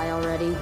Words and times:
die 0.00 0.10
already? 0.10 0.52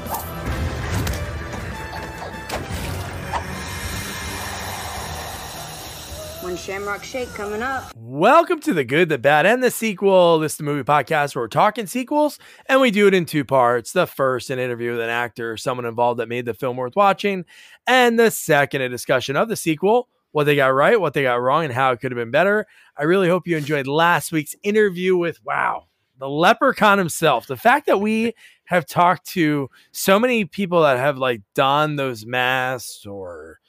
One 6.43 6.57
Shamrock 6.57 7.05
Shake 7.05 7.33
coming 7.35 7.63
up. 7.63 7.93
Welcome 7.95 8.61
to 8.61 8.73
the 8.73 8.85
good, 8.85 9.09
the 9.09 9.19
bad, 9.19 9.47
and 9.47 9.63
the 9.63 9.71
sequel. 9.71 10.39
This 10.39 10.53
is 10.53 10.59
the 10.59 10.65
movie 10.65 10.83
podcast 10.83 11.35
where 11.35 11.45
we're 11.45 11.49
talking 11.49 11.87
sequels, 11.87 12.39
and 12.67 12.81
we 12.81 12.91
do 12.91 13.07
it 13.07 13.15
in 13.15 13.27
two 13.27 13.45
parts. 13.45 13.93
The 13.93 14.07
first, 14.07 14.51
an 14.51 14.59
interview 14.59 14.93
with 14.93 15.01
an 15.01 15.11
actor, 15.11 15.53
or 15.53 15.57
someone 15.57 15.85
involved 15.85 16.21
that 16.21 16.29
made 16.29 16.47
the 16.47 16.55
film 16.55 16.77
worth 16.77 16.97
watching, 16.97 17.45
and 17.87 18.19
the 18.19 18.31
second, 18.31 18.83
a 18.83 18.89
discussion 18.89 19.37
of 19.37 19.49
the 19.49 19.57
sequel, 19.57 20.09
what 20.33 20.45
they 20.45 20.57
got 20.57 20.69
right, 20.69 21.01
what 21.01 21.13
they 21.13 21.23
got 21.23 21.41
wrong, 21.41 21.65
and 21.65 21.73
how 21.73 21.93
it 21.93 22.01
could 22.01 22.13
have 22.13 22.19
been 22.19 22.31
better. 22.31 22.67
I 22.97 23.05
really 23.05 23.29
hope 23.29 23.47
you 23.47 23.57
enjoyed 23.57 23.87
last 23.87 24.33
week's 24.33 24.57
interview 24.63 25.17
with 25.17 25.45
wow, 25.45 25.85
the 26.19 26.29
leprechaun 26.29 26.99
himself. 26.99 27.47
The 27.47 27.57
fact 27.57 27.87
that 27.87 28.01
we 28.01 28.35
have 28.69 28.85
talked 28.85 29.27
to 29.27 29.71
so 29.93 30.19
many 30.21 30.45
people 30.45 30.83
that 30.83 30.99
have 30.99 31.17
like 31.17 31.41
donned 31.55 31.99
those 31.99 32.27
masks 32.27 33.07
or 33.07 33.61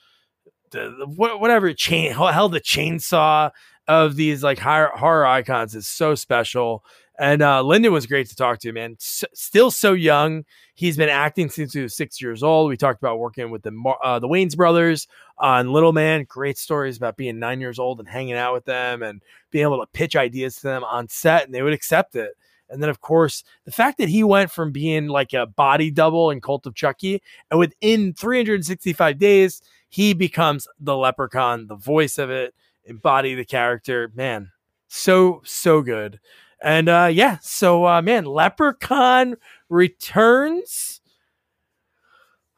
the, 0.71 0.89
whatever 1.15 1.73
chain 1.73 2.11
held 2.11 2.51
the 2.51 2.59
chainsaw 2.59 3.49
of 3.87 4.17
these 4.17 4.43
like 4.43 4.59
horror, 4.59 4.91
horror 4.93 5.25
icons 5.25 5.73
is 5.73 5.87
so 5.87 6.15
special. 6.15 6.83
And 7.17 7.41
uh, 7.41 7.63
Lyndon 7.63 7.93
was 7.93 8.07
great 8.07 8.27
to 8.27 8.35
talk 8.35 8.59
to, 8.59 8.73
man. 8.73 8.97
S- 8.99 9.23
still 9.33 9.71
so 9.71 9.93
young. 9.93 10.43
He's 10.75 10.97
been 10.97 11.07
acting 11.07 11.49
since 11.49 11.73
he 11.73 11.81
was 11.81 11.95
six 11.95 12.21
years 12.21 12.43
old. 12.43 12.69
We 12.69 12.75
talked 12.75 13.01
about 13.01 13.19
working 13.19 13.51
with 13.51 13.61
the 13.61 13.71
uh, 14.03 14.19
the 14.19 14.27
Wayans 14.27 14.57
brothers 14.57 15.07
on 15.37 15.71
Little 15.71 15.93
Man. 15.93 16.25
Great 16.27 16.57
stories 16.57 16.97
about 16.97 17.15
being 17.15 17.39
nine 17.39 17.61
years 17.61 17.79
old 17.79 17.99
and 17.99 18.07
hanging 18.07 18.35
out 18.35 18.53
with 18.53 18.65
them 18.65 19.01
and 19.01 19.21
being 19.49 19.63
able 19.63 19.79
to 19.79 19.87
pitch 19.93 20.17
ideas 20.17 20.57
to 20.57 20.63
them 20.63 20.83
on 20.83 21.07
set, 21.07 21.45
and 21.45 21.53
they 21.53 21.61
would 21.61 21.73
accept 21.73 22.17
it. 22.17 22.31
And 22.69 22.81
then, 22.81 22.89
of 22.89 23.01
course, 23.01 23.43
the 23.65 23.71
fact 23.71 23.97
that 23.97 24.09
he 24.09 24.23
went 24.23 24.51
from 24.51 24.71
being 24.71 25.07
like 25.07 25.33
a 25.33 25.47
body 25.47 25.91
double 25.91 26.29
in 26.29 26.41
Cult 26.41 26.65
of 26.65 26.75
Chucky, 26.75 27.21
and 27.49 27.59
within 27.59 28.13
365 28.13 29.17
days, 29.17 29.61
he 29.89 30.13
becomes 30.13 30.67
the 30.79 30.95
leprechaun, 30.95 31.67
the 31.67 31.75
voice 31.75 32.17
of 32.17 32.29
it, 32.29 32.53
embody 32.85 33.33
the 33.35 33.45
character. 33.45 34.11
Man, 34.13 34.51
so, 34.87 35.41
so 35.45 35.81
good. 35.81 36.19
And 36.61 36.89
uh, 36.89 37.09
yeah, 37.11 37.37
so 37.41 37.85
uh, 37.85 38.01
man, 38.01 38.25
Leprechaun 38.25 39.35
returns. 39.69 41.01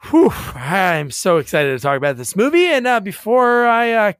Whew, 0.10 0.32
I'm 0.56 1.12
so 1.12 1.38
excited 1.38 1.78
to 1.78 1.80
talk 1.80 1.98
about 1.98 2.18
this 2.18 2.36
movie. 2.36 2.66
And 2.66 2.88
uh, 2.88 3.00
before 3.00 3.68
I 3.68 3.92
uh, 3.92 4.14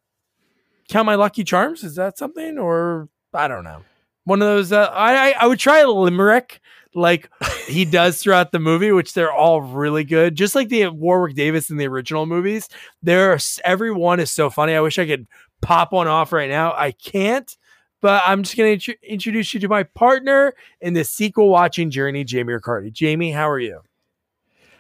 count 0.88 1.08
my 1.08 1.16
lucky 1.16 1.44
charms, 1.44 1.84
is 1.84 1.96
that 1.96 2.20
something? 2.20 2.60
Or 2.60 3.10
I 3.34 3.48
don't 3.48 3.64
know 3.64 3.84
one 4.32 4.42
of 4.42 4.48
those. 4.48 4.72
Uh, 4.72 4.90
I 4.94 5.36
I 5.40 5.46
would 5.46 5.60
try 5.60 5.80
a 5.80 5.90
limerick 5.90 6.62
like 6.96 7.30
he 7.68 7.86
does 8.00 8.22
throughout 8.22 8.52
the 8.54 8.60
movie, 8.60 8.92
which 8.92 9.14
they're 9.14 9.32
all 9.32 9.62
really 9.62 10.06
good. 10.06 10.36
Just 10.36 10.56
like 10.56 10.70
the 10.70 10.88
Warwick 10.88 11.36
Davis 11.36 11.70
in 11.70 11.76
the 11.76 11.88
original 11.88 12.26
movies, 12.26 12.70
there 13.04 13.38
every 13.66 13.92
one 13.92 14.20
is 14.22 14.32
so 14.32 14.50
funny. 14.50 14.74
I 14.74 14.80
wish 14.80 14.98
I 14.98 15.06
could 15.06 15.28
pop 15.62 15.92
one 15.92 16.08
off 16.08 16.32
right 16.32 16.50
now. 16.50 16.74
I 16.74 16.92
can't, 16.92 17.56
but 18.02 18.24
I'm 18.26 18.44
just 18.44 18.56
going 18.56 18.80
to 18.80 18.92
int- 18.92 19.00
introduce 19.04 19.54
you 19.54 19.60
to 19.60 19.68
my 19.68 19.84
partner 19.84 20.54
in 20.80 20.94
the 20.94 21.04
sequel 21.04 21.50
watching 21.50 21.92
journey, 21.92 22.24
Jamie 22.24 22.54
Riccardi. 22.54 22.92
Jamie, 22.92 23.32
how 23.32 23.50
are 23.50 23.60
you? 23.60 23.82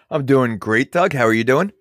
I'm 0.09 0.25
doing 0.25 0.57
great, 0.59 0.94
Doug. 0.94 1.13
How 1.13 1.25
are 1.25 1.33
you 1.33 1.44
doing? 1.44 1.73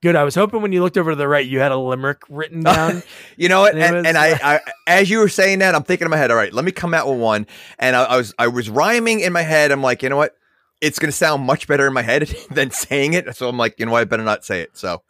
Good. 0.00 0.14
I 0.14 0.22
was 0.22 0.36
hoping 0.36 0.62
when 0.62 0.70
you 0.70 0.82
looked 0.82 0.96
over 0.96 1.10
to 1.10 1.16
the 1.16 1.26
right, 1.26 1.44
you 1.44 1.58
had 1.58 1.72
a 1.72 1.76
limerick 1.76 2.22
written 2.28 2.62
down. 2.62 3.02
you 3.36 3.48
know 3.48 3.60
what? 3.62 3.74
And, 3.74 3.82
and, 3.82 3.96
was, 3.96 4.06
and 4.06 4.16
I, 4.16 4.28
I, 4.42 4.60
as 4.86 5.10
you 5.10 5.18
were 5.18 5.28
saying 5.28 5.58
that, 5.58 5.74
I'm 5.74 5.82
thinking 5.82 6.04
in 6.04 6.10
my 6.10 6.16
head, 6.16 6.30
all 6.30 6.36
right, 6.36 6.52
let 6.52 6.64
me 6.64 6.70
come 6.70 6.94
out 6.94 7.08
with 7.08 7.18
one. 7.18 7.46
And 7.78 7.96
I, 7.96 8.04
I 8.04 8.16
was, 8.16 8.34
I 8.38 8.46
was 8.46 8.70
rhyming 8.70 9.20
in 9.20 9.32
my 9.32 9.42
head. 9.42 9.72
I'm 9.72 9.82
like, 9.82 10.02
you 10.02 10.08
know 10.08 10.16
what? 10.16 10.36
It's 10.80 11.00
going 11.00 11.10
to 11.10 11.16
sound 11.16 11.42
much 11.42 11.66
better 11.66 11.86
in 11.86 11.92
my 11.92 12.02
head 12.02 12.28
than 12.50 12.70
saying 12.70 13.14
it. 13.14 13.34
So 13.34 13.48
I'm 13.48 13.56
like, 13.56 13.80
you 13.80 13.86
know 13.86 13.92
what? 13.92 14.02
I 14.02 14.04
better 14.04 14.22
not 14.22 14.44
say 14.44 14.60
it. 14.60 14.76
So, 14.76 15.02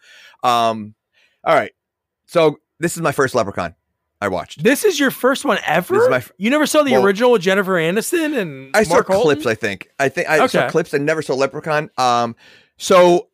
um, 0.42 0.94
all 1.44 1.54
right. 1.54 1.72
So 2.24 2.58
this 2.80 2.96
is 2.96 3.02
my 3.02 3.12
first 3.12 3.34
Leprechaun. 3.34 3.74
I 4.20 4.28
watched. 4.28 4.64
This 4.64 4.84
is 4.84 4.98
your 4.98 5.12
first 5.12 5.44
one 5.44 5.58
ever. 5.64 6.12
F- 6.12 6.32
you 6.38 6.50
never 6.50 6.66
saw 6.66 6.82
the 6.82 6.92
well, 6.92 7.04
original 7.04 7.30
with 7.30 7.42
Jennifer 7.42 7.74
Aniston 7.74 8.36
and 8.36 8.70
I 8.74 8.82
Mark 8.88 9.06
saw 9.06 9.12
Holton? 9.12 9.36
clips. 9.36 9.46
I 9.46 9.54
think. 9.54 9.90
I 10.00 10.08
think 10.08 10.28
I 10.28 10.38
okay. 10.38 10.48
saw 10.48 10.70
clips. 10.70 10.92
I 10.92 10.98
never 10.98 11.22
saw 11.22 11.34
Leprechaun. 11.34 11.90
Um, 11.96 12.34
so 12.78 13.27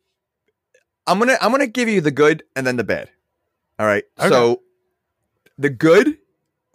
I'm 1.07 1.19
gonna 1.19 1.37
I'm 1.41 1.51
gonna 1.51 1.67
give 1.67 1.89
you 1.89 2.01
the 2.01 2.11
good 2.11 2.43
and 2.55 2.65
then 2.65 2.77
the 2.77 2.83
bad. 2.83 3.09
All 3.79 3.85
right. 3.85 4.03
Okay. 4.19 4.29
So 4.29 4.61
the 5.57 5.69
good 5.69 6.17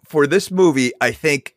for 0.05 0.27
this 0.27 0.51
movie, 0.51 0.91
I 1.01 1.11
think, 1.11 1.55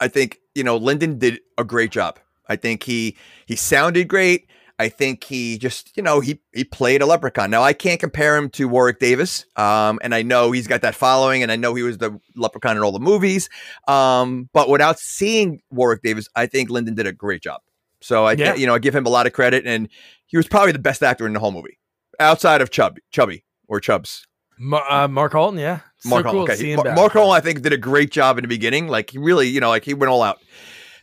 I 0.00 0.08
think 0.08 0.38
you 0.54 0.64
know 0.64 0.76
Lyndon 0.76 1.18
did 1.18 1.40
a 1.58 1.64
great 1.64 1.90
job. 1.90 2.18
I 2.48 2.56
think 2.56 2.82
he 2.82 3.16
he 3.46 3.56
sounded 3.56 4.08
great. 4.08 4.46
I 4.78 4.88
think 4.88 5.24
he 5.24 5.58
just 5.58 5.96
you 5.96 6.02
know 6.02 6.20
he 6.20 6.40
he 6.54 6.64
played 6.64 7.02
a 7.02 7.06
leprechaun. 7.06 7.50
Now 7.50 7.62
I 7.62 7.72
can't 7.72 8.00
compare 8.00 8.36
him 8.36 8.48
to 8.50 8.68
Warwick 8.68 8.98
Davis, 8.98 9.44
um, 9.56 10.00
and 10.02 10.14
I 10.14 10.22
know 10.22 10.50
he's 10.50 10.66
got 10.66 10.80
that 10.82 10.94
following, 10.94 11.42
and 11.42 11.52
I 11.52 11.56
know 11.56 11.74
he 11.74 11.82
was 11.82 11.98
the 11.98 12.18
leprechaun 12.34 12.76
in 12.76 12.82
all 12.82 12.92
the 12.92 13.00
movies. 13.00 13.48
Um, 13.86 14.48
but 14.52 14.68
without 14.68 14.98
seeing 14.98 15.60
Warwick 15.70 16.02
Davis, 16.02 16.28
I 16.34 16.46
think 16.46 16.70
Lyndon 16.70 16.94
did 16.94 17.06
a 17.06 17.12
great 17.12 17.42
job. 17.42 17.60
So 18.00 18.24
I, 18.24 18.32
yeah. 18.32 18.54
you 18.54 18.66
know, 18.66 18.74
I 18.74 18.80
give 18.80 18.96
him 18.96 19.06
a 19.06 19.10
lot 19.10 19.26
of 19.26 19.32
credit, 19.32 19.64
and 19.66 19.88
he 20.26 20.36
was 20.36 20.48
probably 20.48 20.72
the 20.72 20.80
best 20.80 21.02
actor 21.02 21.26
in 21.26 21.32
the 21.32 21.38
whole 21.38 21.52
movie 21.52 21.78
outside 22.20 22.60
of 22.60 22.70
Chubby, 22.70 23.02
Chubby 23.10 23.44
or 23.68 23.80
Chubs. 23.80 24.26
uh, 24.60 25.08
Mark 25.08 25.32
Holton, 25.32 25.58
yeah. 25.58 25.80
Mark 26.04 26.24
so 26.24 26.32
Holton. 26.32 26.54
okay. 26.78 26.94
Mark 26.94 27.12
Holton, 27.12 27.36
I 27.36 27.40
think, 27.40 27.62
did 27.62 27.72
a 27.72 27.78
great 27.78 28.10
job 28.10 28.38
in 28.38 28.42
the 28.42 28.48
beginning. 28.48 28.88
Like 28.88 29.10
he 29.10 29.18
really, 29.18 29.48
you 29.48 29.60
know, 29.60 29.68
like 29.68 29.84
he 29.84 29.94
went 29.94 30.10
all 30.10 30.22
out. 30.22 30.40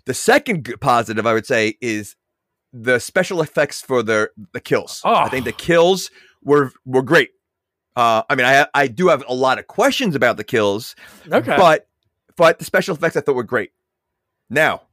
The 0.06 0.14
second 0.14 0.74
positive, 0.82 1.26
I 1.26 1.34
would 1.34 1.46
say, 1.46 1.78
is 1.82 2.16
the 2.74 3.00
special 3.00 3.42
effects 3.42 3.82
for 3.82 4.04
the 4.04 4.30
the 4.54 4.60
kills. 4.60 5.02
Oh. 5.04 5.14
I 5.14 5.30
think 5.30 5.46
the 5.46 5.52
kills 5.52 6.12
were 6.44 6.72
were 6.86 7.02
great. 7.02 7.32
Uh, 7.96 8.24
I 8.30 8.36
mean, 8.36 8.46
I 8.46 8.68
I 8.74 8.88
do 8.88 9.08
have 9.10 9.24
a 9.28 9.34
lot 9.34 9.60
of 9.60 9.68
questions 9.68 10.16
about 10.16 10.38
the 10.38 10.44
kills. 10.44 10.96
Okay, 11.32 11.56
but 11.58 11.88
but 12.38 12.60
the 12.60 12.66
special 12.66 12.96
effects 12.96 13.18
I 13.18 13.22
thought 13.22 13.36
were 13.36 13.44
great. 13.44 13.72
Now, 14.50 14.84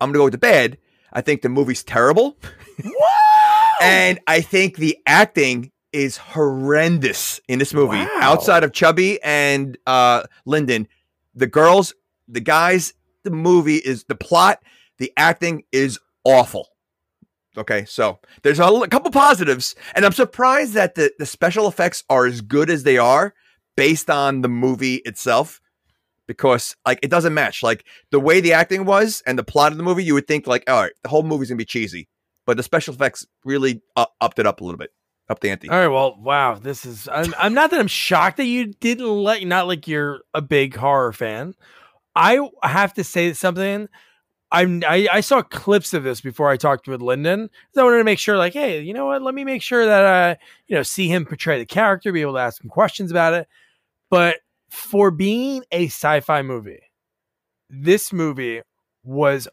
I'm 0.00 0.10
gonna 0.12 0.24
go 0.24 0.30
to 0.30 0.38
bed. 0.38 0.78
I 1.12 1.20
think 1.20 1.42
the 1.42 1.48
movie's 1.48 1.82
terrible. 1.82 2.36
And 3.80 4.20
I 4.26 4.40
think 4.40 4.76
the 4.76 4.98
acting 5.06 5.72
is 5.92 6.16
horrendous 6.16 7.40
in 7.48 7.58
this 7.58 7.72
movie. 7.72 7.96
Wow. 7.96 8.18
Outside 8.20 8.64
of 8.64 8.72
Chubby 8.72 9.22
and 9.22 9.78
uh, 9.86 10.24
Lyndon, 10.44 10.88
the 11.34 11.46
girls, 11.46 11.94
the 12.26 12.40
guys, 12.40 12.94
the 13.24 13.30
movie 13.30 13.76
is 13.76 14.04
the 14.04 14.14
plot, 14.14 14.62
the 14.98 15.12
acting 15.16 15.64
is 15.72 15.98
awful. 16.24 16.68
Okay, 17.56 17.84
so 17.86 18.20
there's 18.42 18.60
a, 18.60 18.64
a 18.64 18.88
couple 18.88 19.10
positives, 19.10 19.74
and 19.94 20.04
I'm 20.04 20.12
surprised 20.12 20.74
that 20.74 20.94
the, 20.94 21.12
the 21.18 21.26
special 21.26 21.66
effects 21.66 22.04
are 22.08 22.26
as 22.26 22.40
good 22.40 22.70
as 22.70 22.84
they 22.84 22.98
are 22.98 23.34
based 23.76 24.10
on 24.10 24.42
the 24.42 24.48
movie 24.48 24.96
itself 25.04 25.60
because 26.26 26.76
like 26.84 26.98
it 27.02 27.10
doesn't 27.10 27.32
match 27.34 27.62
like 27.62 27.84
the 28.10 28.20
way 28.20 28.40
the 28.40 28.52
acting 28.52 28.84
was 28.84 29.22
and 29.24 29.38
the 29.38 29.44
plot 29.44 29.72
of 29.72 29.78
the 29.78 29.84
movie 29.84 30.04
you 30.04 30.14
would 30.14 30.26
think 30.26 30.46
like 30.48 30.68
all 30.68 30.82
right 30.82 30.92
the 31.02 31.08
whole 31.08 31.22
movie's 31.22 31.48
gonna 31.48 31.56
be 31.56 31.64
cheesy 31.64 32.08
but 32.48 32.56
the 32.56 32.62
special 32.62 32.94
effects 32.94 33.26
really 33.44 33.82
upped 33.94 34.38
it 34.38 34.46
up 34.46 34.62
a 34.62 34.64
little 34.64 34.78
bit, 34.78 34.90
up 35.28 35.38
the 35.40 35.50
ante. 35.50 35.68
All 35.68 35.76
right, 35.76 35.88
well, 35.88 36.16
wow, 36.18 36.54
this 36.54 36.86
is. 36.86 37.06
I'm, 37.06 37.34
I'm 37.38 37.52
not 37.52 37.70
that 37.72 37.78
I'm 37.78 37.88
shocked 37.88 38.38
that 38.38 38.46
you 38.46 38.68
didn't 38.80 39.06
let, 39.06 39.46
not 39.46 39.66
like 39.66 39.86
you're 39.86 40.22
a 40.32 40.40
big 40.40 40.74
horror 40.74 41.12
fan. 41.12 41.52
I 42.16 42.48
have 42.62 42.94
to 42.94 43.04
say 43.04 43.34
something. 43.34 43.86
I'm, 44.50 44.82
I, 44.88 45.08
I 45.12 45.20
saw 45.20 45.42
clips 45.42 45.92
of 45.92 46.04
this 46.04 46.22
before 46.22 46.48
I 46.48 46.56
talked 46.56 46.88
with 46.88 47.02
Lyndon. 47.02 47.50
So 47.74 47.82
I 47.82 47.84
wanted 47.84 47.98
to 47.98 48.04
make 48.04 48.18
sure, 48.18 48.38
like, 48.38 48.54
hey, 48.54 48.80
you 48.80 48.94
know 48.94 49.04
what? 49.04 49.20
Let 49.20 49.34
me 49.34 49.44
make 49.44 49.60
sure 49.60 49.84
that 49.84 50.06
I, 50.06 50.38
you 50.68 50.76
know, 50.76 50.82
see 50.82 51.06
him 51.06 51.26
portray 51.26 51.58
the 51.58 51.66
character, 51.66 52.12
be 52.12 52.22
able 52.22 52.32
to 52.32 52.40
ask 52.40 52.64
him 52.64 52.70
questions 52.70 53.10
about 53.10 53.34
it. 53.34 53.46
But 54.08 54.36
for 54.70 55.10
being 55.10 55.64
a 55.70 55.88
sci-fi 55.88 56.40
movie, 56.40 56.80
this 57.68 58.10
movie 58.10 58.62
was 59.04 59.48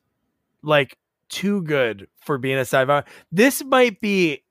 like 0.63 0.97
too 1.30 1.62
good 1.63 2.07
for 2.25 2.38
being 2.38 2.57
a 2.57 2.62
sci-fi. 2.62 3.04
This 3.31 3.63
might 3.63 4.00
be 4.00 4.44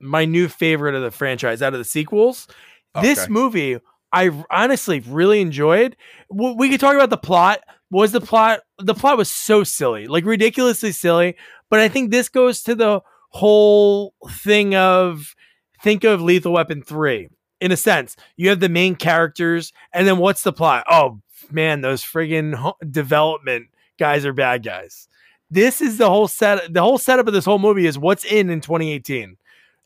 my 0.00 0.24
new 0.24 0.48
favorite 0.48 0.94
of 0.94 1.02
the 1.02 1.10
franchise 1.10 1.62
out 1.62 1.72
of 1.72 1.78
the 1.78 1.84
sequels. 1.84 2.48
Okay. 2.94 3.06
This 3.06 3.28
movie 3.28 3.78
I 4.12 4.30
honestly 4.50 5.00
really 5.00 5.40
enjoyed. 5.40 5.96
We 6.28 6.68
could 6.68 6.80
talk 6.80 6.94
about 6.94 7.10
the 7.10 7.16
plot. 7.16 7.60
Was 7.90 8.12
the 8.12 8.20
plot 8.20 8.60
the 8.78 8.94
plot 8.94 9.18
was 9.18 9.30
so 9.30 9.64
silly, 9.64 10.06
like 10.06 10.24
ridiculously 10.24 10.92
silly, 10.92 11.36
but 11.68 11.78
I 11.78 11.88
think 11.88 12.10
this 12.10 12.28
goes 12.28 12.62
to 12.62 12.74
the 12.74 13.02
whole 13.28 14.14
thing 14.30 14.74
of 14.74 15.34
think 15.82 16.04
of 16.04 16.22
Lethal 16.22 16.52
Weapon 16.52 16.82
3 16.82 17.28
in 17.60 17.72
a 17.72 17.76
sense. 17.76 18.16
You 18.36 18.48
have 18.48 18.60
the 18.60 18.68
main 18.70 18.94
characters 18.94 19.72
and 19.92 20.06
then 20.06 20.18
what's 20.18 20.42
the 20.42 20.54
plot? 20.54 20.84
Oh 20.90 21.20
man, 21.50 21.82
those 21.82 22.02
friggin' 22.02 22.74
development 22.90 23.68
guys 23.98 24.24
are 24.24 24.32
bad 24.32 24.62
guys 24.62 25.08
this 25.52 25.82
is 25.82 25.98
the 25.98 26.08
whole 26.08 26.28
set. 26.28 26.72
The 26.72 26.82
whole 26.82 26.98
setup 26.98 27.26
of 27.26 27.34
this 27.34 27.44
whole 27.44 27.58
movie 27.58 27.86
is 27.86 27.98
what's 27.98 28.24
in 28.24 28.48
in 28.48 28.62
2018. 28.62 29.36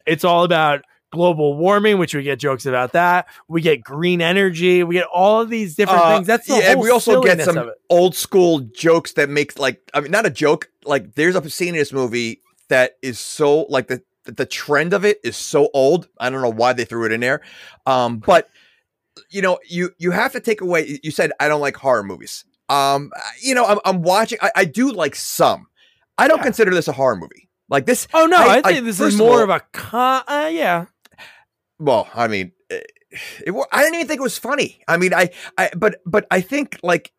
It's 0.07 0.23
all 0.23 0.45
about 0.45 0.83
global 1.11 1.57
warming, 1.57 1.99
which 1.99 2.15
we 2.15 2.23
get 2.23 2.39
jokes 2.39 2.67
about 2.67 2.93
that. 2.93 3.27
We 3.49 3.61
get 3.63 3.83
green 3.83 4.23
energy. 4.23 4.85
We 4.85 4.95
get 4.95 5.07
all 5.13 5.41
of 5.41 5.51
these 5.51 5.75
different 5.75 6.03
uh, 6.03 6.15
things. 6.15 6.27
That's 6.29 6.47
the 6.47 6.55
yeah. 6.55 6.71
And 6.71 6.81
we 6.81 6.91
also 6.91 7.21
get 7.21 7.41
some 7.43 7.73
old 7.91 8.15
school 8.15 8.61
jokes 8.61 9.15
that 9.15 9.29
makes 9.29 9.59
like 9.59 9.83
I 9.93 10.01
mean 10.01 10.13
not 10.13 10.25
a 10.25 10.31
joke. 10.31 10.71
Like 10.85 11.17
there's 11.17 11.35
a 11.35 11.51
scene 11.51 11.71
in 11.71 11.75
this 11.75 11.93
movie 11.93 12.43
that 12.69 12.97
is 13.03 13.19
so 13.19 13.63
like 13.63 13.89
the 13.89 14.03
the 14.25 14.47
trend 14.47 14.93
of 14.93 15.05
it 15.05 15.19
is 15.25 15.37
so 15.37 15.69
old. 15.75 16.09
I 16.19 16.31
don't 16.31 16.43
know 16.43 16.53
why 16.53 16.75
they 16.75 16.85
threw 16.85 17.07
it 17.07 17.13
in 17.13 17.21
there. 17.21 17.43
Um, 17.87 18.19
but 18.19 18.49
you 19.31 19.43
know, 19.43 19.59
you 19.69 19.91
you 19.99 20.13
have 20.13 20.31
to 20.33 20.41
take 20.41 20.61
away. 20.61 21.01
You 21.03 21.11
said 21.11 21.33
I 21.41 21.49
don't 21.49 21.61
like 21.61 21.77
horror 21.77 22.05
movies. 22.05 22.45
Um, 22.69 23.13
you 23.43 23.55
know, 23.55 23.65
I'm, 23.65 23.79
I'm 23.85 24.03
watching. 24.03 24.39
I, 24.43 24.51
I 24.57 24.65
do 24.65 24.93
like 24.93 25.15
some. 25.15 25.67
I 26.19 26.29
don't 26.29 26.39
yeah. 26.39 26.45
consider 26.45 26.75
this 26.75 26.89
a 26.89 26.93
horror 26.93 27.17
movie. 27.17 27.49
Like 27.69 27.87
this. 27.87 28.07
Oh 28.15 28.27
no, 28.27 28.37
I, 28.37 28.59
I 28.59 28.63
think 28.63 28.79
I, 28.79 28.81
this 28.81 29.01
is 29.01 29.17
more 29.17 29.43
of, 29.43 29.51
all, 29.51 29.57
of 29.57 29.63
a 29.63 29.67
con. 29.73 30.23
Uh, 30.27 30.51
yeah. 30.53 30.87
Well, 31.79 32.09
I 32.15 32.29
mean, 32.29 32.53
it, 32.71 32.91
it, 33.47 33.55
I 33.73 33.83
didn't 33.83 33.97
even 33.97 34.07
think 34.07 34.21
it 34.21 34.23
was 34.23 34.39
funny. 34.39 34.81
I 34.89 34.97
mean, 34.97 35.13
I, 35.13 35.31
I, 35.59 35.71
but, 35.77 36.01
but 36.07 36.27
I 36.31 36.41
think 36.41 36.79
like, 36.83 37.13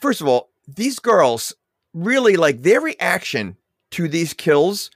first 0.00 0.20
of 0.20 0.28
all, 0.28 0.50
these 0.66 0.98
girls 0.98 1.54
really 1.94 2.36
like 2.36 2.62
their 2.62 2.80
reaction 2.80 3.56
to 3.92 4.08
these 4.08 4.34
kills 4.34 4.90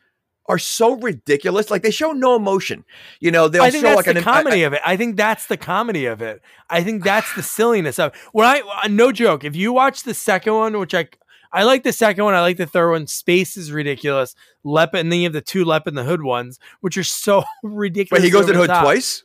are 0.48 0.58
so 0.58 0.94
ridiculous. 0.96 1.70
Like 1.70 1.82
they 1.82 1.90
show 1.90 2.12
no 2.12 2.36
emotion. 2.36 2.84
You 3.20 3.30
know, 3.30 3.48
they'll 3.48 3.62
I 3.62 3.70
show 3.70 3.94
like 3.94 4.04
the 4.04 4.16
an, 4.16 4.22
comedy 4.22 4.64
I, 4.64 4.66
of 4.66 4.72
it. 4.72 4.82
I 4.84 4.96
think 4.96 5.16
that's 5.16 5.46
the 5.46 5.56
comedy 5.56 6.06
of 6.06 6.22
it. 6.22 6.42
I 6.70 6.82
think 6.82 7.04
that's 7.04 7.32
the 7.34 7.42
silliness 7.42 7.98
of 7.98 8.12
it. 8.12 8.18
when 8.32 8.46
I 8.46 8.62
uh, 8.84 8.88
no 8.88 9.12
joke. 9.12 9.44
If 9.44 9.56
you 9.56 9.72
watch 9.72 10.02
the 10.02 10.14
second 10.14 10.54
one, 10.54 10.78
which 10.78 10.94
I 10.94 11.08
I 11.52 11.62
like 11.62 11.84
the 11.84 11.92
second 11.92 12.24
one, 12.24 12.34
I 12.34 12.40
like 12.40 12.56
the 12.56 12.66
third 12.66 12.90
one. 12.90 13.06
Space 13.06 13.56
is 13.56 13.72
ridiculous. 13.72 14.34
Lep 14.64 14.94
and 14.94 15.10
then 15.10 15.20
you 15.20 15.24
have 15.24 15.32
the 15.32 15.40
two 15.40 15.64
Lep 15.64 15.86
in 15.86 15.94
the 15.94 16.04
Hood 16.04 16.22
ones, 16.22 16.58
which 16.80 16.96
are 16.96 17.04
so 17.04 17.44
ridiculous. 17.62 18.20
But 18.20 18.24
he 18.24 18.30
goes 18.30 18.46
to 18.46 18.52
the 18.52 18.58
Hood 18.58 18.68
top. 18.68 18.82
twice. 18.82 19.22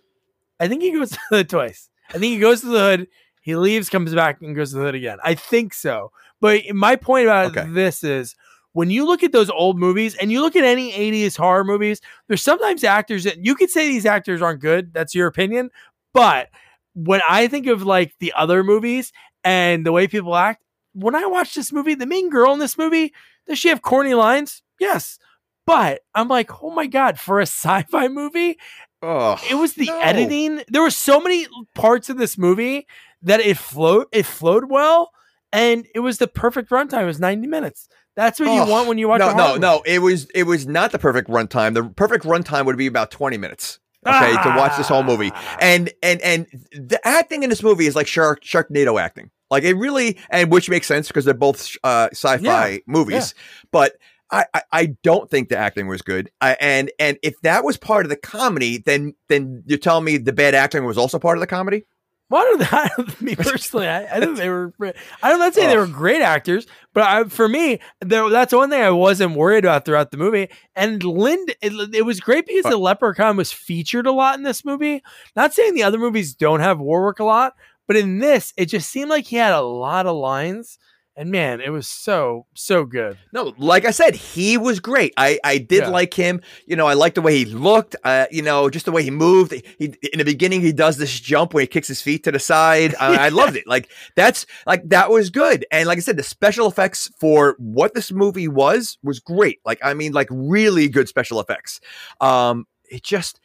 I 0.59 0.67
think 0.67 0.81
he 0.81 0.91
goes 0.91 1.11
to 1.11 1.19
the 1.29 1.37
Hood 1.37 1.49
twice. 1.49 1.89
I 2.09 2.13
think 2.13 2.33
he 2.33 2.39
goes 2.39 2.61
to 2.61 2.67
the 2.67 2.79
Hood. 2.79 3.07
He 3.41 3.55
leaves, 3.55 3.89
comes 3.89 4.13
back, 4.13 4.41
and 4.41 4.55
goes 4.55 4.71
to 4.71 4.77
the 4.77 4.83
Hood 4.83 4.95
again. 4.95 5.17
I 5.23 5.33
think 5.33 5.73
so. 5.73 6.11
But 6.39 6.61
my 6.73 6.95
point 6.95 7.25
about 7.25 7.57
okay. 7.57 7.69
this 7.69 8.03
is 8.03 8.35
when 8.73 8.89
you 8.89 9.05
look 9.05 9.23
at 9.23 9.31
those 9.31 9.49
old 9.49 9.77
movies 9.77 10.15
and 10.15 10.31
you 10.31 10.41
look 10.41 10.55
at 10.55 10.63
any 10.63 10.91
80s 10.91 11.37
horror 11.37 11.63
movies, 11.63 12.01
there's 12.27 12.43
sometimes 12.43 12.83
actors 12.83 13.23
that 13.25 13.43
you 13.43 13.55
could 13.55 13.69
say 13.69 13.87
these 13.87 14.05
actors 14.05 14.41
aren't 14.41 14.61
good. 14.61 14.93
That's 14.93 15.13
your 15.13 15.27
opinion. 15.27 15.69
But 16.13 16.49
when 16.93 17.21
I 17.27 17.47
think 17.47 17.67
of 17.67 17.83
like 17.83 18.13
the 18.19 18.33
other 18.35 18.63
movies 18.63 19.11
and 19.43 19.85
the 19.85 19.91
way 19.91 20.07
people 20.07 20.35
act, 20.35 20.63
when 20.93 21.15
I 21.15 21.25
watch 21.25 21.53
this 21.53 21.71
movie, 21.71 21.95
the 21.95 22.05
main 22.05 22.29
girl 22.29 22.53
in 22.53 22.59
this 22.59 22.77
movie, 22.77 23.13
does 23.47 23.59
she 23.59 23.69
have 23.69 23.81
corny 23.81 24.13
lines? 24.13 24.61
Yes. 24.79 25.19
But 25.65 26.01
I'm 26.15 26.27
like, 26.27 26.63
oh 26.63 26.71
my 26.71 26.87
God, 26.87 27.19
for 27.19 27.39
a 27.39 27.43
sci 27.47 27.83
fi 27.83 28.07
movie, 28.07 28.57
oh, 29.01 29.37
it 29.49 29.55
was 29.55 29.73
the 29.73 29.85
no. 29.85 29.99
editing. 29.99 30.63
There 30.67 30.81
were 30.81 30.89
so 30.91 31.19
many 31.19 31.47
parts 31.75 32.09
of 32.09 32.17
this 32.17 32.37
movie 32.37 32.87
that 33.21 33.39
it 33.39 33.57
flowed, 33.57 34.07
it 34.11 34.25
flowed 34.25 34.69
well, 34.69 35.11
and 35.53 35.85
it 35.93 35.99
was 35.99 36.17
the 36.17 36.27
perfect 36.27 36.69
runtime. 36.71 37.03
It 37.03 37.05
was 37.05 37.19
90 37.19 37.47
minutes. 37.47 37.87
That's 38.15 38.39
what 38.39 38.49
oh, 38.49 38.55
you 38.55 38.69
want 38.69 38.87
when 38.87 38.97
you 38.97 39.07
watch. 39.07 39.19
No, 39.19 39.33
no, 39.33 39.55
no. 39.55 39.81
It 39.85 39.99
was 39.99 40.25
it 40.35 40.43
was 40.43 40.67
not 40.67 40.91
the 40.91 40.99
perfect 40.99 41.29
runtime. 41.29 41.73
The 41.73 41.83
perfect 41.83 42.25
runtime 42.25 42.65
would 42.65 42.77
be 42.77 42.87
about 42.87 43.11
twenty 43.11 43.37
minutes. 43.37 43.79
Okay, 44.05 44.33
ah. 44.35 44.43
to 44.43 44.59
watch 44.59 44.77
this 44.77 44.87
whole 44.87 45.03
movie, 45.03 45.31
ah. 45.33 45.57
and 45.61 45.91
and 46.01 46.21
and 46.21 46.47
the 46.71 46.99
acting 47.03 47.43
in 47.43 47.49
this 47.49 47.61
movie 47.61 47.85
is 47.85 47.95
like 47.95 48.07
Shark 48.07 48.43
Sharknado 48.43 48.99
acting. 48.99 49.29
Like 49.49 49.63
it 49.63 49.75
really, 49.75 50.17
and 50.29 50.51
which 50.51 50.69
makes 50.69 50.87
sense 50.87 51.07
because 51.07 51.25
they're 51.25 51.33
both 51.33 51.75
uh, 51.83 52.09
sci-fi 52.11 52.67
yeah. 52.67 52.77
movies. 52.87 53.35
Yeah. 53.35 53.65
But 53.71 53.97
I, 54.31 54.45
I, 54.53 54.61
I 54.71 54.85
don't 55.03 55.29
think 55.29 55.49
the 55.49 55.57
acting 55.57 55.87
was 55.87 56.01
good. 56.01 56.31
I, 56.39 56.55
and 56.59 56.89
and 56.99 57.17
if 57.21 57.39
that 57.41 57.63
was 57.63 57.77
part 57.77 58.05
of 58.05 58.09
the 58.09 58.15
comedy, 58.15 58.77
then 58.77 59.13
then 59.27 59.63
you're 59.65 59.77
telling 59.77 60.05
me 60.05 60.17
the 60.17 60.33
bad 60.33 60.55
acting 60.55 60.85
was 60.85 60.97
also 60.97 61.19
part 61.19 61.37
of 61.37 61.41
the 61.41 61.47
comedy. 61.47 61.85
Well, 62.31 62.57
that 62.59 63.17
me 63.21 63.35
personally, 63.35 63.89
I, 63.89 64.05
I 64.05 64.21
think 64.21 64.37
they 64.37 64.47
were. 64.47 64.73
I'm 65.21 65.37
not 65.37 65.53
saying 65.53 65.67
oh. 65.67 65.71
they 65.71 65.77
were 65.77 65.85
great 65.85 66.21
actors, 66.21 66.65
but 66.93 67.03
I, 67.03 67.23
for 67.25 67.49
me, 67.49 67.79
there, 67.99 68.29
that's 68.29 68.53
one 68.53 68.69
thing 68.69 68.81
I 68.81 68.89
wasn't 68.89 69.35
worried 69.35 69.65
about 69.65 69.83
throughout 69.83 70.11
the 70.11 70.17
movie. 70.17 70.47
And 70.73 71.03
Lind, 71.03 71.53
it, 71.61 71.93
it 71.93 72.05
was 72.05 72.21
great 72.21 72.47
because 72.47 72.63
the 72.63 72.77
Leprechaun 72.77 73.35
was 73.35 73.51
featured 73.51 74.07
a 74.07 74.13
lot 74.13 74.37
in 74.37 74.43
this 74.43 74.63
movie. 74.63 75.03
Not 75.35 75.53
saying 75.53 75.73
the 75.73 75.83
other 75.83 75.97
movies 75.97 76.33
don't 76.33 76.61
have 76.61 76.79
Warwick 76.79 77.19
a 77.19 77.25
lot, 77.25 77.53
but 77.85 77.97
in 77.97 78.19
this, 78.19 78.53
it 78.55 78.67
just 78.67 78.89
seemed 78.89 79.09
like 79.09 79.25
he 79.25 79.35
had 79.35 79.53
a 79.53 79.59
lot 79.59 80.07
of 80.07 80.15
lines 80.15 80.79
and 81.15 81.29
man, 81.29 81.59
it 81.59 81.69
was 81.69 81.87
so 81.87 82.45
so 82.53 82.85
good. 82.85 83.17
No, 83.33 83.53
like 83.57 83.85
I 83.85 83.91
said, 83.91 84.15
he 84.15 84.57
was 84.57 84.79
great. 84.79 85.13
I 85.17 85.39
I 85.43 85.57
did 85.57 85.83
yeah. 85.83 85.89
like 85.89 86.13
him. 86.13 86.41
You 86.65 86.75
know, 86.75 86.87
I 86.87 86.93
liked 86.93 87.15
the 87.15 87.21
way 87.21 87.37
he 87.37 87.45
looked. 87.45 87.95
Uh, 88.03 88.27
you 88.31 88.41
know, 88.41 88.69
just 88.69 88.85
the 88.85 88.91
way 88.91 89.03
he 89.03 89.11
moved. 89.11 89.51
He 89.51 89.93
in 90.13 90.19
the 90.19 90.23
beginning 90.23 90.61
he 90.61 90.71
does 90.71 90.97
this 90.97 91.19
jump 91.19 91.53
where 91.53 91.61
he 91.61 91.67
kicks 91.67 91.87
his 91.87 92.01
feet 92.01 92.23
to 92.23 92.31
the 92.31 92.39
side. 92.39 92.95
I, 92.99 93.25
I 93.25 93.29
loved 93.29 93.57
it. 93.57 93.67
Like 93.67 93.89
that's 94.15 94.45
like 94.65 94.87
that 94.89 95.09
was 95.09 95.29
good. 95.29 95.65
And 95.71 95.85
like 95.87 95.97
I 95.97 96.01
said, 96.01 96.17
the 96.17 96.23
special 96.23 96.67
effects 96.67 97.11
for 97.19 97.55
what 97.59 97.93
this 97.93 98.11
movie 98.11 98.47
was 98.47 98.97
was 99.03 99.19
great. 99.19 99.59
Like 99.65 99.79
I 99.83 99.93
mean, 99.93 100.13
like 100.13 100.29
really 100.31 100.87
good 100.87 101.09
special 101.09 101.39
effects. 101.39 101.81
Um, 102.19 102.67
it 102.89 103.03
just. 103.03 103.39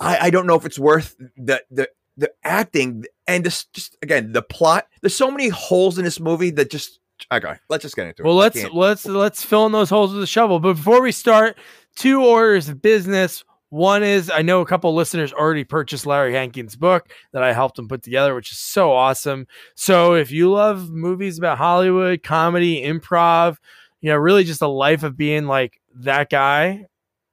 I, 0.00 0.26
I 0.26 0.30
don't 0.30 0.46
know 0.46 0.54
if 0.54 0.64
it's 0.64 0.78
worth 0.78 1.16
the 1.36 1.60
the 1.72 1.88
the 2.18 2.30
acting 2.44 3.04
and 3.26 3.44
just 3.44 3.72
just 3.72 3.96
again 4.02 4.32
the 4.32 4.42
plot. 4.42 4.88
There's 5.00 5.14
so 5.14 5.30
many 5.30 5.48
holes 5.48 5.98
in 5.98 6.04
this 6.04 6.20
movie 6.20 6.50
that 6.50 6.70
just 6.70 6.98
okay. 7.32 7.54
Let's 7.70 7.82
just 7.82 7.96
get 7.96 8.08
into 8.08 8.24
well, 8.24 8.32
it. 8.42 8.54
Well, 8.54 8.64
let's 8.66 8.74
let's 8.74 9.06
let's 9.06 9.44
fill 9.44 9.64
in 9.66 9.72
those 9.72 9.88
holes 9.88 10.12
with 10.12 10.22
a 10.22 10.26
shovel. 10.26 10.58
But 10.60 10.74
before 10.74 11.00
we 11.00 11.12
start, 11.12 11.56
two 11.96 12.22
orders 12.22 12.68
of 12.68 12.82
business. 12.82 13.44
One 13.70 14.02
is 14.02 14.30
I 14.30 14.40
know 14.40 14.62
a 14.62 14.66
couple 14.66 14.94
listeners 14.94 15.30
already 15.30 15.62
purchased 15.62 16.06
Larry 16.06 16.32
Hankin's 16.32 16.74
book 16.74 17.10
that 17.32 17.42
I 17.42 17.52
helped 17.52 17.76
them 17.76 17.86
put 17.86 18.02
together, 18.02 18.34
which 18.34 18.50
is 18.50 18.58
so 18.58 18.92
awesome. 18.92 19.46
So 19.74 20.14
if 20.14 20.30
you 20.30 20.50
love 20.50 20.88
movies 20.88 21.36
about 21.36 21.58
Hollywood, 21.58 22.22
comedy, 22.22 22.82
improv, 22.82 23.58
you 24.00 24.10
know, 24.10 24.16
really 24.16 24.44
just 24.44 24.62
a 24.62 24.68
life 24.68 25.02
of 25.02 25.18
being 25.18 25.44
like 25.44 25.82
that 25.96 26.30
guy, 26.30 26.86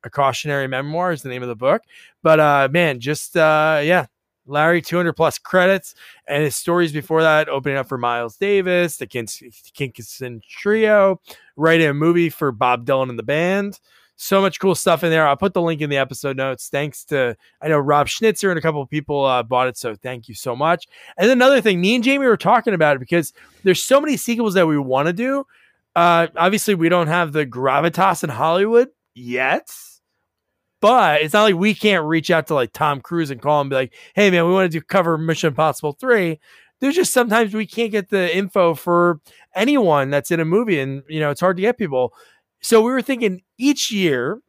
a 0.03 0.09
cautionary 0.09 0.67
memoir 0.67 1.13
is 1.13 1.21
the 1.21 1.29
name 1.29 1.41
of 1.41 1.47
the 1.47 1.55
book. 1.55 1.83
But 2.21 2.41
uh 2.41 2.67
man, 2.69 2.99
just 2.99 3.37
uh 3.37 3.79
yeah, 3.81 4.07
Larry, 4.45 4.81
200 4.81 5.13
plus 5.13 5.37
credits, 5.37 5.95
and 6.27 6.43
his 6.43 6.55
stories 6.55 6.91
before 6.91 7.21
that 7.21 7.49
opening 7.49 7.77
up 7.77 7.87
for 7.87 7.97
Miles 7.97 8.37
Davis, 8.37 8.97
the 8.97 9.07
Kingston 9.07 10.41
Trio, 10.47 11.19
writing 11.55 11.87
a 11.87 11.93
movie 11.93 12.29
for 12.29 12.51
Bob 12.51 12.85
Dylan 12.85 13.09
and 13.09 13.19
the 13.19 13.23
band. 13.23 13.79
So 14.17 14.39
much 14.39 14.61
cool 14.61 14.75
stuff 14.75 15.03
in 15.03 15.09
there. 15.09 15.27
I'll 15.27 15.35
put 15.35 15.53
the 15.53 15.61
link 15.61 15.81
in 15.81 15.89
the 15.89 15.97
episode 15.97 16.37
notes. 16.37 16.69
Thanks 16.69 17.03
to, 17.05 17.35
I 17.61 17.67
know 17.67 17.79
Rob 17.79 18.07
Schnitzer 18.07 18.49
and 18.49 18.57
a 18.57 18.61
couple 18.61 18.81
of 18.81 18.89
people 18.89 19.25
uh, 19.25 19.43
bought 19.43 19.67
it. 19.67 19.77
So 19.77 19.93
thank 19.95 20.29
you 20.29 20.35
so 20.35 20.55
much. 20.55 20.87
And 21.17 21.29
another 21.29 21.59
thing, 21.59 21.81
me 21.81 21.95
and 21.95 22.03
Jamie 22.03 22.25
were 22.25 22.37
talking 22.37 22.73
about 22.73 22.95
it 22.95 22.99
because 22.99 23.33
there's 23.63 23.83
so 23.83 23.99
many 23.99 24.15
sequels 24.15 24.53
that 24.53 24.67
we 24.67 24.77
want 24.77 25.07
to 25.07 25.13
do. 25.13 25.45
Uh, 25.97 26.27
obviously, 26.37 26.75
we 26.75 26.87
don't 26.87 27.07
have 27.07 27.33
the 27.33 27.45
gravitas 27.45 28.23
in 28.23 28.29
Hollywood 28.29 28.89
yet 29.15 29.69
but 30.81 31.21
it's 31.21 31.33
not 31.33 31.43
like 31.43 31.55
we 31.55 31.73
can't 31.73 32.05
reach 32.05 32.29
out 32.29 32.47
to 32.47 32.53
like 32.53 32.73
Tom 32.73 33.01
Cruise 33.01 33.31
and 33.31 33.41
call 33.41 33.61
him 33.61 33.65
and 33.65 33.69
be 33.71 33.75
like, 33.75 33.93
hey 34.13 34.29
man, 34.29 34.45
we 34.45 34.53
want 34.53 34.71
to 34.71 34.79
do 34.79 34.83
cover 34.83 35.17
Mission 35.17 35.49
Impossible 35.49 35.93
3. 35.93 36.39
There's 36.81 36.95
just 36.95 37.13
sometimes 37.13 37.53
we 37.53 37.65
can't 37.65 37.91
get 37.91 38.09
the 38.09 38.35
info 38.35 38.73
for 38.75 39.19
anyone 39.55 40.09
that's 40.09 40.31
in 40.31 40.39
a 40.39 40.45
movie 40.45 40.79
and 40.79 41.03
you 41.07 41.19
know 41.19 41.29
it's 41.29 41.41
hard 41.41 41.57
to 41.57 41.61
get 41.61 41.77
people. 41.77 42.13
So 42.61 42.81
we 42.81 42.91
were 42.91 43.01
thinking 43.01 43.41
each 43.57 43.91
year 43.91 44.41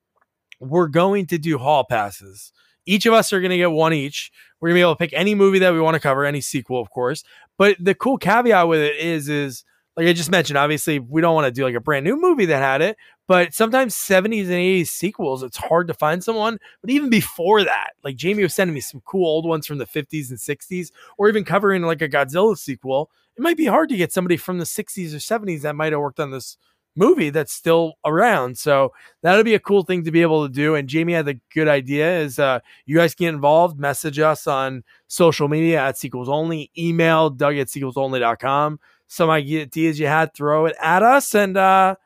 we're 0.60 0.88
going 0.88 1.26
to 1.26 1.38
do 1.38 1.58
hall 1.58 1.84
passes. 1.88 2.52
Each 2.86 3.06
of 3.06 3.12
us 3.12 3.32
are 3.32 3.40
going 3.40 3.50
to 3.50 3.56
get 3.56 3.70
one 3.70 3.92
each. 3.92 4.30
We're 4.60 4.68
going 4.68 4.76
to 4.76 4.78
be 4.78 4.82
able 4.82 4.94
to 4.94 4.98
pick 4.98 5.12
any 5.12 5.34
movie 5.34 5.58
that 5.58 5.72
we 5.72 5.80
want 5.80 5.94
to 5.94 6.00
cover, 6.00 6.24
any 6.24 6.40
sequel, 6.40 6.80
of 6.80 6.90
course. 6.90 7.24
But 7.58 7.76
the 7.80 7.94
cool 7.94 8.16
caveat 8.16 8.68
with 8.68 8.80
it 8.80 8.96
is, 8.96 9.28
is 9.28 9.64
like 9.96 10.06
I 10.06 10.12
just 10.12 10.30
mentioned, 10.30 10.58
obviously 10.58 10.98
we 10.98 11.20
don't 11.20 11.34
want 11.34 11.46
to 11.46 11.50
do 11.50 11.64
like 11.64 11.74
a 11.74 11.80
brand 11.80 12.04
new 12.04 12.20
movie 12.20 12.46
that 12.46 12.58
had 12.58 12.82
it, 12.82 12.96
but 13.26 13.54
sometimes 13.54 13.94
70s 13.94 14.42
and 14.42 14.50
80s 14.50 14.88
sequels, 14.88 15.42
it's 15.42 15.56
hard 15.56 15.88
to 15.88 15.94
find 15.94 16.22
someone. 16.22 16.58
But 16.82 16.90
even 16.90 17.08
before 17.08 17.64
that, 17.64 17.92
like 18.04 18.16
Jamie 18.16 18.42
was 18.42 18.54
sending 18.54 18.74
me 18.74 18.80
some 18.80 19.00
cool 19.06 19.26
old 19.26 19.46
ones 19.46 19.66
from 19.66 19.78
the 19.78 19.86
50s 19.86 20.28
and 20.28 20.38
60s, 20.38 20.90
or 21.16 21.28
even 21.28 21.44
covering 21.44 21.82
like 21.82 22.02
a 22.02 22.08
Godzilla 22.08 22.56
sequel. 22.56 23.10
It 23.36 23.42
might 23.42 23.56
be 23.56 23.66
hard 23.66 23.88
to 23.88 23.96
get 23.96 24.12
somebody 24.12 24.36
from 24.36 24.58
the 24.58 24.64
60s 24.64 25.12
or 25.12 25.18
70s 25.18 25.62
that 25.62 25.76
might 25.76 25.92
have 25.92 26.00
worked 26.00 26.20
on 26.20 26.30
this 26.30 26.58
movie 26.96 27.30
that's 27.30 27.52
still 27.52 27.94
around. 28.04 28.58
So 28.58 28.92
that'll 29.22 29.44
be 29.44 29.54
a 29.54 29.60
cool 29.60 29.82
thing 29.82 30.04
to 30.04 30.10
be 30.10 30.22
able 30.22 30.46
to 30.46 30.52
do. 30.52 30.74
And 30.74 30.88
Jamie 30.88 31.12
had 31.12 31.26
the 31.26 31.38
good 31.54 31.68
idea 31.68 32.20
is 32.20 32.38
uh, 32.38 32.60
you 32.86 32.96
guys 32.96 33.14
get 33.14 33.28
involved, 33.28 33.78
message 33.78 34.18
us 34.18 34.46
on 34.46 34.82
social 35.06 35.48
media 35.48 35.80
at 35.80 35.98
sequels 35.98 36.28
only, 36.28 36.70
email 36.76 37.30
Doug 37.30 37.56
at 37.58 37.68
sequelsonly.com. 37.68 38.80
Some 39.08 39.30
ideas 39.30 39.98
you 39.98 40.06
had, 40.06 40.34
throw 40.34 40.66
it 40.66 40.76
at 40.80 41.02
us 41.02 41.34
and 41.34 41.56
uh 41.56 41.96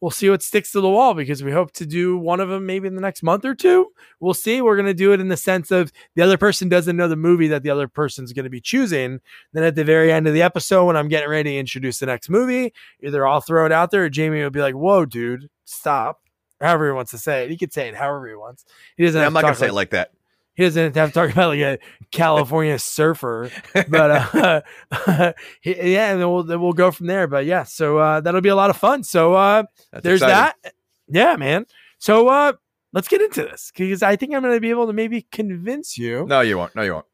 we'll 0.00 0.10
see 0.10 0.30
what 0.30 0.42
sticks 0.42 0.72
to 0.72 0.80
the 0.80 0.88
wall 0.88 1.14
because 1.14 1.42
we 1.42 1.52
hope 1.52 1.72
to 1.72 1.86
do 1.86 2.16
one 2.16 2.40
of 2.40 2.48
them 2.48 2.66
maybe 2.66 2.86
in 2.86 2.94
the 2.94 3.00
next 3.00 3.22
month 3.22 3.44
or 3.44 3.54
two. 3.54 3.88
We'll 4.20 4.34
see. 4.34 4.62
We're 4.62 4.76
going 4.76 4.86
to 4.86 4.94
do 4.94 5.12
it 5.12 5.20
in 5.20 5.28
the 5.28 5.36
sense 5.36 5.70
of 5.70 5.92
the 6.14 6.22
other 6.22 6.36
person 6.36 6.68
doesn't 6.68 6.96
know 6.96 7.08
the 7.08 7.16
movie 7.16 7.48
that 7.48 7.62
the 7.62 7.70
other 7.70 7.88
person's 7.88 8.32
going 8.32 8.44
to 8.44 8.50
be 8.50 8.60
choosing. 8.60 9.20
Then 9.52 9.64
at 9.64 9.74
the 9.74 9.84
very 9.84 10.12
end 10.12 10.26
of 10.26 10.34
the 10.34 10.42
episode, 10.42 10.86
when 10.86 10.96
I'm 10.96 11.08
getting 11.08 11.28
ready 11.28 11.50
to 11.50 11.58
introduce 11.58 11.98
the 11.98 12.06
next 12.06 12.28
movie, 12.28 12.72
either 13.00 13.26
I'll 13.26 13.40
throw 13.40 13.66
it 13.66 13.72
out 13.72 13.90
there 13.90 14.04
or 14.04 14.08
Jamie 14.08 14.42
will 14.42 14.50
be 14.50 14.60
like, 14.60 14.74
whoa, 14.74 15.04
dude, 15.04 15.48
stop. 15.64 16.20
However 16.60 16.88
he 16.88 16.92
wants 16.92 17.12
to 17.12 17.18
say 17.18 17.44
it. 17.44 17.50
He 17.50 17.56
could 17.56 17.72
say 17.72 17.88
it 17.88 17.94
however 17.94 18.28
he 18.28 18.34
wants. 18.34 18.64
He 18.96 19.04
doesn't. 19.04 19.20
Yeah, 19.20 19.26
I'm 19.26 19.32
not 19.32 19.42
going 19.42 19.54
to 19.54 19.60
say 19.60 19.68
it 19.68 19.74
like 19.74 19.90
that 19.90 20.12
he 20.58 20.64
doesn't 20.64 20.96
have 20.96 21.10
to 21.10 21.14
talk 21.14 21.30
about 21.30 21.50
like 21.50 21.60
a 21.60 21.78
California 22.10 22.80
surfer, 22.80 23.48
but 23.88 24.34
uh, 24.34 24.62
yeah, 25.62 26.10
and 26.10 26.20
then 26.20 26.28
we'll 26.28 26.42
then 26.42 26.60
we'll 26.60 26.72
go 26.72 26.90
from 26.90 27.06
there. 27.06 27.28
But 27.28 27.46
yeah, 27.46 27.62
so 27.62 27.98
uh, 27.98 28.20
that'll 28.20 28.40
be 28.40 28.48
a 28.48 28.56
lot 28.56 28.68
of 28.68 28.76
fun. 28.76 29.04
So 29.04 29.34
uh, 29.34 29.62
there's 29.92 30.20
exciting. 30.20 30.52
that. 30.64 30.74
Yeah, 31.06 31.36
man. 31.36 31.66
So 31.98 32.26
uh 32.26 32.54
let's 32.92 33.06
get 33.06 33.20
into 33.20 33.42
this 33.42 33.70
because 33.72 34.02
I 34.02 34.16
think 34.16 34.34
I'm 34.34 34.42
going 34.42 34.54
to 34.54 34.60
be 34.60 34.70
able 34.70 34.88
to 34.88 34.92
maybe 34.92 35.22
convince 35.30 35.96
you. 35.96 36.26
No, 36.26 36.40
you 36.40 36.58
won't. 36.58 36.74
No, 36.74 36.82
you 36.82 36.94
won't. 36.94 37.06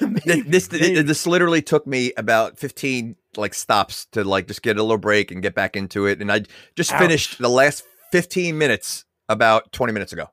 maybe, 0.00 0.40
this 0.40 0.72
maybe. 0.72 1.02
this 1.02 1.26
literally 1.26 1.60
took 1.60 1.86
me 1.86 2.14
about 2.16 2.58
15 2.58 3.14
like 3.36 3.52
stops 3.52 4.06
to 4.12 4.24
like 4.24 4.46
just 4.46 4.62
get 4.62 4.78
a 4.78 4.82
little 4.82 4.96
break 4.96 5.30
and 5.30 5.42
get 5.42 5.54
back 5.54 5.76
into 5.76 6.06
it 6.06 6.22
and 6.22 6.32
I 6.32 6.44
just 6.76 6.92
Ouch. 6.92 7.00
finished 7.00 7.38
the 7.38 7.48
last 7.50 7.84
15 8.12 8.56
minutes 8.56 9.04
about 9.28 9.70
20 9.72 9.92
minutes 9.92 10.14
ago. 10.14 10.30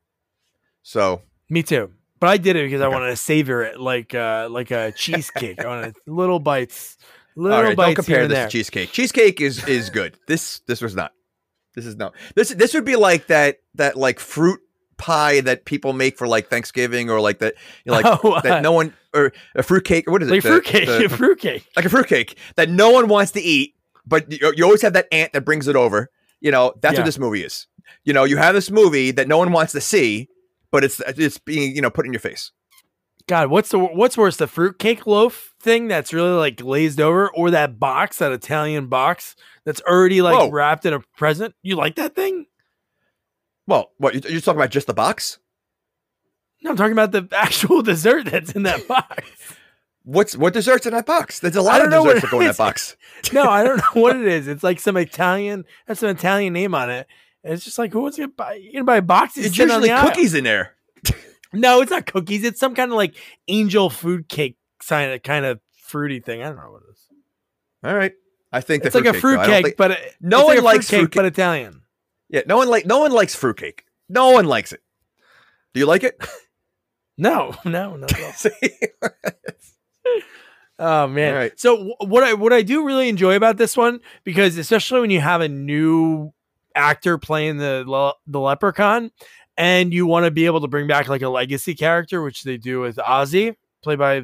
So, 0.84 1.24
me 1.50 1.64
too. 1.64 1.92
But 2.22 2.30
I 2.30 2.38
did 2.38 2.56
it 2.56 2.66
because 2.66 2.82
okay. 2.82 2.86
I 2.86 2.88
wanted 2.88 3.10
to 3.10 3.16
savor 3.18 3.63
it 3.63 3.80
like 3.80 4.13
uh 4.13 4.48
like 4.50 4.70
a 4.70 4.94
cheesecake. 4.94 5.60
I 5.60 5.68
wanted 5.68 5.96
little 6.06 6.40
bites. 6.40 6.98
Little 7.36 7.58
All 7.58 7.63
right, 7.63 7.75
bites 7.75 7.96
don't 7.96 8.06
compare 8.06 8.28
this 8.28 8.38
there. 8.38 8.46
to 8.46 8.51
cheesecake. 8.51 8.92
Cheesecake 8.92 9.42
is 9.42 9.68
is 9.68 9.90
good. 9.90 10.16
This 10.28 10.60
this 10.68 10.82
was 10.82 10.96
not. 10.96 11.13
This 11.75 11.88
is 11.88 11.96
no. 11.96 12.12
This 12.36 12.50
this 12.50 12.75
would 12.75 12.86
be 12.86 12.96
like 12.96 13.28
that 13.28 13.58
that 13.74 13.98
like 13.98 14.20
fruit 14.20 14.60
pie 14.98 15.42
that 15.42 15.66
people 15.66 15.94
make 15.94 16.16
for 16.16 16.28
like 16.28 16.48
Thanksgiving 16.48 17.10
or 17.10 17.20
like 17.20 17.40
that 17.40 17.56
you 17.86 17.92
know, 17.92 18.00
like 18.00 18.24
oh, 18.24 18.34
uh, 18.34 18.42
that 18.42 18.62
no 18.62 18.72
one 18.72 18.94
or 19.16 19.34
a 19.56 19.63
fruit 19.63 19.84
cake. 19.84 20.10
What 20.10 20.22
is 20.22 20.30
like 20.30 20.40
it? 20.40 20.48
Fruit 20.48 20.63
cake. 20.63 20.88
The, 20.88 21.10
fruit 21.10 21.40
cake. 21.40 21.66
Like 21.75 21.86
a 21.86 21.90
fruit 21.90 22.08
cake 22.08 22.38
that 22.56 22.70
no 22.70 22.92
one 22.92 23.08
wants 23.08 23.32
to 23.32 23.42
eat, 23.42 23.74
but 24.06 24.32
you, 24.32 24.54
you 24.56 24.63
always 24.63 24.84
have 24.84 24.94
that 24.94 25.08
aunt 25.12 25.34
that 25.34 25.42
brings 25.42 25.68
it 25.68 25.75
over. 25.75 26.10
You 26.40 26.51
know 26.51 26.74
that's 26.82 26.94
yeah. 26.94 27.00
what 27.00 27.06
this 27.06 27.18
movie 27.18 27.44
is. 27.44 27.66
You 28.04 28.13
know 28.13 28.25
you 28.25 28.38
have 28.38 28.54
this 28.54 28.70
movie 28.70 29.10
that 29.10 29.28
no 29.28 29.40
one 29.40 29.51
wants 29.51 29.72
to 29.72 29.82
see, 29.82 30.28
but 30.72 30.84
it's 30.84 31.01
it's 31.06 31.38
being 31.38 31.75
you 31.75 31.82
know 31.82 31.90
put 31.90 32.06
in 32.06 32.13
your 32.13 32.20
face. 32.20 32.51
God, 33.28 33.50
what's 33.50 33.70
the 33.70 33.80
what's 33.80 34.18
worse, 34.18 34.38
the 34.38 34.48
fruitcake 34.48 35.06
loaf 35.06 35.54
thing 35.62 35.88
that's 35.88 36.13
really 36.13 36.34
like 36.34 36.58
glazed 36.58 37.00
over, 37.00 37.30
or 37.30 37.51
that 37.51 37.80
box, 37.80 38.18
that 38.18 38.32
Italian 38.32 38.88
box 38.88 39.36
that's 39.66 39.82
already 39.82 40.22
like 40.22 40.38
Whoa. 40.38 40.50
wrapped 40.50 40.86
in 40.86 40.94
a 40.94 41.01
present? 41.18 41.54
You 41.62 41.75
like 41.75 41.96
that 41.96 42.16
thing? 42.16 42.48
Well, 43.68 43.92
what 43.98 44.13
you're 44.30 44.42
talking 44.42 44.60
about? 44.60 44.72
Just 44.72 44.88
the 44.88 44.94
box? 44.94 45.40
No, 46.63 46.72
I'm 46.72 46.78
talking 46.78 46.94
about 46.94 47.12
the 47.12 47.28
actual 47.36 47.82
dessert 47.84 48.25
that's 48.25 48.51
in 48.51 48.63
that 48.63 48.88
box. 48.88 49.56
What's 50.04 50.36
what 50.36 50.54
desserts 50.54 50.86
in 50.86 50.94
that 50.94 51.06
box? 51.06 51.40
There's 51.40 51.56
a 51.56 51.62
lot 51.62 51.82
of 51.82 51.92
desserts 51.92 52.22
that 52.22 52.32
go 52.32 52.40
in 52.40 52.48
that 52.48 52.58
box. 52.58 52.98
no, 53.34 53.44
I 53.44 53.63
don't 53.63 53.78
know 53.96 54.01
what 54.01 54.16
it 54.16 54.25
is. 54.25 54.48
It's 54.48 54.63
like 54.63 54.80
some 54.80 54.98
Italian. 54.98 55.66
That's 55.88 56.01
an 56.01 56.10
Italian 56.10 56.54
name 56.54 56.74
on 56.74 56.90
it. 56.90 57.08
And 57.43 57.53
it's 57.53 57.63
just 57.63 57.77
like 57.77 57.91
who 57.91 58.01
wants 58.01 58.17
to 58.17 58.27
buy? 58.27 58.53
You 58.55 58.74
gonna 58.74 58.86
buy 58.86 59.00
boxes? 59.01 59.45
It's 59.45 59.57
usually 59.57 59.89
cookies 59.89 60.33
in 60.33 60.43
there. 60.43 60.75
No, 61.53 61.81
it's 61.81 61.91
not 61.91 62.05
cookies. 62.05 62.45
It's 62.45 62.62
some 62.62 62.75
kind 62.75 62.91
of 62.91 62.95
like 62.95 63.13
angel 63.50 63.89
food 63.89 64.29
cake 64.29 64.57
kind 64.88 65.12
of 65.12 65.21
kind 65.21 65.43
of 65.45 65.60
fruity 65.74 66.21
thing. 66.21 66.41
I 66.41 66.45
don't 66.45 66.55
know 66.55 66.71
what 66.71 66.83
it 66.88 66.91
is. 66.93 67.07
All 67.83 67.93
right, 67.93 68.13
I 68.51 68.62
think 68.62 68.86
it's 68.86 68.95
like 68.95 69.05
a 69.05 69.13
fruit 69.13 69.43
cake, 69.43 69.65
think, 69.65 69.77
but 69.77 69.91
it, 69.91 70.15
no 70.21 70.45
one 70.45 70.55
like 70.55 70.63
likes 70.63 70.89
fruit 70.89 71.12
cake, 71.12 71.15
but 71.15 71.25
Italian. 71.25 71.81
Yeah, 72.29 72.43
no 72.45 72.57
one 72.57 72.69
like 72.69 72.86
no 72.86 73.00
one 73.00 73.12
likes 73.12 73.36
fruit 73.36 73.57
cake. 73.57 73.83
No 74.07 74.31
one 74.31 74.45
likes 74.45 74.71
it. 74.71 74.81
Do 75.74 75.79
you 75.79 75.86
like 75.86 76.03
it? 76.03 76.21
no, 77.17 77.55
no, 77.65 77.98
no. 77.98 78.07
oh 80.79 81.07
man. 81.07 81.33
Right. 81.33 81.60
So 81.60 81.95
what 82.00 82.24
I 82.24 82.33
what 82.33 82.53
I 82.53 82.62
do 82.62 82.86
really 82.86 83.10
enjoy 83.10 83.36
about 83.36 83.57
this 83.57 83.75
one 83.75 84.00
because 84.24 84.57
especially 84.57 85.01
when 85.01 85.12
you 85.12 85.19
have 85.19 85.41
a 85.41 85.50
new 85.50 86.33
actor 86.75 87.18
playing 87.18 87.58
the 87.58 88.13
the 88.28 88.40
leprechaun 88.40 89.12
and 89.58 89.94
you 89.94 90.06
want 90.06 90.25
to 90.25 90.32
be 90.32 90.46
able 90.46 90.62
to 90.62 90.68
bring 90.68 90.88
back 90.88 91.08
like 91.08 91.22
a 91.22 91.30
legacy 91.30 91.75
character, 91.75 92.22
which 92.22 92.44
they 92.44 92.58
do 92.58 92.80
with 92.80 92.96
Ozzy, 92.98 93.56
played 93.84 94.00
by 94.00 94.22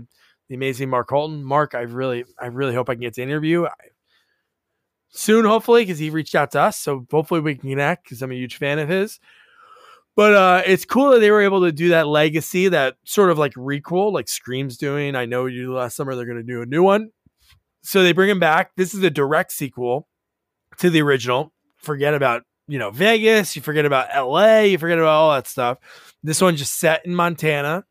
the 0.50 0.56
amazing 0.56 0.90
Mark 0.90 1.10
Holton. 1.10 1.44
Mark, 1.44 1.76
I 1.76 1.82
really, 1.82 2.26
I 2.40 2.48
really 2.48 2.74
hope 2.74 2.90
I 2.90 2.94
can 2.94 3.02
get 3.02 3.14
to 3.16 3.22
interview 3.22 3.66
I, 3.66 3.72
soon, 5.10 5.46
hopefully, 5.46 5.84
because 5.84 6.00
he 6.00 6.10
reached 6.10 6.36
out 6.36 6.52
to 6.52 6.62
us. 6.62 6.78
So 6.78 7.06
hopefully 7.12 7.42
we 7.42 7.56
can 7.56 7.70
connect 7.70 8.06
because 8.06 8.22
I'm 8.22 8.32
a 8.32 8.36
huge 8.36 8.58
fan 8.58 8.80
of 8.80 8.90
his. 8.90 9.20
But 10.16 10.34
uh, 10.34 10.62
it's 10.66 10.86
cool 10.86 11.12
that 11.12 11.20
they 11.20 11.30
were 11.30 11.44
able 11.44 11.62
to 11.62 11.72
do 11.72 11.90
that 11.90 12.08
legacy, 12.08 12.70
that 12.70 12.96
sort 13.04 13.30
of 13.30 13.38
like 13.38 13.54
requel, 13.54 14.12
like 14.12 14.28
Scream's 14.28 14.78
doing. 14.78 15.16
I 15.16 15.26
know 15.26 15.46
you 15.46 15.74
last 15.74 15.96
summer 15.96 16.16
they're 16.16 16.26
going 16.26 16.38
to 16.38 16.44
do 16.44 16.64
a 16.64 16.66
new 16.66 16.82
one. 16.82 17.12
So 17.84 18.02
they 18.02 18.14
bring 18.14 18.30
him 18.30 18.40
back. 18.40 18.72
This 18.76 18.96
is 18.96 19.04
a 19.04 19.12
direct 19.12 19.52
sequel 19.52 20.08
to 20.80 20.90
the 20.90 21.04
original. 21.04 21.54
Forget 21.88 22.14
about 22.14 22.44
you 22.68 22.80
know, 22.80 22.92
Vegas, 22.92 23.56
you 23.56 23.62
forget 23.62 23.86
about 23.86 24.10
LA, 24.14 24.60
you 24.60 24.78
forget 24.78 25.00
about 25.00 25.08
all 25.08 25.34
that 25.34 25.48
stuff. 25.48 25.78
This 26.22 26.42
one 26.42 26.58
just 26.58 26.78
set 26.78 27.06
in 27.06 27.16
Montana 27.16 27.86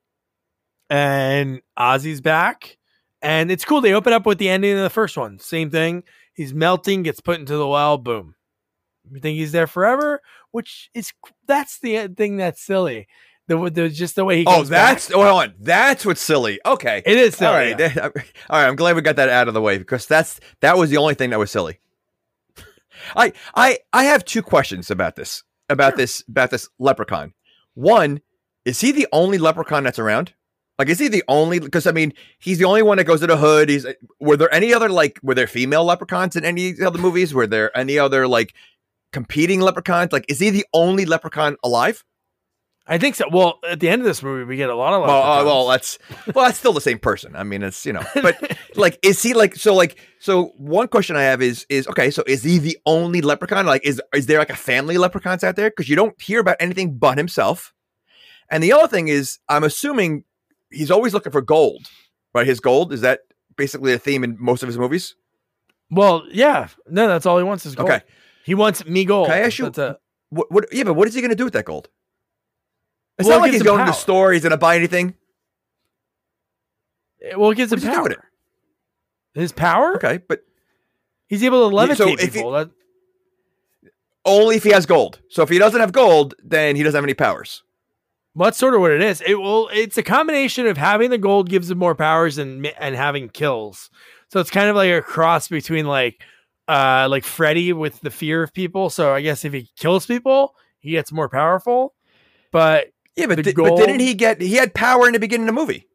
and 0.90 1.62
Ozzy's 1.78 2.20
back. 2.20 2.76
And 3.22 3.50
it's 3.50 3.64
cool. 3.64 3.80
They 3.80 3.94
open 3.94 4.12
up 4.12 4.26
with 4.26 4.36
the 4.36 4.50
ending 4.50 4.76
of 4.76 4.82
the 4.82 4.90
first 4.90 5.16
one. 5.16 5.38
Same 5.38 5.70
thing. 5.70 6.02
He's 6.34 6.52
melting, 6.52 7.02
gets 7.02 7.20
put 7.20 7.40
into 7.40 7.56
the 7.56 7.66
well, 7.66 7.96
boom. 7.96 8.34
You 9.10 9.20
think 9.20 9.38
he's 9.38 9.52
there 9.52 9.66
forever? 9.66 10.20
Which 10.50 10.90
is 10.92 11.10
that's 11.46 11.78
the 11.80 12.08
thing 12.08 12.36
that's 12.36 12.60
silly. 12.60 13.08
The, 13.48 13.70
the 13.70 13.88
just 13.88 14.16
the 14.16 14.24
way 14.24 14.38
he 14.38 14.44
oh 14.46 14.64
that's 14.64 15.06
back. 15.06 15.14
hold 15.14 15.28
on 15.28 15.54
that's 15.60 16.04
what's 16.04 16.20
silly 16.20 16.58
okay 16.66 17.00
it 17.06 17.16
is 17.16 17.36
silly, 17.36 17.48
all 17.48 17.54
right 17.54 17.78
yeah. 17.78 17.94
all 18.50 18.58
right 18.58 18.66
I'm 18.66 18.74
glad 18.74 18.96
we 18.96 19.02
got 19.02 19.14
that 19.14 19.28
out 19.28 19.46
of 19.46 19.54
the 19.54 19.60
way 19.60 19.78
because 19.78 20.04
that's 20.06 20.40
that 20.62 20.76
was 20.76 20.90
the 20.90 20.96
only 20.96 21.14
thing 21.14 21.30
that 21.30 21.38
was 21.38 21.52
silly 21.52 21.78
I 23.16 23.32
I 23.54 23.78
I 23.92 24.04
have 24.04 24.24
two 24.24 24.42
questions 24.42 24.90
about 24.90 25.16
this 25.16 25.42
about 25.68 25.92
sure. 25.92 25.96
this 25.98 26.24
about 26.28 26.50
this 26.50 26.68
leprechaun. 26.78 27.34
One, 27.74 28.20
is 28.64 28.80
he 28.80 28.92
the 28.92 29.06
only 29.12 29.38
leprechaun 29.38 29.84
that's 29.84 29.98
around? 29.98 30.32
Like, 30.78 30.88
is 30.88 30.98
he 30.98 31.08
the 31.08 31.24
only? 31.28 31.58
Because 31.58 31.86
I 31.86 31.92
mean, 31.92 32.12
he's 32.38 32.58
the 32.58 32.64
only 32.64 32.82
one 32.82 32.98
that 32.98 33.04
goes 33.04 33.20
to 33.20 33.26
the 33.26 33.36
hood. 33.36 33.68
He's. 33.68 33.86
Were 34.20 34.36
there 34.36 34.52
any 34.52 34.74
other 34.74 34.88
like? 34.88 35.18
Were 35.22 35.34
there 35.34 35.46
female 35.46 35.84
leprechauns 35.84 36.36
in 36.36 36.44
any 36.44 36.74
other 36.82 36.98
movies? 36.98 37.32
Were 37.32 37.46
there 37.46 37.76
any 37.76 37.98
other 37.98 38.28
like 38.28 38.54
competing 39.12 39.60
leprechauns? 39.60 40.12
Like, 40.12 40.26
is 40.28 40.38
he 40.38 40.50
the 40.50 40.66
only 40.74 41.06
leprechaun 41.06 41.56
alive? 41.64 42.04
I 42.88 42.98
think 42.98 43.16
so. 43.16 43.24
Well, 43.30 43.58
at 43.68 43.80
the 43.80 43.88
end 43.88 44.00
of 44.02 44.06
this 44.06 44.22
movie, 44.22 44.44
we 44.44 44.56
get 44.56 44.70
a 44.70 44.74
lot 44.74 44.92
of 44.92 45.02
well, 45.02 45.22
uh, 45.22 45.44
well, 45.44 45.66
that's 45.66 45.98
well, 46.32 46.44
that's 46.44 46.58
still 46.58 46.72
the 46.72 46.80
same 46.80 47.00
person. 47.00 47.34
I 47.34 47.42
mean, 47.42 47.64
it's 47.64 47.84
you 47.84 47.92
know, 47.92 48.02
but 48.14 48.56
like, 48.76 48.98
is 49.02 49.20
he 49.20 49.34
like 49.34 49.56
so? 49.56 49.74
Like, 49.74 49.98
so 50.20 50.52
one 50.56 50.86
question 50.86 51.16
I 51.16 51.22
have 51.22 51.42
is 51.42 51.66
is 51.68 51.88
okay. 51.88 52.12
So 52.12 52.22
is 52.28 52.44
he 52.44 52.58
the 52.58 52.78
only 52.86 53.22
leprechaun? 53.22 53.66
Like, 53.66 53.84
is 53.84 54.00
is 54.14 54.26
there 54.26 54.38
like 54.38 54.50
a 54.50 54.56
family 54.56 54.98
leprechauns 54.98 55.42
out 55.42 55.56
there? 55.56 55.70
Because 55.70 55.88
you 55.88 55.96
don't 55.96 56.20
hear 56.22 56.38
about 56.38 56.56
anything 56.60 56.96
but 56.96 57.18
himself. 57.18 57.72
And 58.50 58.62
the 58.62 58.72
other 58.72 58.86
thing 58.86 59.08
is, 59.08 59.40
I'm 59.48 59.64
assuming 59.64 60.22
he's 60.70 60.92
always 60.92 61.12
looking 61.12 61.32
for 61.32 61.40
gold, 61.42 61.88
right? 62.34 62.46
His 62.46 62.60
gold 62.60 62.92
is 62.92 63.00
that 63.00 63.20
basically 63.56 63.92
a 63.94 63.98
theme 63.98 64.22
in 64.22 64.36
most 64.38 64.62
of 64.62 64.68
his 64.68 64.78
movies. 64.78 65.16
Well, 65.90 66.24
yeah, 66.30 66.68
no, 66.88 67.08
that's 67.08 67.26
all 67.26 67.38
he 67.38 67.44
wants 67.44 67.66
is 67.66 67.74
gold. 67.74 67.90
Okay, 67.90 68.04
he 68.44 68.54
wants 68.54 68.86
me 68.86 69.04
gold. 69.04 69.26
Can 69.26 69.34
I 69.34 69.40
ask 69.40 69.58
you? 69.58 69.66
A- 69.66 69.98
what, 70.30 70.52
what? 70.52 70.72
Yeah, 70.72 70.84
but 70.84 70.94
what 70.94 71.08
is 71.08 71.14
he 71.14 71.20
going 71.20 71.30
to 71.30 71.36
do 71.36 71.44
with 71.44 71.54
that 71.54 71.64
gold? 71.64 71.88
It's 73.18 73.28
well, 73.28 73.38
not 73.38 73.44
it 73.44 73.48
like 73.48 73.52
he's 73.52 73.62
going 73.62 73.78
power. 73.78 73.86
to 73.86 73.92
the 73.92 73.98
store. 73.98 74.32
He's 74.32 74.42
going 74.42 74.50
to 74.50 74.56
buy 74.56 74.76
anything. 74.76 75.14
Well, 77.36 77.50
it 77.50 77.56
gives 77.56 77.72
him 77.72 77.80
power. 77.80 78.08
His 79.34 79.52
power? 79.52 79.96
Okay, 79.96 80.18
but 80.28 80.40
he's 81.26 81.42
able 81.42 81.68
to 81.68 81.76
levitate 81.76 81.96
so 81.96 82.16
people. 82.16 82.56
He, 82.56 82.64
that... 82.64 82.70
Only 84.24 84.56
if 84.56 84.64
he 84.64 84.70
has 84.70 84.86
gold. 84.86 85.20
So 85.28 85.42
if 85.42 85.48
he 85.48 85.58
doesn't 85.58 85.80
have 85.80 85.92
gold, 85.92 86.34
then 86.42 86.76
he 86.76 86.82
doesn't 86.82 86.96
have 86.96 87.04
any 87.04 87.14
powers. 87.14 87.62
Well, 88.34 88.46
that's 88.46 88.58
sort 88.58 88.74
of 88.74 88.80
what 88.80 88.90
it 88.90 89.00
is. 89.00 89.22
It 89.22 89.36
will. 89.36 89.70
It's 89.72 89.96
a 89.96 90.02
combination 90.02 90.66
of 90.66 90.76
having 90.76 91.10
the 91.10 91.16
gold 91.16 91.48
gives 91.48 91.70
him 91.70 91.78
more 91.78 91.94
powers 91.94 92.36
and 92.36 92.66
and 92.78 92.94
having 92.94 93.30
kills. 93.30 93.88
So 94.28 94.40
it's 94.40 94.50
kind 94.50 94.68
of 94.68 94.76
like 94.76 94.90
a 94.90 95.00
cross 95.00 95.48
between 95.48 95.86
like 95.86 96.20
uh 96.68 97.06
like 97.08 97.24
Freddy 97.24 97.72
with 97.72 98.00
the 98.02 98.10
fear 98.10 98.42
of 98.42 98.52
people. 98.52 98.90
So 98.90 99.14
I 99.14 99.22
guess 99.22 99.44
if 99.46 99.54
he 99.54 99.70
kills 99.76 100.04
people, 100.04 100.54
he 100.80 100.90
gets 100.90 101.12
more 101.12 101.30
powerful. 101.30 101.94
But 102.52 102.88
yeah, 103.16 103.26
but, 103.26 103.42
th- 103.42 103.56
but 103.56 103.76
didn't 103.76 104.00
he 104.00 104.14
get 104.14 104.40
he 104.40 104.54
had 104.54 104.74
power 104.74 105.06
in 105.06 105.14
the 105.14 105.18
beginning 105.18 105.48
of 105.48 105.54
the 105.54 105.60
movie? 105.60 105.86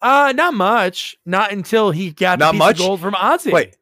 Uh 0.00 0.32
not 0.34 0.54
much. 0.54 1.16
Not 1.24 1.52
until 1.52 1.92
he 1.92 2.10
got 2.10 2.38
not 2.38 2.56
much 2.56 2.78
gold 2.78 3.00
from 3.00 3.14
Ozzy. 3.14 3.52
Wait, 3.52 3.76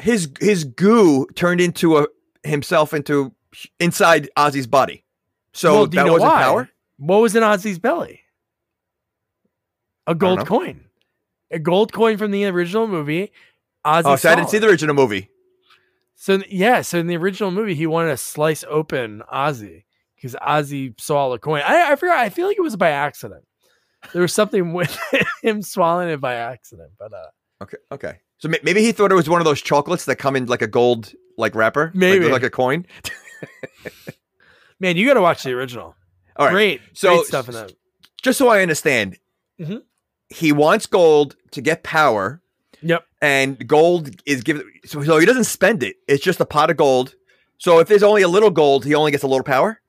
his 0.00 0.30
his 0.40 0.64
goo 0.64 1.26
turned 1.34 1.60
into 1.60 1.98
a 1.98 2.06
himself 2.42 2.94
into 2.94 3.34
inside 3.78 4.30
Ozzy's 4.36 4.66
body. 4.66 5.04
So 5.52 5.72
well, 5.74 5.86
that 5.88 6.06
wasn't 6.06 6.22
why? 6.22 6.42
power. 6.42 6.70
What 6.96 7.18
was 7.18 7.36
in 7.36 7.42
Ozzy's 7.42 7.78
belly? 7.78 8.20
A 10.06 10.14
gold 10.14 10.46
coin. 10.46 10.86
A 11.50 11.58
gold 11.58 11.92
coin 11.92 12.16
from 12.16 12.30
the 12.30 12.46
original 12.46 12.86
movie. 12.86 13.32
Ozzy 13.84 14.02
oh, 14.06 14.16
so 14.16 14.30
I 14.30 14.34
didn't 14.34 14.48
see 14.48 14.58
the 14.58 14.68
original 14.68 14.94
movie. 14.94 15.28
So 16.14 16.40
yeah, 16.48 16.82
so 16.82 16.98
in 16.98 17.08
the 17.08 17.16
original 17.16 17.50
movie, 17.50 17.74
he 17.74 17.86
wanted 17.86 18.10
to 18.10 18.16
slice 18.16 18.64
open 18.68 19.22
Ozzy 19.32 19.84
because 20.22 20.36
Ozzy 20.36 20.98
saw 21.00 21.30
the 21.30 21.38
coin. 21.38 21.62
I, 21.64 21.92
I 21.92 21.96
forgot. 21.96 22.18
I 22.18 22.28
feel 22.28 22.46
like 22.46 22.56
it 22.56 22.62
was 22.62 22.76
by 22.76 22.90
accident. 22.90 23.44
There 24.12 24.22
was 24.22 24.32
something 24.32 24.72
with 24.72 24.96
him 25.42 25.62
swallowing 25.62 26.10
it 26.10 26.20
by 26.20 26.34
accident. 26.34 26.92
But 26.98 27.12
uh, 27.12 27.62
okay, 27.62 27.76
okay. 27.90 28.20
So 28.38 28.48
maybe 28.48 28.82
he 28.82 28.92
thought 28.92 29.10
it 29.10 29.16
was 29.16 29.28
one 29.28 29.40
of 29.40 29.44
those 29.44 29.60
chocolates 29.60 30.04
that 30.04 30.16
come 30.16 30.36
in 30.36 30.46
like 30.46 30.62
a 30.62 30.66
gold 30.66 31.12
like 31.38 31.54
wrapper, 31.54 31.90
maybe 31.94 32.24
like, 32.24 32.32
like 32.32 32.42
a 32.44 32.50
coin. 32.50 32.86
Man, 34.80 34.96
you 34.96 35.06
got 35.06 35.14
to 35.14 35.20
watch 35.20 35.42
the 35.42 35.52
original. 35.54 35.94
All 36.36 36.46
right, 36.46 36.52
great, 36.52 36.80
so 36.92 37.16
great 37.16 37.26
stuff 37.26 37.48
in 37.48 37.54
that. 37.54 37.72
Just 38.22 38.38
so 38.38 38.48
I 38.48 38.62
understand, 38.62 39.18
mm-hmm. 39.60 39.78
he 40.28 40.52
wants 40.52 40.86
gold 40.86 41.36
to 41.52 41.60
get 41.60 41.82
power. 41.82 42.40
Yep. 42.80 43.04
And 43.20 43.68
gold 43.68 44.10
is 44.26 44.42
given, 44.42 44.64
so, 44.84 45.04
so 45.04 45.18
he 45.18 45.26
doesn't 45.26 45.44
spend 45.44 45.84
it. 45.84 45.96
It's 46.08 46.24
just 46.24 46.40
a 46.40 46.44
pot 46.44 46.70
of 46.70 46.76
gold. 46.76 47.14
So 47.58 47.78
if 47.78 47.86
there's 47.86 48.02
only 48.02 48.22
a 48.22 48.28
little 48.28 48.50
gold, 48.50 48.84
he 48.84 48.94
only 48.96 49.12
gets 49.12 49.22
a 49.22 49.28
little 49.28 49.44
power. 49.44 49.80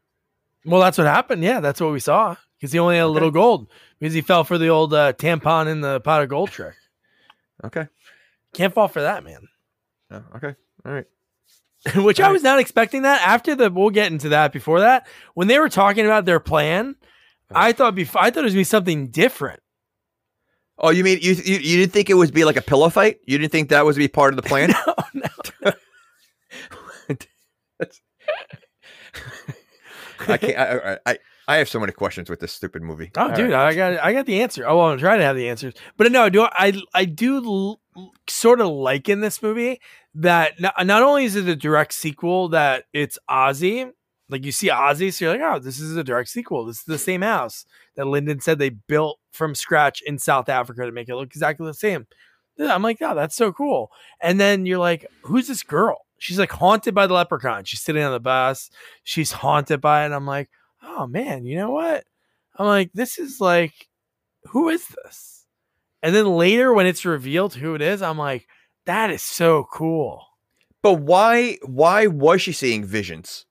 Well, 0.66 0.82
that's 0.82 0.98
what 0.98 1.08
happened. 1.08 1.44
Yeah, 1.44 1.60
that's 1.60 1.82
what 1.82 1.92
we 1.92 2.00
saw 2.00 2.36
because 2.58 2.72
he 2.72 2.80
only 2.80 2.96
had 2.96 3.04
a 3.04 3.06
okay. 3.06 3.14
little 3.14 3.32
gold 3.32 3.68
because 4.00 4.14
he 4.14 4.22
fell 4.22 4.44
for 4.44 4.58
the 4.58 4.70
old 4.70 4.94
uh, 4.94 5.14
tampon 5.14 5.68
in 5.68 5.82
the 5.82 6.00
pot 6.00 6.24
of 6.24 6.30
gold 6.30 6.52
trick. 6.52 6.76
Okay. 7.64 7.88
Can't 8.54 8.74
fall 8.74 8.88
for 8.88 9.02
that, 9.02 9.24
man. 9.24 9.48
Oh, 10.12 10.24
okay. 10.36 10.56
All 10.86 10.92
right. 10.92 11.06
Which 11.96 12.22
All 12.22 12.30
I 12.30 12.32
was 12.32 12.44
not 12.44 12.60
expecting 12.60 13.02
that. 13.02 13.28
After 13.28 13.56
the, 13.56 13.70
we'll 13.70 13.90
get 13.90 14.12
into 14.12 14.30
that. 14.30 14.54
Before 14.54 14.80
that, 14.80 15.08
when 15.34 15.48
they 15.48 15.60
were 15.60 15.70
talking 15.70 16.06
about 16.06 16.26
their 16.26 16.40
plan, 16.40 16.96
I 17.52 17.74
thought 17.74 17.96
before 17.96 18.22
I 18.22 18.30
thought 18.30 18.44
it 18.44 18.46
was 18.46 18.54
be 18.54 18.64
something 18.64 19.08
different. 19.08 19.62
Oh, 20.78 20.90
you 20.90 21.04
mean 21.04 21.20
you, 21.22 21.34
you 21.34 21.58
you 21.58 21.78
didn't 21.78 21.94
think 21.94 22.10
it 22.10 22.16
was 22.16 22.32
be 22.32 22.46
like 22.46 22.56
a 22.56 22.62
pillow 22.62 22.90
fight? 22.90 23.20
You 23.26 23.38
didn't 23.38 23.52
think 23.52 23.70
that 23.70 23.86
was 23.86 23.98
be 23.98 24.08
part 24.08 24.34
of 24.34 24.42
the 24.42 24.44
plan? 24.50 24.70
no, 24.70 24.96
no. 25.14 25.30
I 30.28 30.38
can't. 30.38 30.58
I, 30.58 30.98
I, 31.06 31.18
I 31.48 31.58
have 31.58 31.68
so 31.70 31.80
many 31.80 31.92
questions 31.92 32.30
with 32.30 32.40
this 32.40 32.54
stupid 32.54 32.82
movie. 32.82 33.12
Oh, 33.18 33.30
All 33.30 33.36
dude, 33.36 33.52
right. 33.52 33.68
I 33.68 33.74
got 33.74 34.04
I 34.04 34.14
got 34.14 34.26
the 34.26 34.42
answer. 34.42 34.68
Oh, 34.68 34.78
well, 34.78 34.88
I'm 34.88 34.98
trying 34.98 35.20
to 35.20 35.26
have 35.26 35.36
the 35.36 35.50
answers, 35.50 35.74
but 35.98 36.12
no, 36.12 36.30
do 36.30 36.44
I 36.44 36.82
I 36.94 37.06
do 37.06 37.38
l- 37.44 38.12
sort 38.28 38.62
of 38.62 38.68
like 38.68 39.10
in 39.10 39.22
this 39.22 39.42
movie 39.42 39.80
that 40.16 40.60
not, 40.60 40.86
not 40.86 41.04
only 41.04 41.26
is 41.26 41.36
it 41.36 41.48
a 41.48 41.56
direct 41.56 41.94
sequel 41.94 42.50
that 42.50 42.86
it's 42.94 43.20
Ozzy, 43.30 43.92
like 44.30 44.46
you 44.46 44.52
see 44.52 44.70
Ozzy, 44.70 45.14
so 45.14 45.26
you're 45.26 45.38
like, 45.38 45.56
oh, 45.56 45.60
this 45.60 45.80
is 45.80 45.96
a 45.98 46.04
direct 46.04 46.30
sequel. 46.30 46.66
This 46.66 46.80
is 46.80 46.86
the 46.86 46.98
same 46.98 47.22
house 47.22 47.66
that 47.96 48.08
Lyndon 48.08 48.40
said 48.40 48.58
they 48.60 48.70
built 48.70 49.20
from 49.32 49.56
scratch 49.56 50.02
in 50.06 50.18
South 50.18 50.50
Africa 50.50 50.86
to 50.86 50.92
make 50.92 51.10
it 51.10 51.16
look 51.16 51.28
exactly 51.28 51.66
the 51.66 51.74
same. 51.74 52.08
I'm 52.60 52.84
like, 52.84 52.98
oh, 53.02 53.16
that's 53.16 53.36
so 53.36 53.52
cool. 53.52 53.90
And 54.22 54.40
then 54.40 54.66
you're 54.66 54.78
like, 54.78 55.08
who's 55.24 55.48
this 55.48 55.64
girl? 55.64 56.03
She's 56.24 56.40
like 56.40 56.54
haunted 56.54 56.96
by 56.96 57.06
the 57.06 57.14
leprechaun. 57.14 57.66
She's 57.66 57.82
sitting 57.82 58.02
on 58.02 58.14
the 58.14 58.20
bus. 58.22 58.70
She's 59.04 59.34
haunted 59.34 59.82
by 59.82 60.04
it. 60.04 60.06
And 60.06 60.16
I'm 60.16 60.26
like, 60.26 60.50
oh 60.82 61.06
man, 61.06 61.46
you 61.46 61.58
know 61.58 61.72
what? 61.72 62.06
I'm 62.56 62.66
like, 62.66 62.92
this 62.94 63.20
is 63.20 63.42
like, 63.42 63.90
who 64.46 64.70
is 64.70 64.88
this? 64.88 65.46
And 66.02 66.16
then 66.16 66.26
later 66.26 66.72
when 66.72 66.86
it's 66.86 67.04
revealed 67.04 67.56
who 67.56 67.76
it 67.76 67.82
is, 67.82 68.02
I'm 68.02 68.18
like, 68.18 68.48
that 68.86 69.10
is 69.10 69.22
so 69.22 69.68
cool. 69.70 70.26
But 70.82 70.94
why 70.94 71.58
why 71.66 72.08
was 72.08 72.42
she 72.42 72.54
seeing 72.54 72.86
visions? 72.86 73.46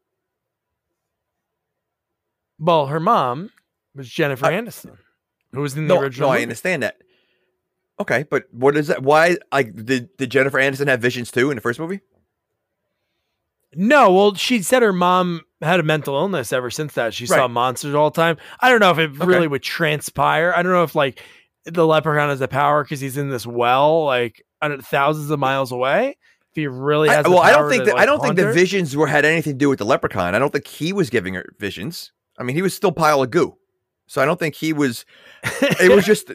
Well, 2.58 2.86
her 2.86 3.00
mom 3.00 3.50
was 3.94 4.08
Jennifer 4.08 4.46
uh, 4.46 4.50
Aniston, 4.50 4.96
who 5.52 5.60
was 5.60 5.76
in 5.76 5.88
the 5.88 5.94
no, 5.94 6.00
original. 6.00 6.28
No, 6.28 6.32
movie. 6.32 6.40
I 6.40 6.42
understand 6.44 6.82
that. 6.84 6.96
Okay, 8.00 8.24
but 8.30 8.44
what 8.50 8.78
is 8.78 8.86
that? 8.86 9.02
Why? 9.02 9.36
Like, 9.52 9.74
did 9.84 10.16
did 10.16 10.30
Jennifer 10.30 10.56
Aniston 10.56 10.88
have 10.88 11.00
visions 11.00 11.30
too 11.30 11.50
in 11.50 11.56
the 11.56 11.60
first 11.60 11.78
movie? 11.78 12.00
No, 13.74 14.12
well, 14.12 14.34
she 14.34 14.62
said 14.62 14.82
her 14.82 14.92
mom 14.92 15.42
had 15.60 15.80
a 15.80 15.82
mental 15.82 16.14
illness 16.14 16.52
ever 16.52 16.70
since 16.70 16.94
that. 16.94 17.14
She 17.14 17.24
right. 17.24 17.36
saw 17.36 17.48
monsters 17.48 17.94
all 17.94 18.10
the 18.10 18.16
time. 18.16 18.36
I 18.60 18.68
don't 18.68 18.80
know 18.80 18.90
if 18.90 18.98
it 18.98 19.10
okay. 19.10 19.24
really 19.24 19.48
would 19.48 19.62
transpire. 19.62 20.52
I 20.54 20.62
don't 20.62 20.72
know 20.72 20.82
if 20.82 20.94
like 20.94 21.22
the 21.64 21.86
leprechaun 21.86 22.28
has 22.28 22.40
the 22.40 22.48
power 22.48 22.84
because 22.84 23.00
he's 23.00 23.16
in 23.16 23.30
this 23.30 23.46
well, 23.46 24.04
like 24.04 24.44
thousands 24.82 25.30
of 25.30 25.38
miles 25.38 25.72
away. 25.72 26.16
If 26.50 26.56
he 26.56 26.66
really 26.66 27.08
has, 27.08 27.24
I, 27.24 27.28
well, 27.28 27.38
I 27.38 27.50
don't 27.52 27.70
think 27.70 27.86
that, 27.86 27.94
like, 27.94 28.02
I 28.02 28.06
don't 28.06 28.20
think 28.20 28.36
the 28.36 28.52
visions 28.52 28.94
were 28.94 29.06
had 29.06 29.24
anything 29.24 29.54
to 29.54 29.58
do 29.58 29.70
with 29.70 29.78
the 29.78 29.86
leprechaun. 29.86 30.34
I 30.34 30.38
don't 30.38 30.52
think 30.52 30.66
he 30.66 30.92
was 30.92 31.08
giving 31.08 31.32
her 31.34 31.54
visions. 31.58 32.12
I 32.38 32.42
mean, 32.42 32.56
he 32.56 32.62
was 32.62 32.74
still 32.74 32.92
pile 32.92 33.22
of 33.22 33.30
goo, 33.30 33.56
so 34.06 34.20
I 34.20 34.26
don't 34.26 34.38
think 34.38 34.54
he 34.54 34.74
was. 34.74 35.06
It 35.80 35.90
was 35.94 36.04
just. 36.06 36.30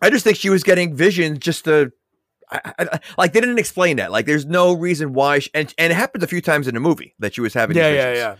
I 0.00 0.10
just 0.10 0.22
think 0.22 0.36
she 0.36 0.48
was 0.48 0.62
getting 0.62 0.94
visions 0.94 1.40
just 1.40 1.64
to 1.64 1.92
I, 2.50 2.72
I, 2.78 3.00
like 3.16 3.32
they 3.32 3.40
didn't 3.40 3.58
explain 3.58 3.96
that. 3.96 4.10
Like, 4.10 4.26
there's 4.26 4.46
no 4.46 4.72
reason 4.72 5.12
why, 5.12 5.40
she, 5.40 5.50
and 5.54 5.72
and 5.78 5.92
it 5.92 5.96
happens 5.96 6.24
a 6.24 6.26
few 6.26 6.40
times 6.40 6.68
in 6.68 6.74
the 6.74 6.80
movie 6.80 7.14
that 7.18 7.34
she 7.34 7.40
was 7.40 7.54
having. 7.54 7.76
Yeah, 7.76 7.90
yeah, 7.90 8.14
yeah. 8.14 8.36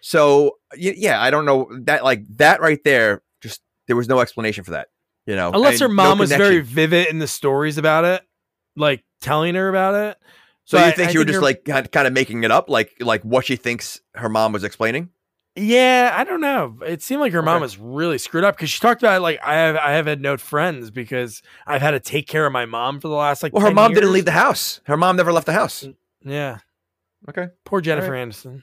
So 0.00 0.58
yeah, 0.76 1.20
I 1.20 1.30
don't 1.30 1.44
know 1.44 1.68
that. 1.84 2.04
Like 2.04 2.24
that 2.36 2.60
right 2.60 2.82
there, 2.84 3.22
just 3.42 3.60
there 3.86 3.96
was 3.96 4.08
no 4.08 4.20
explanation 4.20 4.64
for 4.64 4.72
that. 4.72 4.88
You 5.26 5.36
know, 5.36 5.50
unless 5.52 5.80
her 5.80 5.88
mom 5.88 6.18
no 6.18 6.22
was 6.22 6.30
very 6.30 6.60
vivid 6.60 7.08
in 7.08 7.18
the 7.18 7.26
stories 7.26 7.78
about 7.78 8.04
it, 8.04 8.22
like 8.76 9.04
telling 9.20 9.54
her 9.56 9.68
about 9.68 9.94
it. 9.94 10.18
So 10.64 10.78
but 10.78 10.86
you 10.86 10.92
think 10.92 11.08
I, 11.08 11.12
you 11.12 11.18
were 11.20 11.24
just 11.24 11.42
like 11.42 11.64
kind 11.64 12.06
of 12.06 12.12
making 12.12 12.44
it 12.44 12.50
up, 12.50 12.68
like 12.68 12.92
like 13.00 13.22
what 13.22 13.44
she 13.44 13.56
thinks 13.56 14.00
her 14.14 14.28
mom 14.28 14.52
was 14.52 14.64
explaining? 14.64 15.10
Yeah, 15.60 16.14
I 16.16 16.24
don't 16.24 16.40
know. 16.40 16.78
It 16.86 17.02
seemed 17.02 17.20
like 17.20 17.32
her 17.32 17.40
okay. 17.40 17.46
mom 17.46 17.60
was 17.60 17.78
really 17.78 18.18
screwed 18.18 18.44
up 18.44 18.56
because 18.56 18.70
she 18.70 18.80
talked 18.80 19.02
about 19.02 19.22
like 19.22 19.40
I 19.42 19.54
have 19.54 19.76
I 19.76 19.92
have 19.92 20.06
had 20.06 20.20
no 20.20 20.36
friends 20.36 20.90
because 20.90 21.42
I've 21.66 21.82
had 21.82 21.92
to 21.92 22.00
take 22.00 22.26
care 22.26 22.46
of 22.46 22.52
my 22.52 22.66
mom 22.66 23.00
for 23.00 23.08
the 23.08 23.14
last 23.14 23.42
like. 23.42 23.52
Well, 23.52 23.64
her 23.64 23.72
mom 23.72 23.90
years. 23.90 24.00
didn't 24.00 24.12
leave 24.12 24.24
the 24.24 24.32
house. 24.32 24.80
Her 24.84 24.96
mom 24.96 25.16
never 25.16 25.32
left 25.32 25.46
the 25.46 25.52
house. 25.52 25.86
Yeah. 26.24 26.58
Okay. 27.28 27.48
Poor 27.64 27.80
Jennifer 27.80 28.12
right. 28.12 28.28
Aniston. 28.28 28.62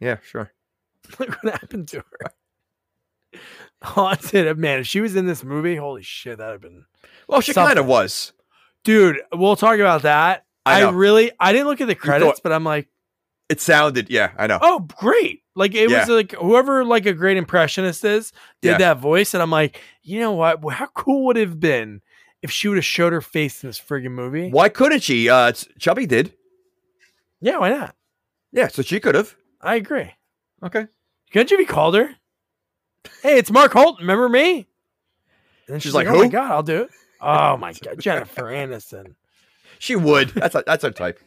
Yeah, 0.00 0.16
sure. 0.22 0.52
Look 1.18 1.42
what 1.42 1.52
happened 1.52 1.88
to 1.88 1.98
her. 1.98 3.38
Haunted 3.82 4.48
uh, 4.48 4.54
man, 4.54 4.80
if 4.80 4.86
she 4.86 5.00
was 5.00 5.16
in 5.16 5.26
this 5.26 5.42
movie, 5.42 5.76
holy 5.76 6.02
shit, 6.02 6.38
that'd 6.38 6.52
have 6.52 6.60
been. 6.60 6.84
Well, 7.28 7.40
she 7.40 7.54
kind 7.54 7.78
of 7.78 7.86
was, 7.86 8.32
dude. 8.84 9.20
We'll 9.32 9.56
talk 9.56 9.78
about 9.78 10.02
that. 10.02 10.44
I, 10.66 10.82
I 10.82 10.90
really, 10.90 11.32
I 11.40 11.52
didn't 11.52 11.66
look 11.66 11.80
at 11.80 11.86
the 11.86 11.94
credits, 11.94 12.40
but 12.40 12.52
I'm 12.52 12.64
like, 12.64 12.88
it 13.48 13.60
sounded, 13.60 14.10
yeah, 14.10 14.32
I 14.36 14.46
know. 14.46 14.58
Oh, 14.60 14.80
great! 14.80 15.42
Like 15.54 15.74
it 15.74 15.90
yeah. 15.90 16.00
was 16.00 16.08
like 16.08 16.32
whoever 16.32 16.84
like 16.84 17.06
a 17.06 17.12
great 17.12 17.36
impressionist 17.36 18.04
is 18.04 18.32
did 18.62 18.70
yeah. 18.70 18.78
that 18.78 18.98
voice, 18.98 19.34
and 19.34 19.42
I'm 19.42 19.50
like, 19.50 19.80
you 20.02 20.20
know 20.20 20.32
what? 20.32 20.60
How 20.72 20.86
cool 20.86 21.26
would 21.26 21.36
it 21.36 21.48
have 21.48 21.60
been 21.60 22.02
if 22.42 22.50
she 22.50 22.68
would 22.68 22.78
have 22.78 22.84
showed 22.84 23.12
her 23.12 23.20
face 23.20 23.62
in 23.62 23.68
this 23.68 23.80
friggin' 23.80 24.12
movie? 24.12 24.50
Why 24.50 24.68
couldn't 24.68 25.02
she? 25.02 25.28
Uh, 25.28 25.52
Chubby 25.78 26.06
did. 26.06 26.32
Yeah, 27.40 27.58
why 27.58 27.70
not? 27.70 27.96
Yeah, 28.52 28.68
so 28.68 28.82
she 28.82 29.00
could 29.00 29.14
have. 29.14 29.34
I 29.60 29.76
agree. 29.76 30.12
Okay. 30.62 30.86
Couldn't 31.32 31.50
you 31.50 31.58
be 31.58 31.64
called 31.64 31.94
her? 31.94 32.16
Hey, 33.22 33.38
it's 33.38 33.50
Mark 33.50 33.72
Holt. 33.72 33.98
Remember 34.00 34.28
me? 34.28 34.54
And 34.56 34.66
then 35.66 35.78
she's, 35.78 35.84
she's 35.84 35.94
like, 35.94 36.06
like, 36.06 36.16
"Oh 36.16 36.22
my 36.22 36.28
god, 36.28 36.50
I'll 36.50 36.62
do 36.62 36.82
it." 36.82 36.90
Oh 37.20 37.56
my 37.56 37.72
god, 37.72 37.98
Jennifer 37.98 38.42
Aniston. 38.42 39.14
She 39.78 39.96
would. 39.96 40.30
That's 40.30 40.54
a, 40.54 40.62
that's 40.66 40.84
her 40.84 40.90
type. 40.90 41.20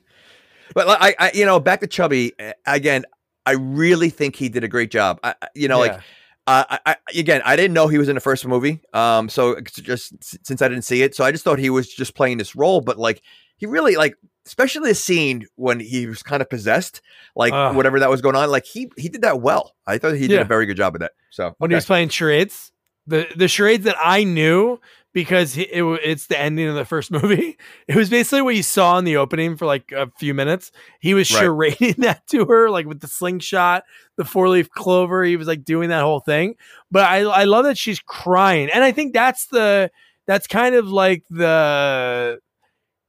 But 0.74 0.88
I, 0.90 1.16
I, 1.20 1.32
you 1.34 1.46
know, 1.46 1.60
back 1.60 1.82
to 1.82 1.88
Chubby 1.88 2.34
again. 2.66 3.06
I 3.46 3.52
really 3.52 4.10
think 4.10 4.36
he 4.36 4.50
did 4.50 4.64
a 4.64 4.68
great 4.68 4.92
job. 4.92 5.20
I, 5.24 5.36
you 5.56 5.68
know, 5.68 5.84
yeah. 5.84 5.94
like. 5.94 6.02
Uh, 6.46 6.78
I, 6.86 6.98
again, 7.16 7.42
I 7.46 7.56
didn't 7.56 7.74
know 7.74 7.88
he 7.88 7.98
was 7.98 8.10
in 8.10 8.16
the 8.16 8.22
first 8.22 8.46
movie. 8.46 8.82
Um, 8.92 9.30
so 9.30 9.62
just 9.62 10.46
since 10.46 10.62
I 10.62 10.68
didn't 10.68 10.84
see 10.84 11.02
it, 11.02 11.16
so 11.16 11.24
I 11.24 11.32
just 11.32 11.46
thought 11.46 11.58
he 11.58 11.70
was 11.70 11.88
just 11.88 12.16
playing 12.16 12.38
this 12.38 12.54
role. 12.54 12.82
But 12.82 13.00
like, 13.00 13.22
he 13.56 13.66
really 13.66 13.96
like, 13.96 14.18
especially 14.46 14.90
the 14.90 14.96
scene 14.96 15.48
when 15.56 15.80
he 15.80 16.06
was 16.06 16.22
kind 16.22 16.42
of 16.42 16.50
possessed, 16.50 17.02
like 17.34 17.54
uh, 17.54 17.72
whatever 17.72 17.98
that 17.98 18.10
was 18.10 18.22
going 18.22 18.36
on. 18.36 18.52
Like 18.52 18.66
he 18.66 18.92
he 18.98 19.08
did 19.08 19.22
that 19.22 19.40
well. 19.40 19.74
I 19.88 19.98
thought 19.98 20.16
he 20.16 20.28
did 20.28 20.42
a 20.42 20.44
very 20.44 20.66
good 20.66 20.76
job 20.76 20.96
of 20.96 21.00
that. 21.00 21.14
So 21.30 21.56
when 21.60 21.70
okay. 21.70 21.76
he 21.76 21.76
was 21.76 21.86
playing 21.86 22.10
charades, 22.10 22.74
the 23.08 23.26
the 23.38 23.48
charades 23.48 23.86
that 23.86 23.96
I 24.04 24.26
knew 24.26 24.82
because 25.14 25.58
it, 25.58 25.70
it's 25.72 26.28
the 26.28 26.40
ending 26.40 26.68
of 26.68 26.76
the 26.76 26.86
first 26.86 27.12
movie. 27.12 27.58
It 27.88 27.96
was 27.96 28.10
basically 28.10 28.42
what 28.42 28.56
you 28.56 28.64
saw 28.64 28.98
in 28.98 29.06
the 29.06 29.18
opening 29.18 29.56
for 29.56 29.66
like 29.66 29.92
a 29.92 30.12
few 30.18 30.34
minutes. 30.34 30.72
He 31.00 31.14
was 31.14 31.32
right. 31.32 31.44
charading 31.46 31.96
that 31.98 32.28
to 32.28 32.46
her, 32.46 32.70
like 32.70 32.88
with 32.88 33.00
the 33.00 33.08
slingshot, 33.08 33.84
the 34.18 34.26
four 34.26 34.50
leaf 34.50 34.70
clover. 34.70 35.24
He 35.24 35.38
was 35.38 35.48
like 35.48 35.64
doing 35.64 35.90
that 35.90 36.02
whole 36.02 36.20
thing. 36.20 36.56
But 36.92 37.06
I, 37.06 37.20
I 37.20 37.44
love 37.46 37.66
that 37.66 37.78
she's 37.78 38.00
crying, 38.00 38.70
and 38.70 38.84
I 38.84 38.92
think 38.92 39.14
that's 39.14 39.48
the 39.48 39.92
that's 40.26 40.48
kind 40.48 40.76
of 40.76 40.88
like 40.88 41.24
the 41.30 42.40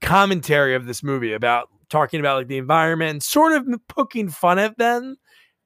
commentary 0.01 0.75
of 0.75 0.85
this 0.85 1.03
movie 1.03 1.33
about 1.33 1.69
talking 1.89 2.19
about 2.21 2.37
like 2.39 2.49
the 2.49 2.59
environment 2.59 3.11
and 3.11 3.23
sort 3.23 3.53
of 3.53 3.67
poking 3.89 4.29
fun 4.29 4.59
at 4.59 4.77
them, 4.79 5.17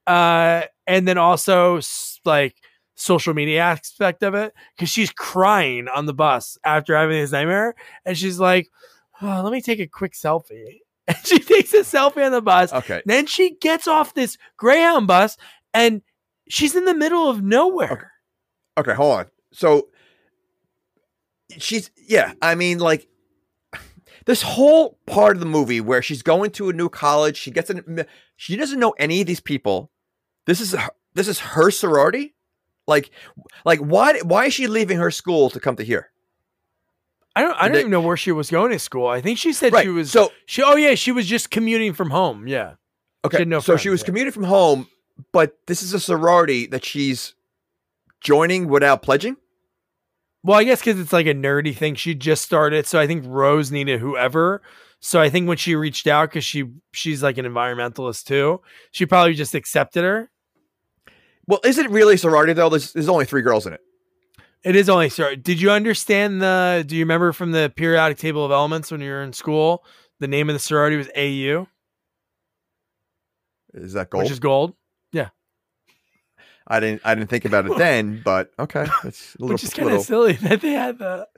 uh, 0.07 0.62
and 0.87 1.07
then 1.07 1.18
also 1.18 1.81
like 2.24 2.57
social 2.98 3.32
media 3.32 3.61
aspect 3.61 4.22
of 4.22 4.34
it 4.34 4.52
because 4.76 4.88
she's 4.88 5.11
crying 5.11 5.87
on 5.94 6.06
the 6.06 6.14
bus 6.14 6.58
after 6.64 6.96
having 6.96 7.20
this 7.20 7.32
nightmare 7.32 7.74
and 8.04 8.18
she's 8.18 8.40
like 8.40 8.68
oh, 9.22 9.40
let 9.42 9.52
me 9.52 9.61
take 9.61 9.80
a 9.80 9.87
quick 9.87 10.12
selfie. 10.12 10.80
And 11.08 11.16
she 11.24 11.38
takes 11.38 11.72
a 11.72 11.78
selfie 11.78 12.22
on 12.22 12.32
the 12.32 12.42
bus. 12.42 12.70
Okay. 12.70 13.00
Then 13.06 13.26
she 13.26 13.56
gets 13.62 13.88
off 13.88 14.12
this 14.12 14.37
greyhound 14.58 15.06
bus 15.06 15.38
and 15.72 16.02
she's 16.50 16.76
in 16.76 16.84
the 16.84 16.92
middle 16.92 17.30
of 17.30 17.42
nowhere. 17.42 18.12
Okay, 18.76 18.90
okay 18.90 18.94
hold 18.94 19.20
on. 19.20 19.26
So 19.50 19.88
she's 21.56 21.90
yeah 21.96 22.34
i 22.42 22.54
mean 22.54 22.78
like 22.78 23.08
this 24.26 24.42
whole 24.42 24.98
part 25.06 25.34
of 25.34 25.40
the 25.40 25.46
movie 25.46 25.80
where 25.80 26.02
she's 26.02 26.20
going 26.20 26.50
to 26.50 26.68
a 26.68 26.74
new 26.74 26.90
college 26.90 27.38
she 27.38 27.50
gets 27.50 27.70
an 27.70 28.04
she 28.37 28.54
doesn't 28.54 28.78
know 28.78 28.94
any 28.98 29.22
of 29.22 29.26
these 29.26 29.40
people. 29.40 29.90
This 30.44 30.61
is 30.61 30.76
this 31.14 31.26
is 31.26 31.40
her 31.40 31.70
sorority 31.70 32.34
like, 32.88 33.11
like 33.64 33.79
why 33.79 34.18
why 34.20 34.46
is 34.46 34.55
she 34.55 34.66
leaving 34.66 34.98
her 34.98 35.12
school 35.12 35.51
to 35.51 35.61
come 35.61 35.77
to 35.77 35.85
here? 35.85 36.11
I 37.37 37.42
don't. 37.42 37.57
I 37.57 37.62
don't 37.66 37.72
they, 37.74 37.81
even 37.81 37.92
know 37.92 38.01
where 38.01 38.16
she 38.16 38.33
was 38.33 38.51
going 38.51 38.72
to 38.72 38.79
school. 38.81 39.07
I 39.07 39.20
think 39.20 39.38
she 39.38 39.53
said 39.53 39.72
right. 39.72 39.85
she 39.85 39.90
was. 39.90 40.11
So 40.11 40.33
she. 40.46 40.62
Oh 40.62 40.74
yeah, 40.74 40.96
she 40.96 41.12
was 41.12 41.27
just 41.27 41.53
commuting 41.53 41.92
from 41.92 42.11
home. 42.11 42.48
Yeah. 42.48 42.74
Okay. 43.24 43.38
She 43.38 43.44
no 43.44 43.61
so 43.61 43.77
she 43.77 43.90
was 43.90 44.03
commuting 44.03 44.33
from 44.33 44.42
home, 44.42 44.88
but 45.33 45.57
this 45.66 45.83
is 45.83 45.94
a 45.94 46.01
sorority 46.01 46.66
that 46.66 46.85
she's 46.85 47.35
joining 48.20 48.66
without 48.66 49.03
pledging. 49.03 49.37
Well, 50.42 50.59
I 50.59 50.64
guess 50.64 50.81
because 50.81 50.98
it's 50.98 51.12
like 51.12 51.27
a 51.27 51.35
nerdy 51.35 51.77
thing. 51.77 51.94
She 51.94 52.14
just 52.14 52.42
started, 52.42 52.87
so 52.87 52.98
I 52.98 53.07
think 53.07 53.24
Rose 53.27 53.70
needed 53.70 54.01
whoever. 54.01 54.62
So 55.01 55.20
I 55.20 55.31
think 55.31 55.46
when 55.46 55.57
she 55.57 55.77
reached 55.77 56.07
out, 56.07 56.31
because 56.31 56.44
she 56.44 56.70
she's 56.92 57.22
like 57.22 57.38
an 57.38 57.44
environmentalist 57.44 58.24
too, 58.24 58.62
she 58.90 59.07
probably 59.07 59.35
just 59.35 59.55
accepted 59.55 60.05
her. 60.05 60.31
Well, 61.48 61.61
is 61.64 61.78
it 61.78 61.90
really 61.90 62.16
sorority 62.16 62.52
though? 62.52 62.68
There's, 62.68 62.92
there's 62.92 63.08
only 63.08 63.24
three 63.24 63.42
girls 63.42 63.66
in 63.66 63.72
it. 63.72 63.80
It 64.62 64.76
is 64.76 64.88
only 64.88 65.08
sorority. 65.08 65.40
Did 65.40 65.61
you 65.61 65.70
understand 65.70 66.42
the? 66.42 66.84
Do 66.87 66.94
you 66.94 67.02
remember 67.02 67.32
from 67.32 67.52
the 67.52 67.72
periodic 67.74 68.18
table 68.18 68.44
of 68.44 68.50
elements 68.50 68.90
when 68.90 69.00
you 69.00 69.11
were 69.11 69.22
in 69.22 69.32
school? 69.32 69.84
The 70.20 70.28
name 70.28 70.50
of 70.50 70.54
the 70.54 70.58
sorority 70.58 70.96
was 70.96 71.08
AU. 71.16 71.66
Is 73.74 73.94
that 73.94 74.11
gold? 74.11 74.24
Which 74.24 74.32
is 74.32 74.40
gold. 74.40 74.74
Yeah. 75.12 75.28
I 76.66 76.80
didn't. 76.80 77.02
I 77.04 77.14
didn't 77.14 77.30
think 77.30 77.46
about 77.46 77.66
it 77.66 77.72
then, 77.78 78.20
but 78.22 78.50
okay, 78.58 78.87
it's 79.04 79.37
a 79.37 79.42
little, 79.42 79.54
which 79.54 79.64
is 79.64 79.72
kind 79.72 79.90
of 79.90 80.02
silly 80.02 80.32
that 80.42 80.61
they 80.61 80.72
had 80.72 80.98
that. 80.98 81.28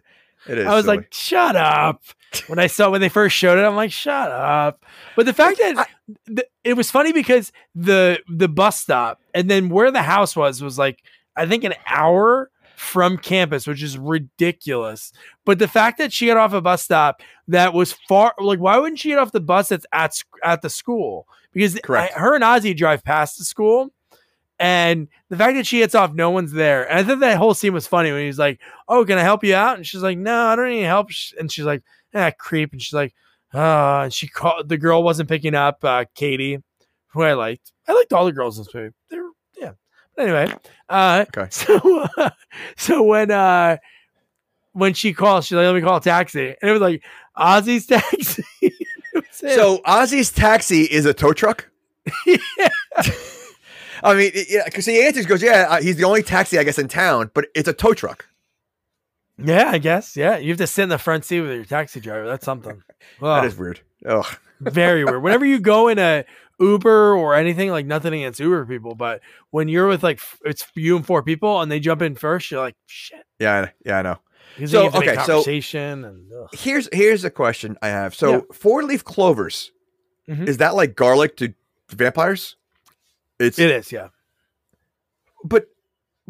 It 0.48 0.58
is. 0.58 0.66
I 0.66 0.74
was 0.74 0.84
silly. 0.84 0.98
like, 0.98 1.12
"Shut 1.12 1.56
up!" 1.56 2.02
When 2.46 2.58
I 2.58 2.66
saw 2.68 2.90
when 2.90 3.00
they 3.00 3.08
first 3.08 3.36
showed 3.36 3.58
it, 3.58 3.62
I'm 3.62 3.76
like, 3.76 3.92
"Shut 3.92 4.30
up!" 4.30 4.84
But 5.16 5.26
the 5.26 5.32
fact 5.32 5.58
that 5.58 5.78
I, 5.78 6.42
it 6.64 6.74
was 6.74 6.90
funny 6.90 7.12
because 7.12 7.52
the 7.74 8.20
the 8.28 8.48
bus 8.48 8.78
stop 8.78 9.20
and 9.34 9.50
then 9.50 9.68
where 9.68 9.90
the 9.90 10.02
house 10.02 10.36
was 10.36 10.62
was 10.62 10.78
like 10.78 11.02
I 11.36 11.46
think 11.46 11.64
an 11.64 11.74
hour 11.86 12.50
from 12.80 13.18
campus, 13.18 13.66
which 13.66 13.82
is 13.82 13.98
ridiculous. 13.98 15.12
But 15.44 15.58
the 15.58 15.68
fact 15.68 15.98
that 15.98 16.14
she 16.14 16.26
got 16.26 16.38
off 16.38 16.54
a 16.54 16.62
bus 16.62 16.82
stop 16.82 17.20
that 17.48 17.74
was 17.74 17.92
far, 18.08 18.32
like, 18.38 18.58
why 18.58 18.78
wouldn't 18.78 18.98
she 18.98 19.10
get 19.10 19.18
off 19.18 19.32
the 19.32 19.40
bus 19.40 19.68
that's 19.68 19.84
at 19.92 20.22
at 20.42 20.62
the 20.62 20.70
school? 20.70 21.28
Because 21.52 21.78
I, 21.88 22.10
her 22.14 22.34
and 22.34 22.42
Ozzy 22.42 22.74
drive 22.74 23.04
past 23.04 23.36
the 23.36 23.44
school, 23.44 23.92
and 24.60 25.08
the 25.30 25.38
fact 25.38 25.56
that 25.56 25.66
she 25.66 25.78
gets 25.78 25.94
off, 25.94 26.12
no 26.12 26.30
one's 26.30 26.52
there. 26.52 26.88
And 26.88 26.98
I 26.98 27.02
thought 27.02 27.20
that 27.20 27.38
whole 27.38 27.54
scene 27.54 27.72
was 27.72 27.86
funny 27.86 28.12
when 28.12 28.26
he's 28.26 28.38
like, 28.38 28.60
"Oh, 28.88 29.06
can 29.06 29.16
I 29.16 29.22
help 29.22 29.42
you 29.42 29.54
out?" 29.54 29.76
And 29.76 29.86
she's 29.86 30.02
like, 30.02 30.18
"No, 30.18 30.46
I 30.48 30.54
don't 30.54 30.68
need 30.68 30.82
help." 30.82 31.08
And 31.38 31.50
she's 31.50 31.64
like, 31.64 31.82
"Ah, 32.14 32.30
creep." 32.38 32.72
And 32.72 32.80
she's 32.80 32.92
like, 32.92 33.14
"Ah." 33.54 34.02
And 34.02 34.12
she 34.12 34.28
called 34.28 34.68
the 34.68 34.76
girl 34.76 35.02
wasn't 35.02 35.30
picking 35.30 35.54
up. 35.54 35.82
Uh, 35.82 36.04
Katie, 36.14 36.62
who 37.08 37.22
I 37.22 37.32
liked. 37.32 37.72
I 37.88 37.94
liked 37.94 38.12
all 38.12 38.26
the 38.26 38.32
girls 38.32 38.58
in 38.58 38.64
this 38.64 38.74
movie. 38.74 38.94
They 39.08 39.18
were 39.18 39.30
yeah. 39.56 39.72
But 40.14 40.22
anyway, 40.24 40.54
uh, 40.90 41.24
okay. 41.34 41.48
So 41.50 42.06
uh, 42.18 42.30
so 42.76 43.02
when 43.02 43.30
uh 43.30 43.78
when 44.72 44.92
she 44.92 45.14
calls, 45.14 45.46
she's 45.46 45.56
like, 45.56 45.64
"Let 45.64 45.74
me 45.74 45.80
call 45.80 45.96
a 45.96 46.02
taxi," 46.02 46.48
and 46.60 46.68
it 46.68 46.72
was 46.72 46.82
like 46.82 47.02
Ozzy's 47.34 47.86
taxi. 47.86 48.44
so 49.30 49.78
Ozzy's 49.86 50.30
taxi 50.30 50.82
is 50.82 51.06
a 51.06 51.14
tow 51.14 51.32
truck. 51.32 51.70
yeah. 52.26 52.68
I 54.02 54.14
mean, 54.14 54.32
yeah, 54.48 54.64
because 54.64 54.86
he 54.86 55.04
answers, 55.04 55.26
goes, 55.26 55.42
"Yeah, 55.42 55.66
uh, 55.68 55.82
he's 55.82 55.96
the 55.96 56.04
only 56.04 56.22
taxi, 56.22 56.58
I 56.58 56.64
guess, 56.64 56.78
in 56.78 56.88
town, 56.88 57.30
but 57.34 57.46
it's 57.54 57.68
a 57.68 57.72
tow 57.72 57.94
truck." 57.94 58.26
Yeah, 59.42 59.70
I 59.70 59.78
guess. 59.78 60.16
Yeah, 60.16 60.36
you 60.36 60.50
have 60.50 60.58
to 60.58 60.66
sit 60.66 60.84
in 60.84 60.88
the 60.88 60.98
front 60.98 61.24
seat 61.24 61.40
with 61.40 61.50
your 61.50 61.64
taxi 61.64 62.00
driver. 62.00 62.26
That's 62.26 62.44
something. 62.44 62.82
that 63.20 63.44
is 63.44 63.56
weird. 63.56 63.80
Oh, 64.06 64.30
very 64.60 65.04
weird. 65.04 65.22
Whenever 65.22 65.44
you 65.44 65.60
go 65.60 65.88
in 65.88 65.98
a 65.98 66.24
Uber 66.58 67.14
or 67.16 67.34
anything, 67.34 67.70
like 67.70 67.86
nothing 67.86 68.14
against 68.14 68.40
Uber 68.40 68.66
people, 68.66 68.94
but 68.94 69.20
when 69.50 69.68
you're 69.68 69.86
with 69.86 70.02
like 70.02 70.20
it's 70.44 70.66
you 70.74 70.96
and 70.96 71.06
four 71.06 71.22
people 71.22 71.60
and 71.60 71.70
they 71.70 71.80
jump 71.80 72.02
in 72.02 72.14
first, 72.14 72.50
you're 72.50 72.60
like, 72.60 72.76
shit. 72.86 73.24
Yeah, 73.38 73.70
yeah, 73.84 73.98
I 73.98 74.02
know. 74.02 74.18
So 74.66 74.88
okay, 74.88 75.16
so 75.24 75.42
and, 75.46 76.30
here's 76.52 76.88
here's 76.92 77.24
a 77.24 77.30
question 77.30 77.78
I 77.80 77.88
have. 77.88 78.14
So 78.14 78.32
yeah. 78.32 78.40
four 78.52 78.82
leaf 78.82 79.04
clovers, 79.04 79.70
mm-hmm. 80.28 80.44
is 80.44 80.58
that 80.58 80.74
like 80.74 80.96
garlic 80.96 81.36
to 81.38 81.54
vampires? 81.88 82.56
It's 83.40 83.58
it 83.58 83.70
is, 83.70 83.90
yeah. 83.90 84.08
But 85.44 85.66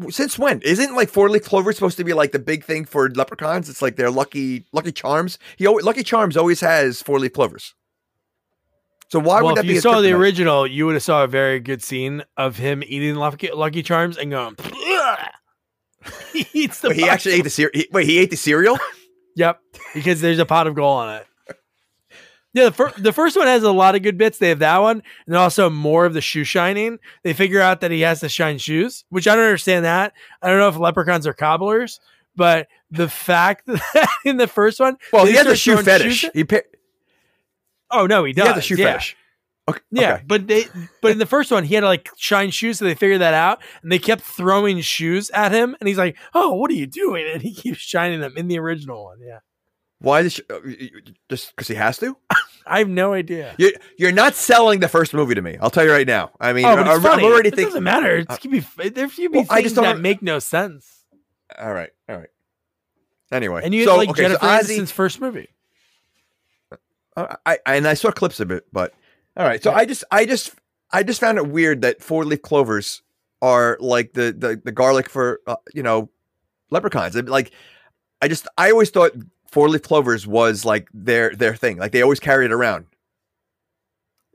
since 0.09 0.39
when? 0.39 0.61
Isn't 0.61 0.95
like 0.95 1.09
four 1.09 1.29
leaf 1.29 1.43
clover 1.43 1.73
supposed 1.73 1.97
to 1.97 2.03
be 2.03 2.13
like 2.13 2.31
the 2.31 2.39
big 2.39 2.63
thing 2.63 2.85
for 2.85 3.09
leprechauns? 3.09 3.69
It's 3.69 3.81
like 3.81 3.97
their 3.97 4.09
lucky 4.09 4.65
lucky 4.71 4.91
charms. 4.91 5.37
He 5.57 5.67
always, 5.67 5.85
Lucky 5.85 6.03
Charms 6.03 6.37
always 6.37 6.61
has 6.61 7.01
four 7.01 7.19
leaf 7.19 7.33
clovers. 7.33 7.75
So 9.09 9.19
why 9.19 9.41
well, 9.41 9.47
would 9.47 9.57
that 9.57 9.63
be 9.63 9.67
if 9.67 9.71
be? 9.71 9.75
you 9.75 9.81
saw 9.81 9.99
the 9.99 10.13
original, 10.13 10.65
you 10.65 10.85
would 10.85 10.93
have 10.95 11.03
saw 11.03 11.25
a 11.25 11.27
very 11.27 11.59
good 11.59 11.83
scene 11.83 12.23
of 12.37 12.55
him 12.55 12.81
eating 12.87 13.15
Lucky, 13.15 13.51
lucky 13.51 13.83
Charms 13.83 14.17
and 14.17 14.31
going. 14.31 14.55
he 16.31 16.47
eats 16.53 16.79
the. 16.79 16.89
Wait, 16.89 16.97
he 16.97 17.09
actually 17.09 17.33
ate 17.33 17.43
the 17.43 17.49
cereal. 17.49 17.83
Wait, 17.91 18.05
he 18.05 18.17
ate 18.19 18.29
the 18.29 18.37
cereal. 18.37 18.79
yep, 19.35 19.59
because 19.93 20.21
there's 20.21 20.39
a 20.39 20.45
pot 20.45 20.65
of 20.65 20.75
gold 20.75 21.01
on 21.01 21.15
it. 21.17 21.27
Yeah, 22.53 22.65
the, 22.65 22.71
fir- 22.71 22.93
the 22.97 23.13
first 23.13 23.37
one 23.37 23.47
has 23.47 23.63
a 23.63 23.71
lot 23.71 23.95
of 23.95 24.03
good 24.03 24.17
bits. 24.17 24.37
They 24.37 24.49
have 24.49 24.59
that 24.59 24.79
one, 24.79 25.03
and 25.25 25.35
also 25.35 25.69
more 25.69 26.05
of 26.05 26.13
the 26.13 26.21
shoe 26.21 26.43
shining. 26.43 26.99
They 27.23 27.33
figure 27.33 27.61
out 27.61 27.79
that 27.81 27.91
he 27.91 28.01
has 28.01 28.19
to 28.21 28.29
shine 28.29 28.57
shoes, 28.57 29.05
which 29.09 29.27
I 29.27 29.35
don't 29.35 29.45
understand. 29.45 29.85
That 29.85 30.13
I 30.41 30.49
don't 30.49 30.59
know 30.59 30.67
if 30.67 30.77
leprechauns 30.77 31.25
are 31.27 31.33
cobblers, 31.33 32.01
but 32.35 32.67
the 32.89 33.07
fact 33.07 33.65
that 33.67 34.09
in 34.25 34.37
the 34.37 34.47
first 34.47 34.79
one, 34.79 34.97
well, 35.13 35.25
he 35.25 35.33
has 35.33 35.47
a 35.47 35.55
shoe 35.55 35.77
fetish. 35.77 36.25
He 36.33 36.43
pa- 36.43 36.59
oh 37.89 38.05
no, 38.05 38.25
he 38.25 38.33
does. 38.33 38.43
He 38.43 38.49
has 38.49 38.57
a 38.57 38.61
shoe 38.61 38.75
yeah. 38.75 38.85
fetish. 38.93 39.17
Okay. 39.69 39.81
Yeah, 39.91 40.13
okay. 40.15 40.23
but 40.27 40.47
they 40.47 40.65
but 41.01 41.11
in 41.11 41.19
the 41.19 41.25
first 41.25 41.51
one 41.51 41.63
he 41.63 41.75
had 41.75 41.81
to 41.81 41.87
like 41.87 42.09
shine 42.17 42.51
shoes, 42.51 42.79
so 42.79 42.85
they 42.85 42.95
figured 42.95 43.21
that 43.21 43.33
out, 43.33 43.61
and 43.81 43.91
they 43.91 43.99
kept 43.99 44.23
throwing 44.23 44.81
shoes 44.81 45.29
at 45.29 45.53
him, 45.53 45.77
and 45.79 45.87
he's 45.87 45.97
like, 45.97 46.17
"Oh, 46.33 46.55
what 46.55 46.69
are 46.71 46.75
you 46.75 46.87
doing?" 46.87 47.25
And 47.31 47.41
he 47.41 47.53
keeps 47.53 47.79
shining 47.79 48.19
them 48.19 48.33
in 48.35 48.49
the 48.49 48.59
original 48.59 49.05
one. 49.05 49.19
Yeah. 49.21 49.39
Why 50.01 50.23
this? 50.23 50.41
Uh, 50.49 50.59
just 51.29 51.55
because 51.55 51.67
he 51.67 51.75
has 51.75 51.99
to? 51.99 52.17
I 52.65 52.79
have 52.79 52.89
no 52.89 53.13
idea. 53.13 53.53
You're, 53.59 53.71
you're 53.97 54.11
not 54.11 54.33
selling 54.33 54.79
the 54.79 54.87
first 54.87 55.13
movie 55.13 55.35
to 55.35 55.41
me. 55.41 55.57
I'll 55.61 55.69
tell 55.69 55.85
you 55.85 55.91
right 55.91 56.07
now. 56.07 56.31
I 56.39 56.53
mean, 56.53 56.65
oh, 56.65 56.73
it's 56.73 57.05
I'm 57.05 57.23
already 57.23 57.51
thinking. 57.51 57.65
It 57.65 57.67
doesn't 57.67 57.83
matter. 57.83 58.17
It 58.17 58.29
uh, 58.29 58.37
could 58.37 58.51
be 58.51 58.59
there 58.89 59.07
could 59.07 59.15
be 59.15 59.27
well, 59.27 59.43
things 59.43 59.73
that 59.75 59.99
make 59.99 60.23
no 60.23 60.39
sense. 60.39 61.05
All 61.57 61.71
right, 61.71 61.91
all 62.09 62.17
right. 62.17 62.29
Anyway, 63.31 63.61
and 63.63 63.75
you 63.75 63.85
so, 63.85 63.95
like 63.95 64.09
okay, 64.09 64.23
Jennifer 64.23 64.39
so 64.39 64.47
Ozzy, 64.47 64.77
Aniston's 64.79 64.91
first 64.91 65.21
movie. 65.21 65.49
Uh, 67.15 67.35
I, 67.45 67.59
I 67.65 67.75
and 67.75 67.87
I 67.87 67.93
saw 67.93 68.11
clips 68.11 68.39
of 68.39 68.49
it, 68.49 68.65
but 68.73 68.93
all 69.37 69.45
right. 69.45 69.61
So 69.61 69.69
yeah. 69.69 69.77
I 69.77 69.85
just 69.85 70.03
I 70.11 70.25
just 70.25 70.55
I 70.91 71.03
just 71.03 71.19
found 71.19 71.37
it 71.37 71.47
weird 71.47 71.81
that 71.81 72.01
four 72.01 72.25
leaf 72.25 72.41
clovers 72.41 73.03
are 73.41 73.77
like 73.79 74.13
the 74.13 74.33
the, 74.35 74.59
the 74.63 74.71
garlic 74.71 75.09
for 75.09 75.41
uh, 75.45 75.57
you 75.75 75.83
know 75.83 76.09
leprechauns. 76.71 77.15
Like 77.15 77.51
I 78.21 78.27
just 78.27 78.47
I 78.57 78.71
always 78.71 78.89
thought 78.89 79.11
four 79.51 79.69
leaf 79.69 79.81
clovers 79.81 80.25
was 80.25 80.65
like 80.65 80.87
their 80.93 81.35
their 81.35 81.55
thing. 81.55 81.77
Like 81.77 81.91
they 81.91 82.01
always 82.01 82.19
carry 82.19 82.45
it 82.45 82.51
around. 82.51 82.85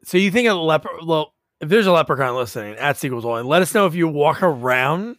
So 0.05 0.19
you 0.19 0.31
think 0.31 0.49
a 0.49 0.55
leper? 0.55 0.91
Well, 1.05 1.35
if 1.61 1.69
there's 1.69 1.87
a 1.87 1.93
leprechaun 1.93 2.37
listening 2.37 2.77
at 2.77 2.97
sequels 2.97 3.25
only, 3.25 3.43
let 3.43 3.63
us 3.63 3.75
know 3.75 3.87
if 3.87 3.95
you 3.95 4.07
walk 4.09 4.43
around 4.43 5.17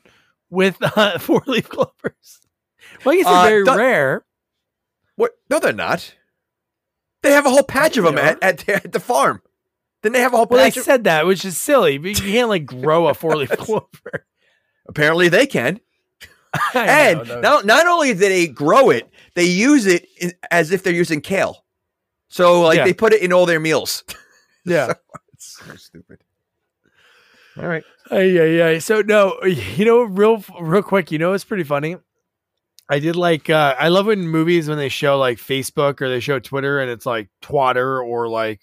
with 0.49 0.77
uh, 0.81 1.17
four 1.19 1.43
leaf 1.47 1.67
clovers. 1.67 2.39
Well, 3.03 3.13
I 3.13 3.17
guess 3.17 3.25
they're 3.25 3.35
uh, 3.35 3.43
very 3.43 3.65
th- 3.65 3.77
rare. 3.77 4.25
What? 5.15 5.31
No, 5.49 5.59
they're 5.59 5.73
not. 5.73 6.15
They 7.23 7.31
have 7.31 7.45
a 7.45 7.49
whole 7.49 7.63
patch 7.63 7.97
of 7.97 8.03
them 8.05 8.17
at, 8.17 8.41
at, 8.43 8.59
the, 8.59 8.75
at 8.75 8.91
the 8.91 8.99
farm. 8.99 9.41
Then 10.03 10.13
they 10.13 10.21
have 10.21 10.33
a 10.33 10.37
whole. 10.37 10.45
Well, 10.45 10.63
I 10.63 10.69
said 10.69 11.05
that, 11.05 11.25
which 11.25 11.43
is 11.43 11.57
silly. 11.57 11.97
But 11.97 12.09
you 12.09 12.15
can't 12.31 12.49
like 12.49 12.65
grow 12.65 13.07
a 13.07 13.13
four 13.13 13.35
leaf 13.35 13.49
clover. 13.57 14.25
Apparently, 14.87 15.27
they 15.27 15.47
can. 15.47 15.79
and 16.73 17.27
know, 17.27 17.41
not, 17.41 17.65
not 17.65 17.87
only 17.87 18.13
do 18.13 18.19
they 18.19 18.47
grow 18.47 18.89
it, 18.89 19.09
they 19.35 19.45
use 19.45 19.85
it 19.85 20.07
in, 20.19 20.33
as 20.51 20.71
if 20.71 20.83
they're 20.83 20.93
using 20.93 21.21
kale. 21.21 21.63
So 22.29 22.61
like 22.61 22.77
yeah. 22.77 22.85
they 22.85 22.93
put 22.93 23.13
it 23.13 23.21
in 23.21 23.33
all 23.33 23.45
their 23.45 23.59
meals. 23.59 24.03
Yeah. 24.65 24.87
so, 24.87 24.93
it's 25.31 25.59
so 25.65 25.75
stupid. 25.75 26.19
All 27.57 27.67
right. 27.69 27.85
Uh, 28.11 28.17
yeah, 28.17 28.43
yeah. 28.43 28.79
So 28.79 29.01
no, 29.01 29.41
you 29.43 29.85
know, 29.85 30.01
real 30.01 30.43
real 30.59 30.83
quick, 30.83 31.09
you 31.09 31.17
know, 31.17 31.31
it's 31.31 31.45
pretty 31.45 31.63
funny. 31.63 31.95
I 32.89 32.99
did 32.99 33.15
like 33.15 33.49
uh 33.49 33.75
I 33.79 33.87
love 33.87 34.07
when 34.07 34.27
movies 34.27 34.67
when 34.67 34.77
they 34.77 34.89
show 34.89 35.17
like 35.17 35.37
Facebook 35.37 36.01
or 36.01 36.09
they 36.09 36.19
show 36.19 36.39
Twitter 36.39 36.81
and 36.81 36.91
it's 36.91 37.05
like 37.05 37.29
Twatter 37.41 38.05
or 38.05 38.27
like 38.27 38.59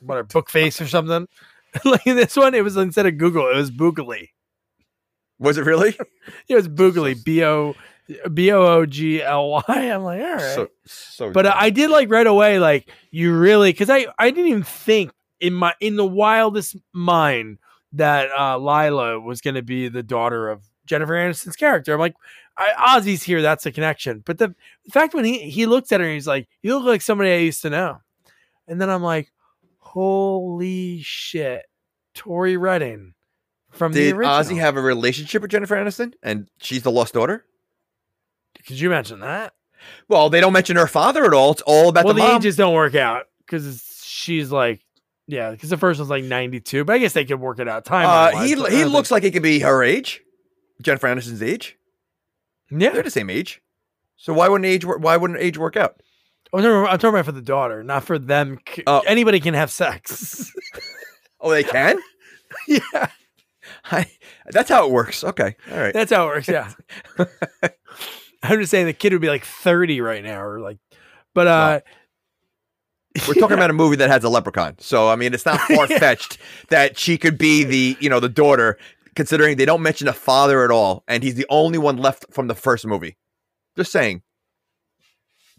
what 0.00 0.08
whatever 0.08 0.28
Bookface 0.28 0.80
or 0.80 0.86
something. 0.86 1.26
like 1.84 2.04
this 2.04 2.36
one, 2.36 2.54
it 2.54 2.64
was 2.64 2.76
instead 2.76 3.06
of 3.06 3.18
Google, 3.18 3.48
it 3.48 3.56
was 3.56 3.70
Boogly. 3.70 4.28
Was 5.40 5.58
it 5.58 5.64
really? 5.64 5.96
it 6.48 6.54
was 6.54 6.68
Boogly. 6.68 7.22
B 7.24 7.42
O 7.42 7.74
B 8.32 8.52
O 8.52 8.62
O 8.62 8.86
G 8.86 9.22
L 9.22 9.50
Y. 9.50 9.62
I'm 9.68 10.04
like, 10.04 10.20
all 10.20 10.34
right. 10.34 10.40
So, 10.40 10.68
so 10.84 11.32
but 11.32 11.46
uh, 11.46 11.54
I 11.56 11.70
did 11.70 11.90
like 11.90 12.10
right 12.10 12.26
away, 12.26 12.58
like 12.60 12.90
you 13.10 13.36
really, 13.36 13.72
because 13.72 13.90
I 13.90 14.06
I 14.18 14.30
didn't 14.30 14.46
even 14.46 14.62
think 14.62 15.12
in 15.40 15.54
my 15.54 15.74
in 15.80 15.96
the 15.96 16.06
wildest 16.06 16.76
mind 16.92 17.58
that 17.92 18.28
uh, 18.38 18.58
Lila 18.58 19.18
was 19.18 19.40
going 19.40 19.56
to 19.56 19.62
be 19.62 19.88
the 19.88 20.02
daughter 20.02 20.48
of 20.48 20.62
Jennifer 20.86 21.14
Aniston's 21.14 21.56
character. 21.56 21.92
I'm 21.92 21.98
like, 21.98 22.14
I, 22.56 22.98
Ozzy's 22.98 23.22
here. 23.22 23.42
That's 23.42 23.66
a 23.66 23.72
connection. 23.72 24.22
But 24.24 24.38
the, 24.38 24.54
the 24.84 24.92
fact 24.92 25.14
when 25.14 25.24
he 25.24 25.50
he 25.50 25.66
looks 25.66 25.90
at 25.90 26.00
her, 26.00 26.06
and 26.06 26.14
he's 26.14 26.26
like, 26.26 26.48
you 26.62 26.76
look 26.76 26.86
like 26.86 27.02
somebody 27.02 27.32
I 27.32 27.38
used 27.38 27.62
to 27.62 27.70
know. 27.70 27.98
And 28.68 28.80
then 28.80 28.90
I'm 28.90 29.02
like, 29.02 29.32
holy 29.78 31.00
shit, 31.02 31.62
Tori 32.14 32.56
Redding 32.56 33.14
from 33.70 33.92
Did 33.92 34.14
the 34.14 34.18
original. 34.18 34.36
Ozzy 34.36 34.58
have 34.58 34.76
a 34.76 34.80
relationship 34.80 35.42
with 35.42 35.50
Jennifer 35.50 35.76
Aniston, 35.76 36.14
and 36.22 36.48
she's 36.60 36.82
the 36.82 36.90
lost 36.90 37.14
daughter? 37.14 37.44
Could 38.66 38.80
you 38.80 38.90
mention 38.90 39.20
that? 39.20 39.54
Well, 40.08 40.28
they 40.28 40.40
don't 40.40 40.52
mention 40.52 40.76
her 40.76 40.86
father 40.86 41.24
at 41.24 41.32
all. 41.32 41.52
It's 41.52 41.62
all 41.62 41.88
about 41.88 42.04
well, 42.04 42.14
the, 42.14 42.22
the 42.22 42.36
ages 42.36 42.56
don't 42.56 42.74
work 42.74 42.94
out 42.94 43.26
because 43.38 43.82
she's 44.02 44.52
like, 44.52 44.84
yeah, 45.26 45.50
because 45.50 45.70
the 45.70 45.76
first 45.76 45.98
one's 45.98 46.10
like 46.10 46.24
ninety 46.24 46.60
two, 46.60 46.84
but 46.84 46.94
I 46.94 46.98
guess 46.98 47.12
they 47.12 47.24
could 47.24 47.40
work 47.40 47.58
it 47.58 47.68
out. 47.68 47.84
Time. 47.84 48.06
Uh, 48.06 48.42
he 48.42 48.48
he 48.50 48.84
looks 48.84 49.08
think... 49.08 49.10
like 49.10 49.22
he 49.22 49.30
could 49.30 49.42
be 49.42 49.60
her 49.60 49.82
age, 49.82 50.20
Jennifer 50.82 51.06
Aniston's 51.08 51.42
age. 51.42 51.78
Yeah, 52.70 52.90
they're 52.90 53.02
the 53.02 53.10
same 53.10 53.30
age. 53.30 53.62
So 54.16 54.34
why 54.34 54.48
wouldn't 54.48 54.66
age 54.66 54.84
why 54.84 55.16
wouldn't 55.16 55.40
age 55.40 55.56
work 55.56 55.76
out? 55.76 56.02
Oh 56.52 56.58
no, 56.58 56.86
I'm 56.86 56.98
talking 56.98 57.10
about 57.10 57.26
for 57.26 57.32
the 57.32 57.40
daughter, 57.40 57.82
not 57.84 58.04
for 58.04 58.18
them. 58.18 58.58
Uh, 58.86 59.00
Anybody 59.06 59.40
can 59.40 59.54
have 59.54 59.70
sex. 59.70 60.52
oh, 61.40 61.50
they 61.50 61.62
can. 61.62 61.98
yeah. 62.68 63.08
I, 63.92 64.06
that's 64.50 64.68
how 64.68 64.86
it 64.86 64.92
works. 64.92 65.24
Okay. 65.24 65.56
All 65.70 65.78
right. 65.78 65.92
That's 65.94 66.12
how 66.12 66.24
it 66.24 66.34
works. 66.34 66.48
Yeah. 66.48 66.72
I'm 68.42 68.58
just 68.58 68.70
saying 68.70 68.86
the 68.86 68.92
kid 68.92 69.12
would 69.12 69.20
be 69.20 69.28
like 69.28 69.44
30 69.44 70.00
right 70.00 70.24
now 70.24 70.42
or 70.42 70.60
like, 70.60 70.78
but, 71.34 71.46
uh, 71.46 71.80
we're 73.28 73.34
talking 73.34 73.56
about 73.56 73.70
a 73.70 73.74
movie 73.74 73.96
that 73.96 74.08
has 74.08 74.24
a 74.24 74.28
leprechaun. 74.28 74.76
So, 74.78 75.08
I 75.08 75.16
mean, 75.16 75.34
it's 75.34 75.44
not 75.44 75.60
far 75.60 75.86
fetched 75.88 76.38
that 76.68 76.96
she 76.96 77.18
could 77.18 77.36
be 77.36 77.64
the, 77.64 77.96
you 78.00 78.08
know, 78.08 78.20
the 78.20 78.28
daughter, 78.28 78.78
considering 79.16 79.56
they 79.56 79.64
don't 79.64 79.82
mention 79.82 80.06
a 80.06 80.12
father 80.12 80.64
at 80.64 80.70
all. 80.70 81.02
And 81.08 81.22
he's 81.22 81.34
the 81.34 81.46
only 81.50 81.78
one 81.78 81.96
left 81.96 82.26
from 82.30 82.46
the 82.46 82.54
first 82.54 82.86
movie. 82.86 83.16
Just 83.76 83.92
saying. 83.92 84.22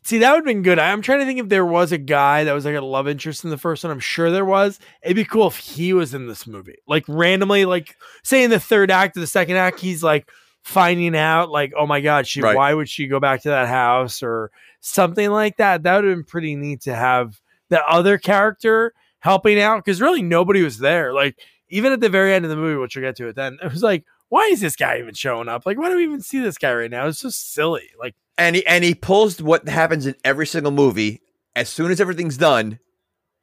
See, 0.03 0.17
that 0.17 0.31
would 0.31 0.37
have 0.37 0.45
been 0.45 0.63
good. 0.63 0.79
I'm 0.79 1.01
trying 1.01 1.19
to 1.19 1.25
think 1.25 1.39
if 1.39 1.49
there 1.49 1.65
was 1.65 1.91
a 1.91 1.97
guy 1.97 2.43
that 2.43 2.53
was 2.53 2.65
like 2.65 2.75
a 2.75 2.81
love 2.81 3.07
interest 3.07 3.43
in 3.43 3.51
the 3.51 3.57
first 3.57 3.83
one. 3.83 3.91
I'm 3.91 3.99
sure 3.99 4.31
there 4.31 4.45
was. 4.45 4.79
It'd 5.03 5.15
be 5.15 5.25
cool 5.25 5.47
if 5.47 5.57
he 5.57 5.93
was 5.93 6.13
in 6.13 6.27
this 6.27 6.47
movie. 6.47 6.77
Like 6.87 7.05
randomly, 7.07 7.65
like 7.65 7.95
say 8.23 8.43
in 8.43 8.49
the 8.49 8.59
third 8.59 8.89
act 8.89 9.15
or 9.15 9.19
the 9.19 9.27
second 9.27 9.57
act, 9.57 9.79
he's 9.79 10.01
like 10.01 10.27
finding 10.63 11.15
out, 11.15 11.51
like, 11.51 11.73
oh 11.77 11.85
my 11.85 12.01
God, 12.01 12.25
she 12.25 12.41
right. 12.41 12.55
why 12.55 12.73
would 12.73 12.89
she 12.89 13.07
go 13.07 13.19
back 13.19 13.41
to 13.43 13.49
that 13.49 13.67
house 13.67 14.23
or 14.23 14.51
something 14.79 15.29
like 15.29 15.57
that. 15.57 15.83
That 15.83 15.95
would 15.95 16.05
have 16.05 16.17
been 16.17 16.23
pretty 16.23 16.55
neat 16.55 16.81
to 16.81 16.95
have 16.95 17.39
the 17.69 17.85
other 17.85 18.17
character 18.17 18.93
helping 19.19 19.59
out 19.59 19.83
because 19.85 20.01
really 20.01 20.23
nobody 20.23 20.63
was 20.63 20.79
there. 20.79 21.13
Like, 21.13 21.39
even 21.69 21.93
at 21.93 22.01
the 22.01 22.09
very 22.09 22.33
end 22.33 22.43
of 22.43 22.49
the 22.49 22.57
movie, 22.57 22.79
which 22.79 22.95
we'll 22.95 23.05
get 23.05 23.15
to 23.17 23.27
it 23.27 23.35
then, 23.35 23.57
it 23.63 23.71
was 23.71 23.83
like, 23.83 24.03
why 24.29 24.49
is 24.51 24.61
this 24.61 24.75
guy 24.75 24.99
even 24.99 25.13
showing 25.13 25.47
up? 25.47 25.65
Like, 25.65 25.77
why 25.77 25.89
do 25.89 25.95
we 25.95 26.03
even 26.03 26.21
see 26.21 26.39
this 26.39 26.57
guy 26.57 26.73
right 26.73 26.91
now? 26.91 27.07
It's 27.07 27.21
just 27.21 27.53
silly. 27.53 27.89
Like, 27.99 28.15
and 28.37 28.55
he 28.55 28.65
and 28.65 28.83
he 28.83 28.95
pulls 28.95 29.41
what 29.41 29.67
happens 29.67 30.05
in 30.05 30.15
every 30.23 30.47
single 30.47 30.71
movie. 30.71 31.21
As 31.55 31.69
soon 31.69 31.91
as 31.91 31.99
everything's 31.99 32.37
done, 32.37 32.79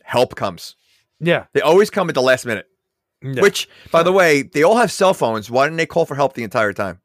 help 0.03 0.35
comes. 0.35 0.77
Yeah, 1.21 1.47
they 1.53 1.61
always 1.61 1.91
come 1.91 2.09
at 2.09 2.15
the 2.15 2.23
last 2.23 2.47
minute. 2.47 2.67
Yeah. 3.23 3.43
Which, 3.43 3.69
by 3.91 4.03
the 4.03 4.13
way, 4.13 4.43
they 4.43 4.63
all 4.63 4.77
have 4.77 4.93
cell 4.93 5.13
phones. 5.13 5.51
Why 5.51 5.67
didn't 5.67 5.79
they 5.79 5.87
call 5.87 6.07
for 6.07 6.15
help 6.15 6.35
the 6.35 6.45
entire 6.45 6.73
time? 6.73 7.01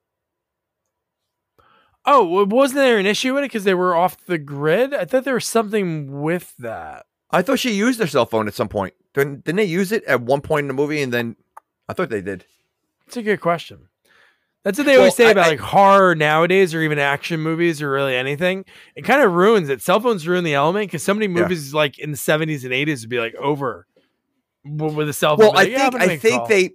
Oh, 2.05 2.45
wasn't 2.45 2.77
there 2.77 2.99
an 2.99 3.05
issue 3.05 3.33
with 3.33 3.43
it 3.43 3.47
because 3.47 3.63
they 3.63 3.73
were 3.73 3.95
off 3.95 4.25
the 4.25 4.37
grid? 4.37 4.93
I 4.93 5.05
thought 5.05 5.23
there 5.23 5.33
was 5.33 5.45
something 5.45 6.21
with 6.21 6.53
that. 6.59 7.05
I 7.31 7.41
thought 7.41 7.59
she 7.59 7.73
used 7.73 7.99
her 7.99 8.07
cell 8.07 8.25
phone 8.25 8.47
at 8.47 8.53
some 8.53 8.67
point. 8.67 8.93
Didn't, 9.13 9.45
didn't 9.45 9.57
they 9.57 9.63
use 9.63 9.91
it 9.91 10.03
at 10.03 10.21
one 10.21 10.41
point 10.41 10.65
in 10.65 10.67
the 10.67 10.73
movie? 10.73 11.01
And 11.01 11.13
then 11.13 11.35
I 11.87 11.93
thought 11.93 12.09
they 12.09 12.21
did. 12.21 12.45
It's 13.07 13.17
a 13.17 13.23
good 13.23 13.41
question. 13.41 13.87
That's 14.63 14.77
what 14.77 14.85
they 14.85 14.95
always 14.95 15.17
well, 15.17 15.27
say 15.27 15.31
about 15.31 15.45
I, 15.45 15.49
like 15.49 15.59
horror 15.59 16.15
nowadays, 16.15 16.73
or 16.73 16.81
even 16.81 16.97
action 16.97 17.41
movies, 17.41 17.81
or 17.81 17.89
really 17.89 18.15
anything. 18.15 18.63
It 18.95 19.03
kind 19.03 19.21
of 19.21 19.33
ruins 19.33 19.69
it. 19.69 19.81
Cell 19.81 19.99
phones 19.99 20.25
ruin 20.27 20.43
the 20.43 20.53
element 20.53 20.87
because 20.87 21.03
so 21.03 21.13
many 21.13 21.27
movies, 21.27 21.73
yeah. 21.73 21.77
like 21.77 21.99
in 21.99 22.11
the 22.11 22.17
seventies 22.17 22.63
and 22.63 22.73
eighties, 22.73 23.01
would 23.01 23.09
be 23.09 23.19
like 23.19 23.35
over 23.35 23.87
with 24.63 25.09
a 25.09 25.13
cell 25.13 25.35
phone. 25.35 25.47
Well, 25.47 25.51
I 25.51 25.63
like, 25.63 25.73
think 25.73 25.93
yeah, 25.93 25.99
I 25.99 26.17
think 26.17 26.47
they 26.47 26.71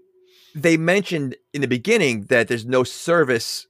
they 0.55 0.77
mentioned 0.77 1.37
in 1.53 1.63
the 1.63 1.69
beginning 1.69 2.25
that 2.25 2.49
there's 2.49 2.67
no 2.67 2.85
service 2.85 3.67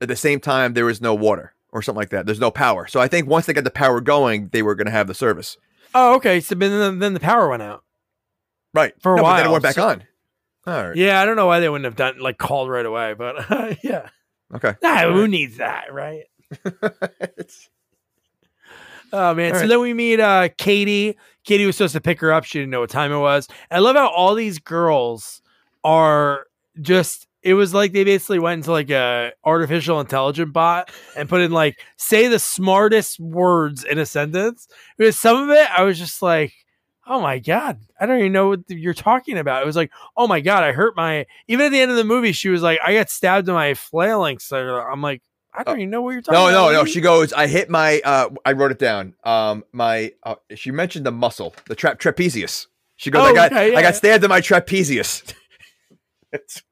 at 0.00 0.08
the 0.08 0.16
same 0.16 0.40
time 0.40 0.74
there 0.74 0.84
was 0.84 1.00
no 1.00 1.14
water 1.14 1.54
or 1.70 1.82
something 1.82 1.98
like 1.98 2.10
that. 2.10 2.26
There's 2.26 2.40
no 2.40 2.50
power. 2.50 2.86
So 2.86 3.00
I 3.00 3.08
think 3.08 3.28
once 3.28 3.46
they 3.46 3.52
got 3.52 3.64
the 3.64 3.70
power 3.70 4.00
going, 4.00 4.48
they 4.52 4.62
were 4.62 4.74
going 4.74 4.86
to 4.86 4.92
have 4.92 5.06
the 5.06 5.14
service. 5.14 5.56
Oh, 5.94 6.14
okay. 6.16 6.40
So 6.40 6.54
then, 6.54 6.98
then 6.98 7.14
the 7.14 7.20
power 7.20 7.48
went 7.48 7.62
out. 7.62 7.84
Right. 8.74 8.94
For 9.00 9.14
a 9.14 9.16
no, 9.16 9.22
while. 9.22 9.36
then 9.36 9.46
it 9.46 9.50
went 9.50 9.62
back 9.62 9.74
so, 9.74 9.88
on. 9.88 10.04
All 10.68 10.88
right. 10.88 10.96
Yeah, 10.96 11.20
I 11.20 11.24
don't 11.24 11.36
know 11.36 11.46
why 11.46 11.60
they 11.60 11.68
wouldn't 11.70 11.86
have 11.86 11.96
done 11.96 12.18
like 12.18 12.36
called 12.36 12.68
right 12.68 12.84
away, 12.84 13.14
but 13.14 13.50
uh, 13.50 13.74
yeah. 13.82 14.10
Okay. 14.54 14.74
Nah, 14.82 15.10
who 15.10 15.22
right. 15.22 15.30
needs 15.30 15.56
that, 15.56 15.92
right? 15.92 16.24
oh 19.12 19.34
man. 19.34 19.52
All 19.52 19.54
so 19.54 19.60
right. 19.60 19.68
then 19.68 19.80
we 19.80 19.94
meet 19.94 20.20
uh 20.20 20.50
Katie. 20.58 21.16
Katie 21.44 21.64
was 21.64 21.76
supposed 21.76 21.94
to 21.94 22.02
pick 22.02 22.20
her 22.20 22.32
up. 22.32 22.44
She 22.44 22.58
didn't 22.58 22.70
know 22.70 22.80
what 22.80 22.90
time 22.90 23.12
it 23.12 23.18
was. 23.18 23.48
I 23.70 23.78
love 23.78 23.96
how 23.96 24.08
all 24.08 24.34
these 24.34 24.58
girls 24.58 25.40
are 25.84 26.44
just 26.82 27.26
it 27.42 27.54
was 27.54 27.72
like 27.72 27.92
they 27.92 28.04
basically 28.04 28.38
went 28.38 28.58
into 28.58 28.72
like 28.72 28.90
a 28.90 29.32
artificial 29.44 30.00
intelligent 30.00 30.52
bot 30.52 30.90
and 31.16 31.30
put 31.30 31.40
in 31.40 31.50
like 31.50 31.80
say 31.96 32.28
the 32.28 32.38
smartest 32.38 33.18
words 33.18 33.84
in 33.84 33.98
a 33.98 34.04
sentence. 34.04 34.68
Because 34.98 35.18
some 35.18 35.44
of 35.44 35.48
it 35.48 35.66
I 35.70 35.82
was 35.84 35.98
just 35.98 36.20
like 36.20 36.52
oh 37.08 37.20
my 37.20 37.38
god, 37.38 37.80
I 37.98 38.06
don't 38.06 38.18
even 38.18 38.32
know 38.32 38.48
what 38.48 38.60
you're 38.68 38.94
talking 38.94 39.38
about. 39.38 39.62
It 39.62 39.66
was 39.66 39.76
like, 39.76 39.90
oh 40.16 40.28
my 40.28 40.40
god, 40.40 40.62
I 40.62 40.72
hurt 40.72 40.96
my. 40.96 41.26
Even 41.48 41.66
at 41.66 41.72
the 41.72 41.80
end 41.80 41.90
of 41.90 41.96
the 41.96 42.04
movie, 42.04 42.32
she 42.32 42.48
was 42.48 42.62
like, 42.62 42.78
I 42.84 42.94
got 42.94 43.10
stabbed 43.10 43.48
in 43.48 43.54
my 43.54 43.74
flailing. 43.74 44.38
So 44.38 44.56
I'm 44.58 45.02
like, 45.02 45.22
I 45.52 45.64
don't 45.64 45.78
even 45.78 45.90
know 45.90 46.02
what 46.02 46.10
you're 46.10 46.22
talking. 46.22 46.38
No, 46.38 46.48
about. 46.48 46.72
no, 46.72 46.78
no. 46.80 46.84
She 46.84 47.00
goes, 47.00 47.32
I 47.32 47.46
hit 47.46 47.70
my. 47.70 48.00
uh 48.04 48.28
I 48.44 48.52
wrote 48.52 48.70
it 48.70 48.78
down. 48.78 49.14
Um, 49.24 49.64
my. 49.72 50.12
Uh, 50.22 50.36
she 50.54 50.70
mentioned 50.70 51.06
the 51.06 51.12
muscle, 51.12 51.54
the 51.66 51.74
trap 51.74 51.98
trapezius. 51.98 52.66
She 52.96 53.10
goes, 53.10 53.22
oh, 53.22 53.30
I 53.30 53.32
got, 53.32 53.52
okay, 53.52 53.72
yeah. 53.72 53.78
I 53.78 53.82
got 53.82 53.94
stabbed 53.94 54.24
in 54.24 54.28
my 54.28 54.40
trapezius. 54.40 55.32
it's 56.32 56.62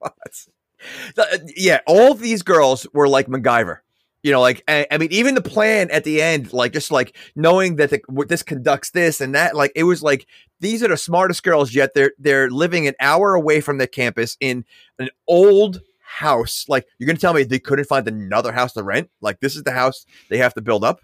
yeah, 1.56 1.80
all 1.86 2.14
these 2.14 2.42
girls 2.42 2.86
were 2.92 3.08
like 3.08 3.26
MacGyver 3.26 3.78
you 4.26 4.32
know, 4.32 4.40
like 4.40 4.64
I, 4.66 4.88
I, 4.90 4.98
mean, 4.98 5.12
even 5.12 5.36
the 5.36 5.40
plan 5.40 5.88
at 5.92 6.02
the 6.02 6.20
end, 6.20 6.52
like 6.52 6.72
just 6.72 6.90
like 6.90 7.16
knowing 7.36 7.76
that 7.76 7.90
the, 7.90 8.00
this 8.28 8.42
conducts 8.42 8.90
this 8.90 9.20
and 9.20 9.36
that, 9.36 9.54
like 9.54 9.70
it 9.76 9.84
was 9.84 10.02
like 10.02 10.26
these 10.58 10.82
are 10.82 10.88
the 10.88 10.96
smartest 10.96 11.44
girls. 11.44 11.72
Yet 11.72 11.94
they're 11.94 12.10
they're 12.18 12.50
living 12.50 12.88
an 12.88 12.94
hour 12.98 13.34
away 13.34 13.60
from 13.60 13.78
the 13.78 13.86
campus 13.86 14.36
in 14.40 14.64
an 14.98 15.10
old 15.28 15.80
house. 16.00 16.64
Like 16.66 16.88
you're 16.98 17.06
gonna 17.06 17.20
tell 17.20 17.34
me 17.34 17.44
they 17.44 17.60
couldn't 17.60 17.84
find 17.84 18.08
another 18.08 18.50
house 18.50 18.72
to 18.72 18.82
rent? 18.82 19.10
Like 19.20 19.38
this 19.38 19.54
is 19.54 19.62
the 19.62 19.70
house 19.70 20.04
they 20.28 20.38
have 20.38 20.54
to 20.54 20.60
build 20.60 20.82
up. 20.82 21.02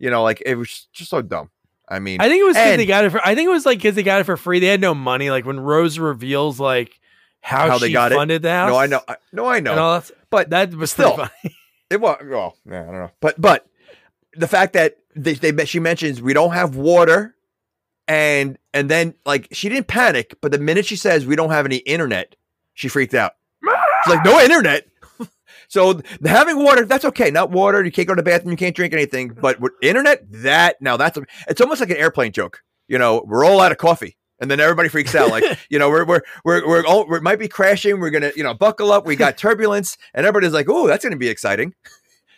You 0.00 0.10
know, 0.10 0.24
like 0.24 0.42
it 0.44 0.56
was 0.56 0.88
just 0.92 1.10
so 1.10 1.22
dumb. 1.22 1.50
I 1.88 2.00
mean, 2.00 2.20
I 2.20 2.28
think 2.28 2.40
it 2.40 2.44
was 2.44 2.56
because 2.56 2.76
they 2.76 2.86
got 2.86 3.04
it 3.04 3.10
for. 3.10 3.24
I 3.24 3.36
think 3.36 3.46
it 3.46 3.52
was 3.52 3.66
like 3.66 3.78
because 3.78 3.94
they 3.94 4.02
got 4.02 4.20
it 4.20 4.24
for 4.24 4.36
free. 4.36 4.58
They 4.58 4.66
had 4.66 4.80
no 4.80 4.96
money. 4.96 5.30
Like 5.30 5.46
when 5.46 5.60
Rose 5.60 6.00
reveals 6.00 6.58
like 6.58 6.98
how, 7.40 7.68
how 7.68 7.78
they 7.78 7.92
got 7.92 8.10
funded 8.10 8.38
it. 8.38 8.42
the 8.42 8.50
house. 8.50 8.70
No, 8.70 8.76
I 8.76 8.86
know. 8.86 9.00
I, 9.06 9.16
no, 9.32 9.46
I 9.46 9.60
know. 9.60 10.02
But 10.28 10.50
that 10.50 10.74
was 10.74 10.90
still. 10.90 11.28
It 11.94 12.00
was 12.00 12.18
well, 12.28 12.56
yeah, 12.68 12.82
I 12.82 12.86
don't 12.86 12.94
know, 12.94 13.10
but 13.20 13.40
but 13.40 13.68
the 14.34 14.48
fact 14.48 14.72
that 14.72 14.96
they, 15.14 15.34
they 15.34 15.64
she 15.64 15.78
mentions 15.78 16.20
we 16.20 16.32
don't 16.32 16.50
have 16.50 16.74
water, 16.74 17.36
and 18.08 18.58
and 18.72 18.90
then 18.90 19.14
like 19.24 19.46
she 19.52 19.68
didn't 19.68 19.86
panic, 19.86 20.34
but 20.40 20.50
the 20.50 20.58
minute 20.58 20.86
she 20.86 20.96
says 20.96 21.24
we 21.24 21.36
don't 21.36 21.50
have 21.50 21.66
any 21.66 21.76
internet, 21.76 22.34
she 22.72 22.88
freaked 22.88 23.14
out. 23.14 23.34
She's 23.62 24.16
like, 24.16 24.24
no 24.24 24.40
internet. 24.40 24.88
so 25.68 26.00
having 26.26 26.58
water, 26.64 26.84
that's 26.84 27.04
okay. 27.04 27.30
Not 27.30 27.52
water, 27.52 27.84
you 27.84 27.92
can't 27.92 28.08
go 28.08 28.14
to 28.14 28.20
the 28.20 28.28
bathroom, 28.28 28.50
you 28.50 28.56
can't 28.56 28.74
drink 28.74 28.92
anything. 28.92 29.28
But 29.28 29.60
with 29.60 29.72
internet, 29.80 30.24
that 30.42 30.82
now 30.82 30.96
that's 30.96 31.16
a, 31.16 31.22
it's 31.46 31.60
almost 31.60 31.80
like 31.80 31.90
an 31.90 31.96
airplane 31.96 32.32
joke. 32.32 32.64
You 32.88 32.98
know, 32.98 33.22
we're 33.24 33.44
all 33.44 33.60
out 33.60 33.70
of 33.70 33.78
coffee 33.78 34.16
and 34.40 34.50
then 34.50 34.60
everybody 34.60 34.88
freaks 34.88 35.14
out 35.14 35.30
like 35.30 35.44
you 35.68 35.78
know 35.78 35.88
we're 35.88 36.04
we're 36.04 36.22
we're 36.44 36.66
we're 36.66 36.86
all 36.86 37.06
we 37.06 37.20
might 37.20 37.38
be 37.38 37.48
crashing 37.48 38.00
we're 38.00 38.10
gonna 38.10 38.32
you 38.36 38.42
know 38.42 38.54
buckle 38.54 38.92
up 38.92 39.06
we 39.06 39.16
got 39.16 39.36
turbulence. 39.38 39.96
And 40.14 40.26
everybody's 40.26 40.52
like 40.52 40.66
oh 40.68 40.86
that's 40.86 41.04
gonna 41.04 41.16
be 41.16 41.28
exciting. 41.28 41.74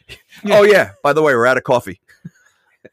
Yeah. 0.09 0.17
oh 0.59 0.63
yeah. 0.63 0.93
By 1.03 1.13
the 1.13 1.23
way 1.23 1.35
we're 1.35 1.47
out 1.47 1.57
of 1.57 1.65
coffee. 1.65 2.01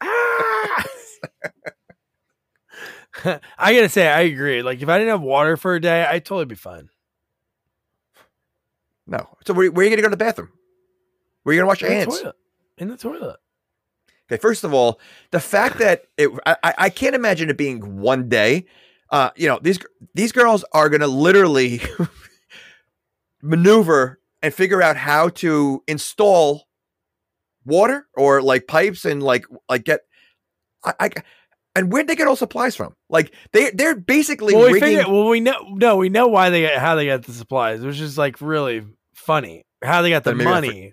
I 3.56 3.74
gotta 3.74 3.88
say 3.88 4.08
I 4.08 4.22
agree. 4.22 4.62
Like 4.62 4.82
if 4.82 4.88
I 4.88 4.98
didn't 4.98 5.10
have 5.10 5.22
water 5.22 5.56
for 5.56 5.74
a 5.74 5.80
day 5.80 6.04
I'd 6.04 6.24
totally 6.24 6.46
be 6.46 6.54
fine. 6.54 6.88
No. 9.06 9.28
So 9.46 9.52
where, 9.52 9.70
where 9.70 9.82
are 9.82 9.88
you 9.88 9.90
gonna 9.90 10.02
go 10.02 10.08
to 10.08 10.16
the 10.16 10.24
bathroom? 10.24 10.50
Where 11.42 11.52
are 11.52 11.54
you 11.54 11.60
gonna 11.60 11.68
wash 11.68 11.82
your 11.82 11.90
in 11.90 11.98
hands? 11.98 12.20
toilet. 12.20 12.36
in 12.78 12.88
the 12.88 12.96
toilet. 12.96 13.36
Okay, 14.30 14.40
first 14.40 14.64
of 14.64 14.72
all, 14.72 15.00
the 15.32 15.40
fact 15.40 15.78
that 15.78 16.06
it, 16.16 16.30
I, 16.46 16.56
I 16.78 16.88
can't 16.88 17.14
imagine 17.14 17.50
it 17.50 17.58
being 17.58 17.98
one 18.00 18.30
day 18.30 18.64
uh, 19.14 19.30
you 19.36 19.46
know, 19.46 19.60
these 19.62 19.78
these 20.14 20.32
girls 20.32 20.64
are 20.72 20.88
gonna 20.88 21.06
literally 21.06 21.80
maneuver 23.42 24.18
and 24.42 24.52
figure 24.52 24.82
out 24.82 24.96
how 24.96 25.28
to 25.28 25.84
install 25.86 26.66
water 27.64 28.08
or 28.14 28.42
like 28.42 28.66
pipes 28.66 29.04
and 29.04 29.22
like 29.22 29.46
like 29.68 29.84
get 29.84 30.00
I, 30.84 30.94
I 30.98 31.10
and 31.76 31.92
where'd 31.92 32.08
they 32.08 32.16
get 32.16 32.26
all 32.26 32.34
supplies 32.34 32.74
from? 32.74 32.96
Like 33.08 33.32
they 33.52 33.70
they're 33.70 33.94
basically 33.94 34.52
well, 34.52 34.66
we 34.72 34.80
rigging- 34.80 35.08
well 35.08 35.28
we 35.28 35.38
know 35.38 35.60
no 35.74 35.96
we 35.96 36.08
know 36.08 36.26
why 36.26 36.50
they 36.50 36.62
get 36.62 36.78
how 36.80 36.96
they 36.96 37.06
got 37.06 37.22
the 37.22 37.32
supplies, 37.32 37.82
which 37.82 38.00
is 38.00 38.18
like 38.18 38.40
really 38.40 38.82
funny 39.14 39.62
how 39.84 40.02
they 40.02 40.10
got 40.10 40.24
the 40.24 40.34
money. 40.34 40.92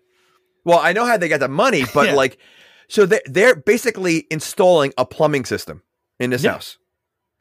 well, 0.63 0.77
I 0.77 0.93
know 0.93 1.07
how 1.07 1.17
they 1.17 1.27
got 1.27 1.39
the 1.39 1.47
money, 1.47 1.85
but 1.95 2.09
yeah. 2.09 2.13
like 2.13 2.37
so 2.87 3.07
they 3.07 3.21
they're 3.25 3.55
basically 3.55 4.27
installing 4.29 4.93
a 4.95 5.07
plumbing 5.07 5.45
system 5.45 5.81
in 6.19 6.29
this 6.29 6.43
yeah. 6.43 6.51
house. 6.51 6.77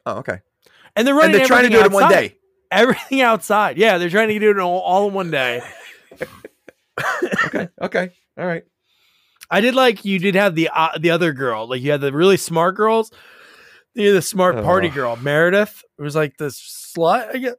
Oh, 0.07 0.17
okay. 0.17 0.39
And 0.95 1.07
they're 1.07 1.15
running. 1.15 1.31
And 1.31 1.39
they're 1.41 1.47
trying 1.47 1.63
to 1.63 1.69
do 1.69 1.79
it 1.79 1.87
in 1.87 1.91
one 1.93 2.09
day. 2.09 2.37
Everything 2.71 3.21
outside. 3.21 3.77
Yeah, 3.77 3.97
they're 3.97 4.09
trying 4.09 4.29
to 4.29 4.39
do 4.39 4.51
it 4.51 4.59
all, 4.59 4.79
all 4.79 5.07
in 5.07 5.13
one 5.13 5.31
day. 5.31 5.61
okay. 7.45 7.69
Okay. 7.81 8.11
All 8.37 8.45
right. 8.45 8.63
I 9.49 9.59
did 9.59 9.75
like 9.75 10.05
you 10.05 10.17
did 10.19 10.35
have 10.35 10.55
the 10.55 10.69
uh, 10.73 10.97
the 10.97 11.09
other 11.11 11.33
girl. 11.33 11.67
Like 11.67 11.81
you 11.81 11.91
had 11.91 12.01
the 12.01 12.13
really 12.13 12.37
smart 12.37 12.75
girls. 12.75 13.11
You 13.93 14.13
the 14.13 14.21
smart 14.21 14.55
oh. 14.55 14.63
party 14.63 14.87
girl, 14.87 15.17
Meredith. 15.17 15.83
It 15.99 16.01
was 16.01 16.15
like 16.15 16.37
this 16.37 16.93
slut. 16.97 17.35
I 17.35 17.37
guess. 17.37 17.55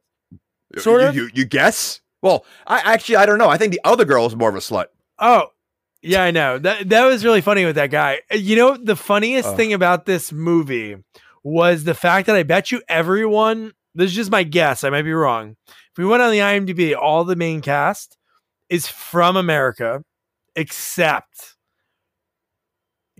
Sort 0.79 1.01
you, 1.01 1.07
of. 1.07 1.15
You, 1.15 1.29
you 1.33 1.45
guess? 1.45 2.01
Well, 2.23 2.45
I 2.65 2.79
actually 2.79 3.17
I 3.17 3.27
don't 3.27 3.37
know. 3.37 3.49
I 3.49 3.57
think 3.57 3.73
the 3.73 3.81
other 3.83 4.05
girl 4.05 4.25
is 4.25 4.35
more 4.35 4.49
of 4.49 4.55
a 4.55 4.59
slut. 4.59 4.85
Oh, 5.19 5.47
yeah, 6.01 6.23
I 6.23 6.31
know. 6.31 6.57
That 6.57 6.89
that 6.89 7.05
was 7.05 7.23
really 7.23 7.41
funny 7.41 7.65
with 7.65 7.75
that 7.75 7.91
guy. 7.91 8.21
You 8.31 8.55
know, 8.55 8.75
the 8.75 8.95
funniest 8.95 9.49
oh. 9.49 9.55
thing 9.55 9.73
about 9.73 10.05
this 10.05 10.31
movie 10.31 10.97
was 11.43 11.83
the 11.83 11.93
fact 11.93 12.27
that 12.27 12.35
I 12.35 12.43
bet 12.43 12.71
you 12.71 12.81
everyone, 12.87 13.73
this 13.93 14.11
is 14.11 14.15
just 14.15 14.31
my 14.31 14.43
guess, 14.43 14.83
I 14.83 14.89
might 14.89 15.03
be 15.03 15.13
wrong, 15.13 15.55
If 15.67 15.97
we 15.97 16.05
went 16.05 16.23
on 16.23 16.31
the 16.31 16.39
IMDb, 16.39 16.95
all 16.95 17.23
the 17.23 17.35
main 17.35 17.61
cast 17.61 18.17
is 18.69 18.87
from 18.87 19.35
America, 19.35 20.03
except 20.55 21.55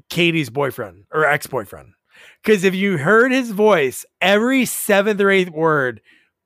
Katie's 0.10 0.50
boyfriend 0.50 1.06
or 1.12 1.26
ex 1.26 1.48
boyfriend. 1.48 1.94
Because 2.44 2.64
if 2.64 2.76
you 2.76 2.98
heard 2.98 3.32
his 3.32 3.52
voice, 3.52 4.06
every 4.22 4.66
seventh 4.66 5.20
or 5.20 5.30
eighth 5.30 5.50
word, 5.50 6.02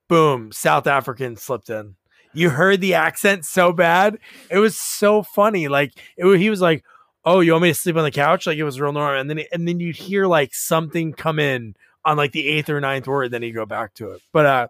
boom, 0.09 0.51
South 0.51 0.87
African 0.87 1.35
slipped 1.35 1.69
in. 1.69 1.95
You 2.33 2.49
heard 2.49 2.81
the 2.81 2.93
accent 2.93 3.45
so 3.45 3.71
bad. 3.71 4.19
It 4.51 4.59
was 4.59 4.77
so 4.77 5.23
funny. 5.23 5.67
Like 5.67 5.93
it, 6.17 6.37
he 6.37 6.49
was 6.49 6.61
like, 6.61 6.83
"Oh, 7.27 7.41
you 7.41 7.51
want 7.51 7.63
me 7.63 7.69
to 7.69 7.73
sleep 7.73 7.97
on 7.97 8.03
the 8.03 8.11
couch?" 8.11 8.47
Like 8.47 8.57
it 8.57 8.63
was 8.63 8.79
real 8.79 8.93
normal. 8.93 9.19
And 9.19 9.29
then 9.29 9.41
and 9.51 9.67
then 9.67 9.79
you'd 9.79 9.95
hear 9.95 10.27
like 10.27 10.53
something 10.53 11.13
come 11.13 11.39
in 11.39 11.75
on 12.05 12.17
like 12.17 12.31
the 12.31 12.47
eighth 12.47 12.69
or 12.69 12.79
ninth 12.79 13.07
word. 13.07 13.25
and 13.25 13.33
Then 13.33 13.43
you 13.43 13.53
go 13.53 13.65
back 13.65 13.93
to 13.95 14.11
it. 14.11 14.21
But 14.31 14.45
uh, 14.45 14.67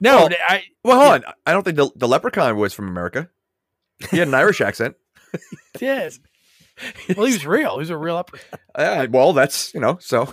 no, 0.00 0.16
well, 0.16 0.28
I 0.48 0.62
well 0.84 0.98
hold 0.98 1.22
yeah. 1.22 1.28
on. 1.28 1.34
I 1.46 1.52
don't 1.52 1.64
think 1.64 1.76
the, 1.76 1.90
the 1.96 2.08
leprechaun 2.08 2.56
was 2.56 2.72
from 2.72 2.88
America. 2.88 3.28
He 4.10 4.18
had 4.18 4.28
an 4.28 4.34
Irish 4.34 4.60
accent. 4.60 4.96
yes. 5.80 6.18
Well, 7.14 7.26
he 7.26 7.34
was 7.34 7.44
real. 7.44 7.72
He 7.72 7.80
was 7.80 7.90
a 7.90 7.96
real 7.96 8.16
leprechaun. 8.16 8.58
Uh, 8.72 9.08
well, 9.10 9.32
that's 9.32 9.74
you 9.74 9.80
know 9.80 9.98
so. 10.00 10.32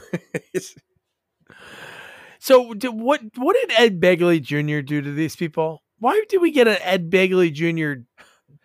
so 2.39 2.73
did, 2.75 2.89
what 2.89 3.19
what 3.35 3.57
did 3.59 3.71
Ed 3.75 3.99
Begley 3.99 4.39
Jr. 4.39 4.81
do 4.81 5.01
to 5.01 5.11
these 5.11 5.35
people? 5.35 5.81
why 5.99 6.21
did 6.29 6.41
we 6.41 6.51
get 6.51 6.67
an 6.67 6.77
Ed 6.81 7.09
Begley 7.09 7.51
Jr. 7.51 8.01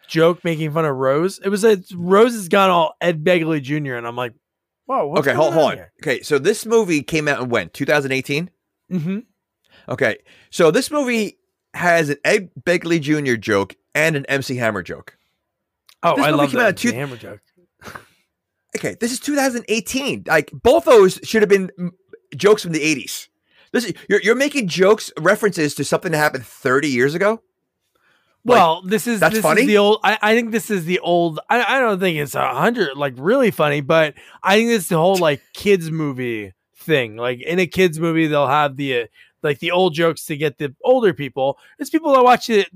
joke 0.08 0.44
making 0.44 0.72
fun 0.72 0.84
of 0.84 0.96
Rose? 0.96 1.38
It 1.44 1.48
was 1.48 1.64
a 1.64 1.82
Rose 1.94 2.32
has 2.34 2.48
gone 2.48 2.70
all 2.70 2.94
Ed 3.00 3.24
Begley 3.24 3.62
Jr. 3.62 3.94
and 3.94 4.06
I'm 4.06 4.16
like, 4.16 4.34
whoa. 4.86 5.14
okay, 5.18 5.34
hold, 5.34 5.54
hold 5.54 5.72
on. 5.72 5.76
Here? 5.76 5.92
Okay, 6.02 6.22
so 6.22 6.38
this 6.38 6.66
movie 6.66 7.02
came 7.02 7.28
out 7.28 7.40
in 7.42 7.48
when 7.48 7.70
2018. 7.70 8.50
Mm-hmm. 8.90 9.18
Okay, 9.88 10.18
so 10.50 10.70
this 10.70 10.90
movie 10.90 11.38
has 11.74 12.08
an 12.10 12.16
Ed 12.24 12.50
Begley 12.60 13.00
Jr. 13.00 13.36
joke 13.36 13.74
and 13.94 14.16
an 14.16 14.26
MC 14.26 14.56
Hammer 14.56 14.82
joke. 14.82 15.16
Oh, 16.02 16.16
this 16.16 16.24
I 16.24 16.30
love 16.30 16.52
that 16.52 16.68
MC 16.68 16.90
two- 16.90 16.94
Hammer 16.94 17.16
joke. 17.16 17.40
okay, 18.76 18.96
this 19.00 19.12
is 19.12 19.20
2018. 19.20 20.24
Like 20.26 20.50
both 20.52 20.84
those 20.84 21.18
should 21.22 21.42
have 21.42 21.48
been 21.48 21.70
jokes 22.36 22.62
from 22.62 22.72
the 22.72 22.80
80s. 22.80 23.28
This 23.72 23.90
you're 24.08 24.20
you're 24.20 24.34
making 24.34 24.68
jokes 24.68 25.10
references 25.18 25.74
to 25.76 25.84
something 25.84 26.12
that 26.12 26.18
happened 26.18 26.44
30 26.44 26.88
years 26.88 27.14
ago. 27.14 27.40
Well, 28.44 28.80
like, 28.82 28.90
this 28.90 29.06
is 29.06 29.20
that's 29.20 29.34
this 29.34 29.42
funny. 29.42 29.62
Is 29.62 29.66
the 29.68 29.78
old. 29.78 30.00
I, 30.02 30.18
I 30.20 30.34
think 30.34 30.50
this 30.50 30.70
is 30.70 30.84
the 30.84 30.98
old. 30.98 31.38
I, 31.48 31.76
I 31.76 31.80
don't 31.80 32.00
think 32.00 32.18
it's 32.18 32.34
a 32.34 32.54
hundred 32.54 32.96
like 32.96 33.14
really 33.16 33.50
funny, 33.50 33.80
but 33.80 34.14
I 34.42 34.56
think 34.56 34.68
this 34.68 34.84
is 34.84 34.88
the 34.88 34.96
whole 34.96 35.16
like 35.16 35.42
kids 35.54 35.90
movie 35.90 36.52
thing. 36.76 37.16
Like 37.16 37.40
in 37.40 37.58
a 37.58 37.66
kids 37.66 38.00
movie, 38.00 38.26
they'll 38.26 38.48
have 38.48 38.76
the 38.76 39.02
uh, 39.02 39.06
like 39.42 39.60
the 39.60 39.70
old 39.70 39.94
jokes 39.94 40.24
to 40.26 40.36
get 40.36 40.58
the 40.58 40.74
older 40.82 41.14
people. 41.14 41.58
It's 41.78 41.90
people 41.90 42.12
that 42.14 42.24
watch 42.24 42.50
it. 42.50 42.68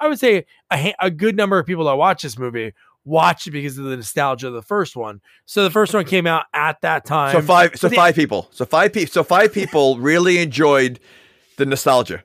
I 0.00 0.08
would 0.08 0.18
say 0.18 0.46
a, 0.72 0.94
a 1.00 1.10
good 1.10 1.36
number 1.36 1.58
of 1.58 1.66
people 1.66 1.84
that 1.84 1.96
watch 1.96 2.22
this 2.22 2.38
movie 2.38 2.72
watch 3.04 3.46
it 3.46 3.50
because 3.50 3.78
of 3.78 3.84
the 3.84 3.96
nostalgia 3.96 4.48
of 4.48 4.54
the 4.54 4.62
first 4.62 4.96
one. 4.96 5.20
So 5.44 5.64
the 5.64 5.70
first 5.70 5.92
one 5.92 6.04
came 6.04 6.26
out 6.26 6.46
at 6.54 6.80
that 6.82 7.04
time. 7.04 7.32
So 7.32 7.42
five 7.42 7.76
so 7.76 7.88
the, 7.88 7.96
five 7.96 8.14
people. 8.14 8.48
So 8.52 8.64
five 8.64 8.92
people 8.92 9.12
so 9.12 9.24
five 9.24 9.52
people 9.52 9.98
really 9.98 10.38
enjoyed 10.38 11.00
the 11.56 11.66
nostalgia. 11.66 12.24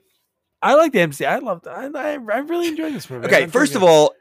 I 0.61 0.75
like 0.75 0.91
the 0.91 1.01
MC. 1.01 1.25
I 1.25 1.37
love 1.39 1.67
I, 1.67 1.89
I, 1.93 2.13
I 2.13 2.15
really 2.15 2.67
enjoyed 2.67 2.93
this 2.93 3.09
movie. 3.09 3.27
Okay, 3.27 3.47
first 3.47 3.75
of 3.75 3.83
all, 3.83 4.13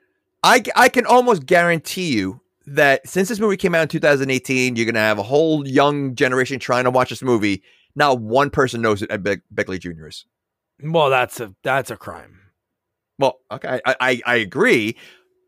I 0.42 0.62
I 0.75 0.88
can 0.88 1.07
almost 1.07 1.46
guarantee 1.46 2.12
you 2.12 2.40
that 2.66 3.07
since 3.09 3.29
this 3.29 3.38
movie 3.38 3.57
came 3.57 3.75
out 3.75 3.83
in 3.83 3.88
2018, 3.88 4.77
you're 4.77 4.85
going 4.85 4.94
to 4.94 5.01
have 5.01 5.18
a 5.18 5.22
whole 5.22 5.66
young 5.66 6.14
generation 6.14 6.59
trying 6.59 6.85
to 6.85 6.90
watch 6.90 7.11
this 7.11 7.22
movie. 7.22 7.62
Not 7.94 8.20
one 8.20 8.51
person 8.51 8.83
knows 8.83 9.03
it. 9.03 9.11
Ed 9.11 9.22
Be- 9.22 9.40
Begley 9.55 9.81
Jr. 9.81 10.09
is. 10.09 10.27
Well, 10.83 11.09
that's 11.09 11.40
a 11.40 11.55
that's 11.62 11.90
a 11.90 11.96
crime. 11.96 12.40
Well, 13.18 13.40
okay, 13.51 13.81
I, 13.87 13.96
I, 14.01 14.22
I 14.27 14.35
agree, 14.37 14.96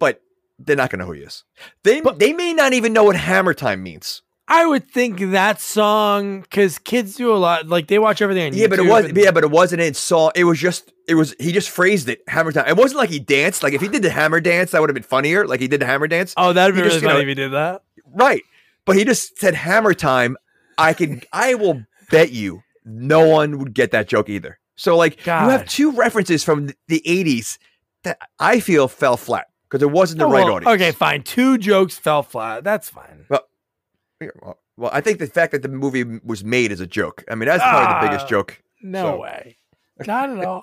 but 0.00 0.22
they're 0.58 0.76
not 0.76 0.90
going 0.90 1.00
to 1.00 1.04
know 1.04 1.12
who 1.12 1.18
he 1.18 1.22
is. 1.22 1.44
They 1.82 2.00
but, 2.00 2.18
they 2.18 2.32
may 2.32 2.54
not 2.54 2.72
even 2.72 2.94
know 2.94 3.04
what 3.04 3.16
Hammer 3.16 3.52
Time 3.52 3.82
means. 3.82 4.22
I 4.50 4.64
would 4.64 4.90
think 4.90 5.20
that 5.20 5.60
song 5.60 6.40
because 6.40 6.78
kids 6.78 7.16
do 7.16 7.32
a 7.32 7.36
lot. 7.36 7.68
Like 7.68 7.86
they 7.86 7.98
watch 7.98 8.22
everything. 8.22 8.54
yeah, 8.54 8.66
but 8.66 8.78
it 8.78 8.88
was 8.88 9.12
yeah, 9.14 9.30
but 9.30 9.44
it 9.44 9.50
wasn't 9.50 9.82
in 9.82 9.92
song. 9.92 10.32
It 10.34 10.44
was 10.44 10.58
just 10.58 10.90
it 11.06 11.14
was 11.14 11.34
he 11.38 11.52
just 11.52 11.68
phrased 11.68 12.08
it 12.08 12.22
Hammer 12.26 12.50
Time. 12.50 12.66
It 12.66 12.76
wasn't 12.76 12.98
like 12.98 13.10
he 13.10 13.18
danced. 13.18 13.62
Like 13.62 13.74
if 13.74 13.82
he 13.82 13.88
did 13.88 14.02
the 14.02 14.10
Hammer 14.10 14.40
dance, 14.40 14.70
that 14.70 14.80
would 14.80 14.88
have 14.88 14.94
been 14.94 15.02
funnier. 15.02 15.46
Like 15.46 15.60
he 15.60 15.68
did 15.68 15.80
the 15.80 15.86
Hammer 15.86 16.08
dance. 16.08 16.32
Oh, 16.38 16.54
that'd 16.54 16.74
be 16.74 16.80
really 16.80 16.92
just, 16.92 17.04
funny 17.04 17.16
know, 17.16 17.20
if 17.20 17.28
he 17.28 17.34
did 17.34 17.52
that. 17.52 17.82
Right, 18.14 18.42
but 18.86 18.96
he 18.96 19.04
just 19.04 19.38
said 19.38 19.54
Hammer 19.54 19.92
Time. 19.92 20.38
I 20.78 20.94
can. 20.94 21.20
I 21.30 21.54
will 21.54 21.82
bet 22.10 22.32
you 22.32 22.62
no 22.86 23.28
one 23.28 23.58
would 23.58 23.74
get 23.74 23.90
that 23.90 24.08
joke 24.08 24.30
either. 24.30 24.58
So 24.76 24.96
like 24.96 25.22
God. 25.24 25.44
you 25.44 25.50
have 25.50 25.68
two 25.68 25.92
references 25.92 26.42
from 26.42 26.70
the 26.86 27.02
'80s 27.04 27.58
that 28.04 28.18
I 28.38 28.60
feel 28.60 28.88
fell 28.88 29.18
flat 29.18 29.48
because 29.68 29.82
it 29.82 29.90
wasn't 29.90 30.20
the 30.20 30.26
oh, 30.26 30.30
right 30.30 30.44
well, 30.44 30.54
audience. 30.54 30.74
Okay, 30.74 30.92
fine. 30.92 31.22
Two 31.22 31.58
jokes 31.58 31.98
fell 31.98 32.22
flat. 32.22 32.64
That's 32.64 32.88
fine. 32.88 33.26
Well, 33.28 33.42
well, 34.76 34.90
I 34.92 35.00
think 35.00 35.18
the 35.18 35.26
fact 35.26 35.52
that 35.52 35.62
the 35.62 35.68
movie 35.68 36.04
was 36.24 36.44
made 36.44 36.72
is 36.72 36.80
a 36.80 36.86
joke. 36.86 37.24
I 37.30 37.34
mean, 37.34 37.48
that's 37.48 37.62
probably 37.62 37.94
the 37.94 38.06
biggest 38.08 38.26
ah, 38.26 38.28
joke. 38.28 38.62
No 38.82 39.02
so. 39.02 39.20
way. 39.20 39.56
Not 40.06 40.30
at 40.30 40.44
all. 40.44 40.62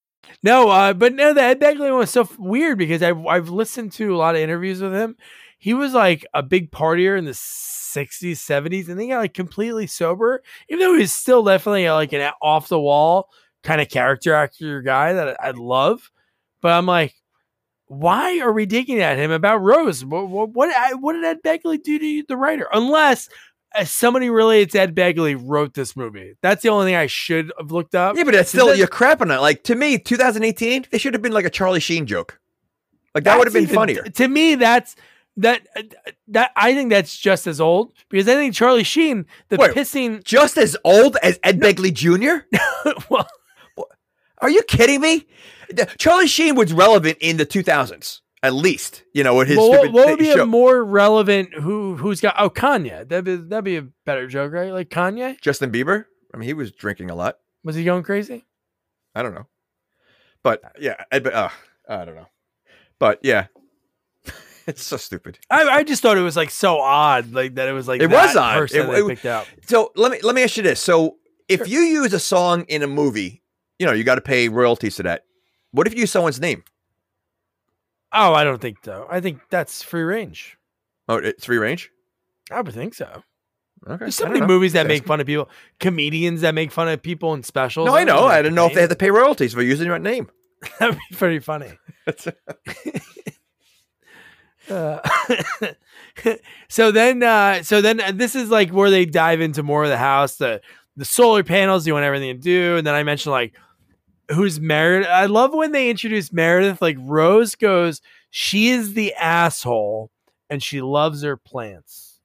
No, 0.43 0.69
uh, 0.69 0.93
but 0.93 1.13
no, 1.13 1.33
the 1.33 1.41
Ed 1.41 1.59
Begley 1.59 1.89
one 1.89 1.99
was 1.99 2.09
so 2.11 2.27
weird 2.37 2.77
because 2.77 3.03
I've 3.03 3.25
I've 3.25 3.49
listened 3.49 3.91
to 3.93 4.15
a 4.15 4.17
lot 4.17 4.35
of 4.35 4.41
interviews 4.41 4.81
with 4.81 4.93
him. 4.93 5.15
He 5.57 5.73
was 5.73 5.93
like 5.93 6.25
a 6.33 6.41
big 6.43 6.71
partier 6.71 7.17
in 7.17 7.25
the 7.25 7.31
'60s, 7.31 8.37
'70s, 8.37 8.87
and 8.87 8.97
then 8.97 8.99
he 8.99 9.07
got 9.09 9.19
like 9.19 9.33
completely 9.33 9.87
sober. 9.87 10.41
Even 10.69 10.79
though 10.79 10.93
he 10.93 11.01
was 11.01 11.13
still 11.13 11.43
definitely 11.43 11.89
like 11.89 12.13
an 12.13 12.31
off 12.41 12.69
the 12.69 12.79
wall 12.79 13.29
kind 13.63 13.81
of 13.81 13.89
character 13.89 14.33
actor 14.33 14.81
guy 14.81 15.13
that 15.13 15.37
I 15.39 15.51
love, 15.51 16.11
but 16.61 16.71
I'm 16.71 16.85
like, 16.85 17.15
why 17.87 18.39
are 18.39 18.53
we 18.53 18.65
digging 18.65 19.01
at 19.01 19.17
him 19.17 19.31
about 19.31 19.57
Rose? 19.57 20.05
What 20.05 20.29
what 20.29 20.49
what, 20.51 21.01
what 21.01 21.13
did 21.13 21.25
Ed 21.25 21.43
Begley 21.43 21.81
do 21.83 21.99
to 21.99 22.23
the 22.27 22.37
writer? 22.37 22.67
Unless 22.73 23.29
Uh, 23.73 23.85
somebody 23.85 24.29
related 24.29 24.71
to 24.71 24.79
Ed 24.79 24.95
Begley 24.95 25.39
wrote 25.41 25.73
this 25.73 25.95
movie. 25.95 26.35
That's 26.41 26.61
the 26.61 26.69
only 26.69 26.87
thing 26.87 26.95
I 26.95 27.07
should 27.07 27.53
have 27.57 27.71
looked 27.71 27.95
up. 27.95 28.17
Yeah, 28.17 28.23
but 28.23 28.35
it's 28.35 28.49
still 28.49 28.75
you're 28.75 28.87
crapping 28.87 29.21
on 29.21 29.31
it. 29.31 29.39
Like 29.39 29.63
to 29.63 29.75
me, 29.75 29.97
2018, 29.97 30.87
it 30.91 30.99
should 30.99 31.13
have 31.13 31.21
been 31.21 31.31
like 31.31 31.45
a 31.45 31.49
Charlie 31.49 31.79
Sheen 31.79 32.05
joke. 32.05 32.39
Like 33.15 33.23
that 33.25 33.37
would 33.37 33.47
have 33.47 33.53
been 33.53 33.63
even, 33.63 33.75
funnier. 33.75 34.03
To 34.03 34.27
me, 34.27 34.55
that's 34.55 34.95
that 35.37 35.67
uh, 35.75 35.83
that 36.29 36.51
I 36.55 36.73
think 36.73 36.89
that's 36.89 37.17
just 37.17 37.47
as 37.47 37.61
old 37.61 37.93
because 38.09 38.27
I 38.27 38.35
think 38.35 38.53
Charlie 38.53 38.83
Sheen, 38.83 39.25
the 39.49 39.57
Wait, 39.57 39.71
pissing, 39.71 40.23
just 40.23 40.57
as 40.57 40.75
old 40.83 41.17
as 41.23 41.39
Ed 41.43 41.59
no. 41.59 41.67
Begley 41.67 41.93
Jr. 41.93 42.45
well, 43.09 43.27
are 44.39 44.49
you 44.49 44.63
kidding 44.63 45.01
me? 45.01 45.27
Charlie 45.97 46.27
Sheen 46.27 46.55
was 46.55 46.73
relevant 46.73 47.17
in 47.21 47.37
the 47.37 47.45
2000s 47.45 48.20
at 48.43 48.53
least 48.53 49.03
you 49.13 49.23
know 49.23 49.35
what 49.35 49.47
his 49.47 49.57
well, 49.57 49.91
what 49.91 50.09
would 50.09 50.19
be 50.19 50.31
show. 50.31 50.43
a 50.43 50.45
more 50.45 50.83
relevant 50.83 51.53
who 51.53 51.95
who's 51.95 52.21
got 52.21 52.35
oh 52.37 52.49
Kanye. 52.49 53.07
That'd 53.07 53.25
be 53.25 53.35
that'd 53.35 53.63
be 53.63 53.77
a 53.77 53.87
better 54.05 54.27
joke 54.27 54.51
right? 54.51 54.71
Like 54.71 54.89
Kanye? 54.89 55.39
Justin 55.41 55.71
Bieber? 55.71 56.05
I 56.33 56.37
mean 56.37 56.47
he 56.47 56.53
was 56.53 56.71
drinking 56.71 57.09
a 57.09 57.15
lot. 57.15 57.37
Was 57.63 57.75
he 57.75 57.83
going 57.83 58.03
crazy? 58.03 58.45
I 59.13 59.23
don't 59.23 59.33
know. 59.33 59.47
But 60.43 60.61
yeah 60.79 61.03
I, 61.11 61.17
uh, 61.17 61.49
I 61.87 62.05
don't 62.05 62.15
know. 62.15 62.27
But 62.99 63.19
yeah. 63.23 63.47
It's 64.67 64.83
so 64.83 64.95
stupid. 64.95 65.39
I, 65.49 65.63
I 65.63 65.83
just 65.83 66.03
thought 66.03 66.17
it 66.17 66.21
was 66.21 66.37
like 66.37 66.51
so 66.51 66.79
odd 66.79 67.33
like 67.33 67.55
that 67.55 67.67
it 67.67 67.71
was 67.71 67.87
like 67.87 67.99
it 67.99 68.11
was 68.11 68.35
odd. 68.35 68.71
it, 68.71 68.75
it, 68.75 69.07
picked 69.07 69.25
out. 69.25 69.47
so 69.65 69.91
let 69.95 70.11
me 70.11 70.19
let 70.21 70.35
me 70.35 70.43
ask 70.43 70.55
you 70.55 70.61
this. 70.61 70.79
So 70.79 71.17
if 71.49 71.57
sure. 71.57 71.67
you 71.67 71.79
use 71.79 72.13
a 72.13 72.19
song 72.19 72.65
in 72.69 72.83
a 72.83 72.87
movie 72.87 73.41
you 73.79 73.87
know 73.87 73.91
you 73.91 74.03
got 74.03 74.15
to 74.15 74.21
pay 74.21 74.47
royalties 74.49 74.97
to 74.97 75.03
that. 75.03 75.25
What 75.71 75.87
if 75.87 75.95
you 75.95 76.01
use 76.01 76.11
someone's 76.11 76.39
name 76.39 76.63
Oh, 78.13 78.33
I 78.33 78.43
don't 78.43 78.61
think 78.61 78.77
so. 78.83 79.07
I 79.09 79.21
think 79.21 79.39
that's 79.49 79.83
free 79.83 80.03
range. 80.03 80.57
Oh, 81.07 81.17
it's 81.17 81.45
free 81.45 81.57
range. 81.57 81.91
I 82.51 82.61
would 82.61 82.73
think 82.73 82.93
so. 82.93 83.23
Okay. 83.87 83.97
There's 83.97 84.15
so 84.15 84.27
many 84.27 84.41
know. 84.41 84.47
movies 84.47 84.73
that 84.73 84.85
make 84.85 85.05
fun 85.05 85.19
of 85.19 85.25
people, 85.25 85.49
comedians 85.79 86.41
that 86.41 86.53
make 86.53 86.71
fun 86.71 86.87
of 86.87 87.01
people 87.01 87.33
in 87.33 87.41
specials. 87.41 87.87
No, 87.87 87.95
I 87.95 88.03
know. 88.03 88.25
I 88.25 88.41
didn't 88.41 88.55
know 88.55 88.67
if 88.67 88.75
they 88.75 88.81
had 88.81 88.91
to 88.91 88.95
pay 88.95 89.09
royalties 89.09 89.53
for 89.53 89.63
using 89.63 89.87
your 89.87 89.97
name. 89.97 90.29
That'd 90.79 90.99
be 91.09 91.15
pretty 91.15 91.39
funny. 91.39 91.71
uh, 94.69 94.99
so 96.69 96.91
then, 96.91 97.23
uh, 97.23 97.63
so 97.63 97.81
then 97.81 97.99
uh, 97.99 98.11
this 98.13 98.35
is 98.35 98.49
like 98.49 98.69
where 98.69 98.91
they 98.91 99.05
dive 99.05 99.41
into 99.41 99.63
more 99.63 99.83
of 99.83 99.89
the 99.89 99.97
house, 99.97 100.35
the 100.35 100.61
the 100.95 101.05
solar 101.05 101.43
panels. 101.43 101.87
You 101.87 101.93
want 101.93 102.05
everything 102.05 102.35
to 102.35 102.41
do, 102.41 102.77
and 102.77 102.85
then 102.85 102.93
I 102.93 103.01
mentioned 103.03 103.31
like 103.31 103.55
who's 104.33 104.59
Meredith. 104.59 105.09
I 105.09 105.25
love 105.25 105.53
when 105.53 105.71
they 105.71 105.89
introduce 105.89 106.31
Meredith. 106.31 106.81
Like 106.81 106.97
Rose 106.99 107.55
goes, 107.55 108.01
she 108.29 108.69
is 108.69 108.93
the 108.93 109.13
asshole, 109.15 110.11
and 110.49 110.61
she 110.61 110.81
loves 110.81 111.23
her 111.23 111.37
plants 111.37 112.19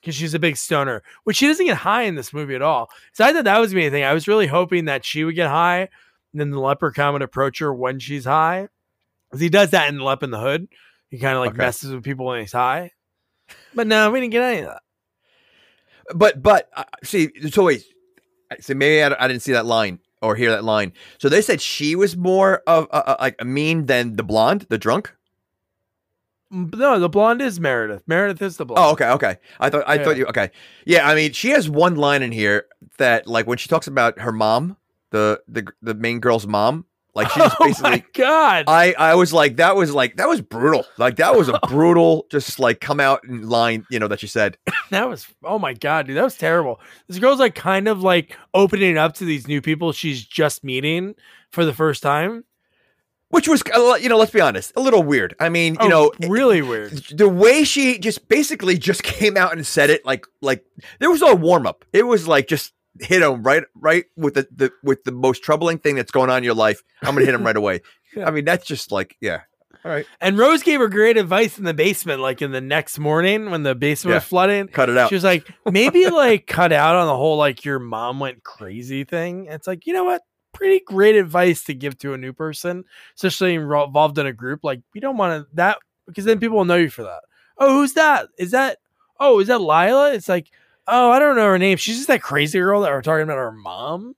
because 0.00 0.14
she's 0.14 0.34
a 0.34 0.38
big 0.38 0.56
stoner, 0.56 1.02
which 1.24 1.36
she 1.36 1.46
doesn't 1.46 1.66
get 1.66 1.76
high 1.76 2.02
in 2.02 2.16
this 2.16 2.32
movie 2.32 2.54
at 2.54 2.62
all. 2.62 2.90
So 3.12 3.24
I 3.24 3.32
thought 3.32 3.44
that 3.44 3.58
was 3.58 3.74
me 3.74 3.88
thing. 3.88 4.04
I 4.04 4.14
was 4.14 4.26
really 4.26 4.46
hoping 4.46 4.86
that 4.86 5.04
she 5.04 5.24
would 5.24 5.36
get 5.36 5.48
high, 5.48 5.80
and 6.32 6.40
then 6.40 6.50
the 6.50 6.60
leprechaun 6.60 7.12
would 7.12 7.22
approach 7.22 7.60
her 7.60 7.72
when 7.72 7.98
she's 7.98 8.24
high. 8.24 8.68
Because 9.30 9.40
he 9.40 9.48
does 9.48 9.70
that 9.70 9.88
in 9.88 10.00
Lep 10.00 10.22
in 10.22 10.30
the 10.30 10.40
Hood. 10.40 10.68
He 11.08 11.18
kind 11.18 11.34
of 11.34 11.40
like 11.40 11.50
okay. 11.50 11.58
messes 11.58 11.92
with 11.92 12.04
people 12.04 12.26
when 12.26 12.40
he's 12.40 12.52
high. 12.52 12.90
But 13.74 13.86
no, 13.86 14.10
we 14.10 14.20
didn't 14.20 14.32
get 14.32 14.42
any 14.42 14.60
of 14.60 14.66
that. 14.66 14.82
But 16.14 16.42
but 16.42 16.68
uh, 16.76 16.84
see, 17.04 17.30
so 17.50 17.64
wait, 17.64 17.84
so 18.60 18.74
maybe 18.74 19.02
I, 19.02 19.24
I, 19.24 19.28
didn't 19.28 19.42
see 19.42 19.52
that 19.52 19.66
line 19.66 20.00
or 20.22 20.36
hear 20.36 20.50
that 20.50 20.64
line. 20.64 20.92
So 21.18 21.28
they 21.28 21.42
said 21.42 21.60
she 21.60 21.94
was 21.96 22.16
more 22.16 22.62
of 22.66 22.86
uh, 22.90 23.16
like 23.20 23.36
a 23.38 23.44
mean 23.44 23.86
than 23.86 24.16
the 24.16 24.22
blonde, 24.22 24.66
the 24.70 24.78
drunk. 24.78 25.12
Mm, 26.52 26.74
no, 26.74 26.98
the 26.98 27.08
blonde 27.08 27.42
is 27.42 27.58
Meredith. 27.58 28.02
Meredith 28.06 28.42
is 28.42 28.56
the 28.56 28.64
blonde. 28.64 28.84
Oh, 28.84 28.92
okay, 28.92 29.08
okay. 29.08 29.36
I 29.58 29.70
thought 29.70 29.84
I 29.86 29.94
yeah. 29.94 30.04
thought 30.04 30.16
you 30.16 30.26
okay. 30.26 30.50
Yeah, 30.86 31.08
I 31.08 31.14
mean, 31.14 31.32
she 31.32 31.50
has 31.50 31.68
one 31.68 31.96
line 31.96 32.22
in 32.22 32.32
here 32.32 32.66
that 32.98 33.26
like 33.26 33.46
when 33.46 33.58
she 33.58 33.68
talks 33.68 33.86
about 33.86 34.18
her 34.20 34.32
mom, 34.32 34.76
the 35.10 35.42
the 35.48 35.66
the 35.82 35.94
main 35.94 36.20
girl's 36.20 36.46
mom, 36.46 36.86
like 37.14 37.28
she 37.30 37.40
oh 37.42 37.44
just 37.44 37.58
basically. 37.60 37.88
Oh 37.88 37.92
my 37.92 38.04
god! 38.14 38.64
I 38.68 38.94
I 38.98 39.14
was 39.14 39.32
like 39.32 39.56
that 39.56 39.76
was 39.76 39.92
like 39.92 40.16
that 40.16 40.28
was 40.28 40.40
brutal. 40.40 40.84
Like 40.96 41.16
that 41.16 41.36
was 41.36 41.48
a 41.48 41.58
brutal 41.68 42.26
just 42.30 42.58
like 42.58 42.80
come 42.80 43.00
out 43.00 43.24
in 43.24 43.48
line. 43.48 43.86
You 43.90 43.98
know 43.98 44.08
that 44.08 44.20
she 44.20 44.26
said. 44.26 44.56
that 44.90 45.08
was 45.08 45.26
oh 45.44 45.58
my 45.58 45.74
god, 45.74 46.06
dude, 46.06 46.16
that 46.16 46.24
was 46.24 46.38
terrible. 46.38 46.80
This 47.08 47.18
girl's 47.18 47.40
like 47.40 47.54
kind 47.54 47.88
of 47.88 48.02
like 48.02 48.36
opening 48.54 48.96
up 48.96 49.14
to 49.14 49.24
these 49.24 49.46
new 49.46 49.60
people 49.60 49.92
she's 49.92 50.24
just 50.24 50.64
meeting 50.64 51.14
for 51.50 51.64
the 51.64 51.74
first 51.74 52.02
time. 52.02 52.44
Which 53.28 53.48
was, 53.48 53.62
uh, 53.74 53.94
you 53.94 54.10
know, 54.10 54.18
let's 54.18 54.30
be 54.30 54.42
honest, 54.42 54.74
a 54.76 54.80
little 54.80 55.02
weird. 55.02 55.34
I 55.40 55.48
mean, 55.48 55.72
you 55.80 55.86
oh, 55.86 55.88
know, 56.20 56.28
really 56.28 56.60
weird. 56.60 56.92
The 56.92 57.30
way 57.30 57.64
she 57.64 57.98
just 57.98 58.28
basically 58.28 58.76
just 58.76 59.02
came 59.02 59.38
out 59.38 59.54
and 59.54 59.66
said 59.66 59.88
it, 59.88 60.04
like, 60.04 60.26
like 60.42 60.66
there 60.98 61.10
was 61.10 61.22
no 61.22 61.34
warm 61.34 61.66
up. 61.66 61.86
It 61.94 62.06
was 62.06 62.28
like 62.28 62.46
just 62.46 62.74
hit 63.00 63.22
him 63.22 63.42
right 63.42 63.64
right 63.74 64.04
with 64.16 64.34
the, 64.34 64.46
the 64.54 64.70
with 64.82 65.04
the 65.04 65.12
most 65.12 65.42
troubling 65.42 65.78
thing 65.78 65.96
that's 65.96 66.10
going 66.10 66.30
on 66.30 66.38
in 66.38 66.44
your 66.44 66.54
life. 66.54 66.82
I'm 67.02 67.14
gonna 67.14 67.26
hit 67.26 67.34
him 67.34 67.44
right 67.44 67.56
away. 67.56 67.80
yeah. 68.16 68.26
I 68.26 68.30
mean, 68.30 68.44
that's 68.44 68.66
just 68.66 68.92
like, 68.92 69.16
yeah. 69.20 69.42
All 69.84 69.90
right. 69.90 70.06
And 70.20 70.38
Rose 70.38 70.62
gave 70.62 70.78
her 70.78 70.88
great 70.88 71.16
advice 71.16 71.58
in 71.58 71.64
the 71.64 71.74
basement, 71.74 72.20
like 72.20 72.40
in 72.40 72.52
the 72.52 72.60
next 72.60 72.98
morning 73.00 73.50
when 73.50 73.64
the 73.64 73.74
basement 73.74 74.12
yeah. 74.12 74.18
was 74.18 74.24
flooding. 74.24 74.68
Cut 74.68 74.88
it 74.88 74.96
out. 74.96 75.08
She 75.08 75.16
was 75.16 75.24
like, 75.24 75.48
maybe 75.68 76.08
like 76.08 76.46
cut 76.46 76.72
out 76.72 76.94
on 76.94 77.06
the 77.06 77.16
whole 77.16 77.36
like 77.36 77.64
your 77.64 77.80
mom 77.80 78.20
went 78.20 78.44
crazy 78.44 79.02
thing. 79.02 79.46
It's 79.46 79.66
like, 79.66 79.86
you 79.86 79.92
know 79.92 80.04
what? 80.04 80.22
Pretty 80.52 80.84
great 80.84 81.16
advice 81.16 81.64
to 81.64 81.74
give 81.74 81.98
to 81.98 82.12
a 82.12 82.18
new 82.18 82.32
person, 82.32 82.84
especially 83.16 83.54
involved 83.54 84.18
in 84.18 84.26
a 84.26 84.32
group. 84.32 84.60
Like, 84.62 84.82
you 84.94 85.00
don't 85.00 85.16
want 85.16 85.42
to 85.42 85.56
that 85.56 85.78
because 86.06 86.26
then 86.26 86.38
people 86.38 86.58
will 86.58 86.64
know 86.64 86.76
you 86.76 86.90
for 86.90 87.02
that. 87.02 87.22
Oh, 87.58 87.80
who's 87.80 87.94
that? 87.94 88.28
Is 88.38 88.52
that 88.52 88.78
oh, 89.18 89.40
is 89.40 89.48
that 89.48 89.60
Lila? 89.60 90.12
It's 90.12 90.28
like, 90.28 90.50
oh, 90.86 91.10
I 91.10 91.18
don't 91.18 91.36
know 91.36 91.46
her 91.46 91.58
name. 91.58 91.76
She's 91.76 91.96
just 91.96 92.08
that 92.08 92.22
crazy 92.22 92.58
girl 92.58 92.82
that 92.82 92.90
we're 92.90 93.02
talking 93.02 93.22
about 93.22 93.36
her 93.36 93.52
mom 93.52 94.14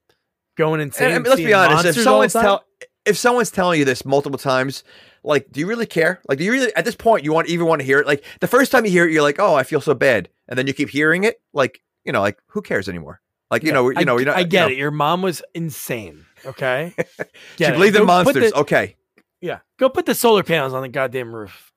going 0.55 0.81
insane. 0.81 1.11
And, 1.11 1.25
let's 1.25 1.41
be 1.41 1.53
honest, 1.53 1.85
if 1.85 2.03
someone's 2.03 2.33
tell 2.33 2.63
if 3.05 3.17
someone's 3.17 3.51
telling 3.51 3.79
you 3.79 3.85
this 3.85 4.03
multiple 4.03 4.39
times, 4.39 4.83
like, 5.23 5.51
do 5.51 5.59
you 5.59 5.67
really 5.67 5.85
care? 5.85 6.19
Like, 6.27 6.39
do 6.39 6.43
you 6.43 6.51
really 6.51 6.75
at 6.75 6.85
this 6.85 6.95
point 6.95 7.23
you 7.23 7.33
want 7.33 7.47
even 7.47 7.67
want 7.67 7.81
to 7.81 7.85
hear 7.85 7.99
it? 7.99 8.07
Like 8.07 8.23
the 8.39 8.47
first 8.47 8.71
time 8.71 8.85
you 8.85 8.91
hear 8.91 9.07
it, 9.07 9.11
you're 9.11 9.21
like, 9.21 9.39
oh, 9.39 9.55
I 9.55 9.63
feel 9.63 9.81
so 9.81 9.93
bad, 9.93 10.29
and 10.47 10.57
then 10.57 10.67
you 10.67 10.73
keep 10.73 10.89
hearing 10.89 11.23
it, 11.23 11.41
like, 11.53 11.81
you 12.03 12.11
know, 12.11 12.21
like 12.21 12.39
who 12.47 12.61
cares 12.61 12.89
anymore? 12.89 13.21
Like, 13.51 13.61
you 13.61 13.67
yeah, 13.67 13.73
know, 13.75 13.89
you 13.89 13.95
I, 13.97 14.03
know, 14.03 14.17
you 14.17 14.25
know, 14.25 14.33
I 14.33 14.43
get 14.43 14.63
you 14.63 14.69
know. 14.69 14.73
it. 14.73 14.77
Your 14.79 14.91
mom 14.91 15.21
was 15.21 15.43
insane. 15.53 16.25
Okay, 16.45 16.95
she 17.57 17.69
believed 17.71 17.95
in 17.95 18.05
monsters. 18.05 18.51
The, 18.51 18.59
okay, 18.59 18.95
yeah, 19.41 19.59
go 19.77 19.89
put 19.89 20.05
the 20.05 20.15
solar 20.15 20.43
panels 20.43 20.73
on 20.73 20.81
the 20.81 20.89
goddamn 20.89 21.33
roof. 21.33 21.71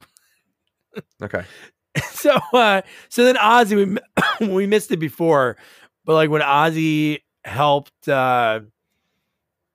okay. 1.22 1.44
so 2.12 2.38
uh 2.52 2.82
so 3.08 3.24
then 3.24 3.36
Ozzie 3.36 3.76
we 3.76 3.96
we 4.46 4.66
missed 4.66 4.90
it 4.90 4.98
before, 4.98 5.56
but 6.04 6.14
like 6.14 6.30
when 6.30 6.42
Ozzie 6.42 7.24
helped 7.44 8.08
uh 8.08 8.60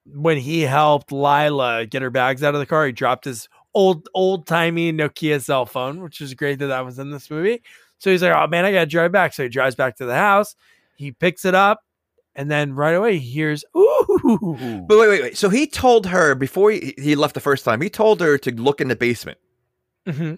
when 0.06 0.38
he 0.38 0.62
helped 0.62 1.12
Lila 1.12 1.86
get 1.86 2.02
her 2.02 2.10
bags 2.10 2.44
out 2.44 2.54
of 2.54 2.60
the 2.60 2.66
car, 2.66 2.86
he 2.86 2.92
dropped 2.92 3.26
his 3.26 3.48
old 3.74 4.10
old 4.14 4.48
timey 4.48 4.92
Nokia 4.92 5.42
cell 5.42 5.66
phone, 5.66 6.02
which 6.02 6.22
is 6.22 6.34
great 6.34 6.60
that 6.60 6.68
that 6.68 6.86
was 6.86 7.00
in 7.00 7.12
this 7.12 7.30
movie. 7.30 7.62
So 8.00 8.12
he's 8.12 8.22
like, 8.22 8.34
"Oh 8.36 8.48
man, 8.48 8.66
I 8.66 8.72
gotta 8.72 8.86
drive 8.86 9.12
back." 9.12 9.34
So 9.34 9.44
he 9.44 9.50
drives 9.50 9.76
back 9.76 9.98
to 9.98 10.06
the 10.06 10.16
house. 10.16 10.56
He 10.96 11.12
picks 11.12 11.46
it 11.46 11.56
up, 11.56 11.82
and 12.36 12.52
then 12.52 12.74
right 12.74 12.94
away 12.94 13.18
he 13.18 13.32
hears, 13.32 13.64
"Ooh!" 13.78 14.86
But 14.88 14.98
wait, 14.98 15.10
wait, 15.10 15.22
wait. 15.22 15.38
So 15.38 15.50
he 15.50 15.68
told 15.68 16.08
her 16.08 16.36
before 16.36 16.72
he, 16.72 16.94
he 16.98 17.16
left 17.16 17.34
the 17.34 17.40
first 17.40 17.66
time. 17.66 17.82
He 17.82 17.90
told 17.90 18.20
her 18.22 18.38
to 18.40 18.52
look 18.52 18.82
in 18.82 18.90
the 18.90 18.96
basement. 18.96 19.38
Mm-hmm. 20.08 20.36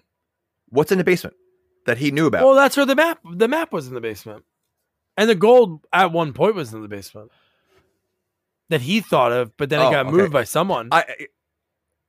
What's 0.68 0.92
in 0.92 0.98
the 0.98 1.04
basement? 1.04 1.36
That 1.86 1.98
he 1.98 2.10
knew 2.10 2.26
about. 2.26 2.44
Well, 2.44 2.54
that's 2.54 2.76
where 2.76 2.86
the 2.86 2.96
map 2.96 3.18
the 3.24 3.48
map 3.48 3.72
was 3.72 3.88
in 3.88 3.94
the 3.94 4.00
basement. 4.00 4.44
And 5.16 5.30
the 5.30 5.34
gold 5.34 5.86
at 5.92 6.12
one 6.12 6.32
point 6.32 6.54
was 6.54 6.74
in 6.74 6.82
the 6.82 6.88
basement. 6.88 7.30
That 8.68 8.80
he 8.80 9.00
thought 9.00 9.32
of, 9.32 9.56
but 9.56 9.70
then 9.70 9.80
oh, 9.80 9.88
it 9.88 9.92
got 9.92 10.06
okay. 10.06 10.16
moved 10.16 10.32
by 10.32 10.44
someone. 10.44 10.88
I 10.90 11.04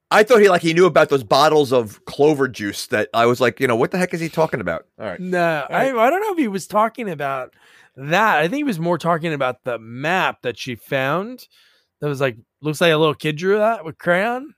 I 0.09 0.23
thought 0.23 0.41
he 0.41 0.49
like 0.49 0.61
he 0.61 0.73
knew 0.73 0.85
about 0.85 1.09
those 1.09 1.23
bottles 1.23 1.71
of 1.71 2.03
clover 2.05 2.47
juice 2.47 2.87
that 2.87 3.09
I 3.13 3.25
was 3.25 3.39
like, 3.39 3.59
you 3.59 3.67
know, 3.67 3.75
what 3.75 3.91
the 3.91 3.97
heck 3.97 4.13
is 4.13 4.19
he 4.19 4.29
talking 4.29 4.61
about? 4.61 4.85
All 4.99 5.05
right. 5.05 5.19
No, 5.19 5.65
All 5.69 5.75
right. 5.75 5.93
I, 5.93 6.07
I 6.07 6.09
don't 6.09 6.21
know 6.21 6.31
if 6.31 6.37
he 6.37 6.47
was 6.47 6.65
talking 6.65 7.09
about 7.09 7.53
that. 7.95 8.37
I 8.39 8.43
think 8.43 8.55
he 8.55 8.63
was 8.63 8.79
more 8.79 8.97
talking 8.97 9.33
about 9.33 9.63
the 9.65 9.77
map 9.77 10.41
that 10.43 10.57
she 10.57 10.75
found. 10.75 11.47
That 11.99 12.07
was 12.07 12.21
like 12.21 12.37
looks 12.61 12.81
like 12.81 12.91
a 12.91 12.97
little 12.97 13.15
kid 13.15 13.35
drew 13.35 13.57
that 13.57 13.83
with 13.83 13.97
crayon. 13.97 14.55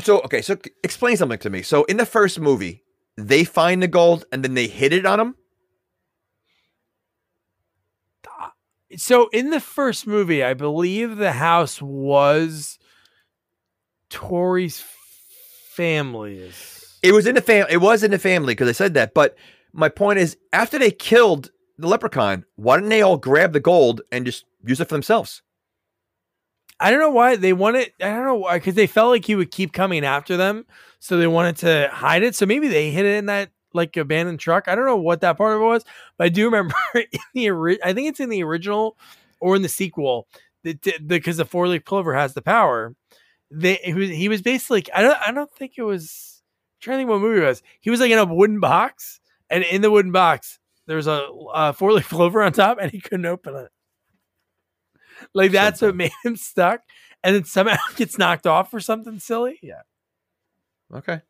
So 0.00 0.20
okay, 0.22 0.40
so 0.40 0.56
explain 0.82 1.16
something 1.16 1.38
to 1.40 1.50
me. 1.50 1.62
So 1.62 1.84
in 1.84 1.96
the 1.96 2.06
first 2.06 2.40
movie, 2.40 2.84
they 3.16 3.44
find 3.44 3.82
the 3.82 3.88
gold 3.88 4.24
and 4.32 4.42
then 4.42 4.54
they 4.54 4.66
hit 4.66 4.92
it 4.92 5.06
on 5.06 5.20
him? 5.20 5.34
So 8.96 9.28
in 9.28 9.50
the 9.50 9.60
first 9.60 10.06
movie, 10.06 10.42
I 10.42 10.54
believe 10.54 11.16
the 11.16 11.32
house 11.32 11.80
was 11.80 12.78
Tori's 14.10 14.82
family's. 15.74 16.98
It 17.02 17.12
was 17.12 17.26
in 17.26 17.36
the 17.36 17.40
family. 17.40 17.72
It 17.72 17.78
was 17.78 18.02
in 18.02 18.10
the 18.10 18.18
family 18.18 18.52
because 18.52 18.68
I 18.68 18.72
said 18.72 18.94
that. 18.94 19.14
But 19.14 19.36
my 19.72 19.88
point 19.88 20.18
is, 20.18 20.36
after 20.52 20.78
they 20.78 20.90
killed 20.90 21.50
the 21.78 21.86
leprechaun, 21.86 22.44
why 22.56 22.76
didn't 22.76 22.90
they 22.90 23.02
all 23.02 23.16
grab 23.16 23.52
the 23.52 23.60
gold 23.60 24.02
and 24.10 24.26
just 24.26 24.44
use 24.64 24.80
it 24.80 24.88
for 24.88 24.94
themselves? 24.94 25.42
I 26.80 26.90
don't 26.90 27.00
know 27.00 27.10
why 27.10 27.36
they 27.36 27.52
wanted. 27.52 27.92
I 28.00 28.08
don't 28.08 28.24
know 28.24 28.34
why 28.36 28.58
because 28.58 28.74
they 28.74 28.86
felt 28.86 29.10
like 29.10 29.24
he 29.24 29.36
would 29.36 29.50
keep 29.50 29.72
coming 29.72 30.04
after 30.04 30.36
them, 30.36 30.66
so 31.00 31.16
they 31.16 31.26
wanted 31.26 31.56
to 31.58 31.90
hide 31.92 32.22
it. 32.22 32.34
So 32.36 32.46
maybe 32.46 32.68
they 32.68 32.90
hid 32.90 33.06
it 33.06 33.16
in 33.16 33.26
that 33.26 33.50
like 33.72 33.96
abandoned 33.96 34.38
truck. 34.38 34.68
I 34.68 34.74
don't 34.74 34.86
know 34.86 34.96
what 34.96 35.22
that 35.22 35.36
part 35.38 35.56
of 35.56 35.62
it 35.62 35.64
was, 35.64 35.84
but 36.16 36.24
I 36.26 36.28
do 36.28 36.44
remember 36.44 36.74
in 36.94 37.20
the 37.34 37.78
I 37.82 37.92
think 37.92 38.08
it's 38.08 38.20
in 38.20 38.28
the 38.28 38.44
original 38.44 38.96
or 39.40 39.56
in 39.56 39.62
the 39.62 39.68
sequel 39.68 40.28
because 40.62 41.38
the 41.38 41.44
four 41.44 41.66
leaf 41.66 41.84
clover 41.84 42.14
has 42.14 42.34
the 42.34 42.42
power. 42.42 42.94
They 43.50 43.76
he 43.76 43.94
was, 43.94 44.10
he 44.10 44.28
was 44.28 44.42
basically 44.42 44.84
I 44.94 45.02
don't 45.02 45.18
I 45.26 45.32
don't 45.32 45.50
think 45.52 45.72
it 45.76 45.82
was 45.82 46.42
I'm 46.76 46.82
trying 46.82 46.96
to 46.96 47.00
think 47.00 47.10
what 47.10 47.20
movie 47.20 47.42
it 47.42 47.46
was. 47.46 47.62
He 47.80 47.90
was 47.90 48.00
like 48.00 48.10
in 48.10 48.18
a 48.18 48.24
wooden 48.24 48.60
box, 48.60 49.20
and 49.48 49.64
in 49.64 49.82
the 49.82 49.90
wooden 49.90 50.12
box 50.12 50.58
there 50.86 50.96
was 50.96 51.06
a, 51.06 51.26
a 51.54 51.72
four 51.72 51.92
leaf 51.92 52.08
clover 52.08 52.42
on 52.42 52.52
top, 52.52 52.78
and 52.80 52.90
he 52.90 53.00
couldn't 53.00 53.26
open 53.26 53.54
it. 53.56 53.70
Like 55.34 55.52
that's 55.52 55.80
what 55.80 55.96
made 55.96 56.12
him 56.24 56.36
stuck, 56.36 56.82
and 57.24 57.34
then 57.34 57.44
somehow 57.44 57.78
gets 57.96 58.18
knocked 58.18 58.46
off 58.46 58.70
for 58.70 58.80
something 58.80 59.18
silly. 59.18 59.58
Yeah. 59.62 59.82
Okay. 60.94 61.20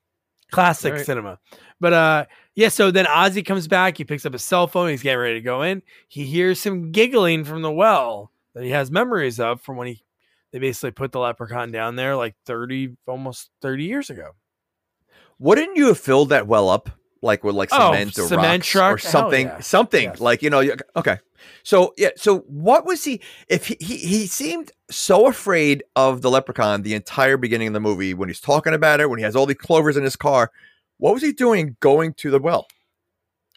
Classic 0.51 0.93
right. 0.93 1.07
cinema. 1.07 1.39
But 1.81 1.93
uh 1.93 2.25
yeah, 2.55 2.69
so 2.69 2.91
then 2.91 3.07
Ozzie 3.07 3.43
comes 3.43 3.69
back, 3.69 3.97
he 3.97 4.05
picks 4.05 4.27
up 4.27 4.33
his 4.33 4.45
cell 4.45 4.67
phone, 4.67 4.91
he's 4.91 5.03
getting 5.03 5.19
ready 5.19 5.35
to 5.35 5.41
go 5.41 5.63
in. 5.63 5.83
He 6.09 6.25
hears 6.25 6.61
some 6.61 6.93
giggling 6.93 7.45
from 7.45 7.63
the 7.63 7.73
well 7.73 8.33
that 8.55 8.65
he 8.65 8.71
has 8.71 8.91
memories 8.91 9.39
of 9.39 9.61
from 9.61 9.77
when 9.77 9.89
he 9.89 10.05
they 10.53 10.59
basically 10.59 10.91
put 10.91 11.13
the 11.13 11.21
leprechaun 11.21 11.71
down 11.71 11.97
there 11.97 12.17
like 12.17 12.35
30 12.47 12.97
almost 13.07 13.51
30 13.63 13.85
years 13.85 14.11
ago. 14.11 14.33
Wouldn't 15.39 15.77
you 15.77 15.87
have 15.87 15.99
filled 15.99 16.31
that 16.31 16.47
well 16.47 16.69
up 16.69 16.91
like 17.23 17.45
with 17.45 17.55
like 17.55 17.69
oh, 17.73 17.93
cement 17.93 18.19
oh, 18.19 18.25
or 18.25 18.29
cement 18.29 18.65
truck? 18.65 18.95
or 18.95 18.99
something 18.99 19.47
yeah. 19.47 19.61
something 19.61 20.05
yes. 20.05 20.21
like 20.21 20.43
you 20.43 20.51
know 20.51 20.65
okay 20.97 21.19
so 21.63 21.95
yeah, 21.97 22.11
so 22.17 22.41
what 22.41 22.85
was 22.87 23.05
he? 23.05 23.21
If 23.49 23.67
he, 23.67 23.77
he 23.81 23.97
he 23.97 24.27
seemed 24.27 24.73
so 24.91 25.27
afraid 25.27 25.85
of 25.97 26.23
the 26.23 26.31
leprechaun 26.31 26.83
the 26.83 26.95
entire 26.95 27.37
beginning 27.37 27.69
of 27.69 27.75
the 27.75 27.81
movie 27.81 28.15
when 28.15 28.29
he's 28.29 28.41
talking 28.41 28.75
about 28.75 29.01
it, 29.01 29.11
when 29.11 29.19
he 29.19 29.25
has 29.25 29.37
all 29.37 29.47
the 29.47 29.55
clovers 29.55 29.97
in 29.97 30.05
his 30.05 30.17
car, 30.17 30.51
what 30.99 31.15
was 31.15 31.23
he 31.23 31.33
doing 31.33 31.77
going 31.81 32.15
to 32.15 32.31
the 32.31 32.39
well? 32.39 32.67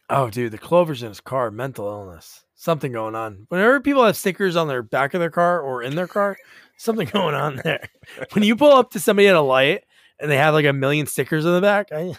Oh, 0.09 0.29
dude, 0.29 0.51
the 0.51 0.57
clovers 0.57 1.01
in 1.01 1.09
his 1.09 1.21
car, 1.21 1.49
mental 1.49 1.87
illness, 1.87 2.43
something 2.55 2.91
going 2.91 3.15
on. 3.15 3.45
Whenever 3.49 3.79
people 3.79 4.05
have 4.05 4.17
stickers 4.17 4.55
on 4.55 4.67
their 4.67 4.83
back 4.83 5.13
of 5.13 5.19
their 5.19 5.31
car 5.31 5.61
or 5.61 5.81
in 5.81 5.95
their 5.95 6.07
car, 6.07 6.37
something 6.77 7.07
going 7.07 7.35
on 7.35 7.61
there. 7.63 7.89
when 8.33 8.43
you 8.43 8.55
pull 8.55 8.73
up 8.73 8.91
to 8.91 8.99
somebody 8.99 9.27
at 9.27 9.35
a 9.35 9.41
light 9.41 9.83
and 10.19 10.29
they 10.29 10.37
have 10.37 10.53
like 10.53 10.65
a 10.65 10.73
million 10.73 11.05
stickers 11.05 11.45
in 11.45 11.53
the 11.53 11.61
back, 11.61 11.89
I... 11.91 12.15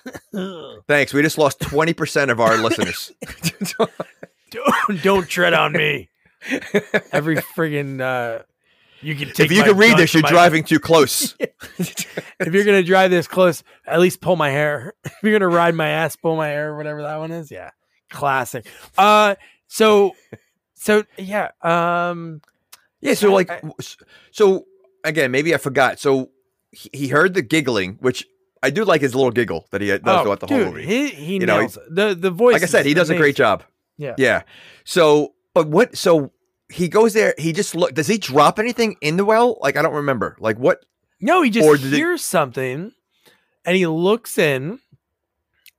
thanks. 0.88 1.14
We 1.14 1.22
just 1.22 1.38
lost 1.38 1.60
twenty 1.60 1.94
percent 1.94 2.30
of 2.30 2.40
our 2.40 2.56
listeners 2.56 3.12
don't, 5.02 5.28
tread 5.28 5.54
on 5.54 5.72
me. 5.72 6.10
Every 7.12 7.36
friggin' 7.56 8.00
uh, 8.00 8.42
You 9.00 9.14
can 9.14 9.30
if 9.30 9.50
you 9.50 9.62
can 9.62 9.76
read 9.76 9.96
this, 9.96 10.14
you're 10.14 10.22
driving 10.22 10.64
too 10.64 10.78
close. 10.78 11.34
if 11.40 12.52
you're 12.52 12.64
gonna 12.64 12.82
drive 12.82 13.10
this 13.10 13.26
close, 13.26 13.62
at 13.86 14.00
least 14.00 14.20
pull 14.20 14.36
my 14.36 14.50
hair. 14.50 14.94
if 15.04 15.22
you're 15.22 15.38
gonna 15.38 15.54
ride 15.54 15.74
my 15.74 15.88
ass, 15.88 16.16
pull 16.16 16.36
my 16.36 16.48
hair, 16.48 16.76
whatever 16.76 17.02
that 17.02 17.16
one 17.16 17.32
is. 17.32 17.50
Yeah, 17.50 17.70
classic. 18.10 18.66
Uh, 18.96 19.36
so, 19.66 20.14
so 20.74 21.04
yeah, 21.16 21.50
um, 21.62 22.40
yeah. 23.00 23.14
So 23.14 23.32
like, 23.32 23.50
I, 23.50 23.62
so 24.30 24.66
again, 25.02 25.30
maybe 25.30 25.54
I 25.54 25.58
forgot. 25.58 25.98
So 25.98 26.30
he, 26.70 26.90
he 26.92 27.08
heard 27.08 27.34
the 27.34 27.42
giggling, 27.42 27.96
which 28.00 28.26
I 28.62 28.70
do 28.70 28.84
like 28.84 29.00
his 29.00 29.14
little 29.14 29.30
giggle 29.30 29.66
that 29.70 29.80
he 29.80 29.88
does 29.88 30.00
oh, 30.04 30.22
throughout 30.22 30.40
the 30.40 30.46
dude, 30.46 30.62
whole 30.64 30.72
movie. 30.72 30.86
He, 30.86 31.08
he 31.08 31.34
you 31.34 31.46
nails 31.46 31.76
know, 31.76 31.82
he, 31.82 31.94
the 31.94 32.14
the 32.14 32.30
voice. 32.30 32.54
Like 32.54 32.62
I 32.62 32.66
said, 32.66 32.86
he 32.86 32.94
does 32.94 33.10
amazing. 33.10 33.20
a 33.20 33.22
great 33.22 33.36
job. 33.36 33.64
Yeah, 33.96 34.14
yeah. 34.18 34.42
So, 34.84 35.34
but 35.54 35.68
what? 35.68 35.96
So 35.96 36.32
he 36.68 36.88
goes 36.88 37.12
there. 37.12 37.34
He 37.38 37.52
just 37.52 37.74
look. 37.74 37.94
Does 37.94 38.06
he 38.06 38.18
drop 38.18 38.58
anything 38.58 38.96
in 39.00 39.16
the 39.16 39.24
well? 39.24 39.58
Like 39.60 39.76
I 39.76 39.82
don't 39.82 39.94
remember. 39.94 40.36
Like 40.40 40.58
what? 40.58 40.84
No, 41.20 41.42
he 41.42 41.50
just 41.50 41.82
hears 41.82 42.20
it, 42.20 42.24
something, 42.24 42.92
and 43.64 43.76
he 43.76 43.86
looks 43.86 44.36
in, 44.36 44.80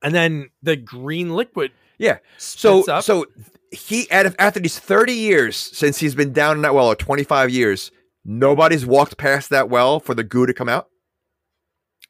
and 0.02 0.14
then 0.14 0.50
the 0.62 0.76
green 0.76 1.34
liquid. 1.34 1.72
Yeah. 1.98 2.18
So 2.38 2.88
up. 2.90 3.04
so 3.04 3.26
he 3.70 4.10
after 4.10 4.60
these 4.60 4.78
thirty 4.78 5.12
years 5.12 5.56
since 5.56 5.98
he's 5.98 6.14
been 6.14 6.32
down 6.32 6.56
in 6.56 6.62
that 6.62 6.74
well, 6.74 6.88
or 6.88 6.96
twenty 6.96 7.24
five 7.24 7.50
years, 7.50 7.90
nobody's 8.24 8.86
walked 8.86 9.16
past 9.18 9.50
that 9.50 9.68
well 9.68 10.00
for 10.00 10.14
the 10.14 10.24
goo 10.24 10.46
to 10.46 10.54
come 10.54 10.68
out. 10.68 10.88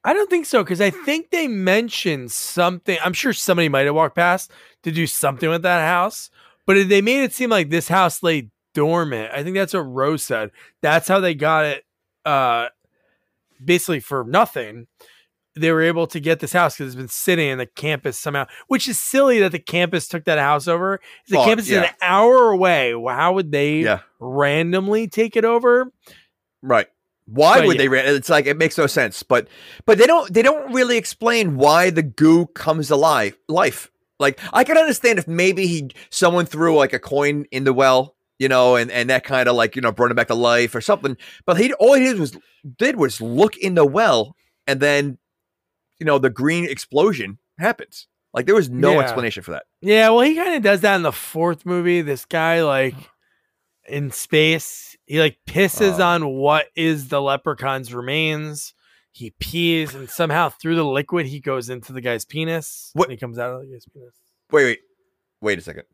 I 0.04 0.12
don't 0.12 0.30
think 0.30 0.46
so 0.46 0.62
because 0.62 0.80
I 0.80 0.90
think 0.90 1.30
they 1.30 1.48
mentioned 1.48 2.30
something. 2.30 2.96
I'm 3.02 3.12
sure 3.12 3.32
somebody 3.32 3.68
might 3.68 3.86
have 3.86 3.94
walked 3.96 4.14
past 4.14 4.52
to 4.86 4.92
do 4.92 5.06
something 5.06 5.50
with 5.50 5.62
that 5.62 5.84
house, 5.84 6.30
but 6.64 6.88
they 6.88 7.02
made 7.02 7.24
it 7.24 7.32
seem 7.32 7.50
like 7.50 7.70
this 7.70 7.88
house 7.88 8.22
lay 8.22 8.50
dormant. 8.72 9.32
I 9.34 9.42
think 9.42 9.56
that's 9.56 9.74
what 9.74 9.80
Rose 9.80 10.22
said. 10.22 10.52
That's 10.80 11.08
how 11.08 11.18
they 11.18 11.34
got 11.34 11.64
it 11.64 11.84
uh 12.24 12.68
basically 13.62 13.98
for 13.98 14.22
nothing. 14.22 14.86
They 15.56 15.72
were 15.72 15.82
able 15.82 16.06
to 16.08 16.20
get 16.20 16.38
this 16.38 16.52
house 16.52 16.76
because 16.76 16.92
it's 16.92 16.96
been 16.96 17.08
sitting 17.08 17.48
in 17.48 17.58
the 17.58 17.66
campus 17.66 18.16
somehow, 18.16 18.46
which 18.68 18.86
is 18.86 18.96
silly 18.96 19.40
that 19.40 19.50
the 19.50 19.58
campus 19.58 20.06
took 20.06 20.24
that 20.26 20.38
house 20.38 20.68
over. 20.68 21.00
The 21.28 21.38
oh, 21.38 21.44
campus 21.44 21.68
yeah. 21.68 21.82
is 21.82 21.88
an 21.88 21.94
hour 22.00 22.52
away. 22.52 22.92
How 22.92 23.32
would 23.32 23.50
they 23.50 23.78
yeah. 23.78 24.00
randomly 24.20 25.08
take 25.08 25.34
it 25.34 25.44
over? 25.44 25.90
Right. 26.62 26.86
Why 27.24 27.58
but 27.58 27.66
would 27.66 27.80
yeah. 27.80 27.88
they? 27.88 27.98
It's 28.14 28.28
like 28.28 28.46
it 28.46 28.56
makes 28.56 28.78
no 28.78 28.86
sense. 28.86 29.24
But 29.24 29.48
but 29.84 29.98
they 29.98 30.06
don't 30.06 30.32
they 30.32 30.42
don't 30.42 30.72
really 30.72 30.96
explain 30.96 31.56
why 31.56 31.90
the 31.90 32.02
goo 32.02 32.46
comes 32.46 32.88
alive 32.90 33.36
life. 33.48 33.90
Like 34.18 34.40
I 34.52 34.64
can 34.64 34.78
understand 34.78 35.18
if 35.18 35.28
maybe 35.28 35.66
he 35.66 35.90
someone 36.10 36.46
threw 36.46 36.76
like 36.76 36.92
a 36.92 36.98
coin 36.98 37.46
in 37.50 37.64
the 37.64 37.72
well 37.72 38.16
you 38.38 38.48
know, 38.48 38.76
and 38.76 38.90
and 38.90 39.08
that 39.10 39.24
kind 39.24 39.48
of 39.48 39.56
like 39.56 39.76
you 39.76 39.82
know 39.82 39.92
brought 39.92 40.10
him 40.10 40.16
back 40.16 40.28
to 40.28 40.34
life 40.34 40.74
or 40.74 40.80
something. 40.80 41.16
But 41.44 41.58
he 41.58 41.72
all 41.74 41.94
he 41.94 42.04
did 42.04 42.18
was 42.18 42.36
did 42.76 42.96
was 42.96 43.20
look 43.20 43.56
in 43.56 43.74
the 43.74 43.86
well, 43.86 44.36
and 44.66 44.80
then 44.80 45.18
you 45.98 46.06
know 46.06 46.18
the 46.18 46.30
green 46.30 46.64
explosion 46.64 47.38
happens. 47.58 48.06
Like 48.34 48.46
there 48.46 48.54
was 48.54 48.68
no 48.68 48.94
yeah. 48.94 49.00
explanation 49.00 49.42
for 49.42 49.52
that. 49.52 49.64
Yeah, 49.80 50.10
well, 50.10 50.20
he 50.20 50.34
kind 50.34 50.54
of 50.54 50.62
does 50.62 50.82
that 50.82 50.96
in 50.96 51.02
the 51.02 51.12
fourth 51.12 51.64
movie. 51.64 52.02
This 52.02 52.26
guy 52.26 52.62
like 52.62 52.94
in 53.88 54.10
space, 54.10 54.96
he 55.06 55.18
like 55.18 55.38
pisses 55.46 55.98
uh, 55.98 56.04
on 56.04 56.26
what 56.28 56.66
is 56.76 57.08
the 57.08 57.22
leprechaun's 57.22 57.94
remains. 57.94 58.74
He 59.16 59.30
pees, 59.30 59.94
and 59.94 60.10
somehow 60.10 60.50
through 60.50 60.74
the 60.74 60.84
liquid, 60.84 61.24
he 61.24 61.40
goes 61.40 61.70
into 61.70 61.94
the 61.94 62.02
guy's 62.02 62.26
penis. 62.26 62.90
What? 62.92 63.10
he 63.10 63.16
comes 63.16 63.38
out 63.38 63.50
of 63.50 63.62
the 63.62 63.68
guy's 63.72 63.86
penis. 63.86 64.14
Wait, 64.52 64.64
wait, 64.64 64.80
wait 65.40 65.58
a 65.58 65.62
second. 65.62 65.84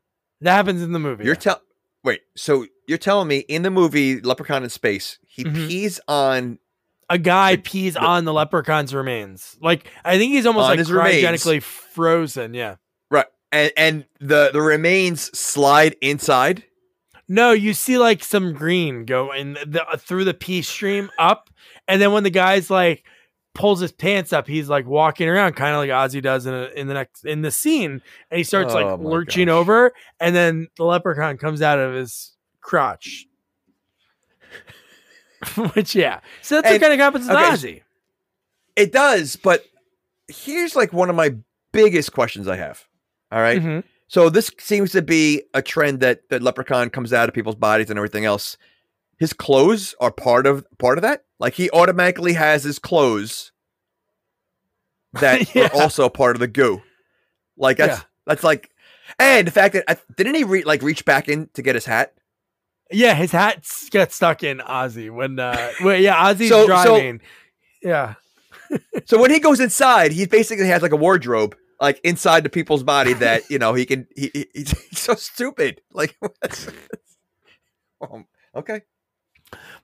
That 0.41 0.57
happens 0.57 0.83
in 0.83 0.91
the 0.91 0.99
movie. 0.99 1.25
You're 1.25 1.37
telling 1.37 1.61
Wait, 2.05 2.23
so 2.37 2.67
you're 2.89 2.99
telling 2.99 3.29
me 3.29 3.39
in 3.39 3.63
the 3.63 3.71
movie 3.71 4.21
Leprechaun 4.21 4.65
in 4.65 4.71
Space, 4.71 5.19
he 5.27 5.45
mm-hmm. 5.45 5.69
pees 5.69 6.01
on 6.09 6.59
a 7.09 7.17
guy 7.17 7.57
the, 7.57 7.63
pees 7.63 7.95
the, 7.95 8.01
on 8.01 8.25
the 8.25 8.33
leprechaun's 8.33 8.93
remains. 8.93 9.57
Like 9.61 9.89
I 10.05 10.19
think 10.19 10.33
he's 10.33 10.47
almost 10.47 10.69
like 10.69 10.81
cryogenically 10.81 11.47
remains. 11.47 11.65
frozen. 11.65 12.55
Yeah. 12.55 12.77
Right. 13.11 13.27
And 13.53 13.73
and 13.77 14.05
the 14.21 14.51
the 14.53 14.61
remains 14.61 15.37
slide 15.39 15.95
inside. 16.01 16.65
No, 17.29 17.53
you 17.53 17.73
see 17.73 17.99
like 17.99 18.25
some 18.25 18.53
green 18.53 19.05
go 19.05 19.33
in 19.33 19.53
the 19.53 19.85
through 19.99 20.25
the 20.25 20.35
pee 20.35 20.63
stream 20.63 21.09
up, 21.19 21.51
and 21.87 22.03
then 22.03 22.13
when 22.13 22.25
the 22.25 22.31
guy's 22.31 22.69
like 22.69 23.05
pulls 23.55 23.81
his 23.81 23.93
pants 23.93 24.33
up. 24.33 24.47
He's 24.47 24.69
like 24.69 24.87
walking 24.87 25.29
around, 25.29 25.55
kind 25.55 25.75
of 25.75 25.79
like 25.79 25.91
Ozzie 25.91 26.21
does 26.21 26.47
in 26.47 26.55
a, 26.55 26.69
in 26.75 26.87
the 26.87 26.95
next 26.95 27.25
in 27.25 27.43
the 27.43 27.51
scene, 27.51 28.03
and 28.31 28.39
he 28.39 28.45
starts 28.45 28.75
oh, 28.75 28.83
like 28.83 29.01
lurching 29.01 29.47
gosh. 29.47 29.55
over, 29.55 29.93
and 30.21 30.35
then 30.35 30.69
the 30.77 30.85
leprechaun 30.85 31.39
comes 31.39 31.63
out 31.63 31.79
of 31.79 31.95
his 31.95 32.37
crotch. 32.61 33.27
Which 35.75 35.95
yeah, 35.95 36.21
so 36.41 36.57
that's 36.57 36.69
and, 36.69 36.75
what 36.75 36.81
kind 36.81 36.93
of 36.93 36.99
happens 37.01 37.27
with 37.27 37.37
okay, 37.37 37.49
Ozzie. 37.49 37.83
It 38.77 38.93
does, 38.93 39.37
but 39.37 39.65
here's 40.29 40.77
like 40.77 40.93
one 40.93 41.11
of 41.11 41.17
my 41.17 41.35
biggest 41.73 42.13
questions 42.13 42.49
I 42.49 42.57
have. 42.57 42.87
All 43.31 43.41
right? 43.41 43.61
mm-hmm. 43.61 43.81
So 44.09 44.29
this 44.29 44.51
seems 44.59 44.93
to 44.93 45.03
be 45.03 45.43
a 45.55 45.63
trend 45.63 46.01
that 46.01 46.29
that 46.29 46.43
leprechaun 46.43 46.91
comes 46.91 47.13
out 47.13 47.29
of 47.29 47.35
people's 47.35 47.57
bodies 47.57 47.91
and 47.91 47.99
everything 47.99 48.25
else 48.25 48.57
his 49.23 49.33
clothes 49.33 49.95
are 50.01 50.11
part 50.11 50.49
of 50.49 50.67
part 50.79 50.99
of 50.99 51.03
that. 51.03 51.25
Like 51.43 51.55
he 51.55 51.69
automatically 51.71 52.35
has 52.35 52.63
his 52.63 52.79
clothes 52.79 53.51
that 55.15 55.53
yeah. 55.55 55.65
are 55.65 55.83
also 55.83 56.09
part 56.09 56.37
of 56.37 56.41
the 56.41 56.47
goo. 56.47 56.81
Like 57.57 57.79
that's 57.79 57.99
yeah. 57.99 58.05
that's 58.25 58.45
like, 58.45 58.71
and 59.19 59.47
the 59.47 59.51
fact 59.51 59.75
that 59.75 59.85
I, 59.89 59.97
didn't 60.17 60.37
he 60.37 60.45
re- 60.45 60.63
like 60.63 60.83
reach 60.83 61.05
back 61.05 61.29
in 61.29 61.51
to 61.55 61.63
get 61.63 61.75
his 61.75 61.85
hat? 61.85 62.15
Yeah, 62.93 63.15
his 63.15 63.33
hat 63.33 63.67
gets 63.91 64.15
stuck 64.15 64.45
in 64.45 64.61
Ozzie 64.61 65.11
when 65.11 65.41
uh, 65.41 65.73
well, 65.83 65.99
yeah, 65.99 66.15
Ozzie's 66.17 66.51
so, 66.51 66.65
driving. 66.65 67.21
So, 67.83 67.89
yeah. 67.89 68.15
so 69.07 69.21
when 69.21 69.33
he 69.33 69.41
goes 69.41 69.59
inside, 69.59 70.13
he 70.13 70.27
basically 70.27 70.69
has 70.69 70.81
like 70.81 70.93
a 70.93 70.97
wardrobe 70.97 71.57
like 71.81 72.01
inside 72.05 72.45
the 72.45 72.51
people's 72.51 72.85
body 72.85 73.15
that 73.15 73.51
you 73.51 73.59
know 73.59 73.75
he 73.75 73.85
can. 73.85 74.07
He, 74.15 74.31
he 74.33 74.47
he's 74.55 74.75
so 74.93 75.17
stupid. 75.17 75.83
Like, 75.93 76.17
um, 78.01 78.27
okay. 78.55 78.83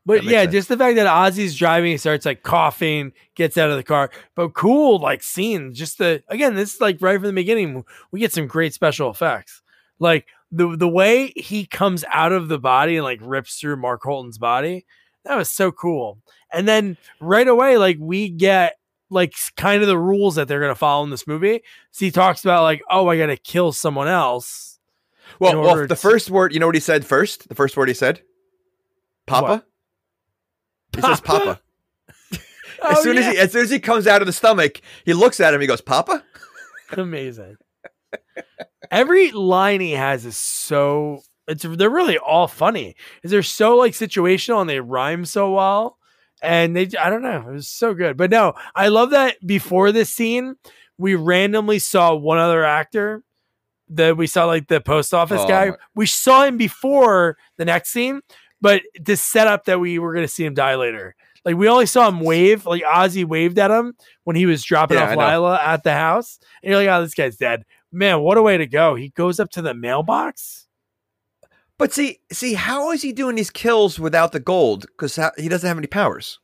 But 0.09 0.25
yeah, 0.25 0.45
sense. 0.45 0.53
just 0.53 0.69
the 0.71 0.79
fact 0.79 0.97
that 0.97 1.07
Ozzie's 1.07 1.55
driving, 1.55 1.91
he 1.91 1.99
starts 1.99 2.25
like 2.25 2.43
coughing, 2.43 3.13
gets 3.35 3.59
out 3.59 3.69
of 3.69 3.77
the 3.77 3.83
car. 3.83 4.11
But 4.35 4.55
cool, 4.55 4.99
like 4.99 5.23
scene. 5.23 5.75
Just 5.75 5.99
the 5.99 6.23
again, 6.29 6.55
this 6.55 6.77
is 6.77 6.81
like 6.81 6.97
right 7.03 7.17
from 7.17 7.27
the 7.27 7.33
beginning. 7.35 7.85
We 8.11 8.19
get 8.19 8.33
some 8.33 8.47
great 8.47 8.73
special 8.73 9.11
effects. 9.11 9.61
Like 9.99 10.27
the 10.51 10.75
the 10.75 10.89
way 10.89 11.35
he 11.37 11.67
comes 11.67 12.07
out 12.11 12.33
of 12.33 12.49
the 12.49 12.59
body 12.59 12.97
and 12.97 13.05
like 13.05 13.21
rips 13.23 13.61
through 13.61 13.77
Mark 13.77 14.03
Holton's 14.03 14.39
body. 14.39 14.87
That 15.27 15.37
was 15.37 15.51
so 15.51 15.71
cool. 15.73 16.17
And 16.51 16.67
then 16.67 16.97
right 17.21 17.47
away, 17.47 17.77
like 17.77 17.99
we 18.01 18.31
get 18.31 18.79
like 19.11 19.35
kind 19.59 19.83
of 19.83 19.89
the 19.89 19.99
rules 19.99 20.37
that 20.37 20.49
they're 20.49 20.61
gonna 20.61 20.75
follow 20.75 21.05
in 21.05 21.11
this 21.11 21.27
movie. 21.27 21.63
So 21.91 22.07
he 22.07 22.11
talks 22.11 22.47
about 22.47 22.63
like, 22.63 22.81
oh, 22.89 23.09
I 23.09 23.19
gotta 23.19 23.37
kill 23.37 23.73
someone 23.73 24.09
else. 24.09 24.79
Well, 25.39 25.61
well, 25.61 25.77
the 25.77 25.89
to- 25.89 25.97
first 25.97 26.31
word, 26.31 26.55
you 26.55 26.61
know 26.61 26.67
what 26.67 26.77
he 26.77 26.81
said 26.81 27.05
first? 27.05 27.51
The 27.51 27.55
first 27.55 27.77
word 27.77 27.89
he 27.89 27.95
said, 27.95 28.23
Papa. 29.27 29.47
What? 29.47 29.68
He 30.95 31.03
says 31.03 31.21
Papa. 31.21 31.61
Oh, 32.81 32.91
as 32.91 33.03
soon 33.03 33.17
yeah. 33.17 33.23
as 33.23 33.33
he 33.33 33.39
as 33.39 33.53
soon 33.53 33.63
as 33.63 33.71
he 33.71 33.81
comes 33.81 34.07
out 34.07 34.23
of 34.23 34.27
the 34.27 34.33
stomach, 34.33 34.81
he 35.05 35.13
looks 35.13 35.41
at 35.41 35.53
him. 35.53 35.61
He 35.61 35.67
goes, 35.67 35.81
"Papa." 35.81 36.23
Amazing. 36.93 37.57
Every 38.91 39.33
line 39.33 39.81
he 39.81 39.93
has 39.93 40.25
is 40.25 40.37
so. 40.37 41.23
It's 41.49 41.65
they're 41.65 41.91
really 41.91 42.17
all 42.17 42.47
funny. 42.47 42.95
Is 43.25 43.33
they're 43.33 43.43
so 43.43 43.77
like 43.77 43.95
situational 43.95 44.61
and 44.61 44.71
they 44.71 44.79
rhyme 44.79 45.25
so 45.25 45.53
well, 45.53 45.99
and 46.41 46.77
they 46.77 46.89
I 47.01 47.11
don't 47.11 47.23
know. 47.23 47.49
It 47.49 47.53
was 47.53 47.69
so 47.69 47.95
good. 47.95 48.17
But 48.17 48.31
no, 48.31 48.55
I 48.77 48.89
love 48.89 49.11
that. 49.11 49.45
Before 49.45 49.91
this 49.91 50.11
scene, 50.11 50.55
we 50.99 51.17
randomly 51.17 51.81
saw 51.81 52.15
one 52.15 52.39
other 52.39 52.65
actor 52.65 53.25
that 53.91 54.17
we 54.17 54.27
saw 54.27 54.45
like 54.45 54.69
the 54.69 54.81
post 54.81 55.15
office 55.15 55.43
oh, 55.43 55.49
guy. 55.49 55.73
We 55.95 56.07
saw 56.07 56.45
him 56.45 56.57
before 56.57 57.37
the 57.57 57.65
next 57.65 57.91
scene, 57.91 58.21
but 58.61 58.83
to 59.05 59.17
setup 59.17 59.65
that 59.67 59.81
we 59.81 59.99
were 59.99 60.13
going 60.13 60.27
to 60.27 60.33
see 60.33 60.45
him 60.45 60.55
die 60.55 60.75
later. 60.75 61.15
Like 61.45 61.57
we 61.57 61.69
only 61.69 61.87
saw 61.87 62.09
him 62.09 62.21
wave, 62.21 62.67
like 62.67 62.83
Ozzie 62.87 63.25
waved 63.25 63.59
at 63.59 63.71
him 63.71 63.95
when 64.25 64.37
he 64.37 64.47
was 64.47 64.63
dropping 64.63 64.99
yeah, 64.99 65.13
off 65.13 65.17
Lila 65.17 65.61
at 65.63 65.83
the 65.83 65.95
house, 65.95 66.39
and 66.63 66.71
you're 66.71 66.81
like, 66.81 66.89
"Oh, 66.89 67.03
this 67.03 67.15
guy's 67.15 67.37
dead." 67.37 67.65
Man, 67.91 68.21
what 68.21 68.37
a 68.37 68.43
way 68.43 68.59
to 68.59 68.67
go! 68.67 68.97
He 68.97 69.11
goes 69.11 69.41
up 69.41 69.51
to 69.51 69.63
the 69.63 69.73
mailbox. 69.73 70.67
But 71.79 71.93
see, 71.93 72.19
see, 72.33 72.55
how 72.55 72.91
is 72.91 73.03
he 73.03 73.13
doing 73.13 73.37
these 73.37 73.51
kills 73.51 74.01
without 74.01 74.33
the 74.33 74.41
gold? 74.41 74.83
Because 74.83 75.19
he 75.39 75.49
doesn't 75.49 75.67
have 75.67 75.79
any 75.79 75.87
powers. 75.87 76.41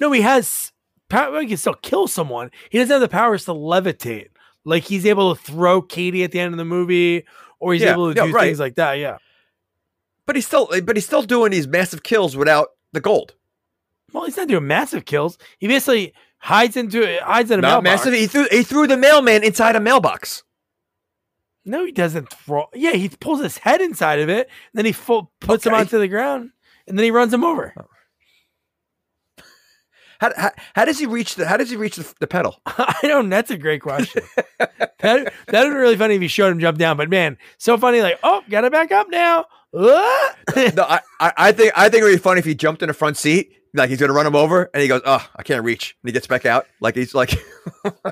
No, 0.00 0.10
he 0.10 0.22
has. 0.22 0.72
Power, 1.10 1.40
he 1.40 1.48
can 1.48 1.56
still 1.56 1.74
kill 1.74 2.08
someone. 2.08 2.50
He 2.70 2.78
doesn't 2.78 2.92
have 2.92 3.00
the 3.00 3.08
powers 3.08 3.44
to 3.44 3.52
levitate. 3.52 4.28
Like 4.64 4.84
he's 4.84 5.04
able 5.04 5.34
to 5.34 5.42
throw 5.42 5.82
Katie 5.82 6.24
at 6.24 6.32
the 6.32 6.40
end 6.40 6.54
of 6.54 6.58
the 6.58 6.64
movie, 6.64 7.24
or 7.58 7.72
he's 7.72 7.82
yeah, 7.82 7.92
able 7.92 8.12
to 8.12 8.14
do 8.14 8.32
right. 8.32 8.44
things 8.44 8.60
like 8.60 8.76
that. 8.76 8.94
Yeah. 8.94 9.18
But 10.30 10.36
he's 10.36 10.46
still, 10.46 10.68
but 10.84 10.96
he's 10.96 11.06
still 11.06 11.22
doing 11.22 11.50
these 11.50 11.66
massive 11.66 12.04
kills 12.04 12.36
without 12.36 12.68
the 12.92 13.00
gold. 13.00 13.34
Well, 14.12 14.26
he's 14.26 14.36
not 14.36 14.46
doing 14.46 14.64
massive 14.64 15.04
kills. 15.04 15.36
He 15.58 15.66
basically 15.66 16.14
hides 16.38 16.76
into 16.76 17.18
hides 17.20 17.50
in 17.50 17.58
a 17.58 17.62
not 17.62 17.82
mailbox. 17.82 18.04
Massive. 18.06 18.14
He 18.14 18.28
threw 18.28 18.46
he 18.48 18.62
threw 18.62 18.86
the 18.86 18.96
mailman 18.96 19.42
inside 19.42 19.74
a 19.74 19.80
mailbox. 19.80 20.44
No, 21.64 21.84
he 21.84 21.90
doesn't 21.90 22.32
throw. 22.32 22.68
Yeah, 22.74 22.92
he 22.92 23.08
pulls 23.08 23.42
his 23.42 23.58
head 23.58 23.80
inside 23.80 24.20
of 24.20 24.28
it, 24.28 24.48
then 24.72 24.84
he 24.84 24.92
full, 24.92 25.32
puts 25.40 25.66
okay. 25.66 25.74
him 25.74 25.80
onto 25.80 25.98
the 25.98 26.06
ground, 26.06 26.52
and 26.86 26.96
then 26.96 27.02
he 27.02 27.10
runs 27.10 27.34
him 27.34 27.42
over. 27.42 27.74
Oh. 27.76 27.86
How, 30.20 30.32
how, 30.36 30.50
how, 30.74 30.84
does 30.84 30.98
he 30.98 31.06
reach 31.06 31.36
the 31.36 31.46
How 31.46 31.56
does 31.56 31.70
he 31.70 31.76
reach 31.76 31.96
the, 31.96 32.14
the 32.20 32.26
pedal? 32.26 32.60
I 32.66 32.98
don't. 33.02 33.30
That's 33.30 33.50
a 33.50 33.56
great 33.56 33.80
question. 33.80 34.22
that 34.58 35.32
that 35.48 35.64
would 35.64 35.70
be 35.70 35.76
really 35.76 35.96
funny 35.96 36.14
if 36.14 36.20
he 36.20 36.28
showed 36.28 36.52
him 36.52 36.60
jump 36.60 36.76
down. 36.76 36.98
But 36.98 37.08
man, 37.08 37.38
so 37.56 37.78
funny. 37.78 38.02
Like, 38.02 38.18
oh, 38.22 38.42
got 38.50 38.60
to 38.60 38.70
back 38.70 38.92
up 38.92 39.08
now. 39.08 39.46
no, 39.72 39.92
I, 40.54 41.00
I 41.20 41.52
think 41.52 41.72
I 41.74 41.88
think 41.88 42.02
it 42.02 42.04
would 42.04 42.12
be 42.12 42.18
funny 42.18 42.40
if 42.40 42.44
he 42.44 42.54
jumped 42.54 42.82
in 42.82 42.88
the 42.88 42.94
front 42.94 43.16
seat, 43.16 43.52
like 43.72 43.88
he's 43.88 44.00
gonna 44.00 44.12
run 44.12 44.26
him 44.26 44.36
over, 44.36 44.68
and 44.74 44.82
he 44.82 44.88
goes, 44.88 45.00
"Oh, 45.04 45.26
I 45.36 45.42
can't 45.42 45.64
reach," 45.64 45.96
and 46.02 46.08
he 46.08 46.12
gets 46.12 46.26
back 46.26 46.44
out, 46.44 46.66
like 46.80 46.96
he's 46.96 47.14
like. 47.14 47.34
but 47.84 48.04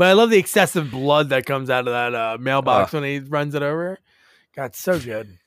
I 0.00 0.14
love 0.14 0.30
the 0.30 0.38
excessive 0.38 0.90
blood 0.90 1.28
that 1.28 1.46
comes 1.46 1.70
out 1.70 1.86
of 1.86 1.92
that 1.92 2.14
uh, 2.14 2.38
mailbox 2.40 2.92
uh, 2.92 2.98
when 2.98 3.08
he 3.08 3.18
runs 3.20 3.54
it 3.54 3.62
over. 3.62 3.98
God, 4.56 4.74
so 4.74 4.98
good. 4.98 5.38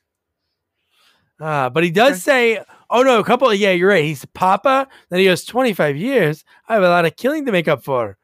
Uh, 1.40 1.70
but 1.70 1.84
he 1.84 1.92
does 1.92 2.24
say, 2.24 2.64
"Oh 2.90 3.02
no, 3.04 3.20
a 3.20 3.24
couple. 3.24 3.50
Of, 3.50 3.58
yeah, 3.58 3.72
you're 3.72 3.90
right. 3.90 4.04
He's 4.04 4.26
Papa." 4.26 4.88
Then 5.10 5.20
he 5.20 5.26
goes, 5.26 5.44
"25 5.46 5.98
years. 5.98 6.44
I 6.70 6.76
have 6.76 6.84
a 6.84 6.90
lot 6.90 7.06
of 7.06 7.16
killing 7.18 7.46
to 7.46 7.52
make 7.52 7.68
up 7.68 7.84
for. 7.84 8.18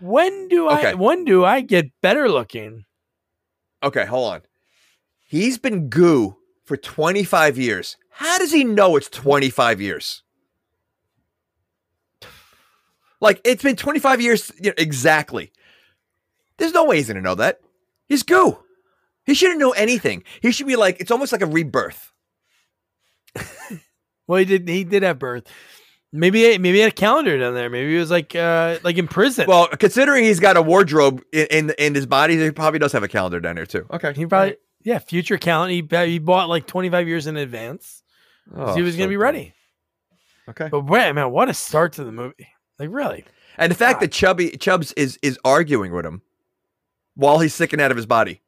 When 0.00 0.48
do 0.48 0.68
okay. 0.70 0.88
I? 0.88 0.94
When 0.94 1.24
do 1.24 1.44
I 1.44 1.60
get 1.62 1.90
better 2.02 2.28
looking?" 2.28 2.84
Okay, 3.82 4.04
hold 4.04 4.32
on. 4.32 4.42
He's 5.26 5.58
been 5.58 5.88
goo 5.88 6.36
for 6.64 6.76
25 6.76 7.56
years. 7.56 7.96
How 8.10 8.38
does 8.38 8.52
he 8.52 8.64
know 8.64 8.96
it's 8.96 9.08
25 9.08 9.80
years? 9.80 10.22
Like 13.20 13.40
it's 13.44 13.62
been 13.62 13.76
25 13.76 14.20
years 14.20 14.50
you 14.60 14.70
know, 14.70 14.74
exactly. 14.78 15.52
There's 16.56 16.72
no 16.72 16.84
way 16.84 16.96
he's 16.96 17.08
gonna 17.08 17.20
know 17.20 17.34
that. 17.36 17.60
He's 18.08 18.22
goo. 18.22 18.58
He 19.24 19.34
shouldn't 19.34 19.60
know 19.60 19.72
anything. 19.72 20.24
He 20.42 20.52
should 20.52 20.66
be 20.66 20.76
like 20.76 21.00
it's 21.00 21.10
almost 21.10 21.32
like 21.32 21.42
a 21.42 21.46
rebirth. 21.46 22.12
Well, 24.26 24.38
he 24.38 24.44
did. 24.44 24.68
He 24.68 24.84
did 24.84 25.02
have 25.02 25.18
birth. 25.18 25.46
Maybe 26.12 26.58
maybe 26.58 26.72
he 26.72 26.80
had 26.80 26.90
a 26.90 26.94
calendar 26.94 27.38
down 27.38 27.54
there. 27.54 27.70
Maybe 27.70 27.92
he 27.92 27.98
was 27.98 28.10
like 28.10 28.34
uh 28.34 28.78
like 28.82 28.98
in 28.98 29.06
prison. 29.06 29.46
Well, 29.46 29.68
considering 29.68 30.24
he's 30.24 30.40
got 30.40 30.56
a 30.56 30.62
wardrobe 30.62 31.22
in 31.32 31.46
in, 31.50 31.74
in 31.78 31.94
his 31.94 32.06
body, 32.06 32.36
he 32.36 32.50
probably 32.50 32.80
does 32.80 32.92
have 32.92 33.04
a 33.04 33.08
calendar 33.08 33.38
down 33.38 33.54
there 33.54 33.66
too. 33.66 33.86
Okay, 33.92 34.12
he 34.14 34.26
probably 34.26 34.56
yeah 34.82 34.98
future 34.98 35.38
calendar. 35.38 35.72
He 35.72 36.10
he 36.10 36.18
bought 36.18 36.48
like 36.48 36.66
twenty 36.66 36.90
five 36.90 37.06
years 37.06 37.28
in 37.28 37.36
advance. 37.36 38.02
Oh, 38.52 38.74
he 38.74 38.82
was 38.82 38.94
so 38.94 38.98
gonna 38.98 39.08
be 39.08 39.16
ready. 39.16 39.54
Okay, 40.48 40.68
but 40.68 40.80
wait, 40.80 41.12
man, 41.12 41.30
what 41.30 41.48
a 41.48 41.54
start 41.54 41.92
to 41.94 42.04
the 42.04 42.10
movie! 42.10 42.48
Like 42.80 42.88
really, 42.90 43.24
and 43.56 43.70
the 43.70 43.76
fact 43.76 44.00
God. 44.00 44.06
that 44.06 44.12
Chubby 44.12 44.50
Chubs 44.56 44.92
is 44.94 45.16
is 45.22 45.38
arguing 45.44 45.92
with 45.92 46.04
him 46.04 46.22
while 47.14 47.38
he's 47.38 47.54
sicking 47.54 47.80
out 47.80 47.92
of 47.92 47.96
his 47.96 48.06
body. 48.06 48.40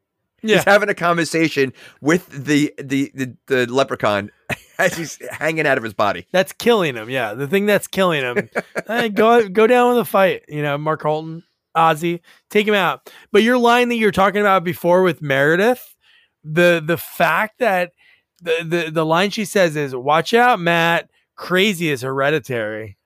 Yeah. 0.42 0.56
He's 0.56 0.64
having 0.64 0.88
a 0.88 0.94
conversation 0.94 1.72
with 2.00 2.26
the 2.28 2.74
the 2.78 3.12
the, 3.14 3.36
the 3.46 3.66
leprechaun 3.66 4.30
as 4.78 4.96
he's 4.96 5.18
hanging 5.30 5.66
out 5.66 5.78
of 5.78 5.84
his 5.84 5.94
body. 5.94 6.26
That's 6.32 6.52
killing 6.52 6.96
him. 6.96 7.08
Yeah, 7.08 7.34
the 7.34 7.46
thing 7.46 7.66
that's 7.66 7.86
killing 7.86 8.22
him. 8.22 8.48
hey, 8.86 9.08
go 9.08 9.48
go 9.48 9.66
down 9.66 9.90
with 9.90 9.98
the 9.98 10.10
fight. 10.10 10.42
You 10.48 10.62
know, 10.62 10.76
Mark 10.78 11.02
Holton, 11.02 11.44
Ozzie, 11.74 12.22
take 12.50 12.66
him 12.66 12.74
out. 12.74 13.10
But 13.30 13.42
your 13.42 13.58
line 13.58 13.88
that 13.90 13.96
you're 13.96 14.10
talking 14.10 14.40
about 14.40 14.64
before 14.64 15.02
with 15.02 15.22
Meredith, 15.22 15.94
the 16.42 16.82
the 16.84 16.96
fact 16.96 17.58
that 17.58 17.92
the 18.40 18.64
the 18.64 18.90
the 18.90 19.06
line 19.06 19.30
she 19.30 19.44
says 19.44 19.76
is, 19.76 19.94
"Watch 19.94 20.34
out, 20.34 20.58
Matt. 20.58 21.08
Crazy 21.36 21.90
is 21.90 22.02
hereditary." 22.02 22.98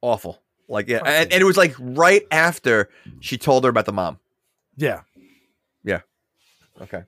Awful. 0.00 0.40
Like 0.68 0.88
yeah, 0.88 1.00
and, 1.04 1.32
and 1.32 1.40
it 1.40 1.44
was 1.44 1.56
like 1.56 1.74
right 1.78 2.22
after 2.30 2.88
she 3.20 3.38
told 3.38 3.64
her 3.64 3.70
about 3.70 3.86
the 3.86 3.92
mom. 3.92 4.18
Yeah. 4.76 5.02
Yeah. 5.86 6.00
Okay. 6.82 7.04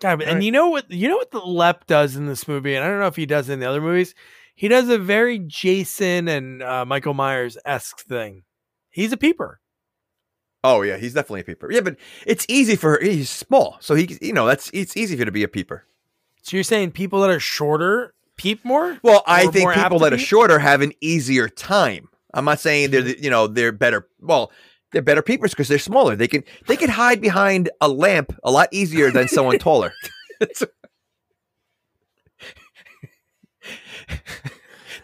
God, 0.00 0.22
and 0.22 0.34
right. 0.34 0.42
you 0.42 0.50
know 0.50 0.70
what? 0.70 0.90
You 0.90 1.08
know 1.08 1.16
what 1.16 1.30
the 1.30 1.38
Lep 1.38 1.86
does 1.86 2.16
in 2.16 2.26
this 2.26 2.48
movie, 2.48 2.74
and 2.74 2.84
I 2.84 2.88
don't 2.88 2.98
know 2.98 3.06
if 3.06 3.16
he 3.16 3.26
does 3.26 3.48
in 3.48 3.60
the 3.60 3.66
other 3.68 3.80
movies. 3.80 4.14
He 4.54 4.66
does 4.66 4.88
a 4.88 4.98
very 4.98 5.38
Jason 5.38 6.26
and 6.26 6.62
uh, 6.62 6.84
Michael 6.84 7.14
Myers 7.14 7.56
esque 7.64 8.00
thing. 8.00 8.42
He's 8.90 9.12
a 9.12 9.16
peeper. 9.16 9.60
Oh 10.64 10.82
yeah, 10.82 10.96
he's 10.96 11.14
definitely 11.14 11.42
a 11.42 11.44
peeper. 11.44 11.70
Yeah, 11.70 11.80
but 11.80 11.96
it's 12.26 12.44
easy 12.48 12.74
for 12.74 12.92
her. 12.92 13.00
He's 13.00 13.30
small, 13.30 13.76
so 13.80 13.94
he, 13.94 14.18
you 14.20 14.32
know, 14.32 14.46
that's 14.46 14.70
it's 14.72 14.96
easy 14.96 15.14
for 15.14 15.22
him 15.22 15.26
to 15.26 15.32
be 15.32 15.44
a 15.44 15.48
peeper. 15.48 15.84
So 16.42 16.56
you're 16.56 16.64
saying 16.64 16.92
people 16.92 17.20
that 17.20 17.30
are 17.30 17.40
shorter 17.40 18.14
peep 18.38 18.64
more? 18.64 18.98
Well, 19.02 19.22
I 19.26 19.48
think 19.48 19.74
people 19.74 19.98
that 19.98 20.14
are 20.14 20.18
shorter 20.18 20.58
have 20.58 20.80
an 20.80 20.92
easier 21.02 21.48
time. 21.48 22.08
I'm 22.32 22.46
not 22.46 22.60
saying 22.60 22.90
they're, 22.90 23.06
you 23.06 23.28
know, 23.28 23.46
they're 23.46 23.72
better. 23.72 24.08
Well, 24.20 24.50
they're 24.92 25.02
better 25.02 25.22
peepers 25.22 25.50
because 25.52 25.68
they're 25.68 25.78
smaller. 25.78 26.16
They 26.16 26.28
can 26.28 26.44
they 26.66 26.76
can 26.76 26.90
hide 26.90 27.20
behind 27.20 27.70
a 27.80 27.88
lamp 27.88 28.32
a 28.42 28.50
lot 28.50 28.68
easier 28.72 29.10
than 29.10 29.28
someone 29.28 29.58
taller. 29.60 29.92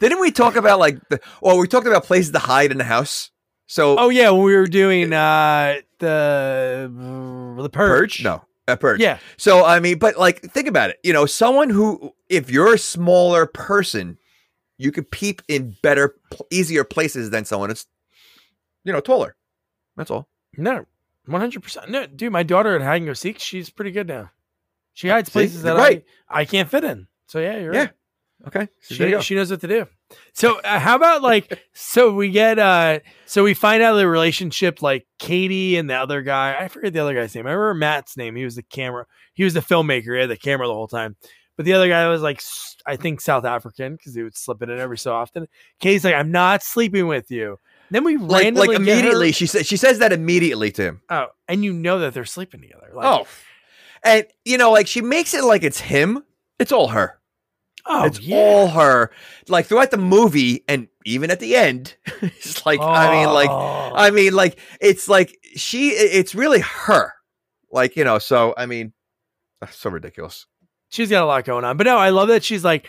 Didn't 0.00 0.20
we 0.20 0.30
talk 0.30 0.56
about 0.56 0.78
like 0.78 0.98
the 1.08 1.20
well, 1.40 1.58
we 1.58 1.68
talked 1.68 1.86
about 1.86 2.04
places 2.04 2.32
to 2.32 2.38
hide 2.38 2.70
in 2.72 2.78
the 2.78 2.84
house? 2.84 3.30
So 3.66 3.96
Oh 3.98 4.08
yeah, 4.08 4.30
when 4.30 4.42
we 4.42 4.54
were 4.54 4.66
doing 4.66 5.12
uh 5.12 5.76
the 5.98 6.90
the 7.62 7.68
purge. 7.70 8.18
purge? 8.18 8.24
No. 8.24 8.44
A 8.66 8.76
purge. 8.76 9.00
Yeah. 9.00 9.18
So 9.36 9.64
I 9.64 9.80
mean, 9.80 9.98
but 9.98 10.16
like 10.18 10.40
think 10.42 10.68
about 10.68 10.90
it. 10.90 10.98
You 11.02 11.12
know, 11.12 11.26
someone 11.26 11.70
who 11.70 12.12
if 12.28 12.50
you're 12.50 12.74
a 12.74 12.78
smaller 12.78 13.46
person, 13.46 14.18
you 14.78 14.90
could 14.90 15.10
peep 15.10 15.42
in 15.48 15.76
better 15.82 16.16
easier 16.50 16.82
places 16.84 17.30
than 17.30 17.44
someone 17.44 17.68
that's 17.68 17.86
you 18.84 18.92
know, 18.92 19.00
taller. 19.00 19.36
That's 19.96 20.10
all. 20.10 20.28
No, 20.56 20.84
one 21.26 21.40
hundred 21.40 21.62
percent. 21.62 21.90
No, 21.90 22.06
dude, 22.06 22.32
my 22.32 22.42
daughter 22.42 22.74
at 22.76 22.82
hide 22.82 22.96
and 22.96 23.06
go 23.06 23.12
seek, 23.12 23.38
she's 23.38 23.70
pretty 23.70 23.90
good 23.90 24.08
now. 24.08 24.30
She 24.92 25.08
hides 25.08 25.28
places 25.28 25.62
that 25.62 25.76
right. 25.76 26.04
I, 26.28 26.40
I 26.40 26.44
can't 26.44 26.70
fit 26.70 26.84
in. 26.84 27.06
So 27.26 27.40
yeah, 27.40 27.58
you're 27.58 27.74
yeah. 27.74 27.80
right. 27.80 27.90
Okay. 28.46 28.68
So 28.80 28.94
she 28.94 29.20
she 29.20 29.34
knows 29.34 29.50
what 29.50 29.60
to 29.62 29.68
do. 29.68 29.86
So 30.32 30.60
uh, 30.60 30.78
how 30.78 30.96
about 30.96 31.22
like 31.22 31.60
so 31.72 32.14
we 32.14 32.30
get 32.30 32.58
uh 32.58 33.00
so 33.26 33.42
we 33.42 33.54
find 33.54 33.82
out 33.82 33.94
the 33.94 34.06
relationship 34.06 34.82
like 34.82 35.06
Katie 35.18 35.76
and 35.76 35.88
the 35.88 35.94
other 35.94 36.22
guy. 36.22 36.56
I 36.58 36.68
forget 36.68 36.92
the 36.92 37.00
other 37.00 37.14
guy's 37.14 37.34
name. 37.34 37.46
I 37.46 37.52
remember 37.52 37.74
Matt's 37.74 38.16
name. 38.16 38.36
He 38.36 38.44
was 38.44 38.56
the 38.56 38.62
camera. 38.62 39.06
He 39.32 39.44
was 39.44 39.54
the 39.54 39.60
filmmaker. 39.60 40.14
He 40.14 40.20
had 40.20 40.30
the 40.30 40.36
camera 40.36 40.66
the 40.66 40.74
whole 40.74 40.88
time. 40.88 41.16
But 41.56 41.66
the 41.66 41.72
other 41.72 41.88
guy 41.88 42.08
was 42.08 42.22
like 42.22 42.42
I 42.86 42.96
think 42.96 43.20
South 43.20 43.44
African 43.44 43.96
because 43.96 44.14
he 44.14 44.22
would 44.22 44.36
slip 44.36 44.62
it 44.62 44.68
in 44.68 44.78
every 44.78 44.98
so 44.98 45.14
often. 45.14 45.46
Katie's 45.80 46.04
like, 46.04 46.14
I'm 46.14 46.30
not 46.30 46.62
sleeping 46.62 47.06
with 47.06 47.30
you. 47.30 47.58
Then 47.94 48.02
we 48.02 48.16
like, 48.16 48.56
like 48.56 48.70
immediately 48.70 49.30
she 49.30 49.46
says 49.46 49.68
she 49.68 49.76
says 49.76 50.00
that 50.00 50.12
immediately 50.12 50.72
to 50.72 50.82
him. 50.82 51.00
Oh, 51.08 51.26
and 51.46 51.64
you 51.64 51.72
know 51.72 52.00
that 52.00 52.12
they're 52.12 52.24
sleeping 52.24 52.60
together. 52.60 52.90
Like, 52.92 53.06
oh, 53.06 53.28
and 54.02 54.26
you 54.44 54.58
know, 54.58 54.72
like 54.72 54.88
she 54.88 55.00
makes 55.00 55.32
it 55.32 55.44
like 55.44 55.62
it's 55.62 55.78
him. 55.78 56.24
It's 56.58 56.72
all 56.72 56.88
her. 56.88 57.20
Oh, 57.86 58.04
it's 58.04 58.18
yeah. 58.18 58.36
all 58.36 58.66
her. 58.66 59.12
Like 59.46 59.66
throughout 59.66 59.92
the 59.92 59.96
movie, 59.96 60.64
and 60.66 60.88
even 61.04 61.30
at 61.30 61.38
the 61.38 61.54
end, 61.54 61.94
it's 62.20 62.66
like 62.66 62.80
oh. 62.80 62.84
I 62.84 63.12
mean, 63.12 63.32
like 63.32 63.48
oh. 63.48 63.92
I 63.94 64.10
mean, 64.10 64.34
like 64.34 64.58
it's 64.80 65.06
like 65.06 65.38
she. 65.54 65.90
It's 65.90 66.34
really 66.34 66.62
her. 66.62 67.12
Like 67.70 67.94
you 67.94 68.02
know. 68.02 68.18
So 68.18 68.54
I 68.56 68.66
mean, 68.66 68.92
ah, 69.62 69.68
so 69.70 69.88
ridiculous. 69.88 70.46
She's 70.88 71.10
got 71.10 71.22
a 71.22 71.26
lot 71.26 71.44
going 71.44 71.64
on, 71.64 71.76
but 71.76 71.84
no, 71.84 71.96
I 71.96 72.10
love 72.10 72.26
that 72.26 72.42
she's 72.42 72.64
like, 72.64 72.88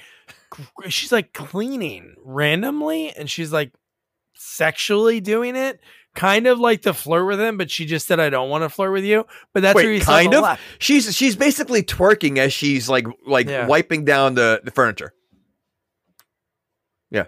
she's 0.89 1.11
like 1.11 1.31
cleaning 1.31 2.15
randomly, 2.23 3.11
and 3.11 3.29
she's 3.29 3.53
like 3.53 3.71
sexually 4.35 5.19
doing 5.19 5.55
it, 5.55 5.79
kind 6.15 6.47
of 6.47 6.59
like 6.59 6.83
to 6.83 6.93
flirt 6.93 7.27
with 7.27 7.39
him, 7.39 7.57
but 7.57 7.69
she 7.69 7.85
just 7.85 8.07
said, 8.07 8.19
"I 8.19 8.29
don't 8.29 8.49
want 8.49 8.63
to 8.63 8.69
flirt 8.69 8.91
with 8.91 9.03
you." 9.03 9.25
But 9.53 9.61
that's 9.61 9.75
Wait, 9.75 9.85
where 9.85 9.93
he's 9.93 10.05
kind 10.05 10.33
of. 10.33 10.43
Left. 10.43 10.61
She's 10.79 11.15
she's 11.15 11.35
basically 11.35 11.83
twerking 11.83 12.37
as 12.37 12.53
she's 12.53 12.89
like 12.89 13.05
like 13.27 13.47
yeah. 13.47 13.67
wiping 13.67 14.05
down 14.05 14.35
the 14.35 14.61
the 14.63 14.71
furniture. 14.71 15.13
Yeah. 17.11 17.25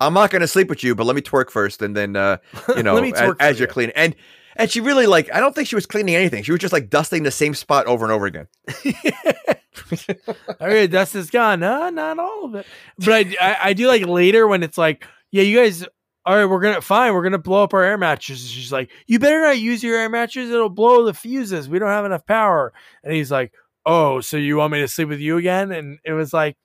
I'm 0.00 0.14
not 0.14 0.30
going 0.30 0.42
to 0.42 0.48
sleep 0.48 0.68
with 0.68 0.82
you, 0.82 0.94
but 0.94 1.04
let 1.04 1.16
me 1.16 1.22
twerk 1.22 1.50
first, 1.50 1.82
and 1.82 1.96
then 1.96 2.16
uh, 2.16 2.38
you 2.74 2.82
know, 2.82 2.94
let 2.94 3.02
me 3.02 3.12
as, 3.12 3.34
as 3.38 3.58
you're 3.58 3.68
cleaning. 3.68 3.94
And 3.96 4.16
and 4.56 4.70
she 4.70 4.80
really 4.80 5.06
like 5.06 5.32
I 5.32 5.40
don't 5.40 5.54
think 5.54 5.68
she 5.68 5.74
was 5.74 5.86
cleaning 5.86 6.14
anything. 6.14 6.42
She 6.42 6.52
was 6.52 6.60
just 6.60 6.72
like 6.72 6.90
dusting 6.90 7.22
the 7.22 7.30
same 7.30 7.54
spot 7.54 7.86
over 7.86 8.04
and 8.04 8.12
over 8.12 8.26
again. 8.26 8.48
all 10.60 10.68
right, 10.68 10.90
dust 10.90 11.14
is 11.14 11.30
gone. 11.30 11.60
No, 11.60 11.88
not 11.90 12.18
all 12.18 12.46
of 12.46 12.54
it. 12.54 12.66
But 12.98 13.08
I, 13.10 13.36
I, 13.40 13.56
I 13.64 13.72
do 13.72 13.88
like 13.88 14.06
later 14.06 14.46
when 14.46 14.62
it's 14.62 14.78
like 14.78 15.06
yeah, 15.36 15.42
you 15.42 15.58
guys, 15.58 15.84
all 16.24 16.36
right, 16.36 16.46
we're 16.46 16.60
gonna 16.60 16.80
fine, 16.80 17.12
we're 17.12 17.22
gonna 17.22 17.36
blow 17.36 17.62
up 17.62 17.74
our 17.74 17.82
air 17.82 17.98
mattresses. 17.98 18.50
She's 18.50 18.72
like, 18.72 18.90
you 19.06 19.18
better 19.18 19.40
not 19.42 19.58
use 19.58 19.82
your 19.82 19.98
air 19.98 20.08
mattress; 20.08 20.48
it'll 20.48 20.70
blow 20.70 21.04
the 21.04 21.12
fuses. 21.12 21.68
We 21.68 21.78
don't 21.78 21.90
have 21.90 22.06
enough 22.06 22.24
power. 22.24 22.72
And 23.04 23.12
he's 23.12 23.30
like, 23.30 23.52
oh, 23.84 24.20
so 24.22 24.38
you 24.38 24.56
want 24.56 24.72
me 24.72 24.80
to 24.80 24.88
sleep 24.88 25.08
with 25.08 25.20
you 25.20 25.36
again? 25.36 25.72
And 25.72 25.98
it 26.04 26.14
was 26.14 26.32
like, 26.32 26.56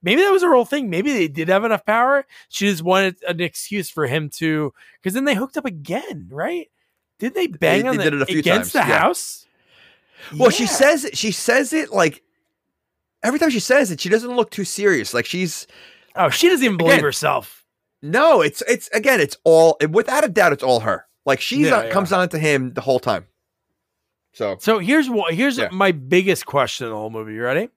maybe 0.00 0.22
that 0.22 0.30
was 0.30 0.44
a 0.44 0.48
real 0.48 0.64
thing. 0.64 0.90
Maybe 0.90 1.12
they 1.12 1.26
did 1.26 1.48
have 1.48 1.64
enough 1.64 1.84
power. 1.84 2.24
She 2.48 2.68
just 2.70 2.84
wanted 2.84 3.16
an 3.26 3.40
excuse 3.40 3.90
for 3.90 4.06
him 4.06 4.30
to, 4.30 4.72
because 5.00 5.14
then 5.14 5.24
they 5.24 5.34
hooked 5.34 5.56
up 5.56 5.66
again, 5.66 6.28
right? 6.30 6.70
Did 7.18 7.34
they 7.34 7.48
bang 7.48 7.82
they, 7.82 7.88
on 7.88 7.96
they 7.96 8.10
the, 8.10 8.22
against 8.22 8.72
times. 8.72 8.72
the 8.72 8.78
yeah. 8.78 8.98
house? 8.98 9.46
Well, 10.32 10.50
yeah. 10.50 10.56
she 10.56 10.66
says 10.66 11.04
it. 11.04 11.16
she 11.16 11.32
says 11.32 11.72
it 11.72 11.90
like 11.90 12.22
every 13.22 13.38
time 13.38 13.50
she 13.50 13.60
says 13.60 13.90
it, 13.90 14.00
she 14.00 14.08
doesn't 14.08 14.34
look 14.34 14.50
too 14.50 14.64
serious. 14.64 15.12
Like 15.12 15.26
she's 15.26 15.66
oh, 16.16 16.30
she 16.30 16.48
doesn't 16.48 16.64
even 16.64 16.76
believe 16.76 16.94
again, 16.94 17.04
herself. 17.04 17.59
No, 18.02 18.40
it's 18.40 18.62
it's 18.66 18.88
again, 18.88 19.20
it's 19.20 19.36
all 19.44 19.76
without 19.90 20.24
a 20.24 20.28
doubt, 20.28 20.52
it's 20.52 20.62
all 20.62 20.80
her. 20.80 21.06
Like 21.26 21.40
she's 21.40 21.68
yeah, 21.68 21.76
uh, 21.76 21.82
yeah. 21.84 21.90
comes 21.90 22.12
on 22.12 22.28
to 22.30 22.38
him 22.38 22.72
the 22.72 22.80
whole 22.80 23.00
time. 23.00 23.26
So 24.32 24.56
so 24.58 24.78
here's 24.78 25.10
what 25.10 25.34
here's 25.34 25.58
yeah. 25.58 25.68
my 25.70 25.92
biggest 25.92 26.46
question 26.46 26.86
in 26.86 26.92
the 26.92 26.96
whole 26.98 27.10
movie. 27.10 27.34
You 27.34 27.42
ready? 27.42 27.62
Okay. 27.62 27.70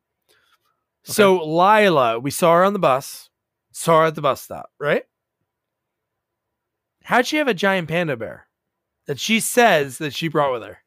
So 1.03 1.43
Lila, 1.43 2.19
we 2.19 2.32
saw 2.32 2.53
her 2.55 2.63
on 2.63 2.74
the 2.74 2.80
bus. 2.80 3.30
saw 3.71 4.01
her 4.01 4.05
at 4.05 4.15
the 4.15 4.21
bus 4.21 4.41
stop, 4.41 4.71
right? 4.80 5.03
How'd 7.03 7.26
she 7.26 7.38
have 7.38 7.49
a 7.49 7.53
giant 7.53 7.89
panda 7.89 8.15
bear 8.15 8.47
that 9.07 9.19
she 9.19 9.41
says 9.41 9.97
that 9.97 10.13
she 10.13 10.30
brought 10.30 10.53
with 10.53 10.63
her? 10.63 10.82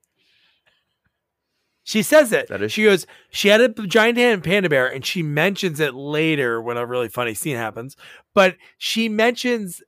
She 1.89 2.03
says 2.03 2.33
it. 2.33 2.49
That 2.49 2.63
is- 2.63 2.73
she 2.73 2.83
goes, 2.83 3.07
she 3.31 3.47
had 3.47 3.61
a 3.61 3.69
giant 3.69 4.19
hand 4.19 4.43
panda 4.43 4.69
bear, 4.69 4.89
and 4.93 5.07
she 5.07 5.23
mentions 5.23 5.79
it 5.79 5.95
later 5.95 6.61
when 6.61 6.77
a 6.77 6.85
really 6.85 7.09
funny 7.09 7.33
scene 7.33 7.57
happens. 7.57 7.97
But 8.35 8.57
she 8.77 9.09
mentions 9.09 9.83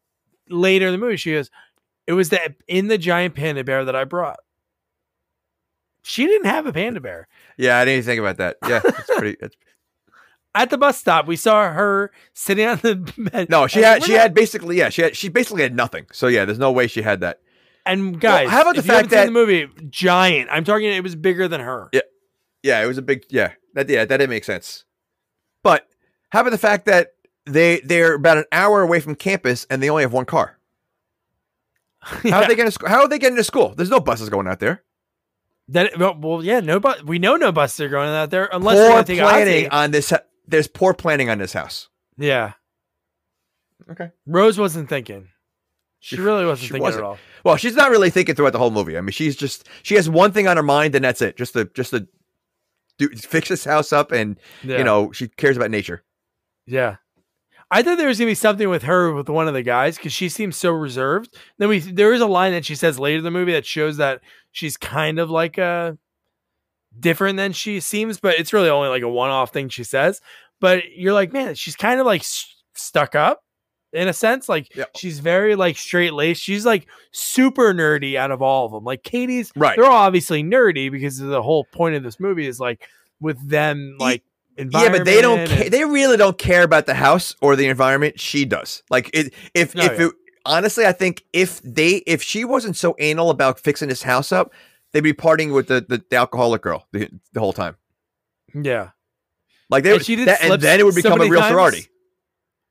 later 0.49 0.87
in 0.87 0.93
the 0.93 0.99
movie, 0.99 1.17
she 1.17 1.33
goes, 1.33 1.51
It 2.07 2.13
was 2.13 2.29
the 2.29 2.55
in 2.69 2.87
the 2.87 2.99
giant 2.99 3.35
panda 3.35 3.65
bear 3.65 3.85
that 3.85 3.97
I 3.97 4.05
brought. 4.05 4.39
She 6.03 6.25
didn't 6.27 6.47
have 6.47 6.67
a 6.67 6.73
panda 6.73 7.01
bear. 7.01 7.27
Yeah, 7.57 7.79
I 7.79 7.85
didn't 7.85 7.99
even 7.99 8.07
think 8.07 8.21
about 8.21 8.37
that. 8.39 8.57
Yeah, 8.69 8.81
it's 8.85 9.11
pretty. 9.19 9.37
It's, 9.41 9.57
At 10.55 10.71
the 10.71 10.79
bus 10.79 10.99
stop, 10.99 11.27
we 11.27 11.35
saw 11.37 11.71
her 11.73 12.13
sitting 12.33 12.67
on 12.67 12.79
the 12.79 12.95
bed. 13.33 13.51
no, 13.51 13.67
she 13.67 13.81
had 13.83 14.05
she 14.05 14.13
not- 14.13 14.21
had 14.21 14.35
basically 14.35 14.79
yeah 14.79 14.89
she 14.89 15.03
had 15.03 15.17
she 15.17 15.29
basically 15.29 15.63
had 15.63 15.75
nothing. 15.75 16.07
So 16.13 16.29
yeah, 16.29 16.45
there's 16.45 16.59
no 16.61 16.71
way 16.71 16.87
she 16.87 17.03
had 17.03 17.21
that. 17.23 17.41
And 17.89 18.21
guys, 18.21 18.49
how 18.51 18.63
about 18.63 18.75
the 18.75 18.81
if 18.81 18.87
you 18.87 18.93
haven't 18.93 19.11
fact 19.11 19.21
that- 19.23 19.27
the 19.27 19.33
movie 19.33 19.69
giant? 19.91 20.49
I'm 20.53 20.65
talking. 20.65 20.87
It 20.89 21.03
was 21.03 21.17
bigger 21.17 21.49
than 21.49 21.61
her. 21.61 21.89
Yeah. 21.93 22.01
Yeah, 22.63 22.83
it 22.83 22.87
was 22.87 22.99
a 22.99 23.03
big 23.03 23.25
yeah. 23.31 23.53
That 23.75 23.89
yeah, 23.89 24.05
that 24.05 24.17
didn't 24.17 24.31
make 24.31 24.45
sense. 24.45 24.85
But 25.63 25.87
how 26.31 26.41
about 26.41 26.51
the 26.51 26.59
fact 26.59 26.87
that 26.87 27.13
they 27.47 27.81
they're 27.81 28.15
about 28.15 28.37
an 28.39 28.45
hour 28.53 28.83
away 28.83 29.01
from 29.01 29.15
campus 29.15 29.67
and 29.71 29.83
they 29.83 29.89
only 29.91 30.03
have 30.03 30.13
one 30.13 30.25
car? 30.25 30.59
How 32.01 32.19
Yeah. 32.25 32.37
are 32.37 32.43
they 32.43 32.55
getting 32.55 32.67
to 32.67 32.71
school? 32.73 32.89
How 32.89 33.01
are 33.03 33.09
they 33.09 33.19
getting 33.19 33.37
to 33.37 33.45
school? 33.45 33.75
There's 33.77 33.91
no 33.91 34.01
buses 34.01 34.29
going 34.29 34.47
out 34.47 34.61
there. 34.61 34.83
That 35.69 35.99
well, 35.99 36.17
well, 36.19 36.45
yeah, 36.45 36.61
no, 36.61 36.81
but 36.81 37.05
we 37.05 37.19
know 37.19 37.37
no 37.37 37.53
buses 37.53 37.81
are 37.81 37.89
going 37.89 38.09
out 38.09 38.31
there 38.31 38.49
unless 38.53 38.77
they're 38.77 38.91
poor 38.93 39.05
take 39.05 39.19
planning 39.21 39.67
Ozzie. 39.67 39.69
on 39.71 39.91
this. 39.91 40.13
There's 40.47 40.67
poor 40.67 40.95
planning 40.95 41.29
on 41.31 41.39
this 41.39 41.53
house. 41.53 41.89
Yeah, 42.17 42.53
Okay. 43.91 44.11
Rose 44.27 44.59
wasn't 44.59 44.89
thinking. 44.89 45.29
She 46.01 46.17
really 46.21 46.45
wasn't 46.47 46.67
she 46.67 46.73
thinking 46.73 46.83
wasn't. 46.83 47.05
at 47.05 47.09
all. 47.09 47.19
Well, 47.45 47.57
she's 47.57 47.75
not 47.75 47.91
really 47.91 48.11
thinking 48.11 48.35
throughout 48.35 48.53
the 48.53 48.59
whole 48.59 48.71
movie. 48.71 48.97
I 48.97 49.01
mean, 49.01 49.11
she's 49.11 49.35
just 49.37 49.69
she 49.83 49.95
has 49.97 50.09
one 50.09 50.33
thing 50.33 50.47
on 50.47 50.57
her 50.57 50.63
mind, 50.63 50.95
and 50.95 51.05
that's 51.05 51.21
it. 51.23 51.37
Just 51.37 51.55
to 51.55 51.65
just 51.75 51.91
to 51.91 52.07
do 52.99 53.09
fix 53.11 53.49
this 53.49 53.65
house 53.65 53.93
up, 53.93 54.13
and 54.13 54.39
Yeah. 54.63 54.79
you 54.79 54.85
know 54.85 55.13
she 55.13 55.29
cares 55.29 55.57
about 55.57 55.71
nature. 55.71 56.05
Yeah. 56.67 56.97
I 57.71 57.83
thought 57.83 57.99
there 57.99 58.09
was 58.09 58.19
gonna 58.19 58.31
be 58.31 58.35
something 58.35 58.69
with 58.71 58.85
her 58.85 59.13
with 59.13 59.29
one 59.29 59.47
of 59.49 59.55
the 59.55 59.63
guys 59.63 59.97
because 59.97 60.13
she 60.13 60.29
seems 60.29 60.57
so 60.57 60.71
reserved. 60.71 61.37
Then 61.59 61.69
we 61.69 61.81
there 61.81 62.13
is 62.13 62.21
a 62.21 62.27
line 62.27 62.53
that 62.53 62.65
she 62.65 62.75
says 62.75 62.99
later 62.99 63.19
in 63.19 63.25
the 63.25 63.31
movie 63.31 63.53
that 63.53 63.67
shows 63.67 63.97
that 63.99 64.21
she's 64.53 64.77
kind 64.77 65.19
of 65.19 65.31
like 65.31 65.59
a 65.59 65.99
different 66.99 67.37
than 67.37 67.53
she 67.53 67.81
seems, 67.81 68.21
but 68.21 68.39
it's 68.39 68.53
really 68.53 68.71
only 68.71 68.89
like 68.89 69.03
a 69.03 69.09
one 69.09 69.31
off 69.31 69.53
thing 69.53 69.69
she 69.69 69.85
says. 69.85 70.21
But 70.61 70.85
you're 70.97 71.13
like, 71.13 71.33
man, 71.33 71.55
she's 71.55 71.77
kind 71.77 72.01
of 72.01 72.07
like 72.07 72.23
s- 72.23 72.55
stuck 72.75 73.15
up 73.15 73.43
in 73.93 74.09
a 74.09 74.13
sense. 74.13 74.49
Like 74.49 74.75
Yeah. 74.77 74.85
she's 74.97 75.19
very 75.21 75.55
like 75.55 75.77
straight 75.77 76.13
laced. 76.13 76.43
She's 76.43 76.67
like 76.67 76.87
super 77.13 77.73
nerdy 77.75 78.17
out 78.17 78.31
of 78.31 78.43
all 78.43 78.67
of 78.67 78.73
them. 78.73 78.85
Like 78.85 79.03
Katie's, 79.03 79.51
Right. 79.57 79.77
they're 79.77 79.85
all 79.87 79.93
obviously 80.07 80.43
nerdy 80.43 80.91
because 80.91 81.19
the 81.19 81.43
whole 81.43 81.65
point 81.73 81.95
of 81.95 82.03
this 82.03 82.19
movie 82.21 82.47
is 82.47 82.61
like 82.61 82.87
with 83.21 83.49
them 83.49 83.97
like. 83.99 84.23
Yeah, 84.57 84.91
but 84.91 85.05
they 85.05 85.21
don't. 85.21 85.49
Ca- 85.49 85.69
they 85.69 85.85
really 85.85 86.17
don't 86.17 86.37
care 86.37 86.65
about 86.65 86.87
the 86.87 86.95
house 86.95 87.37
or 87.41 87.55
the 87.55 87.67
environment. 87.69 88.19
She 88.19 88.45
does. 88.45 88.83
Like 88.91 89.09
it. 89.15 89.33
If 89.55 89.77
Oh, 89.77 89.81
if 89.85 89.99
yeah. 90.01 90.07
it, 90.07 90.13
honestly, 90.45 90.85
I 90.85 90.91
think 90.91 91.23
if 91.33 91.63
they 91.63 92.03
if 92.09 92.25
she 92.25 92.45
wasn't 92.45 92.77
so 92.77 92.97
anal 92.99 93.31
about 93.31 93.61
fixing 93.61 93.89
this 93.89 94.03
house 94.03 94.33
up, 94.33 94.53
they'd 94.93 95.03
be 95.03 95.13
partying 95.13 95.55
with 95.55 95.69
the 95.69 95.87
the, 95.89 96.03
the 96.11 96.17
alcoholic 96.17 96.63
girl 96.63 96.89
the, 96.91 97.09
the 97.35 97.39
whole 97.39 97.53
time. 97.53 97.77
yeah. 98.53 98.91
Like 99.71 99.85
they 99.85 99.91
And 99.91 99.99
would, 100.01 100.07
she 100.07 100.17
did 100.17 100.27
that, 100.27 100.43
and 100.43 100.61
then 100.61 100.81
it 100.81 100.85
would 100.85 100.95
become 100.97 101.21
a 101.21 101.29
real 101.29 101.41
times. 101.41 101.51
sorority. 101.53 101.87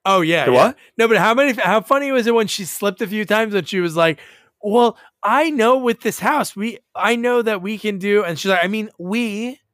Oh 0.07 0.21
yeah, 0.21 0.45
yeah. 0.45 0.51
what? 0.51 0.77
No, 0.97 1.07
but 1.07 1.17
how 1.17 1.33
many? 1.33 1.53
How 1.53 1.81
funny 1.81 2.11
was 2.11 2.25
it 2.27 2.33
when 2.33 2.47
she 2.47 2.63
slipped 2.63 3.01
a 3.01 3.07
few 3.07 3.25
times 3.25 3.53
and 3.53 3.67
she 3.67 3.81
was 3.81 3.95
like, 3.95 4.19
"Well, 4.61 4.97
I 5.21 5.49
know 5.49 5.77
with 5.77 5.99
this 5.99 6.19
house, 6.19 6.55
we, 6.55 6.79
I 6.95 7.17
know 7.17 7.41
that 7.41 7.61
we 7.61 7.77
can 7.77 7.99
do," 7.99 8.23
and 8.23 8.39
she's 8.39 8.49
like, 8.49 8.63
"I 8.63 8.67
mean, 8.67 8.89
we." 8.97 9.59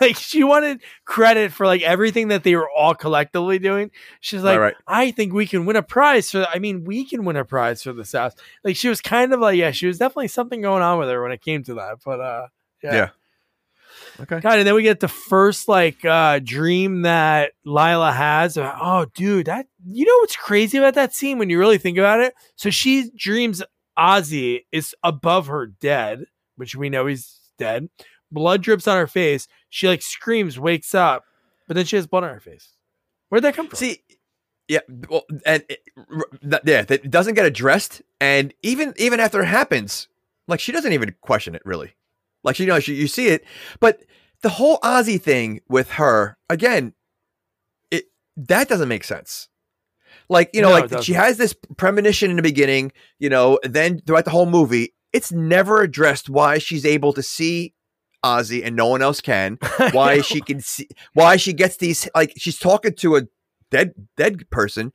Like 0.00 0.16
she 0.16 0.42
wanted 0.42 0.80
credit 1.04 1.52
for 1.52 1.66
like 1.66 1.82
everything 1.82 2.26
that 2.26 2.42
they 2.42 2.56
were 2.56 2.68
all 2.68 2.96
collectively 2.96 3.60
doing. 3.60 3.92
She's 4.18 4.42
like, 4.42 4.58
right. 4.58 4.74
I 4.88 5.12
think 5.12 5.32
we 5.32 5.46
can 5.46 5.66
win 5.66 5.76
a 5.76 5.84
prize 5.84 6.32
for. 6.32 6.48
I 6.52 6.58
mean, 6.58 6.82
we 6.82 7.04
can 7.04 7.24
win 7.24 7.36
a 7.36 7.44
prize 7.44 7.80
for 7.84 7.92
this 7.92 8.10
house. 8.10 8.32
Like 8.64 8.74
she 8.74 8.88
was 8.88 9.00
kind 9.00 9.32
of 9.32 9.38
like, 9.38 9.56
yeah, 9.56 9.70
she 9.70 9.86
was 9.86 9.98
definitely 9.98 10.26
something 10.26 10.62
going 10.62 10.82
on 10.82 10.98
with 10.98 11.08
her 11.10 11.22
when 11.22 11.30
it 11.30 11.42
came 11.42 11.62
to 11.62 11.74
that. 11.74 11.98
But 12.04 12.18
uh, 12.18 12.46
yeah. 12.82 12.94
Yeah. 12.94 13.08
Okay. 14.20 14.40
God, 14.40 14.58
and 14.58 14.66
then 14.66 14.74
we 14.74 14.82
get 14.82 15.00
the 15.00 15.08
first 15.08 15.68
like 15.68 16.04
uh 16.04 16.38
dream 16.38 17.02
that 17.02 17.52
Lila 17.64 18.12
has. 18.12 18.56
About, 18.56 18.78
oh, 18.80 19.10
dude, 19.14 19.46
that 19.46 19.66
you 19.86 20.06
know 20.06 20.16
what's 20.20 20.36
crazy 20.36 20.78
about 20.78 20.94
that 20.94 21.14
scene 21.14 21.38
when 21.38 21.50
you 21.50 21.58
really 21.58 21.78
think 21.78 21.98
about 21.98 22.20
it? 22.20 22.34
So 22.56 22.70
she 22.70 23.10
dreams 23.16 23.62
Ozzie 23.96 24.66
is 24.72 24.94
above 25.02 25.48
her 25.48 25.66
dead, 25.66 26.24
which 26.56 26.76
we 26.76 26.90
know 26.90 27.06
he's 27.06 27.40
dead. 27.58 27.88
Blood 28.30 28.62
drips 28.62 28.88
on 28.88 28.96
her 28.96 29.06
face. 29.06 29.46
She 29.70 29.88
like 29.88 30.02
screams, 30.02 30.58
wakes 30.58 30.94
up, 30.94 31.24
but 31.66 31.74
then 31.74 31.84
she 31.84 31.96
has 31.96 32.06
blood 32.06 32.24
on 32.24 32.30
her 32.30 32.40
face. 32.40 32.70
Where'd 33.28 33.44
that 33.44 33.54
come 33.54 33.68
from? 33.68 33.76
See, 33.76 34.02
yeah, 34.68 34.80
well, 35.08 35.24
and 35.44 35.64
it, 35.68 35.80
yeah, 36.64 36.82
that 36.82 37.10
doesn't 37.10 37.34
get 37.34 37.46
addressed, 37.46 38.02
and 38.20 38.54
even 38.62 38.94
even 38.96 39.20
after 39.20 39.42
it 39.42 39.46
happens, 39.46 40.08
like 40.48 40.60
she 40.60 40.72
doesn't 40.72 40.92
even 40.92 41.14
question 41.20 41.54
it 41.54 41.62
really. 41.64 41.94
Like 42.44 42.56
she 42.56 42.66
knows 42.66 42.86
you, 42.86 42.94
you 42.94 43.08
see 43.08 43.28
it, 43.28 43.44
but 43.80 44.02
the 44.42 44.50
whole 44.50 44.78
Ozzie 44.82 45.18
thing 45.18 45.60
with 45.68 45.92
her 45.92 46.36
again, 46.48 46.92
it 47.90 48.04
that 48.36 48.68
doesn't 48.68 48.88
make 48.88 49.04
sense. 49.04 49.48
Like 50.28 50.50
you 50.52 50.62
know, 50.62 50.68
No, 50.68 50.86
like 50.86 51.02
she 51.02 51.14
has 51.14 51.38
this 51.38 51.54
premonition 51.76 52.30
in 52.30 52.36
the 52.36 52.42
beginning, 52.42 52.92
you 53.18 53.28
know, 53.28 53.58
then 53.62 54.00
throughout 54.00 54.24
the 54.24 54.30
whole 54.30 54.46
movie, 54.46 54.94
it's 55.12 55.32
never 55.32 55.80
addressed 55.82 56.28
why 56.28 56.58
she's 56.58 56.84
able 56.84 57.12
to 57.14 57.22
see 57.22 57.74
Ozzie 58.22 58.64
and 58.64 58.74
no 58.76 58.86
one 58.86 59.02
else 59.02 59.20
can. 59.20 59.58
Why 59.92 60.22
she 60.22 60.40
can 60.40 60.60
see 60.60 60.88
why 61.12 61.36
she 61.36 61.52
gets 61.52 61.76
these 61.76 62.08
like 62.14 62.32
she's 62.38 62.58
talking 62.58 62.94
to 62.94 63.16
a 63.16 63.22
dead 63.70 63.92
dead 64.16 64.48
person 64.50 64.92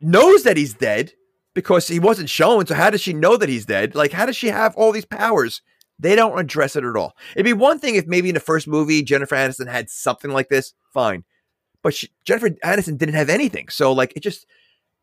knows 0.00 0.44
that 0.44 0.56
he's 0.56 0.72
dead 0.74 1.12
because 1.54 1.88
he 1.88 1.98
wasn't 1.98 2.30
shown. 2.30 2.64
So 2.66 2.74
how 2.74 2.90
does 2.90 3.00
she 3.00 3.12
know 3.12 3.36
that 3.36 3.48
he's 3.48 3.66
dead? 3.66 3.96
Like 3.96 4.12
how 4.12 4.26
does 4.26 4.36
she 4.36 4.46
have 4.48 4.76
all 4.76 4.92
these 4.92 5.04
powers 5.04 5.60
they 5.98 6.14
don't 6.14 6.38
address 6.38 6.76
it 6.76 6.84
at 6.84 6.96
all 6.96 7.16
it'd 7.34 7.44
be 7.44 7.52
one 7.52 7.78
thing 7.78 7.94
if 7.96 8.06
maybe 8.06 8.28
in 8.28 8.34
the 8.34 8.40
first 8.40 8.66
movie 8.68 9.02
jennifer 9.02 9.34
aniston 9.34 9.70
had 9.70 9.88
something 9.90 10.30
like 10.30 10.48
this 10.48 10.74
fine 10.92 11.24
but 11.82 11.94
she, 11.94 12.10
jennifer 12.24 12.50
aniston 12.64 12.98
didn't 12.98 13.14
have 13.14 13.28
anything 13.30 13.68
so 13.68 13.92
like 13.92 14.12
it 14.16 14.20
just 14.20 14.46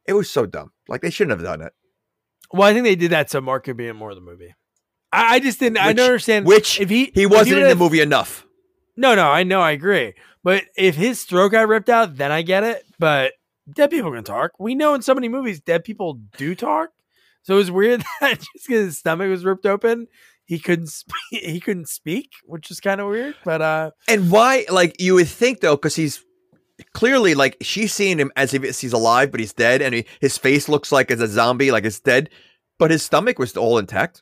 it 0.05 0.13
was 0.13 0.29
so 0.29 0.45
dumb 0.45 0.71
like 0.87 1.01
they 1.01 1.09
shouldn't 1.09 1.37
have 1.39 1.45
done 1.45 1.61
it 1.61 1.73
Well, 2.51 2.67
I 2.67 2.73
think 2.73 2.83
they 2.85 2.95
did 2.95 3.11
that 3.11 3.29
so 3.31 3.41
Mark 3.41 3.63
could 3.63 3.77
be 3.77 3.87
in 3.87 3.95
more 3.95 4.09
of 4.11 4.15
the 4.15 4.21
movie. 4.21 4.53
I, 5.11 5.35
I 5.35 5.39
just 5.39 5.59
didn't. 5.59 5.77
I 5.77 5.93
don't 5.93 6.05
understand. 6.05 6.45
which 6.45 6.79
if 6.79 6.89
he 6.89 7.11
he 7.15 7.25
wasn't 7.25 7.61
in 7.61 7.67
the 7.69 7.75
movie 7.75 8.01
enough 8.01 8.45
No, 8.97 9.15
no, 9.15 9.29
I 9.29 9.43
know, 9.43 9.61
I 9.61 9.71
agree. 9.71 10.13
But 10.43 10.65
if 10.75 10.95
his 10.95 11.23
throat 11.23 11.49
got 11.49 11.67
ripped 11.67 11.89
out, 11.89 12.17
then 12.17 12.31
I 12.31 12.41
get 12.41 12.63
it. 12.63 12.83
But 12.99 13.33
dead 13.73 13.89
people 13.89 14.11
can 14.11 14.23
talk. 14.25 14.51
We 14.59 14.75
know 14.75 14.93
in 14.93 15.01
so 15.01 15.15
many 15.15 15.29
movies 15.29 15.61
dead 15.61 15.83
people 15.83 16.19
do 16.37 16.53
talk. 16.53 16.89
So 17.43 17.53
it 17.55 17.57
was 17.57 17.71
weird 17.71 18.03
that 18.21 18.39
just 18.39 18.67
because 18.67 18.85
his 18.85 18.97
stomach 18.97 19.29
was 19.29 19.45
ripped 19.45 19.65
open, 19.65 20.07
he 20.53 20.59
couldn't 20.59 20.87
sp- 20.93 21.17
he 21.31 21.59
couldn't 21.59 21.89
speak, 21.89 22.29
which 22.45 22.69
is 22.69 22.79
kind 22.79 23.01
of 23.01 23.07
weird. 23.07 23.35
But 23.43 23.61
uh, 23.61 23.91
And 24.07 24.29
why, 24.29 24.65
like, 24.69 24.95
you 24.99 25.15
would 25.15 25.27
think 25.27 25.61
though, 25.61 25.75
because 25.75 25.95
he's 25.95 26.23
clearly 26.93 27.33
like 27.33 27.57
she's 27.61 27.93
seeing 27.93 28.19
him 28.19 28.31
as 28.35 28.53
if 28.53 28.61
he's 28.63 28.93
alive, 28.93 29.31
but 29.31 29.39
he's 29.39 29.53
dead, 29.53 29.81
and 29.81 29.95
he, 29.95 30.05
his 30.21 30.37
face 30.37 30.69
looks 30.69 30.91
like 30.91 31.09
as 31.09 31.21
a 31.21 31.27
zombie, 31.27 31.71
like 31.71 31.85
it's 31.85 31.99
dead, 31.99 32.29
but 32.77 32.91
his 32.91 33.01
stomach 33.03 33.39
was 33.39 33.57
all 33.57 33.77
intact. 33.77 34.21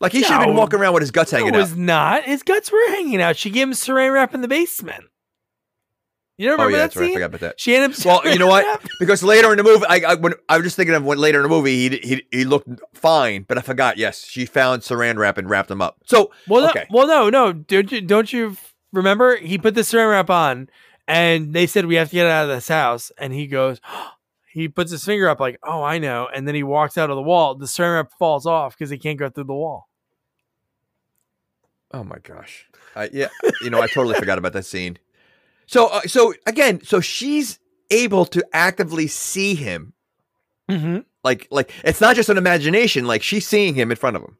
Like 0.00 0.12
he 0.12 0.22
should 0.22 0.32
have 0.32 0.46
been 0.46 0.56
walking 0.56 0.80
around 0.80 0.94
with 0.94 1.02
his 1.02 1.12
guts 1.12 1.30
hanging 1.30 1.50
out. 1.50 1.54
it 1.54 1.58
was 1.58 1.76
not. 1.76 2.24
His 2.24 2.42
guts 2.42 2.72
were 2.72 2.88
hanging 2.88 3.22
out. 3.22 3.36
She 3.36 3.50
gave 3.50 3.68
him 3.68 3.72
saran 3.74 4.12
wrap 4.12 4.34
in 4.34 4.40
the 4.40 4.48
basement. 4.48 5.04
You 6.38 6.48
don't 6.48 6.60
Oh 6.60 6.64
remember 6.64 6.70
yeah, 6.72 6.78
that 6.78 6.82
that's 6.84 6.96
right. 6.96 7.10
I 7.10 7.12
forgot 7.12 7.26
about 7.26 7.40
that. 7.40 7.60
She 7.60 7.74
ended 7.76 7.98
up. 7.98 8.04
Well, 8.24 8.32
you 8.32 8.38
know 8.38 8.46
what? 8.46 8.82
Because 8.98 9.22
later 9.22 9.50
in 9.50 9.58
the 9.58 9.62
movie, 9.64 9.84
I, 9.88 10.12
I 10.12 10.14
when 10.14 10.34
I 10.48 10.56
was 10.56 10.64
just 10.64 10.76
thinking 10.76 10.94
of 10.94 11.04
when 11.04 11.18
later 11.18 11.38
in 11.38 11.42
the 11.42 11.48
movie, 11.48 11.88
he 11.88 11.98
he 11.98 12.26
he 12.30 12.44
looked 12.44 12.68
fine, 12.94 13.44
but 13.46 13.58
I 13.58 13.60
forgot. 13.60 13.96
Yes, 13.98 14.24
she 14.24 14.46
found 14.46 14.82
Saran 14.82 15.18
wrap 15.18 15.38
and 15.38 15.48
wrapped 15.50 15.70
him 15.70 15.82
up. 15.82 15.98
So 16.06 16.30
Well, 16.48 16.68
okay, 16.70 16.86
no, 16.90 16.98
well, 16.98 17.06
no, 17.06 17.30
no. 17.30 17.52
Don't 17.52 17.90
you, 17.92 18.00
don't 18.00 18.32
you 18.32 18.56
remember? 18.92 19.36
He 19.36 19.58
put 19.58 19.74
the 19.74 19.82
saran 19.82 20.10
wrap 20.10 20.30
on, 20.30 20.68
and 21.06 21.52
they 21.52 21.66
said 21.66 21.86
we 21.86 21.96
have 21.96 22.08
to 22.10 22.14
get 22.14 22.26
out 22.26 22.44
of 22.48 22.54
this 22.54 22.68
house. 22.68 23.12
And 23.18 23.32
he 23.32 23.46
goes, 23.46 23.80
he 24.52 24.68
puts 24.68 24.90
his 24.90 25.04
finger 25.04 25.28
up, 25.28 25.40
like, 25.40 25.58
"Oh, 25.62 25.82
I 25.82 25.98
know." 25.98 26.28
And 26.34 26.46
then 26.48 26.54
he 26.54 26.62
walks 26.62 26.96
out 26.96 27.10
of 27.10 27.16
the 27.16 27.22
wall. 27.22 27.54
The 27.54 27.66
saran 27.66 27.96
wrap 27.96 28.12
falls 28.18 28.46
off 28.46 28.76
because 28.76 28.90
he 28.90 28.98
can't 28.98 29.18
go 29.18 29.28
through 29.28 29.44
the 29.44 29.54
wall. 29.54 29.88
Oh 31.92 32.04
my 32.04 32.18
gosh. 32.22 32.66
I 32.96 33.10
yeah, 33.12 33.28
you 33.62 33.70
know, 33.70 33.80
I 33.80 33.86
totally 33.86 34.14
forgot 34.14 34.38
about 34.38 34.52
that 34.54 34.64
scene. 34.66 34.98
So 35.72 35.86
uh, 35.86 36.02
so 36.02 36.34
again, 36.46 36.82
so 36.84 37.00
she's 37.00 37.58
able 37.90 38.26
to 38.26 38.44
actively 38.52 39.06
see 39.06 39.54
him. 39.54 39.94
Mm-hmm. 40.70 40.98
Like 41.24 41.48
like 41.50 41.72
it's 41.82 42.00
not 42.00 42.14
just 42.14 42.28
an 42.28 42.36
imagination, 42.36 43.06
like 43.06 43.22
she's 43.22 43.48
seeing 43.48 43.74
him 43.74 43.90
in 43.90 43.96
front 43.96 44.16
of 44.16 44.22
him. 44.22 44.36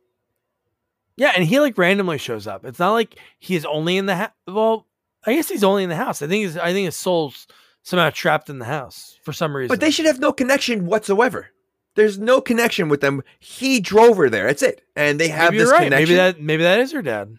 Yeah, 1.16 1.32
and 1.34 1.42
he 1.42 1.58
like 1.58 1.78
randomly 1.78 2.18
shows 2.18 2.46
up. 2.46 2.66
It's 2.66 2.78
not 2.78 2.92
like 2.92 3.18
he's 3.38 3.64
only 3.64 3.96
in 3.96 4.04
the 4.04 4.16
house. 4.16 4.32
Well, 4.46 4.86
I 5.26 5.32
guess 5.32 5.48
he's 5.48 5.64
only 5.64 5.84
in 5.84 5.88
the 5.88 5.96
house. 5.96 6.20
I 6.20 6.26
think 6.26 6.44
his 6.44 6.58
I 6.58 6.74
think 6.74 6.84
his 6.84 6.96
soul's 6.96 7.46
somehow 7.82 8.10
trapped 8.10 8.50
in 8.50 8.58
the 8.58 8.66
house 8.66 9.18
for 9.22 9.32
some 9.32 9.56
reason. 9.56 9.68
But 9.68 9.80
they 9.80 9.90
should 9.90 10.06
have 10.06 10.20
no 10.20 10.34
connection 10.34 10.84
whatsoever. 10.84 11.48
There's 11.94 12.18
no 12.18 12.42
connection 12.42 12.90
with 12.90 13.00
them. 13.00 13.22
He 13.38 13.80
drove 13.80 14.18
her 14.18 14.28
there. 14.28 14.48
That's 14.48 14.62
it. 14.62 14.82
And 14.96 15.18
they 15.18 15.28
have 15.28 15.52
maybe 15.52 15.64
this 15.64 15.72
right. 15.72 15.84
connection. 15.84 16.08
Maybe 16.08 16.14
that 16.14 16.42
maybe 16.42 16.62
that 16.64 16.80
is 16.80 16.92
her 16.92 17.00
dad. 17.00 17.38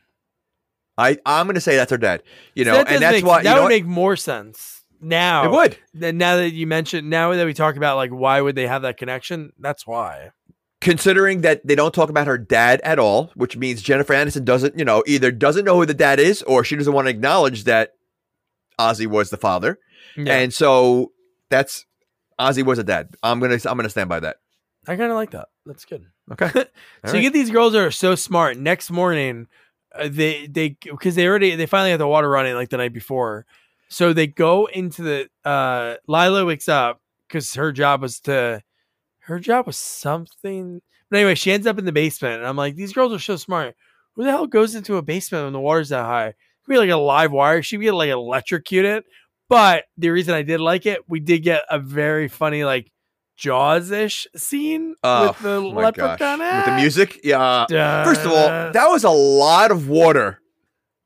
I 0.98 1.18
I'm 1.26 1.46
going 1.46 1.56
to 1.56 1.62
say 1.62 1.76
that's 1.76 1.92
her 1.92 1.98
dad. 1.98 2.24
You 2.56 2.66
know, 2.66 2.74
So 2.74 2.78
that 2.84 2.92
and 2.92 3.02
that's 3.02 3.18
make- 3.18 3.26
why 3.26 3.44
that 3.44 3.62
would 3.62 3.70
make 3.70 3.86
more 3.86 4.16
sense 4.16 4.84
now. 5.02 5.46
it 5.46 5.52
would. 5.52 5.78
Then 5.94 6.18
now 6.18 6.38
that 6.38 6.52
you 6.52 6.68
mentioned, 6.68 7.10
now 7.10 7.34
that 7.34 7.46
we 7.46 7.54
talk 7.54 7.76
about 7.76 7.98
like 7.98 8.12
why 8.12 8.42
would 8.42 8.56
they 8.56 8.68
have 8.68 8.84
that 8.84 8.98
connection? 8.98 9.52
That's 9.60 9.86
why. 9.88 10.32
Considering 10.82 11.42
that 11.42 11.66
they 11.66 11.76
don't 11.76 11.94
talk 11.94 12.10
about 12.10 12.28
her 12.28 12.38
dad 12.38 12.82
at 12.84 13.00
all, 13.00 13.32
which 13.36 13.56
means 13.56 13.82
Jennifer 13.82 14.14
Aniston 14.14 14.44
doesn't, 14.44 14.78
you 14.78 14.84
know, 14.84 15.02
either 15.08 15.32
doesn't 15.32 15.64
know 15.64 15.78
who 15.78 15.86
the 15.86 15.94
dad 15.94 16.20
is 16.20 16.42
or 16.44 16.64
she 16.66 16.76
doesn't 16.76 16.92
want 16.92 17.06
to 17.06 17.10
acknowledge 17.10 17.64
that 17.64 17.92
Ozzie 18.78 19.08
was 19.08 19.30
the 19.30 19.38
father. 19.38 19.80
Yeah. 20.18 20.36
And 20.38 20.54
so 20.54 21.14
that's 21.50 21.86
Ozzie 22.38 22.64
was 22.64 22.80
a 22.80 22.84
dad. 22.84 23.16
I'm 23.24 23.40
gonna 23.40 23.60
I'm 23.66 23.78
gonna 23.78 23.90
stand 23.90 24.10
by 24.10 24.20
that. 24.20 24.38
I 24.88 24.96
kind 24.98 25.10
of 25.10 25.16
like 25.16 25.32
that. 25.32 25.48
That's 25.66 25.86
good. 25.86 26.06
Okay. 26.32 26.50
so 26.54 26.66
right. 27.06 27.16
you 27.16 27.22
get 27.22 27.34
these 27.34 27.50
girls 27.50 27.74
that 27.74 27.82
are 27.82 27.92
so 27.92 28.16
smart. 28.16 28.58
Next 28.58 28.92
morning, 28.92 29.48
they 30.10 30.48
they 30.48 30.78
because 30.84 31.16
they 31.16 31.28
already 31.28 31.56
they 31.56 31.66
finally 31.66 31.92
have 31.92 32.00
the 32.00 32.08
water 32.08 32.30
running 32.30 32.56
like 32.56 32.70
the 32.70 32.78
night 32.78 32.94
before, 32.94 33.46
so 33.90 34.14
they 34.14 34.28
go 34.28 34.66
into 34.68 35.04
the. 35.04 35.30
uh 35.46 35.96
Lila 36.08 36.46
wakes 36.46 36.68
up 36.70 37.02
because 37.28 37.54
her 37.56 37.72
job 37.72 38.02
was 38.02 38.20
to, 38.22 38.62
her 39.22 39.40
job 39.40 39.68
was 39.68 39.78
something. 39.78 40.82
But 41.10 41.18
anyway, 41.20 41.36
she 41.36 41.52
ends 41.52 41.68
up 41.68 41.80
in 41.80 41.86
the 41.86 41.92
basement, 41.92 42.36
and 42.40 42.48
I'm 42.48 42.58
like, 42.58 42.76
these 42.76 42.94
girls 42.94 43.14
are 43.14 43.20
so 43.20 43.36
smart. 43.36 43.76
Who 44.16 44.24
the 44.24 44.32
hell 44.32 44.48
goes 44.48 44.76
into 44.76 44.98
a 44.98 45.02
basement 45.02 45.46
when 45.46 45.54
the 45.54 45.60
water's 45.60 45.90
that 45.90 46.06
high? 46.06 46.28
It 46.30 46.36
could 46.66 46.74
be 46.74 46.78
like 46.80 46.90
a 46.90 46.98
live 46.98 47.32
wire. 47.32 47.62
She'd 47.64 47.78
be 47.78 47.92
like 47.92 48.10
electrocuted. 48.10 49.04
But 49.50 49.86
the 49.98 50.10
reason 50.10 50.34
I 50.34 50.42
did 50.44 50.60
like 50.62 50.86
it, 50.86 51.02
we 51.10 51.20
did 51.20 51.44
get 51.44 51.64
a 51.70 51.80
very 51.80 52.28
funny 52.28 52.64
like 52.64 52.92
Jaws 53.36 53.92
ish 53.92 54.28
scene 54.36 54.96
Oh, 55.04 55.28
with 55.28 55.40
the 55.40 55.60
leprechaun. 55.60 56.40
With 56.40 56.66
the 56.66 56.76
music. 56.76 57.20
Yeah. 57.24 57.66
First 58.04 58.22
of 58.22 58.32
all, 58.32 58.72
that 58.72 58.88
was 58.90 59.04
a 59.04 59.10
lot 59.10 59.72
of 59.72 59.88
water 59.90 60.40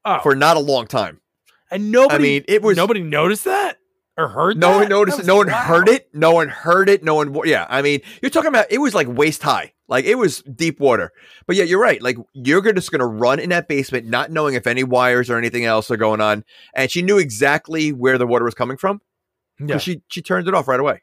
oh, 0.05 0.19
for 0.21 0.36
not 0.36 0.57
a 0.57 0.59
long 0.59 0.88
time. 0.88 1.21
and 1.71 1.91
nobody. 1.91 2.15
I 2.15 2.21
mean, 2.21 2.43
it 2.47 2.61
was 2.61 2.78
nobody 2.78 3.01
noticed 3.01 3.45
that 3.45 3.78
or 4.17 4.28
heard. 4.28 4.57
no 4.57 4.71
that? 4.71 4.78
one 4.80 4.89
noticed 4.89 5.19
it. 5.19 5.25
No 5.25 5.38
one 5.38 5.47
wow. 5.47 5.61
heard 5.63 5.88
it. 5.89 6.09
No 6.13 6.32
one 6.32 6.49
heard 6.49 6.89
it. 6.89 7.03
No 7.03 7.15
one. 7.15 7.36
Yeah, 7.45 7.65
I 7.69 7.82
mean, 7.82 8.01
you're 8.21 8.30
talking 8.32 8.49
about 8.49 8.67
it 8.69 8.80
was 8.80 8.93
like 8.93 9.07
waist 9.07 9.43
high. 9.43 9.73
Like 9.88 10.05
it 10.05 10.15
was 10.15 10.41
deep 10.41 10.80
water. 10.80 11.13
But 11.45 11.55
yeah, 11.55 11.63
you're 11.63 11.80
right. 11.80 12.01
Like 12.01 12.17
you're 12.34 12.61
just 12.73 12.91
going 12.91 12.99
to 12.99 13.05
run 13.05 13.39
in 13.39 13.49
that 13.51 13.69
basement, 13.69 14.05
not 14.05 14.32
knowing 14.32 14.55
if 14.55 14.67
any 14.67 14.84
wires 14.84 15.30
or 15.30 15.38
anything 15.38 15.63
else 15.63 15.89
are 15.89 15.97
going 15.97 16.19
on. 16.19 16.43
And 16.73 16.91
she 16.91 17.01
knew 17.01 17.17
exactly 17.17 17.93
where 17.93 18.17
the 18.17 18.28
water 18.28 18.43
was 18.43 18.53
coming 18.53 18.75
from. 18.75 19.01
Yeah, 19.59 19.78
She 19.78 20.01
she 20.09 20.21
turned 20.21 20.47
it 20.47 20.53
off 20.53 20.67
right 20.67 20.80
away. 20.80 21.01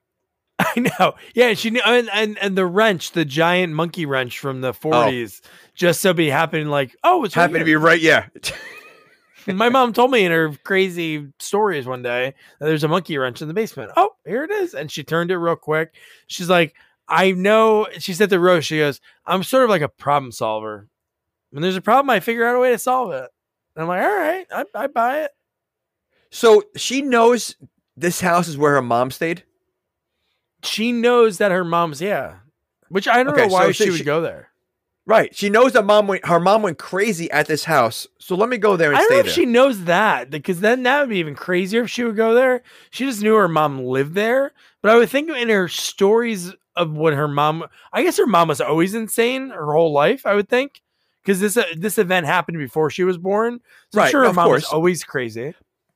I 0.58 0.88
know. 1.00 1.14
Yeah, 1.34 1.54
she 1.54 1.70
knew, 1.70 1.80
and, 1.84 2.08
and 2.12 2.38
and 2.38 2.56
the 2.56 2.66
wrench, 2.66 3.12
the 3.12 3.24
giant 3.24 3.72
monkey 3.72 4.06
wrench 4.06 4.38
from 4.38 4.60
the 4.60 4.72
40s, 4.72 5.40
just 5.74 6.00
so 6.00 6.14
be 6.14 6.30
happening 6.30 6.68
like, 6.68 6.94
oh, 7.02 7.24
it's 7.24 7.36
right 7.36 7.42
Happened 7.42 7.60
to 7.60 7.64
be 7.64 7.76
right. 7.76 8.00
Yeah. 8.00 8.26
My 9.46 9.68
mom 9.68 9.92
told 9.92 10.10
me 10.10 10.24
in 10.24 10.32
her 10.32 10.56
crazy 10.64 11.26
stories 11.38 11.86
one 11.86 12.02
day 12.02 12.34
that 12.58 12.66
there's 12.66 12.84
a 12.84 12.88
monkey 12.88 13.18
wrench 13.18 13.42
in 13.42 13.48
the 13.48 13.52
basement. 13.54 13.92
Oh, 13.96 14.10
here 14.24 14.44
it 14.44 14.50
is. 14.50 14.72
And 14.72 14.90
she 14.90 15.04
turned 15.04 15.30
it 15.30 15.36
real 15.36 15.56
quick. 15.56 15.94
She's 16.28 16.48
like, 16.48 16.74
I 17.08 17.32
know. 17.32 17.86
She 17.98 18.14
said 18.14 18.30
to 18.30 18.40
Rose, 18.40 18.64
she 18.64 18.78
goes, 18.78 19.00
I'm 19.26 19.42
sort 19.42 19.64
of 19.64 19.70
like 19.70 19.82
a 19.82 19.88
problem 19.88 20.32
solver. 20.32 20.88
When 21.50 21.62
there's 21.62 21.76
a 21.76 21.82
problem, 21.82 22.08
I 22.08 22.20
figure 22.20 22.46
out 22.46 22.56
a 22.56 22.58
way 22.58 22.70
to 22.70 22.78
solve 22.78 23.12
it. 23.12 23.28
And 23.76 23.82
I'm 23.82 23.88
like, 23.88 24.02
all 24.02 24.16
right, 24.16 24.46
I, 24.50 24.64
I 24.74 24.86
buy 24.86 25.24
it. 25.24 25.30
so 26.30 26.62
she 26.76 27.02
knows 27.02 27.56
this 27.98 28.20
house 28.20 28.48
is 28.48 28.56
where 28.56 28.72
her 28.72 28.82
mom 28.82 29.10
stayed. 29.10 29.44
She 30.64 30.92
knows 30.92 31.38
that 31.38 31.50
her 31.50 31.64
mom's, 31.64 32.00
yeah. 32.00 32.36
Which 32.88 33.06
I 33.08 33.22
don't 33.22 33.28
Okay, 33.28 33.46
know 33.46 33.52
why 33.52 33.66
so 33.66 33.72
she 33.72 33.84
she- 33.84 33.90
would 33.90 34.04
go 34.04 34.20
there. 34.20 34.50
Right. 35.06 35.36
She 35.36 35.50
knows 35.50 35.74
that 35.74 35.84
mom 35.84 36.06
went. 36.06 36.24
Her 36.24 36.40
mom 36.40 36.62
went 36.62 36.78
crazy 36.78 37.30
at 37.30 37.46
this 37.46 37.64
house. 37.64 38.06
So 38.18 38.34
let 38.34 38.48
me 38.48 38.56
go 38.56 38.74
there 38.78 38.88
and 38.88 38.96
I 38.96 39.00
don't 39.00 39.06
stay 39.08 39.14
know 39.16 39.20
if 39.20 39.26
there. 39.26 39.34
she 39.34 39.44
knows 39.44 39.84
that 39.84 40.30
because 40.30 40.60
then 40.60 40.82
that 40.84 41.00
would 41.00 41.10
be 41.10 41.18
even 41.18 41.34
crazier 41.34 41.82
if 41.82 41.90
she 41.90 42.04
would 42.04 42.16
go 42.16 42.32
there. 42.32 42.62
She 42.90 43.04
just 43.04 43.20
knew 43.20 43.34
her 43.34 43.46
mom 43.46 43.84
lived 43.84 44.14
there, 44.14 44.54
but 44.80 44.90
I 44.92 44.96
would 44.96 45.10
think 45.10 45.28
in 45.28 45.50
her 45.50 45.68
stories 45.68 46.54
of 46.74 46.92
what 46.92 47.12
her 47.12 47.28
mom, 47.28 47.66
I 47.92 48.02
guess 48.02 48.16
her 48.16 48.26
mom 48.26 48.48
was 48.48 48.62
always 48.62 48.94
insane 48.94 49.50
her 49.50 49.74
whole 49.74 49.92
life. 49.92 50.24
I 50.24 50.34
would 50.34 50.48
think 50.48 50.80
because 51.22 51.38
this 51.38 51.58
uh, 51.58 51.64
this 51.76 51.98
event 51.98 52.24
happened 52.24 52.56
before 52.56 52.88
she 52.88 53.04
was 53.04 53.18
born, 53.18 53.60
so 53.92 54.00
I'm 54.00 54.04
Right, 54.04 54.10
sure 54.10 54.22
her 54.22 54.28
of 54.28 54.36
mom 54.36 54.46
was 54.52 54.62
course. 54.64 54.72
always 54.72 55.04
crazy. 55.04 55.52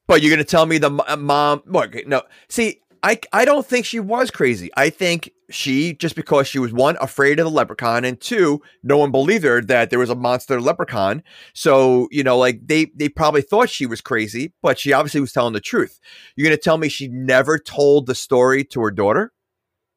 But 0.07 0.21
you're 0.21 0.31
gonna 0.31 0.45
tell 0.45 0.66
me 0.66 0.77
the 0.77 0.91
uh, 0.91 1.16
mom? 1.16 1.62
Look, 1.64 1.97
no. 2.07 2.25
See, 2.51 2.83
I 3.03 3.18
I 3.32 3.44
don't 3.44 3.66
think 3.66 3.84
she 3.86 4.01
was 4.01 4.30
crazy. 4.30 4.70
I 4.76 4.90
think 4.90 5.30
she 5.51 5.94
just 5.94 6.14
because 6.14 6.46
she 6.46 6.59
was 6.59 6.72
one 6.72 6.96
afraid 7.01 7.38
of 7.40 7.44
the 7.44 7.51
leprechaun, 7.51 8.05
and 8.05 8.20
two, 8.20 8.61
no 8.82 8.99
one 8.99 9.11
believed 9.11 9.44
her 9.44 9.61
that 9.62 9.90
there 9.90 9.99
was 9.99 10.11
a 10.11 10.14
monster 10.14 10.61
leprechaun. 10.61 11.22
So 11.55 12.09
you 12.11 12.22
know, 12.24 12.36
like 12.38 12.66
they 12.66 12.86
they 12.96 13.09
probably 13.09 13.42
thought 13.42 13.70
she 13.70 13.86
was 13.86 14.01
crazy, 14.01 14.53
but 14.62 14.78
she 14.78 14.92
obviously 14.92 15.20
was 15.20 15.32
telling 15.32 15.53
the 15.55 15.61
truth. 15.61 16.01
You're 16.36 16.44
gonna 16.46 16.57
tell 16.57 16.78
me 16.78 16.88
she 16.88 17.09
never 17.09 17.59
told 17.59 18.07
the 18.07 18.14
story 18.14 18.64
to 18.64 18.80
her 18.82 18.90
daughter? 18.90 19.32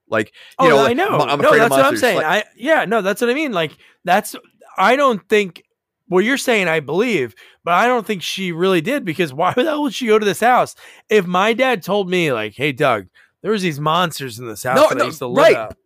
Like 0.07 0.33
you 0.59 0.67
Oh, 0.67 0.69
know, 0.69 0.77
I 0.79 0.81
like, 0.83 0.97
know. 0.97 1.19
I'm 1.19 1.39
no, 1.39 1.47
afraid 1.47 1.61
of 1.61 1.69
that's 1.69 1.71
what 1.71 1.79
I'm 1.79 1.83
monsters." 1.85 1.99
saying. 2.01 2.17
Like, 2.17 2.25
I 2.25 2.43
yeah, 2.55 2.85
no, 2.85 3.01
that's 3.01 3.21
what 3.21 3.29
I 3.29 3.33
mean. 3.33 3.51
Like 3.51 3.71
that's 4.03 4.35
I 4.77 4.95
don't 4.95 5.27
think 5.27 5.63
what 6.11 6.25
you're 6.25 6.37
saying. 6.37 6.67
I 6.67 6.81
believe, 6.81 7.33
but 7.63 7.73
I 7.73 7.87
don't 7.87 8.05
think 8.05 8.21
she 8.21 8.51
really 8.51 8.81
did 8.81 9.05
because 9.05 9.33
why 9.33 9.53
the 9.53 9.63
hell 9.63 9.81
would 9.83 9.93
she 9.93 10.07
go 10.07 10.19
to 10.19 10.25
this 10.25 10.41
house? 10.41 10.75
If 11.09 11.25
my 11.25 11.53
dad 11.53 11.81
told 11.83 12.09
me 12.09 12.31
like, 12.33 12.53
"Hey, 12.55 12.73
Doug, 12.73 13.07
there 13.41 13.51
was 13.51 13.61
these 13.61 13.79
monsters 13.79 14.37
in 14.37 14.47
this 14.47 14.63
house 14.63 14.75
No, 14.75 14.89
that 14.89 15.01
I 15.01 15.05
used 15.05 15.19
to 15.19 15.27
live 15.27 15.43
right. 15.43 15.55
at," 15.55 15.77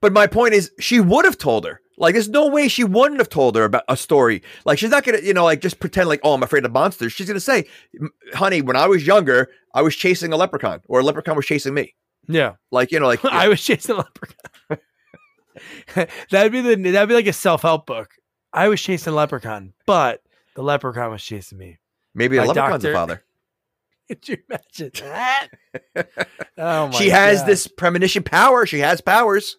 But 0.00 0.12
my 0.12 0.26
point 0.26 0.54
is, 0.54 0.70
she 0.78 1.00
would 1.00 1.24
have 1.24 1.36
told 1.36 1.64
her. 1.64 1.80
Like, 1.98 2.12
there's 2.14 2.28
no 2.28 2.46
way 2.48 2.68
she 2.68 2.84
wouldn't 2.84 3.20
have 3.20 3.30
told 3.30 3.56
her 3.56 3.64
about 3.64 3.84
a 3.88 3.96
story. 3.96 4.42
Like, 4.66 4.78
she's 4.78 4.90
not 4.90 5.02
gonna, 5.02 5.20
you 5.22 5.32
know, 5.32 5.44
like 5.44 5.60
just 5.60 5.80
pretend 5.80 6.08
like, 6.08 6.20
oh, 6.22 6.34
I'm 6.34 6.42
afraid 6.42 6.64
of 6.64 6.70
monsters. 6.72 7.12
She's 7.12 7.26
gonna 7.26 7.40
say, 7.40 7.64
honey, 8.34 8.60
when 8.62 8.76
I 8.76 8.86
was 8.86 9.06
younger, 9.06 9.48
I 9.74 9.82
was 9.82 9.96
chasing 9.96 10.32
a 10.32 10.36
leprechaun, 10.36 10.80
or 10.88 11.00
a 11.00 11.02
leprechaun 11.02 11.36
was 11.36 11.46
chasing 11.46 11.74
me. 11.74 11.94
yeah, 12.28 12.54
Like, 12.70 12.92
you 12.92 13.00
know, 13.00 13.06
like 13.06 13.24
I 13.24 13.48
was 13.48 13.62
chasing 13.62 13.96
a 13.96 13.98
leprechaun. 13.98 14.78
that'd 16.30 16.52
be 16.52 16.60
the 16.60 16.76
that'd 16.92 17.08
be 17.08 17.14
like 17.14 17.26
a 17.26 17.32
self 17.32 17.62
help 17.62 17.86
book. 17.86 18.10
I 18.56 18.68
was 18.68 18.80
chasing 18.80 19.12
a 19.12 19.16
leprechaun, 19.16 19.72
but 19.86 20.22
the 20.54 20.62
leprechaun 20.62 21.10
was 21.10 21.22
chasing 21.22 21.58
me. 21.58 21.78
maybe 22.14 22.36
a 22.38 22.44
leprechaun's 22.44 22.82
doctor- 22.82 22.88
the 22.88 22.94
father. 22.98 23.22
Could 24.08 24.28
you 24.28 24.36
imagine 24.48 24.90
that? 25.00 25.48
oh 26.58 26.86
my 26.88 26.90
She 26.92 27.08
has 27.10 27.40
God. 27.40 27.46
this 27.48 27.66
premonition 27.66 28.22
power. 28.22 28.64
She 28.64 28.78
has 28.78 29.00
powers. 29.00 29.56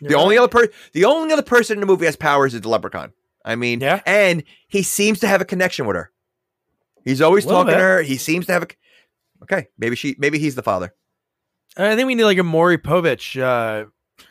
The 0.00 0.10
You're 0.10 0.18
only 0.20 0.36
right. 0.36 0.42
other 0.44 0.48
person, 0.52 0.70
the 0.92 1.04
only 1.04 1.32
other 1.32 1.42
person 1.42 1.76
in 1.76 1.80
the 1.80 1.86
movie 1.86 2.06
has 2.06 2.16
powers 2.16 2.54
is 2.54 2.60
the 2.60 2.68
leprechaun. 2.68 3.12
I 3.44 3.56
mean, 3.56 3.80
Yeah. 3.80 4.00
and 4.06 4.44
he 4.68 4.82
seems 4.84 5.18
to 5.20 5.26
have 5.28 5.40
a 5.40 5.44
connection 5.44 5.86
with 5.86 5.96
her. 5.96 6.12
He's 7.04 7.20
always 7.20 7.44
talking 7.44 7.72
to 7.74 7.78
her. 7.78 8.02
He 8.02 8.16
seems 8.16 8.46
to 8.46 8.52
have 8.52 8.62
a. 8.62 8.66
Okay, 9.42 9.66
maybe 9.76 9.96
she, 9.96 10.14
maybe 10.18 10.38
he's 10.38 10.54
the 10.54 10.62
father. 10.62 10.94
I 11.76 11.96
think 11.96 12.06
we 12.06 12.14
need 12.14 12.22
like 12.24 12.38
a 12.38 12.44
Maury 12.44 12.78
Povich 12.78 13.40
uh, 13.40 13.86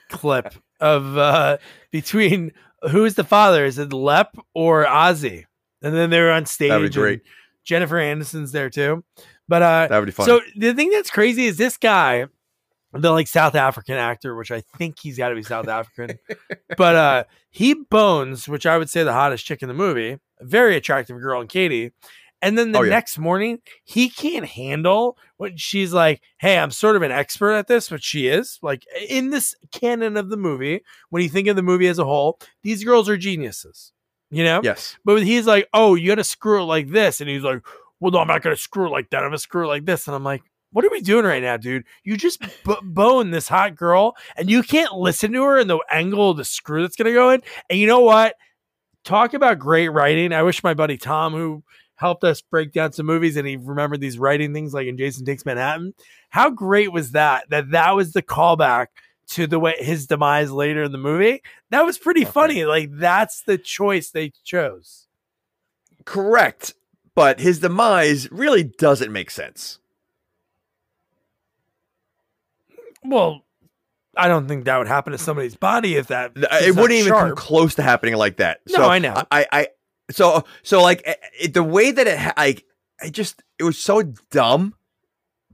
clip 0.09 0.53
of 0.79 1.17
uh, 1.17 1.57
between 1.91 2.53
who's 2.89 3.15
the 3.15 3.23
father? 3.23 3.65
Is 3.65 3.77
it 3.77 3.93
Lep 3.93 4.35
or 4.53 4.87
Ozzie? 4.87 5.45
And 5.81 5.95
then 5.95 6.09
they're 6.09 6.31
on 6.31 6.45
stage. 6.45 6.69
That'd 6.69 6.81
be 6.81 6.85
and 6.87 6.95
great. 6.95 7.21
Jennifer 7.63 7.97
Anderson's 7.97 8.51
there 8.51 8.69
too. 8.69 9.03
But 9.47 9.61
uh, 9.61 9.87
That 9.87 9.99
would 9.99 10.05
be 10.05 10.11
fun. 10.11 10.25
so 10.25 10.41
the 10.55 10.73
thing 10.73 10.89
that's 10.91 11.09
crazy 11.09 11.45
is 11.45 11.57
this 11.57 11.77
guy, 11.77 12.27
the 12.93 13.11
like 13.11 13.27
South 13.27 13.55
African 13.55 13.95
actor, 13.95 14.35
which 14.35 14.51
I 14.51 14.61
think 14.77 14.97
he's 15.01 15.17
got 15.17 15.29
to 15.29 15.35
be 15.35 15.43
South 15.43 15.67
African. 15.67 16.17
but 16.77 16.95
uh, 16.95 17.23
he 17.49 17.73
bones, 17.73 18.47
which 18.47 18.65
I 18.65 18.77
would 18.77 18.89
say 18.89 19.03
the 19.03 19.13
hottest 19.13 19.45
chick 19.45 19.61
in 19.61 19.67
the 19.67 19.73
movie, 19.73 20.17
a 20.39 20.45
very 20.45 20.75
attractive 20.75 21.19
girl, 21.19 21.41
and 21.41 21.49
Katie. 21.49 21.91
And 22.41 22.57
then 22.57 22.71
the 22.71 22.79
Oh, 22.79 22.81
yeah. 22.83 22.89
next 22.89 23.17
morning, 23.19 23.59
he 23.83 24.09
can't 24.09 24.45
handle 24.45 25.17
when 25.37 25.57
she's 25.57 25.93
like, 25.93 26.21
Hey, 26.39 26.57
I'm 26.57 26.71
sort 26.71 26.95
of 26.95 27.01
an 27.01 27.11
expert 27.11 27.53
at 27.53 27.67
this, 27.67 27.89
but 27.89 28.03
she 28.03 28.27
is. 28.27 28.57
Like 28.61 28.85
in 29.07 29.29
this 29.29 29.55
canon 29.71 30.17
of 30.17 30.29
the 30.29 30.37
movie, 30.37 30.81
when 31.09 31.21
you 31.23 31.29
think 31.29 31.47
of 31.47 31.55
the 31.55 31.61
movie 31.63 31.87
as 31.87 31.99
a 31.99 32.05
whole, 32.05 32.39
these 32.63 32.83
girls 32.83 33.07
are 33.09 33.17
geniuses, 33.17 33.91
you 34.31 34.43
know? 34.43 34.61
yes. 34.63 34.97
But 35.05 35.23
he's 35.23 35.45
like, 35.47 35.67
Oh, 35.73 35.95
you 35.95 36.07
got 36.07 36.15
to 36.15 36.23
screw 36.23 36.61
it 36.61 36.65
like 36.65 36.89
this. 36.89 37.21
And 37.21 37.29
he's 37.29 37.43
like, 37.43 37.61
Well, 37.99 38.11
no, 38.11 38.19
I'm 38.19 38.27
not 38.27 38.41
going 38.41 38.55
to 38.55 38.61
screw 38.61 38.87
it 38.87 38.91
like 38.91 39.09
that. 39.11 39.17
I'm 39.17 39.23
going 39.29 39.33
to 39.33 39.37
screw 39.39 39.65
it 39.65 39.67
like 39.67 39.85
this. 39.85 40.07
And 40.07 40.15
I'm 40.15 40.23
like, 40.23 40.41
what 40.73 40.85
are 40.85 40.89
we 40.89 41.01
doing 41.01 41.25
right 41.25 41.43
now, 41.43 41.57
dude? 41.57 41.83
You 42.05 42.15
just 42.15 42.39
b- 42.39 42.75
bone 42.81 43.31
this 43.31 43.49
hot 43.49 43.75
girl 43.75 44.15
and 44.37 44.49
you 44.49 44.63
can't 44.63 44.93
listen 44.93 45.33
to 45.33 45.43
her 45.43 45.59
and 45.59 45.69
the 45.69 45.79
angle 45.91 46.31
of 46.31 46.37
the 46.37 46.45
screw 46.45 46.81
that's 46.81 46.95
going 46.95 47.07
to 47.07 47.13
go 47.13 47.29
in. 47.31 47.41
And 47.69 47.77
you 47.77 47.87
know 47.87 47.99
what? 47.99 48.35
Talk 49.03 49.33
about 49.33 49.59
great 49.59 49.89
writing. 49.89 50.31
I 50.31 50.43
wish 50.43 50.63
my 50.63 50.73
buddy 50.73 50.97
Tom, 50.97 51.33
who 51.33 51.63
helped 52.01 52.23
us 52.25 52.41
break 52.41 52.73
down 52.73 52.91
some 52.91 53.05
movies 53.05 53.37
and 53.37 53.47
he 53.47 53.55
remembered 53.55 54.01
these 54.01 54.19
writing 54.19 54.53
things 54.53 54.73
like 54.73 54.87
in 54.87 54.97
Jason 54.97 55.23
Takes 55.23 55.45
Manhattan. 55.45 55.93
How 56.29 56.49
great 56.49 56.91
was 56.91 57.11
that? 57.11 57.49
That 57.49 57.71
that 57.71 57.91
was 57.95 58.11
the 58.11 58.21
callback 58.21 58.87
to 59.29 59.47
the 59.47 59.59
way 59.59 59.75
his 59.79 60.07
demise 60.07 60.51
later 60.51 60.83
in 60.83 60.91
the 60.91 60.97
movie. 60.97 61.41
That 61.69 61.85
was 61.85 61.97
pretty 61.97 62.23
Okay. 62.23 62.31
funny. 62.31 62.65
Like 62.65 62.89
that's 62.91 63.43
the 63.43 63.57
choice 63.57 64.09
they 64.09 64.31
chose. 64.43 65.07
Correct. 66.03 66.73
But 67.15 67.39
his 67.39 67.59
demise 67.59 68.29
really 68.31 68.63
doesn't 68.63 69.11
make 69.11 69.29
sense. 69.31 69.79
Well, 73.03 73.41
I 74.15 74.27
don't 74.27 74.47
think 74.47 74.65
that 74.65 74.77
would 74.77 74.87
happen 74.87 75.11
to 75.11 75.17
somebody's 75.17 75.55
body 75.55 75.95
if 75.95 76.07
that 76.07 76.31
it 76.35 76.75
wouldn't 76.75 76.91
even 76.99 77.09
sharp. 77.11 77.27
come 77.29 77.35
close 77.35 77.75
to 77.75 77.81
happening 77.83 78.15
like 78.15 78.37
that. 78.37 78.59
No, 78.69 78.75
so 78.75 78.89
I 78.89 78.99
know. 78.99 79.23
I, 79.31 79.45
I, 79.51 79.67
so, 80.11 80.43
so 80.63 80.81
like 80.81 81.03
it, 81.39 81.53
the 81.53 81.63
way 81.63 81.91
that 81.91 82.07
it, 82.07 82.33
like, 82.37 82.65
it 83.03 83.11
just, 83.11 83.41
it 83.59 83.63
was 83.63 83.77
so 83.77 84.03
dumb. 84.29 84.75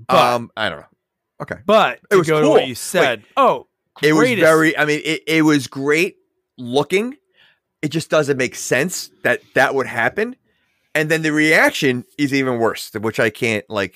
But, 0.08 0.34
um, 0.36 0.52
I 0.56 0.70
don't 0.70 0.80
know. 0.80 0.86
Okay, 1.42 1.58
but 1.66 2.00
it 2.10 2.16
was 2.16 2.28
go 2.28 2.42
cool. 2.42 2.54
to 2.56 2.60
what 2.60 2.68
you 2.68 2.76
said. 2.76 3.24
Oh, 3.36 3.68
it 4.02 4.14
was 4.14 4.30
very. 4.32 4.78
I 4.78 4.86
mean, 4.86 5.02
it, 5.04 5.22
it 5.28 5.42
was 5.44 5.68
great 5.68 6.18
looking. 6.58 7.16
It 7.82 7.90
just 7.90 8.10
doesn't 8.10 8.38
make 8.38 8.56
sense 8.56 9.12
that 9.24 9.42
that 9.54 9.76
would 9.76 9.86
happen, 9.86 10.36
and 10.96 11.10
then 11.10 11.22
the 11.22 11.32
reaction 11.32 12.06
is 12.18 12.34
even 12.34 12.58
worse, 12.58 12.92
which 12.94 13.20
I 13.20 13.30
can't 13.30 13.66
like. 13.70 13.96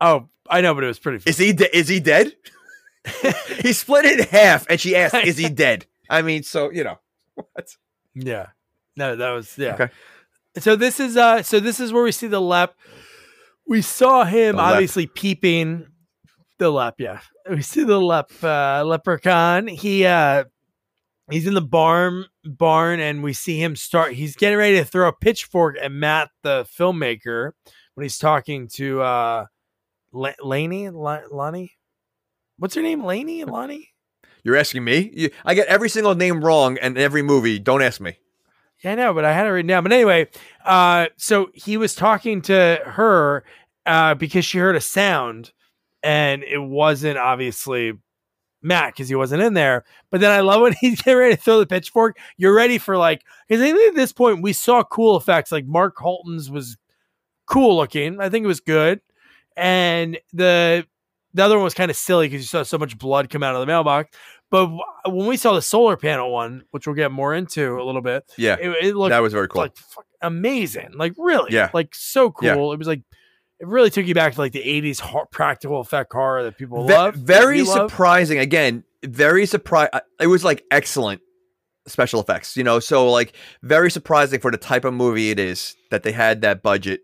Oh, 0.00 0.28
I 0.48 0.62
know, 0.62 0.74
but 0.74 0.84
it 0.84 0.86
was 0.86 0.98
pretty. 0.98 1.18
Funny. 1.18 1.30
Is 1.30 1.38
he 1.38 1.52
de- 1.52 1.76
is 1.76 1.88
he 1.88 2.00
dead? 2.00 2.32
he 3.60 3.74
split 3.74 4.06
it 4.06 4.20
in 4.20 4.26
half, 4.26 4.66
and 4.70 4.80
she 4.80 4.96
asked, 4.96 5.14
"Is 5.24 5.36
he 5.36 5.50
dead?" 5.50 5.84
I 6.08 6.22
mean, 6.22 6.42
so 6.42 6.70
you 6.70 6.84
know 6.84 6.98
what? 7.34 7.76
Yeah, 8.14 8.46
no, 9.00 9.16
that 9.16 9.30
was 9.30 9.56
yeah. 9.56 9.74
Okay. 9.74 9.88
So 10.58 10.76
this 10.76 11.00
is 11.00 11.16
uh, 11.16 11.42
so 11.42 11.58
this 11.58 11.80
is 11.80 11.92
where 11.92 12.02
we 12.02 12.12
see 12.12 12.26
the 12.26 12.40
lep. 12.40 12.74
We 13.66 13.80
saw 13.82 14.24
him 14.24 14.58
obviously 14.60 15.06
peeping 15.06 15.86
the 16.58 16.70
lep. 16.70 16.96
Yeah, 16.98 17.20
we 17.48 17.62
see 17.62 17.82
the 17.82 17.98
lep 17.98 18.30
uh, 18.42 18.84
leprechaun. 18.84 19.68
He 19.68 20.04
uh, 20.04 20.44
he's 21.30 21.46
in 21.46 21.54
the 21.54 21.62
barn 21.62 22.26
barn, 22.44 23.00
and 23.00 23.22
we 23.22 23.32
see 23.32 23.58
him 23.60 23.74
start. 23.74 24.12
He's 24.12 24.36
getting 24.36 24.58
ready 24.58 24.76
to 24.76 24.84
throw 24.84 25.08
a 25.08 25.12
pitchfork 25.12 25.76
at 25.80 25.90
Matt, 25.90 26.28
the 26.42 26.68
filmmaker, 26.78 27.52
when 27.94 28.04
he's 28.04 28.18
talking 28.18 28.68
to 28.74 29.00
uh, 29.00 29.46
L- 30.14 30.34
Laney, 30.42 30.88
L- 30.88 31.22
Lonnie. 31.32 31.72
What's 32.58 32.74
her 32.74 32.82
name? 32.82 33.02
Laney? 33.02 33.44
Lonnie? 33.44 33.88
You're 34.42 34.56
asking 34.56 34.84
me? 34.84 35.10
You, 35.14 35.30
I 35.44 35.54
get 35.54 35.68
every 35.68 35.88
single 35.88 36.14
name 36.14 36.44
wrong 36.44 36.76
in 36.76 36.98
every 36.98 37.22
movie. 37.22 37.58
Don't 37.58 37.82
ask 37.82 38.00
me. 38.00 38.18
Yeah, 38.82 38.92
I 38.92 38.94
know, 38.94 39.12
but 39.12 39.24
I 39.24 39.32
had 39.32 39.46
it 39.46 39.50
written 39.50 39.68
down. 39.68 39.82
But 39.82 39.92
anyway, 39.92 40.28
uh, 40.64 41.06
so 41.16 41.50
he 41.54 41.76
was 41.76 41.94
talking 41.94 42.40
to 42.42 42.80
her 42.84 43.44
uh, 43.84 44.14
because 44.14 44.44
she 44.44 44.58
heard 44.58 44.76
a 44.76 44.80
sound, 44.80 45.52
and 46.02 46.42
it 46.42 46.58
wasn't 46.58 47.18
obviously 47.18 47.92
Matt 48.62 48.94
because 48.94 49.08
he 49.08 49.14
wasn't 49.14 49.42
in 49.42 49.54
there. 49.54 49.84
But 50.10 50.20
then 50.20 50.30
I 50.30 50.40
love 50.40 50.62
when 50.62 50.74
he's 50.80 51.02
getting 51.02 51.18
ready 51.18 51.36
to 51.36 51.40
throw 51.40 51.58
the 51.58 51.66
pitchfork. 51.66 52.16
You're 52.36 52.54
ready 52.54 52.78
for 52.78 52.96
like 52.96 53.22
because 53.48 53.62
at 53.62 53.94
this 53.94 54.12
point 54.12 54.42
we 54.42 54.52
saw 54.52 54.82
cool 54.82 55.16
effects. 55.16 55.52
Like 55.52 55.66
Mark 55.66 55.96
Holton's 55.98 56.50
was 56.50 56.76
cool 57.46 57.76
looking. 57.76 58.20
I 58.20 58.30
think 58.30 58.44
it 58.44 58.48
was 58.48 58.60
good, 58.60 59.00
and 59.56 60.18
the 60.32 60.86
the 61.34 61.44
other 61.44 61.56
one 61.56 61.64
was 61.64 61.74
kind 61.74 61.90
of 61.90 61.96
silly 61.96 62.28
because 62.28 62.42
you 62.42 62.48
saw 62.48 62.62
so 62.62 62.78
much 62.78 62.98
blood 62.98 63.30
come 63.30 63.42
out 63.42 63.54
of 63.54 63.60
the 63.60 63.66
mailbox. 63.66 64.16
But 64.50 64.68
when 65.06 65.26
we 65.26 65.36
saw 65.36 65.54
the 65.54 65.62
solar 65.62 65.96
panel 65.96 66.32
one, 66.32 66.64
which 66.72 66.86
we'll 66.86 66.96
get 66.96 67.12
more 67.12 67.32
into 67.34 67.80
a 67.80 67.84
little 67.84 68.02
bit, 68.02 68.24
yeah, 68.36 68.56
it, 68.60 68.70
it 68.84 68.96
looked 68.96 69.10
that 69.10 69.20
was 69.20 69.32
very 69.32 69.48
cool, 69.48 69.62
like 69.62 69.76
amazing, 70.20 70.90
like 70.94 71.14
really, 71.16 71.54
yeah, 71.54 71.70
like 71.72 71.94
so 71.94 72.32
cool. 72.32 72.48
Yeah. 72.48 72.72
It 72.72 72.78
was 72.78 72.88
like 72.88 73.02
it 73.60 73.68
really 73.68 73.90
took 73.90 74.06
you 74.06 74.14
back 74.14 74.34
to 74.34 74.40
like 74.40 74.52
the 74.52 74.62
'80s 74.62 75.30
practical 75.30 75.80
effect 75.80 76.12
horror 76.12 76.42
that 76.42 76.58
people 76.58 76.86
Ve- 76.86 76.94
love. 76.94 77.14
Very 77.14 77.64
surprising. 77.64 78.38
Love. 78.38 78.44
Again, 78.44 78.84
very 79.04 79.46
surprised. 79.46 79.90
Uh, 79.92 80.00
it 80.20 80.26
was 80.26 80.42
like 80.42 80.64
excellent 80.72 81.20
special 81.86 82.20
effects, 82.20 82.56
you 82.56 82.64
know. 82.64 82.80
So 82.80 83.08
like 83.08 83.34
very 83.62 83.90
surprising 83.90 84.40
for 84.40 84.50
the 84.50 84.58
type 84.58 84.84
of 84.84 84.94
movie 84.94 85.30
it 85.30 85.38
is 85.38 85.76
that 85.90 86.02
they 86.02 86.12
had 86.12 86.40
that 86.42 86.62
budget 86.62 87.02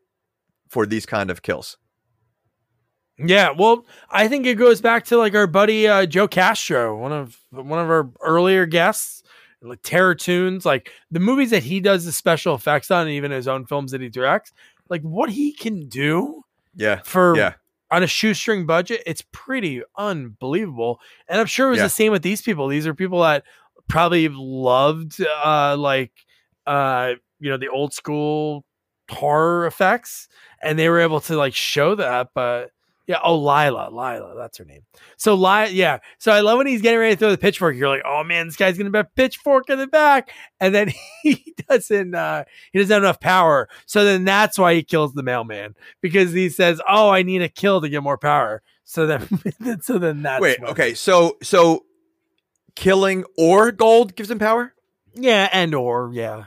for 0.69 0.85
these 0.85 1.07
kind 1.07 1.31
of 1.31 1.43
kills. 1.43 1.77
Yeah, 3.19 3.51
well, 3.51 3.87
I 4.11 4.29
think 4.29 4.47
it 4.47 4.57
goes 4.57 4.81
back 4.81 5.07
to 5.07 5.17
like 5.17 5.35
our 5.35 5.47
buddy 5.47 5.89
uh, 5.89 6.07
Joe 6.07 6.29
Castro, 6.29 6.99
one 6.99 7.13
of 7.13 7.39
one 7.51 7.79
of 7.79 7.89
our 7.89 8.11
earlier 8.21 8.67
guests, 8.67 9.23
like 9.63 9.81
Terror 9.83 10.15
Toons, 10.15 10.67
like 10.67 10.91
the 11.11 11.21
movies 11.21 11.51
that 11.51 11.63
he 11.63 11.81
does 11.81 12.05
the 12.05 12.13
special 12.13 12.55
effects 12.55 12.91
on, 12.91 13.03
and 13.07 13.11
even 13.11 13.31
his 13.31 13.49
own 13.49 13.65
films 13.65 13.93
that 13.93 14.03
he 14.03 14.11
directs, 14.11 14.53
like 14.91 15.03
what 15.03 15.31
he 15.31 15.53
can 15.53 15.89
do. 15.89 16.43
Yeah, 16.75 17.01
for 17.05 17.37
yeah. 17.37 17.55
on 17.91 18.03
a 18.03 18.07
shoestring 18.07 18.67
budget, 18.67 19.03
it's 19.07 19.23
pretty 19.33 19.83
unbelievable. 19.97 21.01
And 21.27 21.41
I'm 21.41 21.47
sure 21.47 21.69
it 21.69 21.71
was 21.71 21.79
yeah. 21.79 21.85
the 21.85 21.91
same 21.91 22.13
with 22.13 22.23
these 22.23 22.43
people. 22.43 22.69
These 22.69 22.87
are 22.87 22.95
people 22.95 23.23
that 23.23 23.45
probably 23.89 24.29
loved 24.29 25.21
uh 25.45 25.77
like 25.77 26.13
uh 26.67 27.13
you 27.39 27.51
know 27.51 27.57
the 27.57 27.69
old 27.69 27.93
school 27.93 28.65
horror 29.11 29.67
effects 29.67 30.29
and 30.63 30.79
they 30.79 30.89
were 30.89 30.99
able 30.99 31.21
to 31.21 31.37
like 31.37 31.55
show 31.55 31.95
that 31.95 32.31
but 32.35 32.71
yeah. 33.07 33.19
Oh, 33.23 33.37
Lila. 33.37 33.89
Lila. 33.91 34.35
That's 34.37 34.59
her 34.59 34.65
name. 34.65 34.83
So 35.17 35.35
Lila. 35.35 35.69
Yeah. 35.69 35.99
So 36.19 36.33
I 36.33 36.41
love 36.41 36.59
when 36.59 36.67
he's 36.67 36.83
getting 36.83 36.99
ready 36.99 37.15
to 37.15 37.19
throw 37.19 37.31
the 37.31 37.39
pitchfork. 37.39 37.77
You're 37.77 37.89
like, 37.89 38.03
oh 38.05 38.25
man, 38.25 38.47
this 38.47 38.57
guy's 38.57 38.77
gonna 38.77 38.91
be 38.91 38.99
a 38.99 39.05
pitchfork 39.05 39.71
in 39.71 39.79
the 39.79 39.87
back, 39.87 40.31
and 40.61 40.75
then 40.75 40.93
he 41.23 41.55
doesn't. 41.69 42.15
uh 42.15 42.45
He 42.73 42.79
doesn't 42.79 42.93
have 42.93 43.03
enough 43.03 43.21
power. 43.21 43.69
So 43.87 44.05
then 44.05 44.25
that's 44.25 44.59
why 44.59 44.75
he 44.75 44.83
kills 44.83 45.15
the 45.15 45.23
mailman 45.23 45.75
because 46.01 46.33
he 46.33 46.49
says, 46.49 46.81
"Oh, 46.89 47.11
I 47.11 47.23
need 47.23 47.43
a 47.43 47.49
kill 47.49 47.81
to 47.81 47.89
get 47.89 48.03
more 48.03 48.19
power." 48.19 48.63
So 48.85 49.07
then, 49.07 49.29
so 49.83 49.99
then 49.99 50.23
that's 50.23 50.41
wait. 50.41 50.59
Okay. 50.63 50.95
So 50.95 51.37
so 51.43 51.85
killing 52.75 53.25
or 53.37 53.73
gold 53.73 54.17
gives 54.17 54.31
him 54.31 54.39
power. 54.39 54.73
Yeah, 55.15 55.49
and 55.53 55.75
or 55.75 56.11
yeah. 56.13 56.45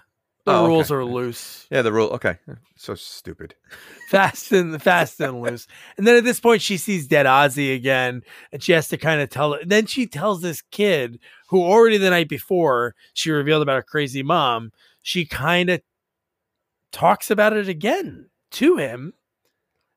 Oh, 0.50 0.54
the 0.54 0.60
oh, 0.60 0.68
rules 0.68 0.91
okay. 0.91 0.97
are 0.97 1.06
loose. 1.06 1.68
Yeah, 1.70 1.82
the 1.82 1.91
rule. 1.91 2.10
Okay, 2.10 2.38
so 2.76 2.95
stupid. 2.95 3.56
fast 4.10 4.52
and 4.52 4.82
fast 4.82 5.20
and 5.20 5.41
loose. 5.41 5.68
And 5.97 6.08
then 6.08 6.16
at 6.16 6.24
this 6.24 6.39
point, 6.39 6.62
she 6.62 6.78
sees 6.78 7.08
dead 7.08 7.26
Ozzie 7.26 7.74
again, 7.74 8.22
and 8.52 8.62
she 8.62 8.72
has 8.72 8.88
to 8.89 8.97
kind 8.97 9.22
of 9.22 9.30
tell. 9.30 9.58
Then 9.66 9.86
she 9.86 10.08
tells 10.08 10.41
this 10.41 10.62
kid 10.62 11.20
who 11.50 11.62
already 11.62 11.97
the 11.97 12.10
night 12.10 12.30
before 12.30 12.95
she 13.14 13.32
revealed 13.32 13.62
about 13.62 13.76
her 13.76 13.84
crazy 13.84 14.24
mom. 14.24 14.72
She 15.02 15.26
kind 15.26 15.70
of 15.70 15.82
talks 16.91 17.32
about 17.32 17.54
it 17.54 17.70
again 17.70 18.30
to 18.52 18.78
him, 18.78 19.14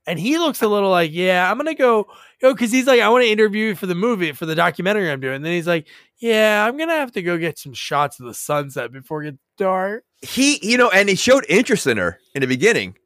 and 0.07 0.19
he 0.19 0.39
looks 0.39 0.63
a 0.63 0.69
little 0.69 0.91
like, 0.91 1.13
"Yeah, 1.13 1.51
I'm 1.51 1.57
gonna 1.57 1.75
go." 1.75 2.09
Yo, 2.43 2.53
because 2.53 2.73
he's 2.73 2.89
like, 2.89 3.01
I 3.01 3.09
want 3.09 3.23
to 3.23 3.31
interview 3.31 3.69
you 3.69 3.75
for 3.77 3.87
the 3.87 3.95
movie, 3.95 4.33
for 4.33 4.47
the 4.47 4.57
documentary 4.57 5.09
I'm 5.09 5.21
doing. 5.21 5.37
And 5.37 5.45
then 5.45 5.53
he's 5.53 5.69
like, 5.69 5.87
Yeah, 6.19 6.67
I'm 6.67 6.77
gonna 6.77 6.97
have 6.97 7.13
to 7.13 7.23
go 7.23 7.39
get 7.39 7.57
some 7.57 7.73
shots 7.73 8.19
of 8.19 8.27
the 8.27 8.35
sunset 8.35 8.91
before 8.91 9.23
it 9.23 9.27
gets 9.31 9.39
dark. 9.57 10.05
He, 10.23 10.59
you 10.61 10.77
know, 10.77 10.91
and 10.91 11.09
he 11.09 11.15
showed 11.15 11.47
interest 11.49 11.87
in 11.87 11.99
her 11.99 12.19
in 12.35 12.41
the 12.41 12.49
beginning. 12.49 12.97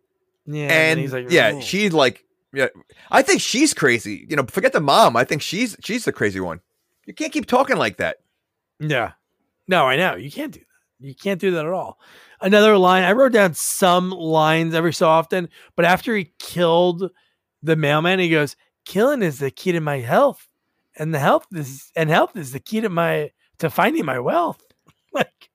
Yeah, 0.47 0.69
and, 0.69 1.01
and 1.01 1.13
like, 1.13 1.31
yeah, 1.31 1.61
she's 1.61 1.93
like, 1.93 2.25
yeah, 2.55 2.69
I 3.11 3.21
think 3.21 3.43
she's 3.43 3.75
crazy. 3.75 4.27
You 4.29 4.37
know, 4.37 4.45
forget 4.45 4.73
the 4.73 4.81
mom. 4.81 5.17
I 5.17 5.25
think 5.25 5.43
she's 5.43 5.77
she's 5.85 6.07
the 6.07 6.13
crazy 6.13 6.41
one. 6.41 6.61
You 7.05 7.13
can't 7.13 7.33
keep 7.33 7.47
talking 7.47 7.77
like 7.77 7.99
that. 7.99 8.19
Yeah, 8.81 9.13
no, 9.69 9.87
I 9.87 9.97
know 9.97 10.15
you 10.15 10.31
can't 10.31 10.53
do 10.53 10.61
that. 10.61 11.07
You 11.07 11.15
can't 11.15 11.41
do 11.41 11.51
that 11.53 11.67
at 11.67 11.73
all. 11.73 11.99
Another 12.41 12.77
line 12.77 13.05
I 13.05 13.13
wrote 13.13 13.33
down 13.33 13.55
some 13.55 14.11
lines 14.11 14.75
every 14.75 14.93
so 14.93 15.09
often, 15.09 15.49
but 15.75 15.85
after 15.85 16.15
he 16.15 16.33
killed 16.39 17.11
the 17.63 17.77
mailman, 17.77 18.19
he 18.19 18.29
goes, 18.29 18.57
"Killing 18.85 19.23
is 19.23 19.39
the 19.39 19.51
key 19.51 19.73
to 19.73 19.81
my 19.81 19.99
health, 19.99 20.49
and 20.97 21.15
the 21.15 21.19
health 21.19 21.47
is 21.55 21.91
and 21.97 22.11
health 22.11 22.37
is 22.37 22.53
the 22.53 22.61
key 22.61 22.81
to 22.81 22.89
my 22.89 23.31
to 23.59 23.71
finding 23.71 24.05
my 24.05 24.19
wealth." 24.19 24.63
like 25.13 25.51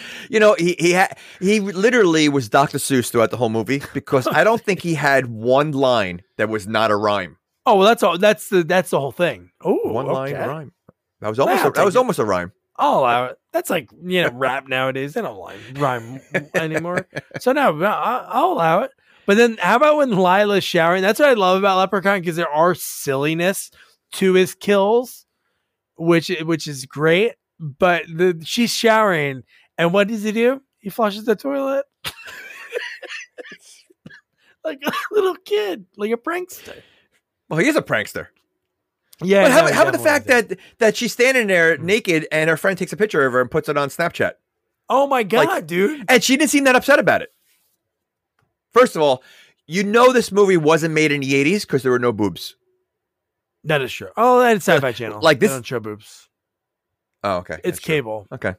you 0.30 0.40
know, 0.40 0.54
he 0.58 0.76
he 0.78 0.92
had 0.92 1.16
he 1.40 1.60
literally 1.60 2.28
was 2.28 2.48
Dr. 2.48 2.78
Seuss 2.78 3.10
throughout 3.10 3.30
the 3.30 3.36
whole 3.36 3.48
movie 3.48 3.82
because 3.92 4.26
I 4.26 4.44
don't 4.44 4.62
think 4.62 4.80
he 4.80 4.94
had 5.06 5.26
one 5.26 5.72
line 5.72 6.22
that 6.36 6.48
was 6.48 6.66
not 6.66 6.90
a 6.90 6.96
rhyme. 6.96 7.36
Oh 7.64 7.76
well, 7.76 7.86
that's 7.86 8.02
all. 8.02 8.18
That's 8.18 8.48
the 8.48 8.62
that's 8.64 8.90
the 8.90 9.00
whole 9.00 9.12
thing. 9.12 9.50
Oh, 9.62 9.78
one 9.84 10.06
line 10.06 10.34
rhyme. 10.34 10.72
That 11.20 11.28
was 11.28 11.38
almost 11.38 11.64
a, 11.64 11.70
that 11.70 11.84
was 11.84 11.96
almost 11.96 12.18
a 12.18 12.24
rhyme. 12.24 12.52
I'll 12.78 13.00
allow 13.00 13.24
it. 13.26 13.38
That's 13.52 13.70
like 13.70 13.90
you 14.04 14.22
know 14.22 14.30
rap 14.32 14.68
nowadays. 14.68 15.14
They 15.14 15.22
don't 15.22 15.38
line 15.38 15.58
rhyme 15.74 16.20
anymore. 16.54 17.06
so 17.40 17.52
no, 17.52 17.82
I'll 17.82 18.52
allow 18.52 18.80
it. 18.80 18.90
But 19.26 19.36
then 19.36 19.56
how 19.58 19.76
about 19.76 19.96
when 19.96 20.10
Lila's 20.12 20.64
showering? 20.64 21.02
That's 21.02 21.18
what 21.18 21.28
I 21.28 21.34
love 21.34 21.58
about 21.58 21.78
Leprechaun 21.78 22.20
because 22.20 22.36
there 22.36 22.48
are 22.48 22.74
silliness 22.74 23.70
to 24.12 24.34
his 24.34 24.54
kills, 24.54 25.26
which 25.96 26.28
which 26.42 26.66
is 26.66 26.84
great. 26.84 27.34
But 27.58 28.04
the 28.06 28.40
she's 28.44 28.70
showering 28.72 29.42
and 29.78 29.92
what 29.92 30.08
does 30.08 30.22
he 30.22 30.32
do? 30.32 30.62
He 30.78 30.90
flushes 30.90 31.24
the 31.24 31.36
toilet. 31.36 31.86
like 34.64 34.82
a 34.84 34.92
little 35.10 35.36
kid, 35.36 35.86
like 35.96 36.12
a 36.12 36.16
prankster. 36.16 36.82
Well, 37.48 37.60
he 37.60 37.68
is 37.68 37.76
a 37.76 37.82
prankster. 37.82 38.28
Yeah. 39.22 39.44
But 39.44 39.52
how, 39.52 39.66
no, 39.66 39.72
how 39.72 39.82
about 39.82 39.92
the 39.92 39.98
fact 39.98 40.26
that 40.26 40.58
that 40.78 40.96
she's 40.96 41.12
standing 41.12 41.46
there 41.46 41.76
naked 41.78 42.26
and 42.30 42.50
her 42.50 42.56
friend 42.56 42.76
takes 42.76 42.92
a 42.92 42.96
picture 42.96 43.24
of 43.24 43.32
her 43.32 43.40
and 43.40 43.50
puts 43.50 43.68
it 43.68 43.76
on 43.76 43.88
Snapchat? 43.88 44.32
Oh 44.88 45.06
my 45.06 45.22
god, 45.22 45.46
like, 45.46 45.66
dude! 45.66 46.04
And 46.08 46.22
she 46.22 46.36
didn't 46.36 46.50
seem 46.50 46.64
that 46.64 46.76
upset 46.76 46.98
about 46.98 47.22
it. 47.22 47.32
First 48.72 48.94
of 48.94 49.02
all, 49.02 49.22
you 49.66 49.82
know 49.82 50.12
this 50.12 50.30
movie 50.30 50.56
wasn't 50.56 50.94
made 50.94 51.12
in 51.12 51.20
the 51.22 51.32
'80s 51.32 51.62
because 51.62 51.82
there 51.82 51.92
were 51.92 51.98
no 51.98 52.12
boobs. 52.12 52.56
That 53.64 53.82
is 53.82 53.92
true. 53.92 54.10
Oh, 54.16 54.40
that's 54.40 54.66
Sci-Fi 54.68 54.92
Channel. 54.92 55.20
Like 55.20 55.40
this, 55.40 55.50
they 55.50 55.56
don't 55.56 55.66
show 55.66 55.80
boobs. 55.80 56.28
Oh, 57.24 57.38
okay. 57.38 57.58
It's 57.64 57.80
cable. 57.80 58.26
True. 58.28 58.34
Okay. 58.36 58.54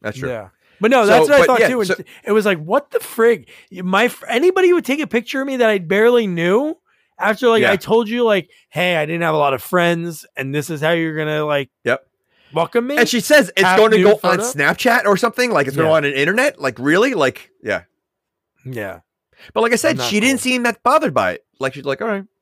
That's 0.00 0.18
true. 0.18 0.28
Yeah. 0.28 0.50
But 0.80 0.92
no, 0.92 1.06
that's 1.06 1.26
so, 1.26 1.32
what 1.32 1.42
I 1.42 1.46
thought 1.46 1.60
yeah, 1.60 1.68
too. 1.68 1.84
So, 1.84 1.96
it 2.22 2.30
was 2.30 2.46
like, 2.46 2.58
what 2.58 2.92
the 2.92 3.00
frig? 3.00 3.48
My 3.72 4.12
anybody 4.28 4.72
would 4.72 4.84
take 4.84 5.00
a 5.00 5.08
picture 5.08 5.40
of 5.40 5.46
me 5.46 5.56
that 5.56 5.68
I 5.68 5.78
barely 5.78 6.28
knew 6.28 6.76
After 7.18 7.48
like 7.48 7.62
Yeah. 7.62 7.72
I 7.72 7.76
told 7.76 8.08
you, 8.08 8.24
like, 8.24 8.50
hey, 8.68 8.96
I 8.96 9.06
didn't 9.06 9.22
have 9.22 9.34
a 9.34 9.38
lot 9.38 9.54
of 9.54 9.62
friends, 9.62 10.24
and 10.36 10.54
this 10.54 10.70
is 10.70 10.80
how 10.80 10.90
you're 10.92 11.16
gonna 11.16 11.44
like 11.44 11.70
Yep. 11.84 12.06
welcome 12.52 12.86
me. 12.86 12.96
And 12.96 13.08
she 13.08 13.20
says 13.20 13.50
it's 13.56 13.76
going 13.76 13.90
to 13.92 14.02
go 14.02 14.12
on? 14.22 14.38
Snapchat 14.38 15.04
or 15.04 15.16
something. 15.16 15.50
Like 15.50 15.66
it's 15.66 15.76
going 15.76 15.86
Yeah. 15.86 15.90
go 15.92 15.96
on 15.96 16.04
an 16.04 16.12
internet. 16.14 16.60
Like 16.60 16.78
really? 16.78 17.14
Like 17.14 17.50
yeah. 17.62 17.82
yeah. 18.64 19.00
But 19.54 19.62
like 19.62 19.72
I 19.72 19.76
said, 19.76 20.00
she 20.00 20.20
didn't 20.20 20.40
seem 20.40 20.64
that 20.64 20.82
bothered 20.82 21.14
by 21.14 21.32
it. 21.32 21.44
Like 21.60 21.74
she's 21.74 21.84
like, 21.84 22.02
all 22.02 22.08
right. 22.08 22.24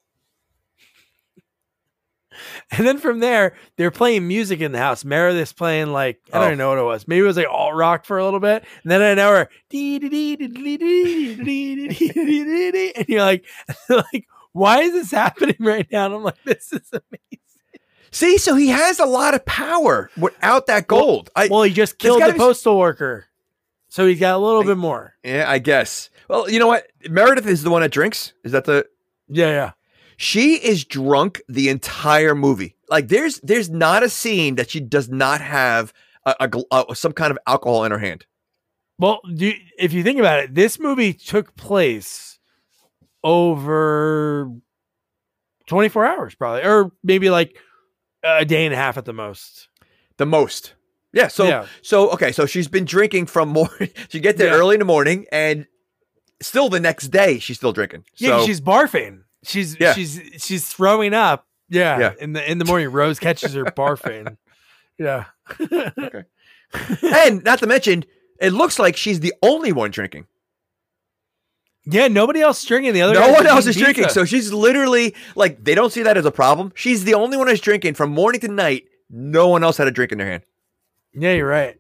And 2.71 2.87
then 2.87 2.99
from 2.99 3.21
there, 3.21 3.55
they're 3.77 3.91
playing 3.91 4.29
music 4.29 4.61
in 4.61 4.73
the 4.73 4.79
house. 4.79 5.05
Meredith's 5.07 5.55
playing 5.55 5.87
like 5.93 6.21
I 6.33 6.39
don't 6.41 6.53
Oh. 6.53 6.57
know 6.57 6.69
what 6.69 6.79
it 6.79 6.83
was. 6.83 7.09
Maybe 7.09 7.25
it 7.25 7.27
was 7.27 7.39
like 7.39 7.47
alt 7.51 7.75
rock 7.75 8.05
for 8.05 8.19
a 8.19 8.25
little 8.25 8.41
bit. 8.41 8.63
And 8.83 8.91
then 8.91 9.01
I 9.01 9.15
know 9.15 9.31
her 9.31 9.49
and 9.71 10.03
you're 13.09 13.23
like, 13.23 13.45
like, 13.89 14.27
why 14.57 14.81
is 14.83 14.93
this 14.93 15.11
happening 15.23 15.57
right 15.61 15.87
now? 15.91 16.07
And 16.07 16.15
I'm 16.17 16.23
like, 16.25 16.43
this 16.45 16.73
is 16.73 16.89
amazing. 16.93 17.43
See, 18.13 18.39
so 18.39 18.55
he 18.55 18.69
has 18.69 18.99
a 18.99 19.05
lot 19.05 19.35
of 19.35 19.45
power 19.45 20.11
without 20.17 20.67
that 20.69 20.87
gold. 20.87 21.29
I 21.37 21.49
Well, 21.49 21.63
he 21.65 21.73
just 21.73 21.99
killed 21.99 22.23
the 22.23 22.33
be 22.33 22.39
postal 22.39 22.79
worker. 22.79 23.27
So 23.89 24.07
he's 24.07 24.21
got 24.21 24.35
a 24.37 24.39
little 24.39 24.63
I- 24.63 24.67
bit 24.67 24.77
more. 24.79 25.15
yeah, 25.23 25.45
I 25.49 25.59
guess. 25.59 26.09
Well, 26.29 26.49
you 26.51 26.59
know 26.59 26.67
what? 26.67 26.87
Meredith 27.09 27.47
is 27.47 27.63
the 27.63 27.71
one 27.71 27.83
that 27.83 27.91
drinks. 27.93 28.33
Is 28.45 28.53
that 28.53 28.65
the 28.65 28.87
Yeah, 29.29 29.49
yeah. 29.51 29.71
she 30.17 30.55
is 30.55 30.85
drunk 30.85 31.43
the 31.49 31.69
entire 31.69 32.35
movie. 32.35 32.77
Like 32.89 33.09
there's 33.09 33.39
there's 33.41 33.69
not 33.71 34.03
a 34.03 34.09
scene 34.09 34.55
that 34.57 34.71
she 34.71 34.81
does 34.81 35.09
not 35.09 35.41
have 35.41 35.93
a, 36.25 36.35
a 36.41 36.51
uh, 36.71 36.95
some 36.95 37.13
kind 37.13 37.31
of 37.31 37.39
alcohol 37.47 37.85
in 37.85 37.93
her 37.93 37.99
hand. 37.99 38.25
Well, 38.99 39.21
do 39.35 39.47
you, 39.47 39.55
if 39.79 39.93
you 39.93 40.03
think 40.03 40.19
about 40.19 40.39
it, 40.41 40.55
this 40.55 40.79
movie 40.81 41.13
took 41.13 41.55
place 41.57 42.36
over 43.27 44.51
24 45.67 46.07
hours, 46.07 46.35
probably, 46.37 46.63
or 46.63 46.93
maybe 47.03 47.29
like 47.29 47.57
a 48.23 48.45
day 48.45 48.65
and 48.65 48.73
a 48.73 48.77
half 48.77 48.97
at 48.97 49.05
the 49.05 49.13
most. 49.13 49.69
The 50.17 50.27
most. 50.27 50.75
Yeah. 51.13 51.29
So 51.29 51.45
Yeah. 51.47 51.67
so 51.83 52.11
okay. 52.11 52.33
So 52.33 52.47
she's 52.47 52.69
been 52.69 52.85
drinking 52.85 53.27
from 53.27 53.49
morning. 53.51 53.91
she 54.09 54.21
get 54.21 54.37
there 54.37 54.49
Yeah. 54.53 54.55
early 54.59 54.75
in 54.77 54.79
the 54.79 54.85
morning, 54.87 55.27
and 55.33 55.67
still 56.41 56.69
the 56.69 56.81
next 56.81 57.09
day 57.09 57.39
she's 57.39 57.57
still 57.57 57.73
drinking. 57.73 58.05
Yeah, 58.17 58.39
so 58.39 58.47
she's 58.47 58.61
barfing. 58.61 59.23
She's 59.45 59.79
Yeah. 59.79 59.93
she's 59.93 60.21
she's 60.39 60.67
throwing 60.69 61.13
up. 61.15 61.47
Yeah, 61.69 61.99
Yeah. 61.99 62.13
In 62.21 62.33
the 62.33 62.49
in 62.51 62.59
the 62.59 62.65
morning, 62.65 62.91
Rose 62.93 63.19
catches 63.19 63.55
her 63.55 63.65
barfing. 63.65 64.37
Yeah. 64.99 65.25
Okay. 65.61 66.23
and 67.03 67.45
not 67.45 67.59
to 67.59 67.67
mention, 67.67 68.07
it 68.41 68.55
looks 68.55 68.79
like 68.79 68.97
she's 68.97 69.21
the 69.21 69.35
only 69.43 69.71
one 69.73 69.91
drinking. 69.91 70.27
Yeah, 71.89 72.09
nobody 72.09 72.41
else 72.41 72.61
is 72.63 72.67
drinking. 72.67 72.95
The 72.95 73.03
other 73.03 73.15
no 73.15 73.33
one 73.33 73.47
else 73.47 73.67
is 73.67 73.77
drinking. 73.77 74.09
So 74.09 74.25
she's 74.25 74.53
literally 74.53 75.15
like 75.37 75.63
they 75.63 75.75
don't 75.75 75.93
see 75.93 76.03
that 76.03 76.17
as 76.17 76.25
a 76.25 76.33
problem. 76.33 76.73
She's 76.75 77.05
the 77.05 77.15
only 77.15 77.37
one 77.37 77.47
who's 77.47 77.61
drinking 77.61 77.95
from 77.95 78.11
morning 78.11 78.41
to 78.41 78.49
night. 78.49 78.85
No 79.09 79.49
one 79.49 79.63
else 79.63 79.77
had 79.77 79.87
a 79.87 79.93
drink 79.93 80.11
in 80.13 80.19
their 80.19 80.27
hand. 80.27 80.43
yeah, 81.15 81.33
you're 81.33 81.49
right. 81.49 81.77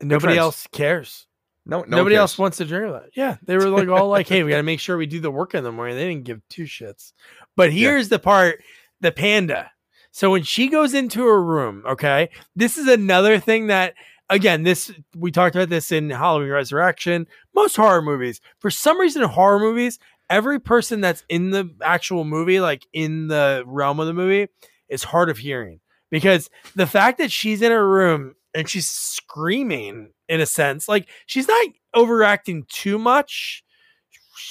Nobody 0.00 0.36
else 0.38 0.66
cares. 0.72 1.26
No, 1.64 1.82
no 1.82 1.98
nobody 1.98 2.16
else 2.16 2.36
wants 2.38 2.56
to 2.58 2.64
drink 2.64 2.92
that. 2.92 3.10
Yeah, 3.14 3.36
they 3.44 3.56
were 3.56 3.68
like 3.68 3.88
all 3.88 4.08
like, 4.08 4.28
"Hey, 4.28 4.42
we 4.42 4.50
got 4.50 4.56
to 4.56 4.62
make 4.64 4.80
sure 4.80 4.96
we 4.96 5.06
do 5.06 5.20
the 5.20 5.30
work 5.30 5.54
in 5.54 5.62
the 5.62 5.70
morning." 5.72 5.96
They 5.96 6.08
didn't 6.08 6.24
give 6.24 6.40
two 6.48 6.64
shits. 6.64 7.12
But 7.56 7.72
here's 7.72 8.08
the 8.08 8.18
part: 8.18 8.62
the 9.00 9.12
panda. 9.12 9.70
So 10.10 10.30
when 10.30 10.42
she 10.42 10.68
goes 10.68 10.92
into 10.92 11.24
her 11.24 11.42
room, 11.42 11.84
okay, 11.86 12.30
this 12.56 12.76
is 12.76 12.86
another 12.88 13.38
thing 13.38 13.68
that, 13.68 13.94
again, 14.32 14.62
this 14.62 14.90
we 15.16 15.30
talked 15.30 15.54
about 15.54 15.68
this 15.68 15.92
in 15.92 16.10
Halloween 16.10 16.48
Resurrection. 16.48 17.26
Most 17.54 17.76
horror 17.76 18.02
movies, 18.02 18.40
for 18.58 18.70
some 18.70 18.98
reason, 18.98 19.22
horror 19.22 19.60
movies, 19.60 19.98
every 20.30 20.58
person 20.58 21.00
that's 21.00 21.24
in 21.28 21.50
the 21.50 21.70
actual 21.82 22.24
movie, 22.24 22.58
like 22.58 22.86
in 22.92 23.28
the 23.28 23.62
realm 23.66 24.00
of 24.00 24.06
the 24.06 24.14
movie, 24.14 24.50
is 24.88 25.04
hard 25.04 25.28
of 25.30 25.38
hearing 25.38 25.80
because 26.10 26.50
the 26.74 26.86
fact 26.86 27.18
that 27.18 27.30
she's 27.30 27.62
in 27.62 27.70
her 27.70 27.88
room 27.88 28.34
and 28.54 28.68
she's 28.68 28.88
screaming 28.88 30.12
in 30.28 30.40
a 30.40 30.46
sense, 30.46 30.88
like 30.88 31.08
she's 31.26 31.48
not 31.48 31.66
overacting 31.94 32.64
too 32.68 32.98
much. 32.98 33.62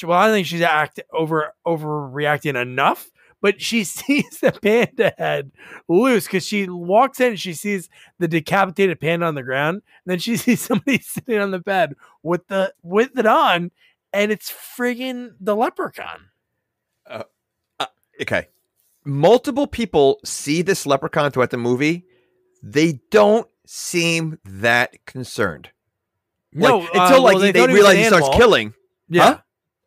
Well, 0.04 0.18
I 0.18 0.30
think 0.30 0.48
she's 0.48 0.62
act 0.62 1.00
over 1.12 1.54
overreacting 1.68 2.60
enough, 2.60 3.11
but 3.42 3.62
she 3.62 3.84
sees 3.84 4.40
the 4.40 4.52
panda 4.52 5.14
head 5.18 5.52
loose 5.88 6.26
because 6.26 6.46
she 6.46 6.70
walks 6.70 7.20
in 7.20 7.30
and 7.30 7.40
she 7.40 7.54
sees 7.54 7.90
the 8.20 8.28
decapitated 8.28 9.00
panda 9.00 9.26
on 9.26 9.36
the 9.36 9.44
ground, 9.44 9.76
and 9.76 10.12
then 10.12 10.20
she 10.20 10.38
sees 10.38 10.62
somebody 10.62 11.00
sitting 11.00 11.40
on 11.40 11.52
the 11.52 11.60
bed 11.60 11.96
with 12.24 12.48
the 12.48 12.74
with 12.84 13.18
it 13.18 13.26
on, 13.26 13.72
and 14.14 14.32
it's 14.32 14.52
friggin' 14.52 15.34
the 15.40 15.56
leprechaun. 15.56 16.30
okay. 18.22 18.48
Multiple 19.04 19.66
people 19.66 20.20
see 20.24 20.62
this 20.62 20.86
leprechaun 20.86 21.32
throughout 21.32 21.50
the 21.50 21.58
movie. 21.58 22.06
They 22.62 23.00
don't 23.10 23.48
seem 23.66 24.38
that 24.46 25.06
concerned. 25.08 25.72
No, 26.54 26.80
Like, 26.80 26.96
uh, 26.96 27.02
until 27.02 27.24
like 27.24 27.36
well, 27.38 27.52
they, 27.52 27.60
he 27.60 27.74
realize 27.74 27.96
an 27.96 28.04
he 28.04 28.08
starts 28.08 28.30
killing. 28.38 28.74
Yeah. 29.10 29.24
Huh? 29.24 29.38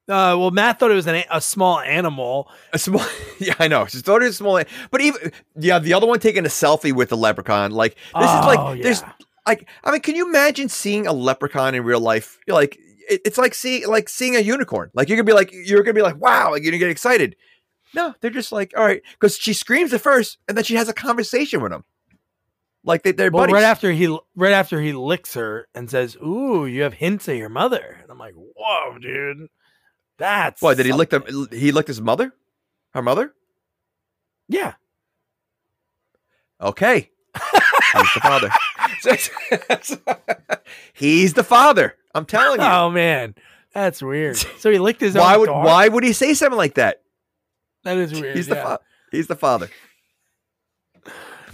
Uh, 0.07 0.37
well, 0.39 0.51
Matt 0.51 0.79
thought 0.79 0.91
it 0.91 0.95
was 0.95 1.07
an, 1.07 1.25
a- 1.31 1.41
small 1.41 1.81
animal. 1.81 2.51
A 2.75 2.79
small, 2.79 3.05
yeah, 3.39 3.55
I 3.59 3.69
know. 3.69 3.87
She 3.87 3.99
thought 3.99 4.23
it 4.23 4.27
was 4.27 4.37
small, 4.37 4.61
but 4.91 5.01
even 5.01 5.33
yeah, 5.59 5.79
the 5.79 5.95
other 5.95 6.07
one 6.07 6.21
taking 6.21 6.45
a 6.45 6.49
selfie 6.49 6.93
with 6.93 7.09
the 7.09 7.17
leprechaun. 7.17 7.71
Like 7.71 7.95
this 7.95 8.25
is 8.31 8.41
Oh, 8.43 8.47
like 8.47 8.83
there's 8.83 9.03
like 9.47 9.69
I 9.83 9.91
mean, 9.93 10.01
can 10.03 10.15
you 10.15 10.29
imagine 10.29 10.69
seeing 10.69 11.07
a 11.07 11.13
leprechaun 11.13 11.75
in 11.75 11.85
real 11.85 12.01
life? 12.01 12.39
You're 12.47 12.55
like 12.57 12.77
it, 13.09 13.23
it's 13.25 13.39
like 13.39 13.55
seeing 13.55 13.87
like 13.89 14.09
seeing 14.11 14.37
a 14.37 14.41
unicorn. 14.41 14.91
Like 14.93 15.09
you're 15.09 15.17
gonna 15.17 15.25
be 15.25 15.33
like 15.33 15.51
you're 15.53 15.83
gonna 15.83 15.95
be 15.95 16.03
like 16.03 16.21
wow, 16.21 16.51
like 16.51 16.63
you're 16.63 16.73
gonna 16.73 16.79
get 16.81 16.91
excited. 16.91 17.35
No, 17.95 18.15
they're 18.21 18.31
just 18.31 18.53
like 18.53 18.73
all 18.77 18.85
right 18.85 19.01
because 19.13 19.37
she 19.39 19.55
screams 19.55 19.95
at 19.95 20.03
first 20.03 20.37
and 20.49 20.57
then 20.57 20.65
she 20.65 20.75
has 20.75 20.89
a 20.91 20.93
conversation 20.95 21.63
with 21.63 21.73
him. 21.73 21.85
Like 22.85 23.03
they, 23.05 23.13
they're 23.13 23.31
Well, 23.31 23.45
buddies. 23.45 23.55
right 23.55 23.63
after 23.65 23.91
he 23.93 24.19
right 24.37 24.53
after 24.53 24.83
he 24.83 24.93
licks 24.93 25.33
her 25.33 25.69
and 25.75 25.89
says, 25.91 26.17
"Ooh, 26.17 26.67
you 26.67 26.83
have 26.83 26.93
hints 26.95 27.27
of 27.29 27.37
your 27.37 27.49
mother," 27.49 27.99
and 28.03 28.11
I'm 28.11 28.19
like, 28.19 28.35
"Whoa, 28.35 28.99
dude, 28.99 29.49
that's 30.19 30.61
Why 30.63 30.75
did 30.75 30.87
he 30.87 30.93
lick 30.93 31.11
something." 31.11 31.47
the? 31.51 31.57
He 31.59 31.73
licked 31.73 31.89
his 31.89 32.01
mother, 32.01 32.33
her 32.93 33.03
mother. 33.03 33.35
Yeah, 34.49 34.75
Okay, 36.61 37.11
he's 37.35 38.15
the 38.15 38.21
father. 38.21 38.51
he's 40.95 41.35
the 41.35 41.45
father. 41.45 41.97
I'm 42.15 42.27
telling 42.27 42.61
you. 42.61 42.67
Oh 42.67 42.91
man, 42.91 43.35
that's 43.73 44.03
weird. 44.03 44.37
So 44.59 44.71
he 44.71 44.79
licked 44.79 45.01
his 45.01 45.15
why 45.15 45.35
own 45.35 45.41
would 45.41 45.47
dog? 45.47 45.65
why 45.67 45.89
would 45.89 46.05
he 46.05 46.13
say 46.13 46.33
something 46.35 46.57
like 46.57 46.75
that? 46.75 47.03
That 47.83 47.97
is 47.99 48.19
weird. 48.19 48.37
He's 48.37 48.47
the 48.47 48.55
yeah. 48.55 48.65
fa- 48.65 48.81
he's 49.11 49.27
the 49.27 49.37
father. 49.37 49.69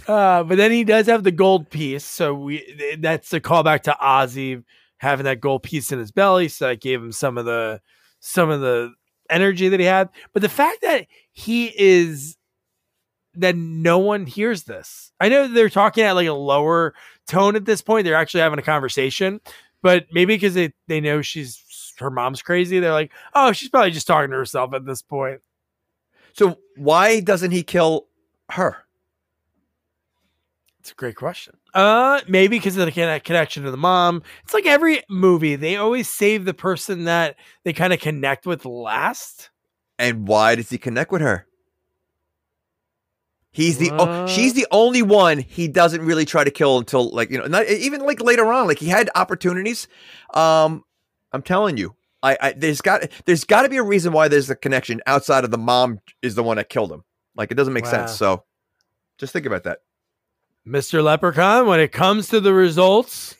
Uh, 0.07 0.43
but 0.43 0.55
then 0.57 0.71
he 0.71 0.83
does 0.83 1.07
have 1.07 1.23
the 1.23 1.31
gold 1.31 1.69
piece, 1.69 2.05
so 2.05 2.33
we 2.33 2.97
that's 2.99 3.33
a 3.33 3.39
callback 3.41 3.81
to 3.83 3.97
Ozzie 3.99 4.63
having 4.97 5.25
that 5.25 5.41
gold 5.41 5.63
piece 5.63 5.91
in 5.91 5.99
his 5.99 6.11
belly. 6.11 6.47
So 6.47 6.67
that 6.67 6.79
gave 6.79 7.01
him 7.01 7.11
some 7.11 7.37
of 7.37 7.45
the 7.45 7.81
some 8.21 8.49
of 8.49 8.61
the 8.61 8.93
energy 9.29 9.67
that 9.67 9.79
he 9.79 9.85
had. 9.85 10.09
But 10.31 10.41
the 10.41 10.49
fact 10.49 10.81
that 10.81 11.07
he 11.33 11.73
is 11.77 12.37
that 13.33 13.55
no 13.55 13.97
one 13.97 14.25
hears 14.25 14.63
this. 14.63 15.11
I 15.19 15.29
know 15.29 15.47
they're 15.47 15.69
talking 15.69 16.03
at 16.03 16.13
like 16.13 16.27
a 16.27 16.33
lower 16.33 16.93
tone 17.27 17.55
at 17.55 17.65
this 17.65 17.81
point. 17.81 18.05
They're 18.05 18.15
actually 18.15 18.41
having 18.41 18.59
a 18.59 18.63
conversation, 18.63 19.39
but 19.81 20.07
maybe 20.11 20.35
because 20.35 20.53
they, 20.53 20.73
they 20.87 20.99
know 20.99 21.21
she's 21.21 21.61
her 21.99 22.09
mom's 22.09 22.41
crazy, 22.41 22.79
they're 22.79 22.91
like, 22.91 23.11
oh, 23.33 23.51
she's 23.51 23.69
probably 23.69 23.91
just 23.91 24.07
talking 24.07 24.31
to 24.31 24.37
herself 24.37 24.73
at 24.73 24.85
this 24.85 25.01
point. 25.01 25.41
So 26.33 26.57
why 26.75 27.19
doesn't 27.19 27.51
he 27.51 27.63
kill 27.63 28.07
her? 28.49 28.85
It's 30.81 30.93
a 30.93 30.95
great 30.95 31.15
question. 31.15 31.57
Uh, 31.75 32.21
maybe 32.27 32.57
because 32.57 32.75
of 32.75 32.87
the 32.87 32.91
conne- 32.91 33.19
connection 33.19 33.61
to 33.63 33.69
the 33.69 33.77
mom. 33.77 34.23
It's 34.43 34.51
like 34.51 34.65
every 34.65 35.03
movie; 35.07 35.55
they 35.55 35.75
always 35.75 36.09
save 36.09 36.43
the 36.43 36.55
person 36.55 37.03
that 37.03 37.35
they 37.63 37.71
kind 37.71 37.93
of 37.93 37.99
connect 37.99 38.47
with 38.47 38.65
last. 38.65 39.51
And 39.99 40.27
why 40.27 40.55
does 40.55 40.71
he 40.71 40.79
connect 40.79 41.11
with 41.11 41.21
her? 41.21 41.45
He's 43.51 43.77
the 43.77 43.91
oh, 43.93 44.25
she's 44.25 44.55
the 44.55 44.65
only 44.71 45.03
one 45.03 45.37
he 45.37 45.67
doesn't 45.67 46.01
really 46.01 46.25
try 46.25 46.43
to 46.43 46.49
kill 46.49 46.79
until 46.79 47.11
like 47.11 47.29
you 47.29 47.37
know 47.37 47.45
not 47.45 47.67
even 47.67 48.01
like 48.01 48.19
later 48.19 48.51
on 48.51 48.65
like 48.65 48.79
he 48.79 48.87
had 48.87 49.11
opportunities. 49.13 49.87
Um, 50.33 50.83
I'm 51.31 51.43
telling 51.43 51.77
you, 51.77 51.95
I, 52.23 52.37
I 52.41 52.53
there's 52.53 52.81
got 52.81 53.07
there's 53.25 53.43
got 53.43 53.61
to 53.61 53.69
be 53.69 53.77
a 53.77 53.83
reason 53.83 54.13
why 54.13 54.29
there's 54.29 54.49
a 54.49 54.55
connection 54.55 54.99
outside 55.05 55.43
of 55.43 55.51
the 55.51 55.59
mom 55.59 55.99
is 56.23 56.33
the 56.33 56.41
one 56.41 56.57
that 56.57 56.69
killed 56.69 56.91
him. 56.91 57.03
Like 57.35 57.51
it 57.51 57.55
doesn't 57.55 57.73
make 57.73 57.85
sense. 57.85 58.13
So 58.17 58.45
just 59.19 59.31
think 59.31 59.45
about 59.45 59.65
that. 59.65 59.81
Mr. 60.67 61.03
Leprechaun, 61.03 61.65
when 61.67 61.79
it 61.79 61.91
comes 61.91 62.27
to 62.29 62.39
the 62.39 62.53
results 62.53 63.35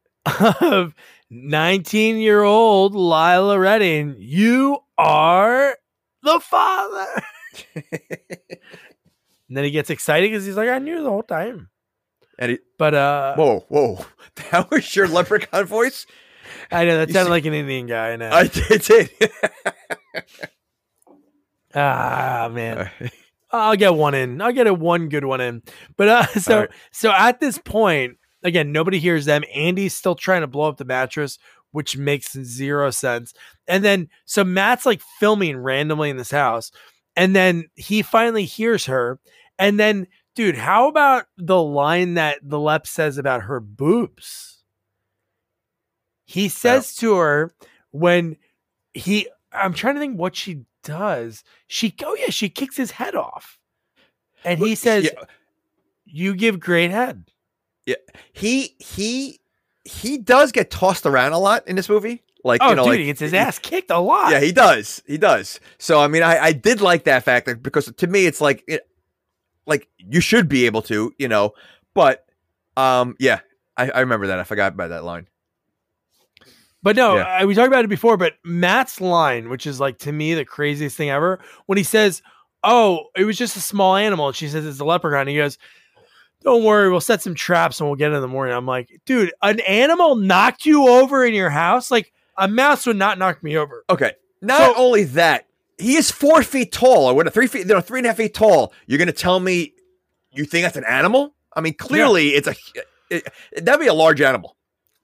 of 0.60 0.94
19 1.30 2.16
year 2.18 2.42
old 2.42 2.94
Lila 2.94 3.58
Redding, 3.58 4.16
you 4.18 4.78
are 4.96 5.76
the 6.22 6.40
father. 6.40 7.22
and 7.74 7.82
then 9.50 9.64
he 9.64 9.70
gets 9.70 9.90
excited 9.90 10.30
because 10.30 10.44
he's 10.46 10.56
like, 10.56 10.68
I 10.68 10.78
knew 10.78 11.02
the 11.02 11.10
whole 11.10 11.22
time. 11.24 11.68
And 12.38 12.52
he, 12.52 12.58
But 12.78 12.94
uh, 12.94 13.34
whoa, 13.36 13.64
whoa, 13.68 14.04
that 14.50 14.70
was 14.70 14.94
your 14.96 15.08
leprechaun 15.08 15.64
voice. 15.66 16.06
I 16.70 16.84
know 16.84 16.98
that 16.98 17.08
you 17.08 17.14
sounded 17.14 17.26
see- 17.26 17.30
like 17.30 17.44
an 17.46 17.54
Indian 17.54 17.86
guy. 17.86 18.10
I 18.12 18.16
know. 18.16 18.30
I 18.30 18.46
did. 18.46 18.82
did. 18.82 19.10
Ah 21.74 22.48
man. 22.52 22.90
I'll 23.52 23.76
get 23.76 23.94
one 23.94 24.14
in. 24.14 24.40
I'll 24.40 24.52
get 24.52 24.66
a 24.66 24.74
one 24.74 25.08
good 25.08 25.24
one 25.24 25.40
in. 25.40 25.62
But 25.96 26.08
uh, 26.08 26.26
so 26.40 26.60
right. 26.60 26.70
so 26.90 27.12
at 27.12 27.40
this 27.40 27.58
point, 27.58 28.16
again, 28.42 28.72
nobody 28.72 28.98
hears 28.98 29.26
them. 29.26 29.44
Andy's 29.54 29.94
still 29.94 30.14
trying 30.14 30.40
to 30.40 30.46
blow 30.46 30.68
up 30.68 30.78
the 30.78 30.84
mattress, 30.84 31.38
which 31.70 31.96
makes 31.96 32.32
zero 32.32 32.90
sense. 32.90 33.34
And 33.68 33.84
then 33.84 34.08
so 34.24 34.44
Matt's 34.44 34.86
like 34.86 35.02
filming 35.20 35.56
randomly 35.56 36.10
in 36.10 36.16
this 36.16 36.30
house, 36.30 36.72
and 37.16 37.36
then 37.36 37.66
he 37.74 38.02
finally 38.02 38.44
hears 38.44 38.86
her. 38.86 39.20
And 39.58 39.78
then, 39.78 40.08
dude, 40.34 40.56
how 40.56 40.88
about 40.88 41.26
the 41.36 41.62
line 41.62 42.14
that 42.14 42.38
the 42.42 42.58
Lep 42.58 42.86
says 42.86 43.18
about 43.18 43.42
her 43.42 43.60
boobs? 43.60 44.64
He 46.24 46.48
says 46.48 46.96
to 46.96 47.16
her 47.16 47.54
when 47.90 48.36
he 48.94 49.28
I'm 49.52 49.74
trying 49.74 49.94
to 49.94 50.00
think 50.00 50.18
what 50.18 50.34
she 50.34 50.62
does. 50.82 51.44
She 51.66 51.94
oh 52.04 52.16
yeah, 52.18 52.30
she 52.30 52.48
kicks 52.48 52.76
his 52.76 52.92
head 52.92 53.14
off. 53.14 53.58
And 54.44 54.58
he 54.58 54.74
says, 54.74 55.04
yeah. 55.04 55.24
You 56.04 56.34
give 56.34 56.60
great 56.60 56.90
head. 56.90 57.24
Yeah. 57.86 57.96
He 58.32 58.74
he 58.78 59.40
he 59.84 60.18
does 60.18 60.52
get 60.52 60.70
tossed 60.70 61.06
around 61.06 61.32
a 61.32 61.38
lot 61.38 61.66
in 61.66 61.76
this 61.76 61.88
movie. 61.88 62.22
Like, 62.44 62.60
oh, 62.60 62.70
you 62.70 62.74
know, 62.74 62.82
dude, 62.82 62.90
like, 62.90 62.98
he 62.98 63.06
gets 63.06 63.20
his 63.20 63.34
ass 63.34 63.60
kicked 63.60 63.90
a 63.92 64.00
lot. 64.00 64.32
Yeah, 64.32 64.40
he 64.40 64.50
does. 64.50 65.00
He 65.06 65.16
does. 65.16 65.60
So, 65.78 66.00
I 66.00 66.08
mean, 66.08 66.24
I, 66.24 66.38
I 66.38 66.52
did 66.52 66.80
like 66.80 67.04
that 67.04 67.22
fact 67.22 67.62
because 67.62 67.86
to 67.86 68.06
me, 68.08 68.26
it's 68.26 68.40
like, 68.40 68.64
it, 68.66 68.84
like 69.64 69.88
you 69.96 70.20
should 70.20 70.48
be 70.48 70.66
able 70.66 70.82
to, 70.82 71.14
you 71.18 71.28
know, 71.28 71.52
but, 71.94 72.26
um, 72.76 73.14
yeah, 73.20 73.40
I, 73.76 73.90
I 73.90 74.00
remember 74.00 74.26
that. 74.26 74.40
I 74.40 74.42
forgot 74.42 74.72
about 74.72 74.88
that 74.88 75.04
line. 75.04 75.28
But 76.82 76.96
no, 76.96 77.16
yeah. 77.16 77.24
I, 77.24 77.44
we 77.44 77.54
talked 77.54 77.68
about 77.68 77.84
it 77.84 77.88
before. 77.88 78.16
But 78.16 78.34
Matt's 78.44 79.00
line, 79.00 79.48
which 79.48 79.66
is 79.66 79.78
like 79.78 79.98
to 80.00 80.12
me 80.12 80.34
the 80.34 80.44
craziest 80.44 80.96
thing 80.96 81.10
ever, 81.10 81.38
when 81.66 81.78
he 81.78 81.84
says, 81.84 82.22
"Oh, 82.64 83.06
it 83.16 83.24
was 83.24 83.38
just 83.38 83.56
a 83.56 83.60
small 83.60 83.96
animal," 83.96 84.28
and 84.28 84.36
she 84.36 84.48
says 84.48 84.66
it's 84.66 84.80
a 84.80 84.84
leprechaun. 84.84 85.28
He 85.28 85.36
goes, 85.36 85.58
"Don't 86.42 86.64
worry, 86.64 86.90
we'll 86.90 87.00
set 87.00 87.22
some 87.22 87.34
traps 87.34 87.78
and 87.80 87.88
we'll 87.88 87.96
get 87.96 88.12
it 88.12 88.16
in 88.16 88.20
the 88.20 88.28
morning." 88.28 88.54
I'm 88.54 88.66
like, 88.66 89.00
dude, 89.06 89.32
an 89.42 89.60
animal 89.60 90.16
knocked 90.16 90.66
you 90.66 90.88
over 90.88 91.24
in 91.24 91.34
your 91.34 91.50
house? 91.50 91.90
Like 91.90 92.12
a 92.36 92.48
mouse 92.48 92.86
would 92.86 92.96
not 92.96 93.18
knock 93.18 93.42
me 93.42 93.56
over. 93.56 93.84
Okay, 93.88 94.12
not 94.40 94.58
so, 94.58 94.74
only 94.76 95.04
that, 95.04 95.46
he 95.78 95.94
is 95.94 96.10
four 96.10 96.42
feet 96.42 96.72
tall, 96.72 97.06
or 97.06 97.14
what? 97.14 97.32
Three 97.32 97.46
feet, 97.46 97.60
you 97.60 97.66
know, 97.66 97.80
three 97.80 98.00
and 98.00 98.06
a 98.06 98.10
half 98.10 98.16
feet 98.16 98.34
tall. 98.34 98.72
You're 98.86 98.98
gonna 98.98 99.12
tell 99.12 99.38
me 99.38 99.74
you 100.32 100.44
think 100.44 100.64
that's 100.64 100.76
an 100.76 100.84
animal? 100.84 101.34
I 101.54 101.60
mean, 101.60 101.74
clearly 101.74 102.32
yeah. 102.32 102.38
it's 102.38 102.48
a 102.48 102.54
it, 103.10 103.28
that'd 103.56 103.80
be 103.80 103.86
a 103.86 103.94
large 103.94 104.20
animal 104.20 104.56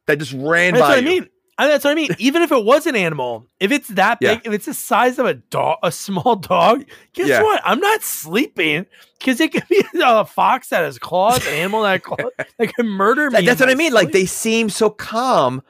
that 0.06 0.18
just 0.18 0.32
ran 0.32 0.74
that's 0.74 0.82
by. 0.82 0.88
What 0.88 0.98
I 0.98 1.02
mean. 1.02 1.28
And 1.58 1.70
that's 1.70 1.84
what 1.84 1.90
I 1.90 1.94
mean. 1.94 2.10
Even 2.18 2.42
if 2.42 2.52
it 2.52 2.64
was 2.64 2.86
an 2.86 2.94
animal, 2.94 3.48
if 3.58 3.72
it's 3.72 3.88
that 3.88 4.20
big, 4.20 4.40
yeah. 4.44 4.48
if 4.48 4.52
it's 4.52 4.66
the 4.66 4.74
size 4.74 5.18
of 5.18 5.26
a 5.26 5.34
dog, 5.34 5.78
a 5.82 5.90
small 5.90 6.36
dog, 6.36 6.84
guess 7.14 7.28
yeah. 7.28 7.42
what? 7.42 7.60
I'm 7.64 7.80
not 7.80 8.02
sleeping 8.02 8.86
because 9.18 9.40
it 9.40 9.52
could 9.52 9.66
be 9.68 9.82
a 10.02 10.24
fox 10.24 10.68
that 10.68 10.84
has 10.84 11.00
claws, 11.00 11.44
an 11.46 11.54
animal 11.54 11.82
that, 11.82 12.04
claws, 12.04 12.30
that 12.58 12.74
can 12.74 12.86
murder 12.86 13.30
me. 13.30 13.44
That's 13.44 13.58
what 13.58 13.68
I 13.68 13.74
mean. 13.74 13.90
Sleep. 13.90 14.04
Like 14.04 14.12
they 14.12 14.24
seem 14.24 14.70
so 14.70 14.88
calm. 14.88 15.62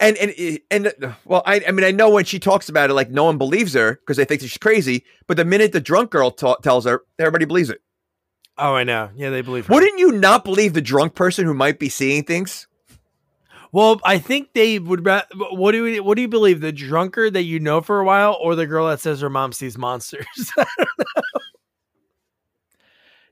And 0.00 0.16
and 0.16 0.58
and 0.70 0.86
uh, 1.04 1.12
well, 1.24 1.42
I 1.46 1.62
I 1.68 1.70
mean 1.70 1.84
I 1.84 1.92
know 1.92 2.10
when 2.10 2.24
she 2.24 2.40
talks 2.40 2.68
about 2.68 2.90
it, 2.90 2.94
like 2.94 3.10
no 3.10 3.24
one 3.24 3.38
believes 3.38 3.74
her 3.74 3.94
because 3.94 4.16
they 4.16 4.24
think 4.24 4.40
she's 4.40 4.58
crazy. 4.58 5.04
But 5.26 5.36
the 5.36 5.44
minute 5.44 5.72
the 5.72 5.80
drunk 5.80 6.10
girl 6.10 6.30
tells 6.32 6.84
her, 6.86 7.02
everybody 7.18 7.44
believes 7.44 7.70
it. 7.70 7.80
Oh, 8.58 8.74
I 8.74 8.84
know. 8.84 9.10
Yeah, 9.14 9.30
they 9.30 9.42
believe. 9.42 9.66
Her. 9.66 9.74
Wouldn't 9.74 9.98
you 9.98 10.12
not 10.12 10.44
believe 10.44 10.72
the 10.72 10.80
drunk 10.80 11.14
person 11.14 11.46
who 11.46 11.54
might 11.54 11.78
be 11.78 11.88
seeing 11.88 12.24
things? 12.24 12.66
Well, 13.72 14.00
I 14.04 14.18
think 14.18 14.52
they 14.52 14.78
would. 14.78 15.06
What 15.06 15.72
do 15.72 15.86
you 15.86 16.04
what 16.04 16.16
do 16.16 16.22
you 16.22 16.28
believe? 16.28 16.60
The 16.60 16.72
drunkard 16.72 17.32
that 17.32 17.44
you 17.44 17.58
know 17.58 17.80
for 17.80 18.00
a 18.00 18.04
while, 18.04 18.36
or 18.40 18.54
the 18.54 18.66
girl 18.66 18.86
that 18.88 19.00
says 19.00 19.22
her 19.22 19.30
mom 19.30 19.52
sees 19.52 19.78
monsters? 19.78 20.26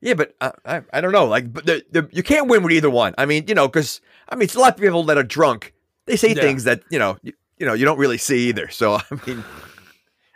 yeah, 0.00 0.14
but 0.14 0.34
uh, 0.40 0.52
I 0.64 0.80
I 0.94 1.02
don't 1.02 1.12
know. 1.12 1.26
Like, 1.26 1.52
but 1.52 1.66
the, 1.66 1.84
the, 1.90 2.08
you 2.10 2.22
can't 2.22 2.48
win 2.48 2.62
with 2.62 2.72
either 2.72 2.88
one. 2.88 3.14
I 3.18 3.26
mean, 3.26 3.44
you 3.48 3.54
know, 3.54 3.68
because 3.68 4.00
I 4.30 4.34
mean, 4.34 4.44
it's 4.44 4.54
a 4.54 4.60
lot 4.60 4.74
of 4.74 4.80
people 4.80 5.04
that 5.04 5.18
are 5.18 5.22
drunk. 5.22 5.74
They 6.06 6.16
say 6.16 6.32
yeah. 6.32 6.40
things 6.40 6.64
that 6.64 6.82
you 6.90 6.98
know 6.98 7.18
you, 7.22 7.34
you 7.58 7.66
know 7.66 7.74
you 7.74 7.84
don't 7.84 7.98
really 7.98 8.18
see 8.18 8.48
either. 8.48 8.68
So 8.70 8.94
I 9.10 9.20
mean. 9.26 9.44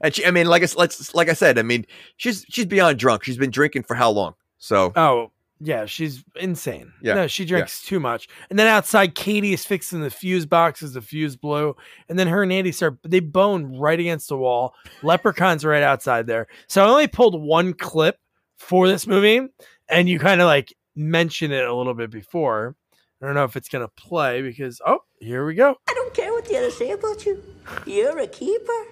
And 0.02 0.14
she, 0.14 0.26
I 0.26 0.32
mean, 0.32 0.48
like 0.48 0.62
I, 0.62 0.66
let's, 0.76 1.14
like 1.14 1.30
I 1.30 1.32
said, 1.32 1.58
I 1.58 1.62
mean, 1.62 1.86
she's 2.18 2.44
she's 2.50 2.66
beyond 2.66 2.98
drunk. 2.98 3.24
She's 3.24 3.38
been 3.38 3.50
drinking 3.50 3.84
for 3.84 3.94
how 3.94 4.10
long? 4.10 4.34
So, 4.58 4.92
oh, 4.96 5.30
yeah, 5.64 5.86
she's 5.86 6.22
insane. 6.36 6.92
Yeah. 7.00 7.14
No, 7.14 7.26
she 7.26 7.46
drinks 7.46 7.82
yeah. 7.82 7.88
too 7.88 8.00
much. 8.00 8.28
And 8.50 8.58
then 8.58 8.66
outside, 8.66 9.14
Katie 9.14 9.54
is 9.54 9.64
fixing 9.64 10.02
the 10.02 10.10
fuse 10.10 10.44
boxes, 10.44 10.92
the 10.92 11.00
fuse 11.00 11.36
blew. 11.36 11.74
And 12.08 12.18
then 12.18 12.26
her 12.26 12.42
and 12.42 12.52
Andy 12.52 12.70
start, 12.70 12.98
they 13.02 13.20
bone 13.20 13.78
right 13.78 13.98
against 13.98 14.28
the 14.28 14.36
wall. 14.36 14.74
Leprechaun's 15.02 15.64
right 15.64 15.82
outside 15.82 16.26
there. 16.26 16.48
So 16.66 16.84
I 16.84 16.88
only 16.88 17.08
pulled 17.08 17.40
one 17.40 17.72
clip 17.72 18.18
for 18.58 18.88
this 18.88 19.06
movie. 19.06 19.40
And 19.88 20.08
you 20.08 20.18
kind 20.18 20.42
of 20.42 20.46
like 20.46 20.74
mention 20.94 21.50
it 21.50 21.64
a 21.64 21.74
little 21.74 21.94
bit 21.94 22.10
before. 22.10 22.76
I 23.22 23.26
don't 23.26 23.34
know 23.34 23.44
if 23.44 23.56
it's 23.56 23.70
going 23.70 23.86
to 23.86 23.92
play 23.96 24.42
because, 24.42 24.82
oh, 24.86 24.98
here 25.18 25.46
we 25.46 25.54
go. 25.54 25.76
I 25.88 25.94
don't 25.94 26.12
care 26.12 26.30
what 26.30 26.44
the 26.44 26.58
others 26.58 26.76
say 26.76 26.90
about 26.90 27.24
you. 27.24 27.42
You're 27.86 28.18
a 28.18 28.26
keeper. 28.26 28.84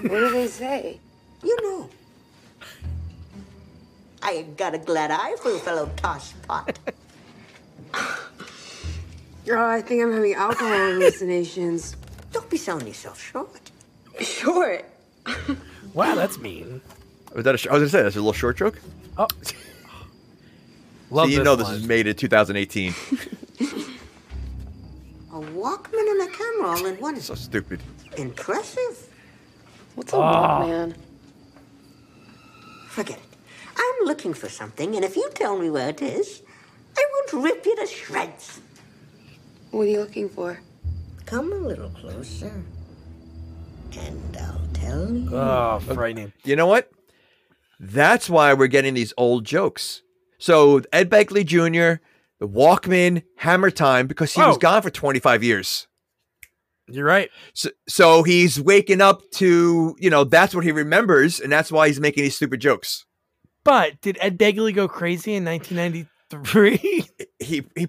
What 0.00 0.08
do 0.08 0.30
they 0.30 0.46
say? 0.46 0.98
You 1.42 1.56
know. 1.62 1.90
I 4.22 4.32
ain't 4.32 4.56
got 4.56 4.74
a 4.74 4.78
glad 4.78 5.10
eye 5.10 5.36
for 5.40 5.54
a 5.54 5.58
fellow 5.58 5.86
tosspot. 5.96 6.76
Oh, 9.52 9.68
I 9.68 9.80
think 9.80 10.02
I'm 10.02 10.12
having 10.12 10.34
alcohol 10.34 10.68
hallucinations. 10.92 11.96
Don't 12.32 12.48
be 12.48 12.56
selling 12.56 12.86
yourself 12.86 13.20
short. 13.20 13.70
Short? 14.20 14.84
wow, 15.94 16.14
that's 16.14 16.38
mean. 16.38 16.80
Was 17.34 17.44
that 17.44 17.64
a, 17.64 17.70
I 17.70 17.74
was 17.74 17.80
gonna 17.80 17.88
say 17.88 18.02
that's 18.02 18.16
a 18.16 18.18
little 18.18 18.32
short 18.32 18.58
joke. 18.58 18.78
Oh, 19.16 19.26
love. 21.10 21.26
So 21.26 21.36
you 21.36 21.42
know 21.42 21.56
this 21.56 21.70
is 21.70 21.86
made 21.86 22.06
in 22.06 22.14
2018. 22.14 22.90
a 22.90 22.94
Walkman 25.32 26.10
and 26.10 26.22
a 26.22 26.32
camera 26.32 26.68
all 26.68 26.86
in 26.86 26.96
one. 27.00 27.20
So 27.20 27.34
stupid. 27.34 27.82
Impressive. 28.16 29.08
What's 29.94 30.12
a 30.12 30.16
oh. 30.16 30.20
Walkman? 30.20 30.94
Ah. 30.96 31.00
Forget 32.88 33.18
it. 33.18 33.29
I'm 33.80 34.06
looking 34.06 34.34
for 34.34 34.48
something, 34.48 34.94
and 34.94 35.04
if 35.04 35.16
you 35.16 35.28
tell 35.34 35.58
me 35.58 35.70
where 35.70 35.88
it 35.88 36.02
is, 36.02 36.42
I 36.96 37.06
won't 37.12 37.44
rip 37.44 37.64
you 37.64 37.76
to 37.76 37.86
shreds. 37.86 38.60
What 39.70 39.82
are 39.82 39.86
you 39.86 40.00
looking 40.00 40.28
for? 40.28 40.60
Come 41.24 41.52
a 41.52 41.56
little 41.56 41.90
closer, 41.90 42.62
and 43.96 44.36
I'll 44.36 44.68
tell 44.74 45.10
you. 45.10 45.34
Oh, 45.34 45.80
frightening. 45.80 46.32
You 46.44 46.56
know 46.56 46.66
what? 46.66 46.90
That's 47.78 48.28
why 48.28 48.52
we're 48.52 48.66
getting 48.66 48.94
these 48.94 49.14
old 49.16 49.44
jokes. 49.44 50.02
So 50.38 50.82
Ed 50.92 51.08
Begley 51.08 51.44
Jr., 51.44 52.02
the 52.38 52.48
Walkman, 52.48 53.22
Hammer 53.36 53.70
Time, 53.70 54.06
because 54.06 54.34
he 54.34 54.40
was 54.40 54.58
gone 54.58 54.82
for 54.82 54.90
25 54.90 55.42
years. 55.42 55.86
You're 56.88 57.04
right. 57.04 57.30
So, 57.54 57.70
so 57.88 58.22
he's 58.24 58.60
waking 58.60 59.00
up 59.00 59.22
to, 59.32 59.94
you 59.98 60.10
know, 60.10 60.24
that's 60.24 60.54
what 60.54 60.64
he 60.64 60.72
remembers, 60.72 61.40
and 61.40 61.52
that's 61.52 61.70
why 61.70 61.86
he's 61.86 62.00
making 62.00 62.24
these 62.24 62.36
stupid 62.36 62.60
jokes. 62.60 63.06
But 63.64 64.00
did 64.00 64.18
Ed 64.20 64.38
Begley 64.38 64.74
go 64.74 64.88
crazy 64.88 65.34
in 65.34 65.44
1993? 65.44 67.04
he 67.38 67.62
he. 67.76 67.88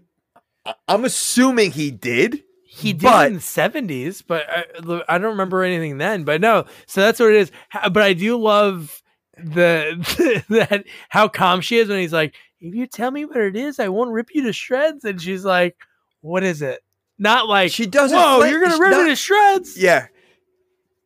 I'm 0.87 1.05
assuming 1.05 1.71
he 1.71 1.91
did. 1.91 2.43
He 2.73 2.93
did 2.93 3.03
but, 3.03 3.27
in 3.27 3.33
the 3.33 3.39
70s, 3.39 4.23
but 4.25 4.49
uh, 4.49 5.01
I, 5.09 5.15
I, 5.15 5.17
don't 5.17 5.31
remember 5.31 5.61
anything 5.61 5.97
then. 5.97 6.23
But 6.23 6.39
no, 6.39 6.65
so 6.85 7.01
that's 7.01 7.19
what 7.19 7.29
it 7.29 7.35
is. 7.35 7.51
But 7.73 8.01
I 8.01 8.13
do 8.13 8.37
love 8.37 9.03
the, 9.37 10.43
that 10.49 10.85
how 11.09 11.27
calm 11.27 11.59
she 11.59 11.79
is 11.79 11.89
when 11.89 11.99
he's 11.99 12.13
like, 12.13 12.33
"If 12.61 12.73
you 12.73 12.87
tell 12.87 13.11
me 13.11 13.25
what 13.25 13.37
it 13.37 13.57
is, 13.57 13.77
I 13.77 13.89
won't 13.89 14.11
rip 14.11 14.29
you 14.33 14.43
to 14.43 14.53
shreds." 14.53 15.03
And 15.03 15.21
she's 15.21 15.43
like, 15.43 15.75
"What 16.21 16.43
is 16.43 16.61
it?" 16.61 16.81
Not 17.19 17.49
like 17.49 17.71
she 17.71 17.85
doesn't. 17.85 18.17
Whoa, 18.17 18.43
you're 18.45 18.61
gonna 18.61 18.81
rip 18.81 18.91
not, 18.91 19.03
me 19.03 19.09
to 19.09 19.15
shreds? 19.15 19.77
Yeah. 19.77 20.07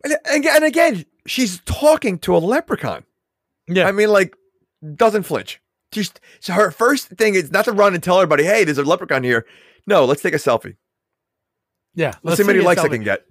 And, 0.03 0.45
and 0.45 0.63
again, 0.63 1.03
she's 1.25 1.61
talking 1.65 2.19
to 2.19 2.35
a 2.35 2.37
leprechaun. 2.37 3.05
Yeah, 3.67 3.87
I 3.87 3.91
mean, 3.91 4.09
like 4.09 4.35
doesn't 4.95 5.23
flinch. 5.23 5.61
Just 5.91 6.19
so 6.39 6.53
her 6.53 6.71
first 6.71 7.09
thing 7.09 7.35
is 7.35 7.51
not 7.51 7.65
to 7.65 7.71
run 7.71 7.93
and 7.93 8.03
tell 8.03 8.19
everybody, 8.19 8.43
"Hey, 8.43 8.63
there's 8.63 8.77
a 8.77 8.83
leprechaun 8.83 9.23
here." 9.23 9.45
No, 9.87 10.05
let's 10.05 10.21
take 10.21 10.33
a 10.33 10.37
selfie. 10.37 10.75
Yeah, 11.93 12.07
let's, 12.07 12.19
let's 12.23 12.37
see 12.37 12.43
how 12.43 12.47
many 12.47 12.61
likes 12.61 12.81
selfie. 12.81 12.85
I 12.85 12.89
can 12.89 13.03
get. 13.03 13.25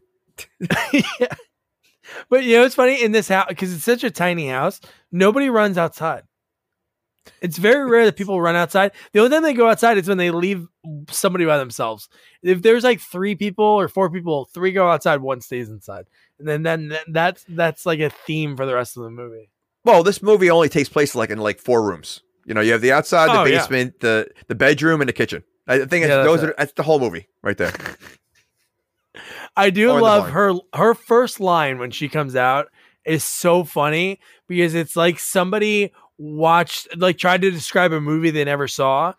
yeah. 1.21 1.35
But 2.29 2.45
you 2.45 2.57
know, 2.57 2.65
it's 2.65 2.75
funny 2.75 3.03
in 3.03 3.13
this 3.13 3.29
house 3.29 3.47
because 3.49 3.75
it's 3.75 3.85
such 3.85 4.05
a 4.05 4.11
tiny 4.11 4.49
house. 4.49 4.81
Nobody 5.13 5.51
runs 5.51 5.79
outside. 5.79 6.23
It's 7.41 7.59
very 7.59 7.85
rare 7.91 8.05
that 8.05 8.17
people 8.17 8.41
run 8.41 8.57
outside. 8.57 8.93
The 9.13 9.21
only 9.21 9.31
time 9.31 9.43
they 9.43 9.55
go 9.55 9.69
outside 9.69 9.99
is 9.99 10.09
when 10.09 10.19
they 10.19 10.31
leave 10.31 10.67
somebody 11.11 11.45
by 11.45 11.59
themselves. 11.59 12.09
If 12.43 12.63
there's 12.63 12.85
like 12.85 13.01
three 13.01 13.35
people 13.35 13.65
or 13.65 13.89
four 13.89 14.11
people, 14.11 14.47
three 14.53 14.73
go 14.73 14.89
outside, 14.89 15.21
one 15.21 15.41
stays 15.41 15.69
inside, 15.69 16.07
and 16.39 16.49
then 16.49 16.63
then 16.63 16.97
that's 17.09 17.45
that's 17.49 17.87
like 17.87 18.01
a 18.01 18.11
theme 18.11 18.57
for 18.57 18.67
the 18.67 18.75
rest 18.75 18.97
of 18.97 19.05
the 19.05 19.11
movie. 19.11 19.51
Well, 19.85 20.03
this 20.03 20.23
movie 20.23 20.51
only 20.51 20.69
takes 20.69 20.89
place 20.89 21.15
like 21.15 21.31
in 21.31 21.39
like 21.39 21.59
four 21.59 21.83
rooms. 21.83 22.23
You 22.47 22.55
know, 22.55 22.61
you 22.61 22.73
have 22.73 22.81
the 22.81 22.93
outside, 22.93 23.29
the 23.29 23.41
oh, 23.41 23.45
basement, 23.45 23.95
yeah. 23.97 24.09
the 24.09 24.29
the 24.49 24.55
bedroom, 24.55 25.01
and 25.01 25.09
the 25.09 25.13
kitchen. 25.13 25.45
Uh, 25.69 25.81
I 25.83 25.87
think 25.87 26.07
yeah, 26.07 26.23
those 26.23 26.43
are 26.43 26.55
that's 26.57 26.73
the 26.73 26.83
whole 26.83 27.01
movie 27.01 27.29
right 27.43 27.57
there. 27.57 27.73
I 29.57 29.71
do 29.71 29.93
love 29.93 30.31
her 30.31 30.55
her 30.75 30.95
first 30.95 31.41
line 31.41 31.79
when 31.79 31.91
she 31.91 32.09
comes 32.09 32.35
out 32.35 32.69
is 33.05 33.23
so 33.23 33.65
funny 33.65 34.19
because 34.49 34.75
it's 34.75 34.97
like 34.97 35.19
somebody 35.19 35.93
watched 36.19 36.89
like 36.97 37.19
tried 37.19 37.43
to 37.43 37.51
describe 37.51 37.93
a 37.93 38.01
movie 38.01 38.31
they 38.31 38.45
never 38.45 38.69
saw 38.69 39.13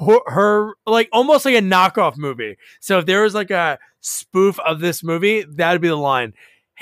her, 0.00 0.18
her, 0.26 0.74
like 0.86 1.08
almost 1.12 1.44
like 1.44 1.54
a 1.54 1.60
knockoff 1.60 2.16
movie 2.16 2.56
so 2.80 2.98
if 2.98 3.06
there 3.06 3.22
was 3.22 3.34
like 3.34 3.50
a 3.50 3.78
spoof 4.00 4.58
of 4.60 4.80
this 4.80 5.02
movie 5.02 5.42
that 5.42 5.72
would 5.72 5.80
be 5.80 5.88
the 5.88 5.96
line 5.96 6.32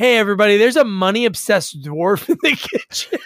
hey 0.01 0.16
everybody 0.16 0.56
there's 0.56 0.77
a 0.77 0.85
money 0.85 1.27
obsessed 1.27 1.82
dwarf 1.82 2.27
in 2.31 2.39
the 2.40 2.56
kitchen. 2.56 3.18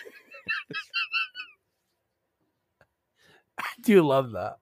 I 3.57 3.69
do 3.81 4.03
love 4.03 4.33
that 4.33 4.57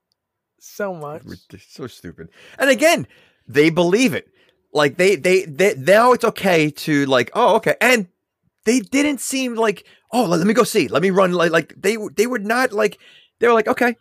so 0.60 0.93
much. 0.93 1.22
So 1.70 1.86
stupid. 1.86 2.28
And 2.59 2.68
again 2.68 3.06
they 3.48 3.70
believe 3.70 4.12
it. 4.12 4.28
Like 4.74 4.98
they 4.98 5.16
they 5.16 5.47
they 5.47 5.74
now 5.74 6.12
it's 6.12 6.26
okay 6.26 6.70
to 6.70 7.06
like 7.06 7.30
oh 7.32 7.56
okay. 7.56 7.76
And 7.80 8.09
they 8.66 8.80
didn't 8.80 9.22
seem 9.22 9.55
like 9.55 9.86
oh 10.12 10.26
let, 10.26 10.47
me 10.47 10.52
go 10.52 10.64
see. 10.64 10.89
Let 10.89 11.01
me 11.01 11.09
run 11.09 11.32
like 11.32 11.51
like 11.51 11.74
they 11.78 11.97
they 12.14 12.26
were 12.26 12.39
not 12.39 12.74
like 12.74 12.98
they 13.39 13.48
were 13.48 13.55
like 13.55 13.68
okay. 13.68 13.97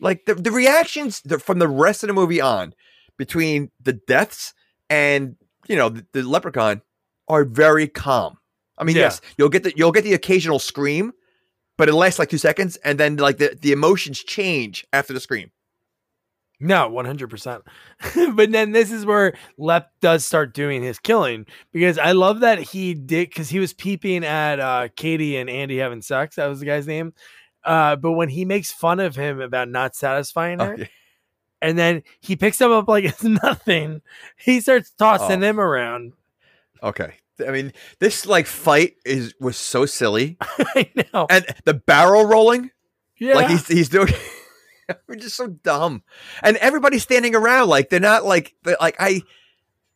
Like 0.00 0.24
the 0.24 0.36
the 0.36 0.50
reactions 0.50 1.20
from 1.40 1.58
the 1.58 1.68
rest 1.68 2.02
of 2.02 2.06
the 2.06 2.14
movie 2.14 2.40
on 2.40 2.72
between 3.18 3.72
the 3.78 3.92
deaths 3.92 4.54
and 4.88 5.36
you 5.68 5.76
know 5.76 5.90
the, 5.90 6.06
the 6.14 6.22
leprechaun 6.22 6.80
are 7.28 7.44
very 7.44 7.88
calm. 7.88 8.38
I 8.78 8.84
mean, 8.84 8.96
yeah. 8.96 9.02
yes, 9.02 9.20
you'll 9.38 9.48
get 9.48 9.62
the 9.62 9.72
you'll 9.76 9.92
get 9.92 10.04
the 10.04 10.14
occasional 10.14 10.58
scream, 10.58 11.12
but 11.78 11.88
it 11.88 11.94
lasts 11.94 12.18
like 12.18 12.28
two 12.28 12.38
seconds, 12.38 12.76
and 12.76 12.98
then 13.00 13.16
like 13.16 13.38
the, 13.38 13.56
the 13.60 13.72
emotions 13.72 14.22
change 14.22 14.86
after 14.92 15.12
the 15.12 15.20
scream. 15.20 15.50
No, 16.58 16.88
100%. 16.90 17.62
but 18.34 18.50
then 18.50 18.72
this 18.72 18.90
is 18.90 19.04
where 19.04 19.34
Lep 19.58 19.90
does 20.00 20.24
start 20.24 20.54
doing 20.54 20.82
his 20.82 20.98
killing 20.98 21.44
because 21.72 21.98
I 21.98 22.12
love 22.12 22.40
that 22.40 22.58
he 22.58 22.94
did 22.94 23.28
because 23.28 23.50
he 23.50 23.58
was 23.58 23.74
peeping 23.74 24.24
at 24.24 24.58
uh, 24.58 24.88
Katie 24.96 25.36
and 25.36 25.50
Andy 25.50 25.78
having 25.78 26.00
sex. 26.00 26.36
That 26.36 26.46
was 26.46 26.60
the 26.60 26.66
guy's 26.66 26.86
name. 26.86 27.12
Uh, 27.62 27.96
but 27.96 28.12
when 28.12 28.28
he 28.28 28.44
makes 28.44 28.72
fun 28.72 29.00
of 29.00 29.16
him 29.16 29.40
about 29.40 29.68
not 29.68 29.94
satisfying 29.94 30.60
her, 30.60 30.74
oh, 30.74 30.80
yeah. 30.80 30.86
and 31.60 31.76
then 31.76 32.02
he 32.20 32.36
picks 32.36 32.60
him 32.60 32.72
up 32.72 32.88
like 32.88 33.04
it's 33.04 33.24
nothing, 33.42 34.00
he 34.38 34.60
starts 34.60 34.90
tossing 34.92 35.44
oh. 35.44 35.48
him 35.48 35.60
around. 35.60 36.14
Okay. 36.82 37.14
I 37.46 37.50
mean, 37.50 37.72
this 38.00 38.26
like 38.26 38.46
fight 38.46 38.94
is 39.04 39.34
was 39.40 39.56
so 39.56 39.86
silly. 39.86 40.36
I 40.40 40.90
know. 41.12 41.26
And 41.28 41.44
the 41.64 41.74
barrel 41.74 42.24
rolling. 42.24 42.70
Yeah. 43.18 43.34
Like 43.34 43.48
he's 43.48 43.66
he's 43.68 43.88
doing 43.88 44.08
We're 45.08 45.16
just 45.16 45.36
so 45.36 45.48
dumb, 45.48 46.02
and 46.42 46.56
everybody's 46.58 47.02
standing 47.02 47.34
around 47.34 47.68
like 47.68 47.90
they're 47.90 47.98
not 47.98 48.24
like 48.24 48.54
they're, 48.62 48.76
like 48.80 48.94
I, 49.00 49.22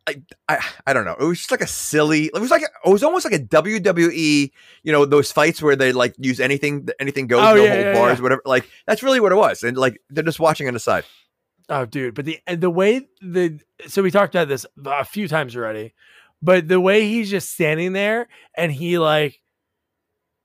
I, 0.06 0.22
I, 0.48 0.64
I 0.88 0.92
don't 0.92 1.04
know. 1.04 1.16
It 1.18 1.24
was 1.24 1.38
just 1.38 1.50
like 1.52 1.60
a 1.60 1.66
silly. 1.66 2.24
It 2.24 2.40
was 2.40 2.50
like 2.50 2.62
it 2.62 2.88
was 2.88 3.04
almost 3.04 3.24
like 3.24 3.34
a 3.34 3.38
WWE. 3.38 4.50
You 4.82 4.92
know 4.92 5.04
those 5.04 5.30
fights 5.30 5.62
where 5.62 5.76
they 5.76 5.92
like 5.92 6.14
use 6.18 6.40
anything, 6.40 6.88
anything 6.98 7.28
goes, 7.28 7.40
oh, 7.40 7.54
no 7.54 7.62
yeah, 7.62 7.72
hold 7.72 7.84
yeah, 7.84 7.92
bars, 7.92 8.18
yeah. 8.18 8.22
whatever. 8.22 8.42
Like 8.44 8.68
that's 8.86 9.02
really 9.02 9.20
what 9.20 9.30
it 9.30 9.36
was, 9.36 9.62
and 9.62 9.76
like 9.76 10.00
they're 10.10 10.24
just 10.24 10.40
watching 10.40 10.66
on 10.66 10.74
the 10.74 10.80
side. 10.80 11.04
Oh, 11.68 11.86
dude! 11.86 12.14
But 12.16 12.24
the 12.24 12.40
the 12.48 12.70
way 12.70 13.06
the 13.20 13.60
so 13.86 14.02
we 14.02 14.10
talked 14.10 14.34
about 14.34 14.48
this 14.48 14.66
a 14.84 15.04
few 15.04 15.28
times 15.28 15.54
already, 15.54 15.94
but 16.42 16.68
the 16.68 16.80
way 16.80 17.08
he's 17.08 17.30
just 17.30 17.50
standing 17.50 17.92
there 17.92 18.28
and 18.54 18.72
he 18.72 18.98
like 18.98 19.40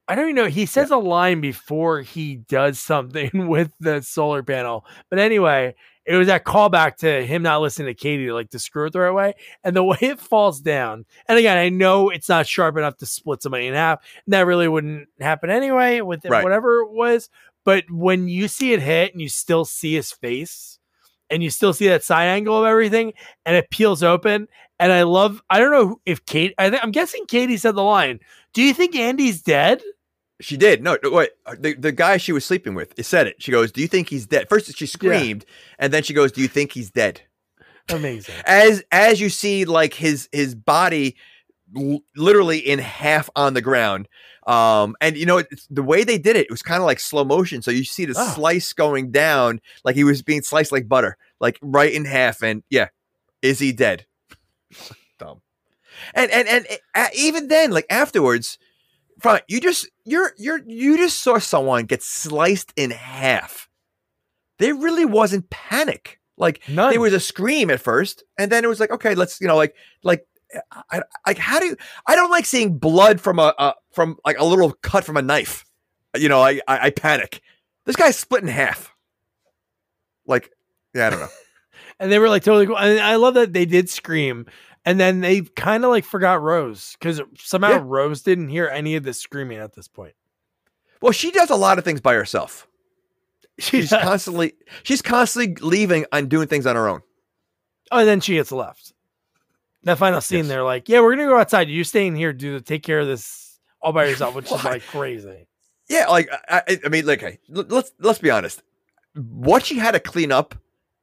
I 0.07 0.13
don't 0.13 0.25
even 0.25 0.35
know. 0.35 0.45
He 0.45 0.67
says 0.67 0.91
yeah. 0.91 0.97
a 0.97 0.99
line 0.99 1.41
before 1.41 2.01
he 2.01 2.35
does 2.35 2.79
something 2.79 3.47
with 3.47 3.71
the 3.79 4.01
solar 4.01 4.43
panel. 4.43 4.85
But 5.09 5.19
anyway, 5.19 5.73
it 6.05 6.15
was 6.15 6.27
that 6.27 6.45
callback 6.45 6.97
to 6.97 7.25
him 7.25 7.41
not 7.41 7.61
listening 7.61 7.87
to 7.87 7.99
Katie, 7.99 8.31
like 8.31 8.51
to 8.51 8.59
screw 8.59 8.85
it 8.85 8.93
the 8.93 8.99
right 8.99 9.11
way. 9.11 9.33
And 9.63 9.75
the 9.75 9.83
way 9.83 9.97
it 10.01 10.19
falls 10.19 10.61
down. 10.61 11.05
And 11.27 11.39
again, 11.39 11.57
I 11.57 11.69
know 11.69 12.09
it's 12.09 12.29
not 12.29 12.47
sharp 12.47 12.77
enough 12.77 12.97
to 12.97 13.05
split 13.05 13.41
somebody 13.41 13.65
in 13.65 13.73
half. 13.73 13.99
And 14.25 14.33
that 14.33 14.45
really 14.45 14.67
wouldn't 14.67 15.07
happen 15.19 15.49
anyway 15.49 16.01
with 16.01 16.23
right. 16.25 16.43
whatever 16.43 16.81
it 16.81 16.91
was. 16.91 17.29
But 17.63 17.89
when 17.89 18.27
you 18.27 18.47
see 18.47 18.73
it 18.73 18.81
hit 18.81 19.11
and 19.13 19.21
you 19.21 19.29
still 19.29 19.65
see 19.65 19.95
his 19.95 20.11
face 20.11 20.77
and 21.29 21.43
you 21.43 21.49
still 21.49 21.73
see 21.73 21.87
that 21.87 22.03
side 22.03 22.27
angle 22.27 22.57
of 22.59 22.65
everything 22.65 23.13
and 23.45 23.55
it 23.55 23.69
peels 23.69 24.03
open. 24.03 24.47
And 24.79 24.91
I 24.91 25.03
love, 25.03 25.41
I 25.49 25.59
don't 25.59 25.71
know 25.71 25.99
if 26.05 26.25
Kate, 26.25 26.53
I 26.57 26.69
think, 26.69 26.83
I'm 26.83 26.91
guessing 26.91 27.25
Katie 27.27 27.57
said 27.57 27.75
the 27.75 27.83
line, 27.83 28.19
Do 28.53 28.61
you 28.61 28.73
think 28.73 28.95
Andy's 28.95 29.41
dead? 29.41 29.81
She 30.41 30.57
did. 30.57 30.83
No, 30.83 30.97
wait. 31.03 31.29
Uh, 31.45 31.55
the, 31.57 31.75
the 31.75 31.91
guy 31.91 32.17
she 32.17 32.33
was 32.33 32.45
sleeping 32.45 32.75
with 32.75 32.93
said 33.05 33.27
it. 33.27 33.41
She 33.41 33.51
goes, 33.51 33.71
"Do 33.71 33.79
you 33.79 33.87
think 33.87 34.09
he's 34.09 34.25
dead?" 34.25 34.49
First, 34.49 34.75
she 34.75 34.85
screamed, 34.85 35.45
yeah. 35.47 35.75
and 35.79 35.93
then 35.93 36.03
she 36.03 36.13
goes, 36.13 36.33
"Do 36.33 36.41
you 36.41 36.49
think 36.49 36.73
he's 36.73 36.91
dead?" 36.91 37.21
Amazing. 37.89 38.35
As 38.45 38.83
as 38.91 39.21
you 39.21 39.29
see, 39.29 39.63
like 39.63 39.93
his 39.93 40.27
his 40.33 40.53
body 40.53 41.15
l- 41.75 42.01
literally 42.15 42.59
in 42.59 42.79
half 42.79 43.29
on 43.35 43.53
the 43.53 43.61
ground. 43.61 44.07
Um, 44.47 44.95
and 45.01 45.17
you 45.17 45.25
know 45.25 45.41
the 45.69 45.83
way 45.83 46.03
they 46.03 46.17
did 46.17 46.35
it, 46.35 46.45
it 46.45 46.51
was 46.51 46.61
kind 46.61 46.81
of 46.81 46.85
like 46.85 46.99
slow 46.99 47.23
motion. 47.23 47.61
So 47.61 47.71
you 47.71 47.83
see 47.83 48.05
the 48.05 48.13
oh. 48.17 48.33
slice 48.33 48.73
going 48.73 49.11
down, 49.11 49.59
like 49.83 49.95
he 49.95 50.03
was 50.03 50.21
being 50.21 50.41
sliced 50.41 50.71
like 50.71 50.87
butter, 50.87 51.17
like 51.39 51.57
right 51.61 51.91
in 51.91 52.05
half. 52.05 52.43
And 52.43 52.63
yeah, 52.69 52.89
is 53.41 53.59
he 53.59 53.71
dead? 53.71 54.05
Dumb. 55.19 55.41
And 56.13 56.29
and 56.31 56.47
and 56.47 56.67
uh, 56.93 57.07
even 57.15 57.47
then, 57.47 57.71
like 57.71 57.87
afterwards, 57.89 58.59
Fine, 59.21 59.41
you 59.47 59.61
just 59.61 59.89
you're 60.03 60.33
you're 60.37 60.61
you 60.65 60.97
just 60.97 61.21
saw 61.21 61.37
someone 61.37 61.85
get 61.85 62.03
sliced 62.03 62.73
in 62.75 62.91
half. 62.91 63.69
There 64.59 64.75
really 64.75 65.05
wasn't 65.05 65.49
panic. 65.49 66.19
Like 66.37 66.67
None. 66.67 66.91
there 66.91 66.99
was 66.99 67.13
a 67.13 67.19
scream 67.19 67.69
at 67.69 67.79
first, 67.79 68.23
and 68.37 68.51
then 68.51 68.65
it 68.65 68.67
was 68.67 68.79
like, 68.79 68.91
okay, 68.91 69.15
let's 69.15 69.39
you 69.39 69.47
know, 69.47 69.55
like 69.55 69.73
like 70.03 70.27
Eh, 70.53 70.59
I, 70.91 71.01
like 71.25 71.37
how 71.37 71.59
do 71.59 71.65
you? 71.65 71.77
I 72.07 72.15
don't 72.15 72.31
like 72.31 72.45
seeing 72.45 72.77
blood 72.77 73.21
from 73.21 73.39
a, 73.39 73.53
a 73.57 73.73
from 73.91 74.17
like 74.25 74.39
a 74.39 74.45
little 74.45 74.71
cut 74.71 75.03
from 75.03 75.17
a 75.17 75.21
knife. 75.21 75.65
You 76.15 76.29
know, 76.29 76.41
I 76.41 76.61
I, 76.67 76.87
I 76.87 76.89
panic. 76.91 77.41
This 77.85 77.95
guy's 77.95 78.17
split 78.17 78.41
in 78.41 78.49
half. 78.49 78.91
Like, 80.25 80.51
yeah, 80.93 81.07
I 81.07 81.09
don't 81.11 81.19
know. 81.19 81.27
and 81.99 82.11
they 82.11 82.19
were 82.19 82.29
like 82.29 82.43
totally 82.43 82.65
cool. 82.65 82.77
And 82.77 82.99
I 82.99 83.15
love 83.15 83.35
that 83.35 83.53
they 83.53 83.65
did 83.65 83.89
scream 83.89 84.45
and 84.85 84.99
then 84.99 85.21
they 85.21 85.41
kind 85.41 85.83
of 85.83 85.89
like 85.89 86.05
forgot 86.05 86.41
Rose 86.41 86.95
because 86.99 87.19
somehow 87.37 87.71
yeah. 87.71 87.81
Rose 87.83 88.21
didn't 88.21 88.49
hear 88.49 88.67
any 88.67 88.95
of 88.95 89.03
the 89.03 89.13
screaming 89.13 89.57
at 89.57 89.73
this 89.73 89.87
point. 89.87 90.13
Well, 91.01 91.11
she 91.11 91.31
does 91.31 91.49
a 91.49 91.55
lot 91.55 91.79
of 91.79 91.83
things 91.83 92.01
by 92.01 92.13
herself. 92.13 92.67
She's 93.59 93.89
constantly 93.89 94.53
she's 94.83 95.01
constantly 95.01 95.55
leaving 95.65 96.05
and 96.11 96.29
doing 96.29 96.49
things 96.49 96.65
on 96.65 96.75
her 96.75 96.89
own. 96.89 97.01
Oh, 97.89 97.99
and 97.99 98.07
then 98.07 98.19
she 98.19 98.33
gets 98.33 98.51
left. 98.51 98.91
That 99.85 99.97
final 99.97 100.21
scene, 100.21 100.39
yes. 100.39 100.47
they're 100.47 100.63
like, 100.63 100.89
"Yeah, 100.89 100.99
we're 100.99 101.15
gonna 101.15 101.29
go 101.29 101.39
outside. 101.39 101.69
You 101.69 101.83
staying 101.83 102.15
here, 102.15 102.33
do 102.33 102.59
take 102.59 102.83
care 102.83 102.99
of 102.99 103.07
this 103.07 103.59
all 103.81 103.93
by 103.93 104.05
yourself," 104.09 104.35
which 104.35 104.51
is 104.51 104.63
like 104.63 104.83
crazy. 104.87 105.47
Yeah, 105.87 106.07
like 106.07 106.29
I, 106.49 106.79
I 106.83 106.89
mean, 106.89 107.05
like, 107.05 107.23
okay, 107.23 107.39
let's 107.47 107.91
let's 107.99 108.19
be 108.19 108.31
honest. 108.31 108.61
What 109.13 109.65
she 109.65 109.77
had 109.77 109.91
to 109.91 109.99
clean 109.99 110.31
up 110.31 110.55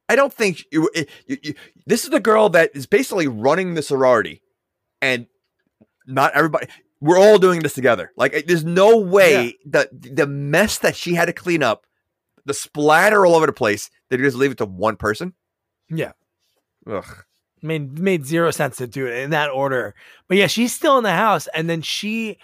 I 0.09 0.15
don't 0.15 0.33
think 0.33 0.65
you, 0.71 0.89
you, 1.27 1.37
you, 1.41 1.53
this 1.85 2.03
is 2.03 2.09
the 2.09 2.19
girl 2.19 2.49
that 2.49 2.71
is 2.75 2.85
basically 2.85 3.27
running 3.27 3.73
the 3.73 3.81
sorority, 3.81 4.41
and 5.01 5.27
not 6.05 6.33
everybody. 6.33 6.67
We're 6.99 7.17
all 7.17 7.37
doing 7.37 7.61
this 7.61 7.73
together. 7.73 8.11
Like, 8.15 8.45
there's 8.45 8.63
no 8.63 8.97
way 8.97 9.45
yeah. 9.45 9.51
that 9.71 10.15
the 10.15 10.27
mess 10.27 10.77
that 10.79 10.95
she 10.95 11.15
had 11.15 11.25
to 11.25 11.33
clean 11.33 11.63
up, 11.63 11.85
the 12.45 12.53
splatter 12.53 13.25
all 13.25 13.35
over 13.35 13.45
the 13.45 13.53
place, 13.53 13.89
that 14.09 14.19
you 14.19 14.25
just 14.25 14.37
leave 14.37 14.51
it 14.51 14.57
to 14.59 14.65
one 14.65 14.95
person. 14.95 15.33
Yeah. 15.89 16.13
Ugh. 16.87 17.25
Made 17.63 17.97
made 17.97 18.25
zero 18.25 18.51
sense 18.51 18.77
to 18.77 18.87
do 18.87 19.07
it 19.07 19.17
in 19.19 19.29
that 19.29 19.49
order. 19.49 19.95
But 20.27 20.37
yeah, 20.37 20.47
she's 20.47 20.73
still 20.73 20.97
in 20.97 21.03
the 21.03 21.13
house, 21.13 21.47
and 21.53 21.69
then 21.69 21.81
she, 21.81 22.37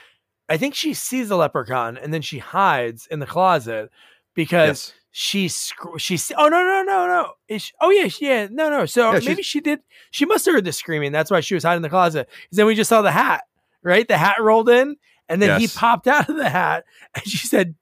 I 0.47 0.57
think 0.57 0.75
she 0.75 0.93
sees 0.93 1.27
the 1.27 1.35
leprechaun, 1.35 1.97
and 1.97 2.13
then 2.13 2.21
she 2.21 2.39
hides 2.39 3.05
in 3.07 3.19
the 3.19 3.27
closet 3.27 3.91
because. 4.33 4.67
Yes 4.89 4.93
she 5.11 5.49
she's 5.97 6.31
oh 6.37 6.47
no 6.49 6.63
no 6.63 6.83
no 6.83 7.07
no 7.07 7.59
oh 7.81 7.89
yeah 7.89 8.07
yeah 8.21 8.47
no 8.51 8.69
no 8.69 8.85
so 8.85 9.13
yeah, 9.13 9.19
maybe 9.25 9.41
she 9.41 9.59
did 9.59 9.79
she 10.11 10.23
must 10.23 10.45
have 10.45 10.53
heard 10.53 10.65
the 10.65 10.71
screaming 10.71 11.11
that's 11.11 11.31
why 11.31 11.39
she 11.39 11.55
was 11.55 11.63
hiding 11.63 11.77
in 11.77 11.81
the 11.81 11.89
closet 11.89 12.29
because 12.29 12.57
then 12.57 12.67
we 12.67 12.75
just 12.75 12.89
saw 12.89 13.01
the 13.01 13.11
hat 13.11 13.43
right 13.81 14.07
the 14.07 14.17
hat 14.17 14.39
rolled 14.39 14.69
in 14.69 14.95
and 15.27 15.41
then 15.41 15.59
yes. 15.59 15.73
he 15.73 15.79
popped 15.79 16.07
out 16.07 16.29
of 16.29 16.35
the 16.37 16.49
hat 16.49 16.85
and 17.15 17.25
she 17.25 17.47
said 17.47 17.73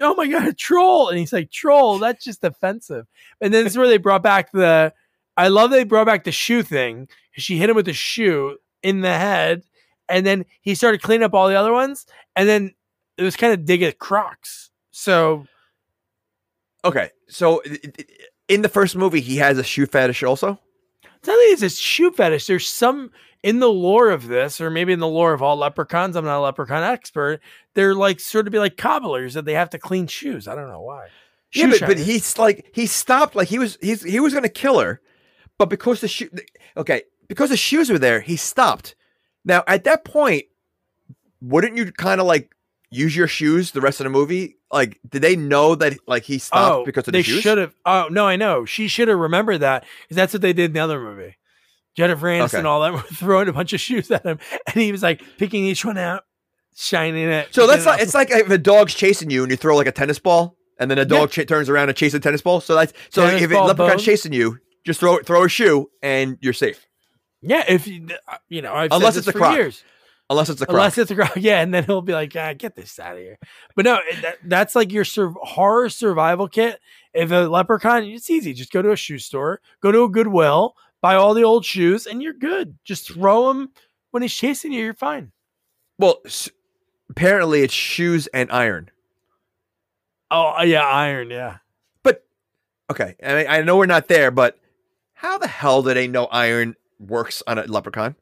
oh 0.00 0.14
my 0.16 0.26
god 0.26 0.48
a 0.48 0.52
troll 0.52 1.08
and 1.08 1.18
he's 1.18 1.32
like 1.32 1.52
troll 1.52 1.98
that's 1.98 2.24
just 2.24 2.42
offensive 2.42 3.06
and 3.40 3.54
then 3.54 3.62
this 3.62 3.74
is 3.74 3.78
where 3.78 3.88
they 3.88 3.96
brought 3.98 4.22
back 4.22 4.50
the 4.50 4.92
I 5.36 5.48
love 5.48 5.70
they 5.70 5.84
brought 5.84 6.06
back 6.06 6.24
the 6.24 6.32
shoe 6.32 6.62
thing 6.62 7.08
she 7.32 7.58
hit 7.58 7.70
him 7.70 7.76
with 7.76 7.86
the 7.86 7.92
shoe 7.92 8.58
in 8.82 9.00
the 9.00 9.12
head 9.12 9.62
and 10.08 10.26
then 10.26 10.44
he 10.60 10.74
started 10.74 11.02
cleaning 11.02 11.24
up 11.24 11.34
all 11.34 11.48
the 11.48 11.54
other 11.54 11.72
ones 11.72 12.06
and 12.36 12.48
then 12.48 12.74
it 13.16 13.22
was 13.22 13.36
kind 13.36 13.52
of 13.52 13.64
dig 13.64 13.82
at 13.82 13.98
Crocs 13.98 14.70
so 14.90 15.46
Okay, 16.84 17.10
so 17.28 17.62
in 18.48 18.62
the 18.62 18.68
first 18.68 18.96
movie, 18.96 19.20
he 19.20 19.36
has 19.36 19.58
a 19.58 19.62
shoe 19.62 19.86
fetish 19.86 20.22
also. 20.22 20.58
It's 21.02 21.28
not 21.28 21.34
that 21.34 21.48
it's 21.52 21.62
a 21.62 21.70
shoe 21.70 22.10
fetish. 22.10 22.46
There's 22.46 22.68
some 22.68 23.12
in 23.42 23.60
the 23.60 23.70
lore 23.70 24.10
of 24.10 24.26
this, 24.26 24.60
or 24.60 24.70
maybe 24.70 24.92
in 24.92 24.98
the 24.98 25.08
lore 25.08 25.32
of 25.32 25.42
all 25.42 25.56
leprechauns. 25.56 26.16
I'm 26.16 26.24
not 26.24 26.38
a 26.38 26.40
leprechaun 26.40 26.82
expert. 26.82 27.40
They're 27.74 27.94
like 27.94 28.18
sort 28.18 28.46
of 28.46 28.52
be 28.52 28.58
like 28.58 28.76
cobblers 28.76 29.34
that 29.34 29.44
they 29.44 29.54
have 29.54 29.70
to 29.70 29.78
clean 29.78 30.08
shoes. 30.08 30.48
I 30.48 30.56
don't 30.56 30.68
know 30.68 30.80
why. 30.80 31.08
Shoe 31.50 31.60
yeah, 31.60 31.76
but, 31.78 31.80
but, 31.80 31.98
he's 31.98 32.36
like 32.38 32.70
he 32.74 32.86
stopped. 32.86 33.36
Like 33.36 33.48
he 33.48 33.58
was 33.58 33.78
he's 33.80 34.02
he 34.02 34.18
was 34.18 34.32
going 34.32 34.42
to 34.42 34.48
kill 34.48 34.80
her, 34.80 35.00
but 35.58 35.68
because 35.68 36.00
the 36.00 36.08
shoe 36.08 36.30
okay 36.76 37.02
because 37.28 37.50
the 37.50 37.56
shoes 37.56 37.88
were 37.90 37.98
there, 37.98 38.20
he 38.20 38.36
stopped. 38.36 38.94
Now 39.44 39.64
at 39.66 39.84
that 39.84 40.04
point, 40.04 40.44
wouldn't 41.40 41.76
you 41.76 41.92
kind 41.92 42.20
of 42.20 42.26
like 42.26 42.54
use 42.90 43.16
your 43.16 43.26
shoes 43.26 43.72
the 43.72 43.80
rest 43.80 44.00
of 44.00 44.04
the 44.04 44.10
movie? 44.10 44.56
Like, 44.70 45.00
did 45.08 45.22
they 45.22 45.36
know 45.36 45.74
that 45.74 45.98
like 46.06 46.22
he 46.24 46.38
stopped 46.38 46.82
oh, 46.82 46.84
because 46.84 47.06
of 47.08 47.12
they 47.12 47.20
the 47.20 47.24
shoes? 47.24 47.42
should 47.42 47.58
have. 47.58 47.74
Oh 47.84 48.08
no, 48.10 48.26
I 48.26 48.36
know. 48.36 48.64
She 48.64 48.88
should 48.88 49.08
have 49.08 49.18
remembered 49.18 49.58
that 49.58 49.84
because 50.02 50.16
that's 50.16 50.32
what 50.32 50.42
they 50.42 50.52
did 50.52 50.66
in 50.66 50.72
the 50.72 50.80
other 50.80 51.00
movie. 51.00 51.36
Jennifer 51.94 52.26
Aniston, 52.26 52.60
okay. 52.60 52.66
all 52.66 52.80
that 52.80 52.92
were 52.92 53.00
throwing 53.00 53.48
a 53.48 53.52
bunch 53.52 53.72
of 53.72 53.80
shoes 53.80 54.10
at 54.10 54.24
him, 54.24 54.38
and 54.66 54.76
he 54.76 54.92
was 54.92 55.02
like 55.02 55.22
picking 55.36 55.64
each 55.64 55.84
one 55.84 55.98
out, 55.98 56.24
shining 56.74 57.28
it. 57.28 57.48
So 57.52 57.66
that's 57.66 57.86
like 57.86 58.00
it's 58.00 58.14
like 58.14 58.30
if 58.30 58.50
a 58.50 58.58
dog's 58.58 58.94
chasing 58.94 59.30
you 59.30 59.42
and 59.42 59.50
you 59.50 59.56
throw 59.56 59.76
like 59.76 59.86
a 59.86 59.92
tennis 59.92 60.18
ball, 60.18 60.56
and 60.78 60.90
then 60.90 60.98
a 60.98 61.04
dog 61.04 61.36
yeah. 61.36 61.44
ch- 61.44 61.48
turns 61.48 61.68
around 61.68 61.88
and 61.88 61.96
chases 61.96 62.14
a 62.14 62.20
tennis 62.20 62.40
ball. 62.40 62.60
So 62.60 62.74
that's 62.74 62.92
so 63.10 63.26
tennis 63.26 63.42
if 63.42 63.50
a 63.50 63.54
leprechaun's 63.54 64.02
chasing 64.02 64.32
you, 64.32 64.58
just 64.84 65.00
throw 65.00 65.18
throw 65.18 65.44
a 65.44 65.48
shoe 65.48 65.90
and 66.02 66.38
you're 66.40 66.52
safe. 66.52 66.86
Yeah, 67.40 67.64
if 67.68 67.86
you 67.86 68.08
uh, 68.28 68.36
you 68.48 68.62
know, 68.62 68.72
I've 68.72 68.92
unless 68.92 69.16
it's 69.16 69.28
a 69.28 69.32
croc. 69.32 69.56
Years. 69.56 69.84
Unless 70.30 70.48
it's 70.48 70.62
a 70.62 70.66
croc. 70.66 70.76
Unless 70.76 70.98
it's 70.98 71.10
a 71.10 71.14
croc, 71.14 71.32
yeah, 71.36 71.60
and 71.60 71.74
then 71.74 71.84
he'll 71.84 72.00
be 72.00 72.14
like, 72.14 72.34
ah, 72.36 72.54
"Get 72.56 72.76
this 72.76 72.98
out 72.98 73.16
of 73.16 73.18
here." 73.18 73.38
But 73.76 73.84
no, 73.84 73.98
that, 74.22 74.38
that's 74.44 74.74
like 74.74 74.92
your 74.92 75.04
sur- 75.04 75.34
horror 75.42 75.88
survival 75.88 76.48
kit. 76.48 76.80
If 77.12 77.30
a 77.30 77.48
leprechaun, 77.48 78.04
it's 78.04 78.30
easy. 78.30 78.54
Just 78.54 78.72
go 78.72 78.80
to 78.80 78.92
a 78.92 78.96
shoe 78.96 79.18
store, 79.18 79.60
go 79.82 79.92
to 79.92 80.04
a 80.04 80.08
Goodwill, 80.08 80.74
buy 81.02 81.16
all 81.16 81.34
the 81.34 81.44
old 81.44 81.64
shoes, 81.64 82.06
and 82.06 82.22
you're 82.22 82.32
good. 82.32 82.78
Just 82.84 83.12
throw 83.12 83.48
them 83.48 83.70
when 84.12 84.22
he's 84.22 84.32
chasing 84.32 84.72
you. 84.72 84.84
You're 84.84 84.94
fine. 84.94 85.32
Well, 85.98 86.22
apparently 87.10 87.62
it's 87.62 87.74
shoes 87.74 88.26
and 88.28 88.50
iron. 88.50 88.90
Oh 90.30 90.54
uh, 90.58 90.62
yeah, 90.62 90.86
iron. 90.86 91.30
Yeah. 91.30 91.58
But 92.02 92.24
okay, 92.90 93.16
I 93.22 93.34
mean, 93.34 93.46
I 93.48 93.60
know 93.62 93.76
we're 93.76 93.86
not 93.86 94.08
there, 94.08 94.30
but 94.30 94.58
how 95.22 95.38
the 95.38 95.46
hell 95.46 95.84
do 95.84 95.94
they 95.94 96.08
know 96.08 96.26
iron 96.26 96.74
works 96.98 97.44
on 97.46 97.56
a 97.56 97.62
leprechaun? 97.62 98.16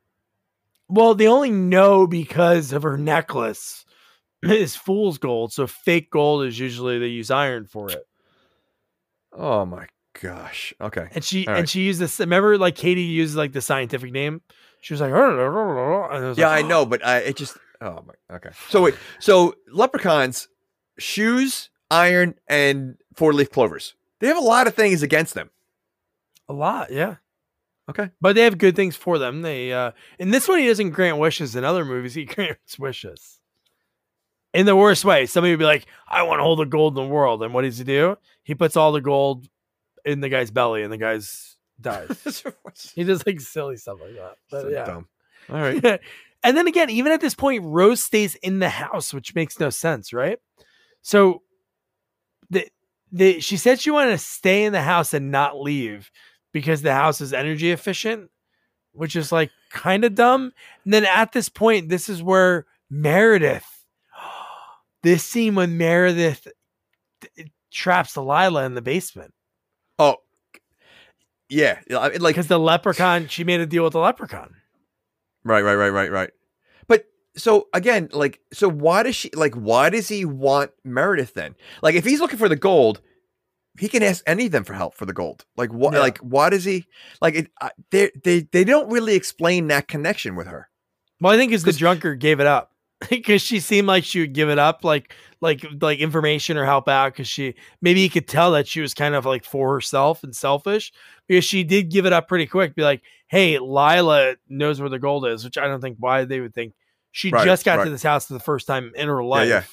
Well, 0.86 1.14
they 1.14 1.27
only 1.27 1.51
know 1.51 2.06
because 2.06 2.72
of 2.72 2.82
her 2.82 2.98
necklace 2.98 3.86
is 4.43 4.77
fool's 4.77 5.16
gold. 5.16 5.51
So 5.51 5.66
fake 5.66 6.10
gold 6.10 6.44
is 6.44 6.59
usually 6.59 6.98
they 6.98 7.06
use 7.06 7.31
iron 7.31 7.64
for 7.64 7.90
it. 7.90 8.06
Oh 9.32 9.64
my 9.64 9.86
gosh. 10.20 10.74
Okay. 10.78 11.09
And 11.12 11.24
she 11.24 11.47
right. 11.47 11.60
and 11.60 11.68
she 11.68 11.81
used 11.81 12.01
this. 12.01 12.20
Remember, 12.20 12.59
like 12.59 12.74
Katie 12.74 13.01
used 13.01 13.35
like 13.35 13.52
the 13.52 13.62
scientific 13.62 14.12
name. 14.12 14.43
She 14.82 14.93
was 14.93 15.01
like, 15.01 15.12
was 15.12 16.36
yeah, 16.36 16.48
like, 16.48 16.64
I 16.64 16.68
know, 16.68 16.81
oh. 16.81 16.86
but 16.86 17.05
I 17.05 17.18
it 17.20 17.36
just 17.36 17.56
oh 17.81 18.05
my 18.06 18.36
okay. 18.36 18.51
So 18.68 18.82
wait, 18.82 18.94
so 19.20 19.55
leprechauns, 19.72 20.48
shoes, 20.98 21.70
iron, 21.90 22.35
and 22.47 22.97
four 23.14 23.32
leaf 23.32 23.51
clovers. 23.51 23.94
They 24.18 24.27
have 24.27 24.36
a 24.36 24.40
lot 24.40 24.66
of 24.66 24.74
things 24.74 25.02
against 25.02 25.32
them. 25.32 25.48
A 26.51 26.52
lot, 26.52 26.90
yeah. 26.90 27.14
Okay. 27.89 28.10
But 28.20 28.35
they 28.35 28.43
have 28.43 28.59
good 28.59 28.74
things 28.74 28.97
for 28.97 29.18
them. 29.18 29.43
They 29.43 29.72
uh 29.72 29.93
in 30.18 30.31
this 30.32 30.48
one 30.48 30.59
he 30.59 30.66
doesn't 30.66 30.90
grant 30.90 31.18
wishes. 31.18 31.55
In 31.55 31.64
other 31.64 31.85
movies, 31.85 32.12
he 32.14 32.24
grants 32.35 32.77
wishes. 32.77 33.39
In 34.52 34.66
the 34.66 34.74
worst 34.74 35.05
way. 35.05 35.27
Somebody 35.27 35.52
would 35.52 35.60
be 35.60 35.64
like, 35.64 35.86
I 36.09 36.24
want 36.24 36.40
to 36.40 36.43
hold 36.43 36.59
the 36.59 36.64
gold 36.64 36.98
in 36.98 37.05
the 37.05 37.09
world. 37.09 37.40
And 37.44 37.55
what 37.55 37.62
does 37.62 37.78
he 37.78 37.85
do? 37.85 38.16
He 38.43 38.56
puts 38.56 38.77
all 38.77 38.90
the 38.90 39.01
gold 39.01 39.47
in 40.05 40.20
the 40.20 40.28
guy's 40.28 40.51
belly 40.51 40.82
and 40.82 40.93
the 40.93 40.98
guy's 40.98 41.56
dies. 41.81 42.43
he 42.97 43.05
does 43.05 43.24
like 43.24 43.40
silly 43.40 43.77
stuff 43.77 43.98
like 44.01 44.16
that. 44.16 44.35
But 44.51 44.62
so 44.62 44.68
yeah. 44.70 44.85
Dumb. 44.86 45.06
All 45.51 45.60
right. 45.60 46.01
and 46.43 46.56
then 46.56 46.66
again, 46.66 46.90
even 46.90 47.12
at 47.12 47.20
this 47.20 47.36
point, 47.36 47.62
Rose 47.64 48.02
stays 48.02 48.35
in 48.35 48.59
the 48.59 48.68
house, 48.68 49.14
which 49.14 49.36
makes 49.36 49.60
no 49.60 49.70
sense, 49.70 50.12
right? 50.12 50.40
So 51.01 51.43
the 52.51 52.68
the 53.12 53.40
she 53.40 53.56
said 53.56 53.81
she 53.81 53.93
wanted 53.93 54.10
to 54.10 54.18
stay 54.18 54.64
in 54.64 54.72
the 54.72 54.82
house 54.82 55.14
and 55.14 55.31
not 55.31 55.60
leave 55.60 56.10
because 56.52 56.82
the 56.82 56.94
house 56.94 57.20
is 57.20 57.32
energy 57.32 57.70
efficient, 57.70 58.31
which 58.93 59.16
is 59.16 59.32
like 59.32 59.51
kind 59.70 60.05
of 60.05 60.14
dumb. 60.14 60.52
And 60.85 60.93
then 60.93 61.05
at 61.05 61.32
this 61.32 61.48
point, 61.48 61.89
this 61.89 62.09
is 62.09 62.22
where 62.22 62.66
Meredith, 62.89 63.86
this 65.02 65.24
scene 65.24 65.55
when 65.55 65.77
Meredith 65.77 66.48
traps 67.70 68.14
Delilah 68.14 68.64
in 68.64 68.74
the 68.74 68.82
basement. 68.82 69.32
Oh, 69.98 70.16
yeah, 71.48 71.81
like 71.89 72.22
because 72.22 72.47
the 72.47 72.59
leprechaun, 72.59 73.27
she 73.27 73.44
made 73.44 73.60
a 73.60 73.66
deal 73.66 73.85
with 73.85 73.93
the 73.93 73.98
leprechaun. 73.98 74.55
Right, 75.44 75.62
right, 75.62 75.74
right, 75.74 75.90
right, 75.90 76.10
right. 76.10 76.31
But 76.86 77.06
so 77.36 77.68
again, 77.74 78.09
like, 78.12 78.40
so 78.52 78.68
why 78.68 79.02
does 79.02 79.16
she 79.16 79.31
like? 79.35 79.55
Why 79.55 79.90
does 79.90 80.09
he 80.09 80.24
want 80.24 80.70
Meredith 80.85 81.35
then? 81.35 81.56
Like, 81.82 81.97
if 81.97 82.05
he's 82.05 82.20
looking 82.20 82.39
for 82.39 82.48
the 82.48 82.56
gold, 82.56 83.01
he 83.79 83.89
can 83.89 84.03
ask 84.03 84.23
any 84.27 84.47
of 84.47 84.53
them 84.53 84.65
for 84.65 84.75
help 84.75 84.95
for 84.95 85.07
the 85.07 85.13
gold. 85.13 85.45
Like 85.57 85.73
what? 85.73 85.95
Yeah. 85.95 86.01
Like 86.01 86.19
why 86.19 86.51
does 86.51 86.65
he? 86.65 86.87
Like 87.21 87.35
it, 87.35 87.51
they 87.91 88.11
they 88.23 88.41
they 88.41 88.65
don't 88.65 88.91
really 88.91 89.15
explain 89.15 89.69
that 89.69 89.89
connection 89.89 90.37
with 90.37 90.47
her. 90.47 90.69
Well, 91.21 91.33
I 91.33 91.37
think 91.37 91.53
is 91.53 91.65
the 91.65 91.73
drunkard 91.73 92.19
gave 92.21 92.41
it 92.41 92.47
up 92.47 92.73
because 93.11 93.43
she 93.43 93.61
seemed 93.61 93.87
like 93.87 94.05
she 94.05 94.21
would 94.21 94.33
give 94.33 94.49
it 94.49 94.59
up, 94.59 94.85
like 94.85 95.15
like 95.41 95.65
like 95.81 95.99
information 95.99 96.57
or 96.57 96.65
help 96.65 96.89
out 96.89 97.13
because 97.13 97.29
she 97.29 97.55
maybe 97.81 98.01
he 98.01 98.09
could 98.09 98.29
tell 98.29 98.53
that 98.53 98.67
she 98.67 98.81
was 98.81 98.95
kind 98.95 99.15
of 99.15 99.25
like 99.25 99.45
for 99.45 99.73
herself 99.75 100.23
and 100.25 100.35
selfish 100.35 100.93
because 101.29 101.45
she 101.45 101.65
did 101.65 101.91
give 101.91 102.07
it 102.07 102.13
up 102.13 102.29
pretty 102.29 102.47
quick. 102.47 102.75
Be 102.75 102.83
like, 102.83 103.03
hey, 103.29 103.59
Lila 103.59 104.37
knows 104.49 104.81
where 104.81 104.91
the 104.91 104.99
gold 104.99 105.27
is, 105.27 105.45
which 105.45 105.59
I 105.59 105.67
don't 105.67 105.81
think 105.81 105.97
why 105.99 106.25
they 106.25 106.41
would 106.41 106.55
think 106.55 106.75
she 107.13 107.31
right, 107.31 107.45
just 107.45 107.65
got 107.65 107.79
right. 107.79 107.85
to 107.85 107.91
this 107.91 108.03
house 108.03 108.27
for 108.27 108.35
the 108.35 108.41
first 108.41 108.67
time 108.67 108.93
in 108.95 109.09
her 109.09 109.23
life. 109.25 109.49
Yeah, 109.49 109.55
yeah. 109.55 109.65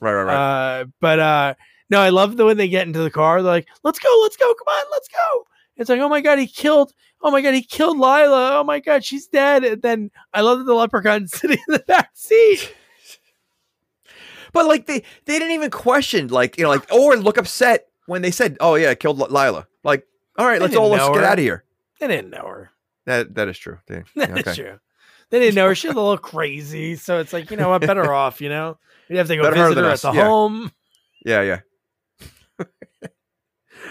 right, 0.00 0.14
right, 0.14 0.24
right. 0.24 0.80
Uh, 0.80 0.84
but 1.00 1.18
uh 1.18 1.54
no, 1.92 2.00
I 2.00 2.08
love 2.08 2.38
the 2.38 2.46
when 2.46 2.56
they 2.56 2.68
get 2.68 2.86
into 2.86 3.00
the 3.00 3.10
car. 3.10 3.42
They're 3.42 3.52
like, 3.52 3.68
"Let's 3.84 3.98
go, 3.98 4.08
let's 4.22 4.38
go, 4.38 4.46
come 4.54 4.66
on, 4.66 4.84
let's 4.90 5.08
go." 5.08 5.46
It's 5.76 5.90
like, 5.90 6.00
"Oh 6.00 6.08
my 6.08 6.22
god, 6.22 6.38
he 6.38 6.46
killed! 6.46 6.94
Oh 7.20 7.30
my 7.30 7.42
god, 7.42 7.52
he 7.52 7.62
killed 7.62 7.98
Lila! 7.98 8.58
Oh 8.58 8.64
my 8.64 8.80
god, 8.80 9.04
she's 9.04 9.26
dead!" 9.26 9.62
And 9.62 9.82
then 9.82 10.10
I 10.32 10.40
love 10.40 10.58
that 10.58 10.64
the 10.64 10.74
leprechaun 10.74 11.28
sitting 11.28 11.58
in 11.58 11.72
the 11.72 11.80
back 11.80 12.12
seat. 12.14 12.74
But 14.54 14.64
like 14.64 14.86
they 14.86 15.00
they 15.26 15.38
didn't 15.38 15.50
even 15.50 15.70
question 15.70 16.28
like 16.28 16.56
you 16.56 16.64
know 16.64 16.70
like 16.70 16.90
or 16.90 17.14
look 17.16 17.36
upset 17.36 17.88
when 18.06 18.22
they 18.22 18.30
said, 18.30 18.56
"Oh 18.58 18.74
yeah, 18.74 18.94
killed 18.94 19.18
Lila." 19.18 19.66
Like, 19.84 20.06
all 20.38 20.46
right, 20.46 20.62
let's 20.62 20.74
all 20.74 20.88
let's 20.88 21.06
her. 21.06 21.12
get 21.12 21.24
out 21.24 21.38
of 21.38 21.44
here. 21.44 21.62
They 22.00 22.08
didn't 22.08 22.30
know 22.30 22.46
her. 22.46 22.70
That 23.04 23.34
that 23.34 23.48
is 23.48 23.58
true. 23.58 23.80
They, 23.86 24.02
That's 24.16 24.48
okay. 24.48 24.54
true. 24.54 24.78
They 25.28 25.40
didn't 25.40 25.56
know 25.56 25.68
her. 25.68 25.74
She 25.74 25.88
was 25.88 25.96
a 25.96 26.00
little 26.00 26.16
crazy, 26.16 26.96
so 26.96 27.18
it's 27.18 27.34
like 27.34 27.50
you 27.50 27.58
know 27.58 27.74
I'm 27.74 27.80
better 27.80 28.14
off. 28.14 28.40
You 28.40 28.48
know, 28.48 28.78
you'd 29.10 29.18
have 29.18 29.28
to 29.28 29.36
go 29.36 29.42
better 29.42 29.68
visit 29.68 29.76
her, 29.76 29.84
her 29.84 29.90
at 29.90 30.00
the 30.00 30.12
yeah. 30.12 30.24
home. 30.24 30.72
Yeah, 31.24 31.42
yeah. 31.42 31.60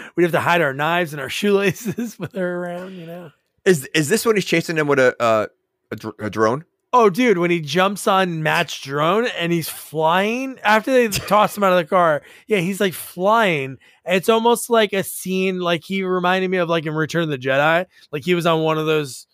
We'd 0.16 0.24
have 0.24 0.32
to 0.32 0.40
hide 0.40 0.60
our 0.60 0.74
knives 0.74 1.12
and 1.12 1.20
our 1.20 1.28
shoelaces 1.30 2.18
when 2.18 2.30
they're 2.32 2.60
around, 2.60 2.94
you 2.94 3.06
know. 3.06 3.30
Is 3.64 3.86
is 3.94 4.08
this 4.08 4.26
when 4.26 4.36
he's 4.36 4.44
chasing 4.44 4.76
him 4.76 4.88
with 4.88 4.98
a 4.98 5.20
uh, 5.22 5.46
a, 5.90 5.96
dr- 5.96 6.14
a 6.18 6.30
drone? 6.30 6.64
Oh, 6.94 7.08
dude, 7.08 7.38
when 7.38 7.50
he 7.50 7.60
jumps 7.60 8.06
on 8.06 8.42
Matt's 8.42 8.78
drone 8.78 9.26
and 9.38 9.50
he's 9.50 9.68
flying 9.68 10.58
after 10.62 10.92
they 10.92 11.08
toss 11.26 11.56
him 11.56 11.64
out 11.64 11.72
of 11.72 11.78
the 11.78 11.88
car. 11.88 12.20
Yeah, 12.46 12.58
he's 12.58 12.80
like 12.80 12.92
flying. 12.92 13.78
It's 14.04 14.28
almost 14.28 14.68
like 14.68 14.92
a 14.92 15.02
scene 15.02 15.60
like 15.60 15.84
he 15.84 16.02
reminded 16.02 16.50
me 16.50 16.58
of 16.58 16.68
like 16.68 16.84
in 16.84 16.92
Return 16.92 17.22
of 17.22 17.28
the 17.30 17.38
Jedi. 17.38 17.86
Like 18.10 18.24
he 18.24 18.34
was 18.34 18.44
on 18.44 18.60
one 18.60 18.76
of 18.76 18.84
those 18.84 19.26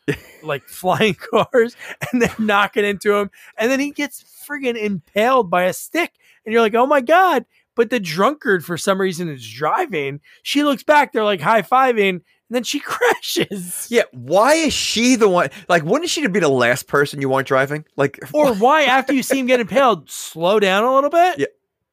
like 0.44 0.62
flying 0.64 1.14
cars 1.14 1.74
and 2.12 2.22
they're 2.22 2.34
knocking 2.38 2.84
into 2.84 3.14
him. 3.14 3.28
And 3.58 3.72
then 3.72 3.80
he 3.80 3.90
gets 3.90 4.22
friggin' 4.48 4.76
impaled 4.76 5.50
by 5.50 5.64
a 5.64 5.72
stick. 5.72 6.12
And 6.44 6.52
you're 6.52 6.62
like, 6.62 6.74
oh 6.74 6.86
my 6.86 7.00
God 7.00 7.44
but 7.78 7.90
the 7.90 8.00
drunkard 8.00 8.64
for 8.64 8.76
some 8.76 9.00
reason 9.00 9.28
is 9.28 9.48
driving. 9.48 10.20
She 10.42 10.64
looks 10.64 10.82
back, 10.82 11.12
they're 11.12 11.22
like 11.22 11.40
high 11.40 11.62
fiving, 11.62 12.08
and 12.08 12.22
then 12.50 12.64
she 12.64 12.80
crashes. 12.84 13.86
Yeah, 13.88 14.02
why 14.10 14.54
is 14.54 14.72
she 14.72 15.14
the 15.14 15.28
one? 15.28 15.50
Like, 15.68 15.84
wouldn't 15.84 16.10
she 16.10 16.26
be 16.26 16.40
the 16.40 16.48
last 16.48 16.88
person 16.88 17.20
you 17.20 17.28
want 17.28 17.46
driving? 17.46 17.84
Like, 17.96 18.18
or 18.32 18.52
why 18.52 18.82
after 18.82 19.12
you 19.12 19.22
see 19.22 19.38
him 19.38 19.46
get 19.46 19.60
impaled, 19.60 20.10
slow 20.10 20.58
down 20.58 20.82
a 20.82 20.92
little 20.92 21.08
bit? 21.08 21.38
Yeah, 21.38 21.46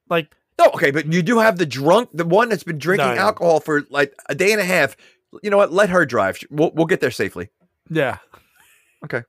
like 0.09 0.35
no, 0.57 0.71
okay, 0.73 0.89
but 0.89 1.13
you 1.13 1.21
do 1.21 1.37
have 1.37 1.59
the 1.59 1.67
drunk, 1.67 2.09
the 2.13 2.25
one 2.25 2.49
that's 2.49 2.63
been 2.63 2.79
drinking 2.79 3.13
no, 3.13 3.21
alcohol 3.21 3.59
for 3.59 3.83
like 3.91 4.11
a 4.27 4.33
day 4.33 4.51
and 4.51 4.59
a 4.59 4.65
half. 4.65 4.97
You 5.43 5.51
know 5.51 5.57
what? 5.57 5.71
Let 5.71 5.89
her 5.89 6.03
drive. 6.03 6.39
We'll 6.49 6.71
we'll 6.73 6.87
get 6.87 6.99
there 6.99 7.11
safely. 7.11 7.49
Yeah. 7.91 8.17
Okay. 9.03 9.21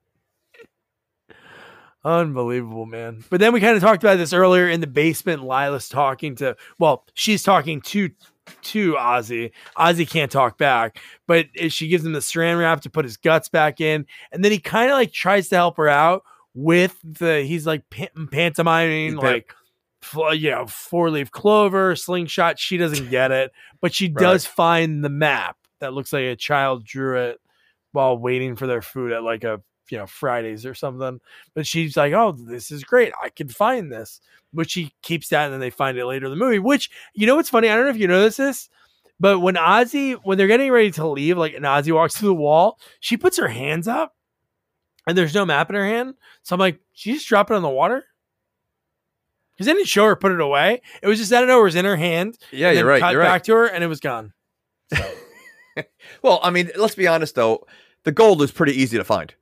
Unbelievable, 2.07 2.87
man. 2.87 3.25
But 3.31 3.41
then 3.41 3.53
we 3.53 3.61
kind 3.61 3.75
of 3.75 3.83
talked 3.83 4.05
about 4.05 4.17
this 4.17 4.33
earlier 4.33 4.69
in 4.69 4.81
the 4.81 4.87
basement. 4.87 5.43
Lila's 5.43 5.89
talking 5.89 6.37
to, 6.37 6.57
well, 6.79 7.05
she's 7.15 7.43
talking 7.43 7.81
to 7.81 8.11
to 8.63 8.97
Ozzie. 8.97 9.51
Ozzie 9.75 10.07
can't 10.07 10.31
talk 10.31 10.57
back, 10.57 11.01
but 11.27 11.47
she 11.67 11.89
gives 11.89 12.07
him 12.07 12.13
the 12.13 12.21
saran 12.21 12.61
wrap 12.61 12.83
to 12.83 12.91
put 12.91 13.05
his 13.05 13.17
guts 13.17 13.49
back 13.49 13.81
in, 13.81 14.07
and 14.31 14.45
then 14.45 14.53
he 14.53 14.61
kind 14.61 14.89
of 14.89 14.95
like 14.95 15.13
tries 15.13 15.49
to 15.49 15.57
help 15.57 15.79
her 15.79 15.89
out 15.89 16.23
with 16.55 16.97
the. 17.03 17.43
He's 17.43 17.67
like 17.67 17.83
pantomiming 17.91 19.17
like. 19.17 19.53
You 20.15 20.51
know, 20.53 20.67
four 20.69 21.11
leaf 21.11 21.33
clover, 21.33 21.97
slingshot. 21.97 22.61
She 22.61 22.77
doesn't 22.77 23.11
get 23.11 23.33
it, 23.33 23.51
but 23.81 23.93
she 23.93 24.07
does 24.09 24.47
find 24.47 25.03
the 25.03 25.09
map 25.09 25.57
that 25.81 25.95
looks 25.95 26.13
like 26.13 26.23
a 26.23 26.37
child 26.37 26.85
drew 26.85 27.19
it 27.19 27.41
while 27.91 28.17
waiting 28.17 28.55
for 28.55 28.69
their 28.69 28.83
food 28.83 29.11
at 29.11 29.25
like 29.25 29.43
a 29.43 29.61
you 29.91 29.99
know 29.99 30.07
Fridays 30.07 30.67
or 30.67 30.75
something. 30.75 31.21
But 31.55 31.67
she's 31.67 31.97
like, 31.97 32.13
"Oh, 32.13 32.33
this 32.33 32.71
is 32.71 32.85
great. 32.85 33.13
I 33.23 33.31
can 33.31 33.49
find 33.49 33.91
this." 33.91 34.21
But 34.53 34.71
she 34.71 34.93
keeps 35.03 35.29
that, 35.29 35.45
and 35.45 35.53
then 35.53 35.61
they 35.61 35.71
find 35.71 35.99
it 35.99 36.07
later 36.07 36.27
in 36.27 36.31
the 36.31 36.37
movie. 36.37 36.59
Which 36.59 36.91
you 37.15 37.27
know 37.27 37.37
what's 37.37 37.51
funny? 37.51 37.69
I 37.69 37.77
don't 37.77 37.85
know 37.85 37.91
if 37.91 37.99
you 37.99 38.09
notice 38.09 38.37
this, 38.37 38.69
but 39.19 39.41
when 39.41 39.57
Ozzie 39.57 40.13
when 40.13 40.39
they're 40.39 40.47
getting 40.47 40.71
ready 40.71 40.91
to 40.93 41.07
leave, 41.07 41.39
like 41.39 41.55
and 41.55 41.67
Ozzie 41.67 41.93
walks 41.93 42.17
through 42.17 42.29
the 42.29 42.35
wall, 42.35 42.79
she 43.01 43.17
puts 43.17 43.39
her 43.39 43.49
hands 43.49 43.89
up, 43.89 44.15
and 45.07 45.17
there's 45.17 45.35
no 45.35 45.47
map 45.47 45.71
in 45.71 45.77
her 45.77 45.87
hand. 45.87 46.15
So 46.43 46.55
I'm 46.55 46.61
like, 46.61 46.81
she 46.93 47.13
just 47.15 47.29
drop 47.29 47.51
it 47.51 47.55
on 47.55 47.63
the 47.63 47.69
water. 47.69 48.05
Because 49.55 49.67
they 49.67 49.73
didn't 49.73 49.89
show 49.89 50.05
her 50.05 50.17
put 50.17 50.33
it 50.33 50.41
away. 50.41 50.83
It 51.03 51.07
was 51.07 51.19
just 51.19 51.33
I 51.33 51.39
don't 51.39 51.49
know, 51.49 51.61
it 51.61 51.65
was 51.65 51.77
in 51.77 51.87
her 51.87 51.97
hand. 51.97 52.37
Yeah, 52.53 52.73
you're 52.73 52.85
right. 52.85 53.01
Cut 53.01 53.13
you're 53.13 53.23
back 53.23 53.31
right. 53.31 53.45
to 53.45 53.53
her, 53.55 53.67
and 53.67 53.83
it 53.83 53.87
was 53.87 54.01
gone. 54.01 54.35
well, 56.23 56.41
I 56.43 56.51
mean, 56.51 56.71
let's 56.77 56.95
be 56.95 57.07
honest 57.07 57.35
though. 57.35 57.67
The 58.05 58.13
gold 58.13 58.43
is 58.43 58.53
pretty 58.53 58.73
easy 58.75 58.99
to 58.99 59.05
find. 59.05 59.35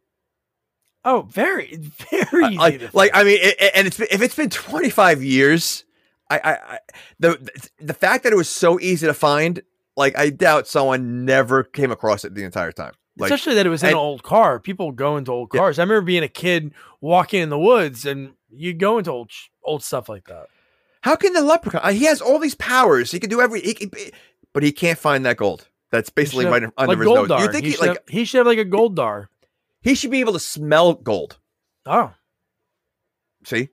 Oh, 1.04 1.22
very, 1.30 1.76
very 2.20 2.46
easy. 2.46 2.56
like, 2.56 2.94
like 2.94 3.10
I 3.14 3.24
mean, 3.24 3.38
it, 3.42 3.72
and 3.74 3.86
it's 3.86 4.00
if 4.00 4.22
it's 4.22 4.34
been 4.34 4.50
25 4.50 5.22
years, 5.22 5.84
I, 6.30 6.38
I, 6.42 6.50
I, 6.74 6.78
the 7.20 7.50
the 7.78 7.94
fact 7.94 8.24
that 8.24 8.32
it 8.32 8.36
was 8.36 8.48
so 8.48 8.80
easy 8.80 9.06
to 9.06 9.14
find, 9.14 9.60
like, 9.96 10.16
I 10.18 10.30
doubt 10.30 10.66
someone 10.66 11.24
never 11.24 11.62
came 11.62 11.90
across 11.90 12.24
it 12.24 12.34
the 12.34 12.42
entire 12.44 12.72
time. 12.72 12.92
Like, 13.16 13.30
Especially 13.30 13.54
that 13.56 13.66
it 13.66 13.68
was 13.70 13.82
in 13.82 13.90
and- 13.90 13.94
an 13.96 14.00
old 14.00 14.22
car. 14.22 14.58
People 14.58 14.90
go 14.92 15.16
into 15.16 15.30
old 15.30 15.50
Yeah. 15.52 15.60
cars. 15.60 15.78
I 15.78 15.82
remember 15.82 16.00
being 16.06 16.22
a 16.24 16.28
kid 16.28 16.72
walking 17.00 17.42
in 17.42 17.48
the 17.50 17.58
woods, 17.58 18.06
and 18.06 18.32
you 18.50 18.72
go 18.74 18.98
into 18.98 19.10
old 19.12 19.30
old 19.62 19.82
stuff 19.84 20.08
like 20.08 20.24
that. 20.28 20.46
how 21.02 21.16
can 21.16 21.32
the 21.34 21.42
leprechaun? 21.42 21.82
uh, 21.84 21.92
He 21.92 22.06
has 22.06 22.20
all 22.22 22.38
these 22.38 22.54
powers. 22.56 23.10
He 23.12 23.20
can 23.20 23.28
do 23.30 23.40
every. 23.40 23.60
He 23.60 23.74
can, 23.74 23.90
but 24.52 24.62
he 24.62 24.72
can't 24.72 24.98
find 24.98 25.24
that 25.26 25.36
gold. 25.36 25.68
That's 25.90 26.10
basically 26.10 26.46
right 26.46 26.62
have- 26.62 26.72
under 26.76 26.96
like 26.96 26.98
his 26.98 27.06
nose. 27.06 27.28
Goldar. 27.28 27.40
You 27.42 27.52
think 27.52 27.64
he, 27.66 27.70
he, 27.72 27.76
like 27.76 27.88
have, 27.90 27.98
he 28.08 28.24
should 28.24 28.38
have 28.38 28.46
like 28.48 28.58
a 28.58 28.64
gold 28.64 28.96
dar. 28.96 29.28
He 29.84 29.94
should 29.94 30.10
be 30.10 30.20
able 30.20 30.32
to 30.32 30.40
smell 30.40 30.94
gold? 30.94 31.38
Oh, 31.86 32.12
See, 33.44 33.68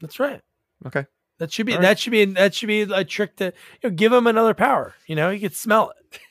that's 0.00 0.18
right. 0.18 0.40
okay. 0.86 1.06
That 1.38 1.52
should 1.52 1.66
be 1.66 1.72
right. 1.72 1.82
that 1.82 1.98
should 1.98 2.10
be 2.12 2.24
that 2.24 2.54
should 2.54 2.68
be 2.68 2.82
a 2.82 3.04
trick 3.04 3.36
to 3.36 3.52
you 3.82 3.90
know, 3.90 3.94
give 3.94 4.12
him 4.12 4.26
another 4.26 4.54
power. 4.54 4.94
You 5.06 5.16
know, 5.16 5.30
he 5.30 5.38
could 5.38 5.54
smell 5.54 5.90
it. 5.90 6.20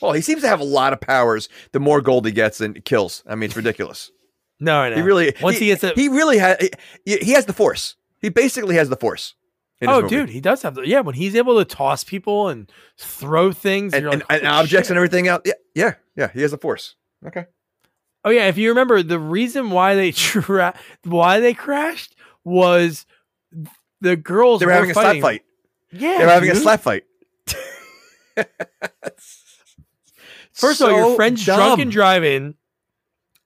Well, 0.00 0.14
he 0.14 0.20
seems 0.20 0.42
to 0.42 0.48
have 0.48 0.58
a 0.58 0.64
lot 0.64 0.92
of 0.92 1.00
powers. 1.00 1.48
The 1.70 1.78
more 1.78 2.00
gold 2.00 2.26
he 2.26 2.32
gets 2.32 2.60
and 2.60 2.84
kills. 2.84 3.22
I 3.24 3.36
mean, 3.36 3.44
it's 3.44 3.56
ridiculous. 3.56 4.10
No, 4.58 4.78
I 4.78 4.90
know. 4.90 4.96
He 4.96 5.02
really 5.02 5.34
once 5.42 5.58
he, 5.58 5.66
gets 5.66 5.82
it. 5.82 5.98
He 5.98 6.08
really 6.08 6.38
has. 6.38 6.56
He, 7.04 7.16
he 7.16 7.32
has 7.32 7.46
the 7.46 7.52
force. 7.52 7.96
He 8.20 8.28
basically 8.28 8.76
has 8.76 8.88
the 8.88 8.96
force. 8.96 9.34
Oh, 9.84 10.06
dude, 10.06 10.28
he 10.28 10.40
does 10.40 10.62
have 10.62 10.76
the 10.76 10.82
yeah. 10.82 11.00
When 11.00 11.16
he's 11.16 11.34
able 11.34 11.58
to 11.58 11.64
toss 11.64 12.04
people 12.04 12.46
and 12.46 12.70
throw 12.96 13.50
things 13.50 13.92
and, 13.92 14.06
and, 14.06 14.20
like, 14.20 14.26
and 14.30 14.46
"Holy 14.46 14.60
objects 14.60 14.86
shit." 14.86 14.90
and 14.90 14.98
everything 14.98 15.26
out. 15.26 15.42
Yeah, 15.44 15.54
yeah, 15.74 15.94
yeah. 16.14 16.28
He 16.32 16.42
has 16.42 16.52
the 16.52 16.58
force. 16.58 16.94
Okay. 17.26 17.46
Oh 18.24 18.30
yeah, 18.30 18.46
if 18.48 18.56
you 18.58 18.68
remember, 18.70 19.02
the 19.02 19.18
reason 19.18 19.70
why 19.70 19.94
they 19.94 20.12
tra- 20.12 20.78
why 21.04 21.40
they 21.40 21.54
crashed 21.54 22.14
was 22.44 23.06
the 24.00 24.16
girls 24.16 24.60
They 24.60 24.66
were 24.66 24.72
having 24.72 24.90
a 24.90 24.94
slap 24.94 25.20
fight. 25.20 25.42
Yeah, 25.92 26.18
They 26.18 26.24
were 26.24 26.30
having 26.32 26.50
a 26.50 26.54
dude. 26.54 26.62
slap 26.62 26.80
fight. 26.80 27.04
First 30.52 30.80
of 30.80 30.88
all, 30.90 30.96
your 30.96 31.04
So 31.10 31.16
friend's 31.16 31.44
dumb. 31.44 31.56
drunk 31.58 31.80
and 31.80 31.90
driving. 31.90 32.54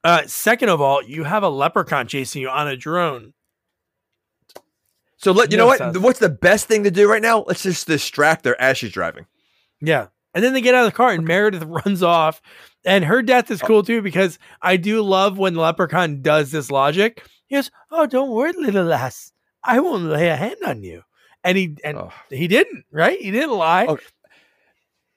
Uh, 0.03 0.23
second 0.27 0.69
of 0.69 0.81
all, 0.81 1.01
you 1.03 1.23
have 1.23 1.43
a 1.43 1.49
leprechaun 1.49 2.07
chasing 2.07 2.41
you 2.41 2.49
on 2.49 2.67
a 2.67 2.77
drone. 2.77 3.33
So 5.17 5.31
let 5.31 5.51
you 5.51 5.57
know 5.57 5.65
what? 5.65 5.79
sense. 5.79 5.97
What's 5.97 6.19
the 6.19 6.29
best 6.29 6.67
thing 6.67 6.83
to 6.83 6.91
do 6.91 7.09
right 7.09 7.21
now? 7.21 7.43
Let's 7.47 7.63
just 7.63 7.87
distract 7.87 8.45
her 8.45 8.55
as 8.59 8.77
she's 8.77 8.91
driving. 8.91 9.25
Yeah. 9.81 10.07
And 10.33 10.43
then 10.43 10.53
they 10.53 10.61
get 10.61 10.75
out 10.75 10.85
of 10.85 10.91
the 10.91 10.95
car 10.97 11.09
and 11.11 11.25
Meredith 11.25 11.63
runs 11.85 12.03
off. 12.03 12.41
And 12.87 13.03
her 13.05 13.21
death 13.21 13.51
is 13.51 13.61
cool 13.61 13.83
too 13.83 14.01
because 14.01 14.39
I 14.61 14.77
do 14.77 15.01
love 15.01 15.37
when 15.37 15.55
Leprechaun 15.55 16.21
does 16.21 16.51
this 16.51 16.71
logic. 16.71 17.23
He 17.47 17.55
goes, 17.55 17.69
Oh, 17.91 18.05
don't 18.07 18.31
worry, 18.31 18.53
little 18.53 18.85
lass. 18.85 19.31
I 19.63 19.79
won't 19.81 20.03
lay 20.05 20.29
a 20.29 20.35
hand 20.37 20.55
on 20.65 20.81
you. 20.83 21.03
And 21.43 21.57
he 21.57 21.75
and 21.83 21.97
Oh. 21.97 22.11
he 22.29 22.47
didn't, 22.47 22.85
right? 22.91 23.19
He 23.19 23.29
didn't 23.31 23.51
lie. 23.57 23.85
Okay. 23.87 24.05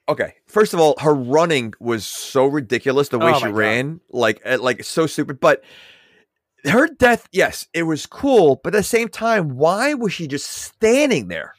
Okay. 0.09 0.33
First 0.47 0.73
of 0.73 0.79
all, 0.81 0.95
her 0.99 1.13
running 1.13 1.73
was 1.79 2.05
so 2.05 2.45
ridiculous. 2.45 3.07
The 3.09 3.19
way 3.19 3.31
Oh 3.31 3.37
she 3.39 3.45
my 3.45 3.51
God. 3.51 3.57
ran, 3.57 4.01
like, 4.09 4.41
uh, 4.45 4.57
like 4.59 4.83
so 4.83 5.07
stupid. 5.07 5.39
But 5.39 5.63
her 6.65 6.87
death, 6.87 7.27
yes, 7.31 7.67
it 7.73 7.83
was 7.83 8.05
cool. 8.05 8.59
But 8.63 8.75
at 8.75 8.79
the 8.79 8.83
same 8.83 9.07
time, 9.07 9.55
why 9.55 9.93
was 9.93 10.11
she 10.11 10.27
just 10.27 10.47
standing 10.47 11.29
there? 11.29 11.53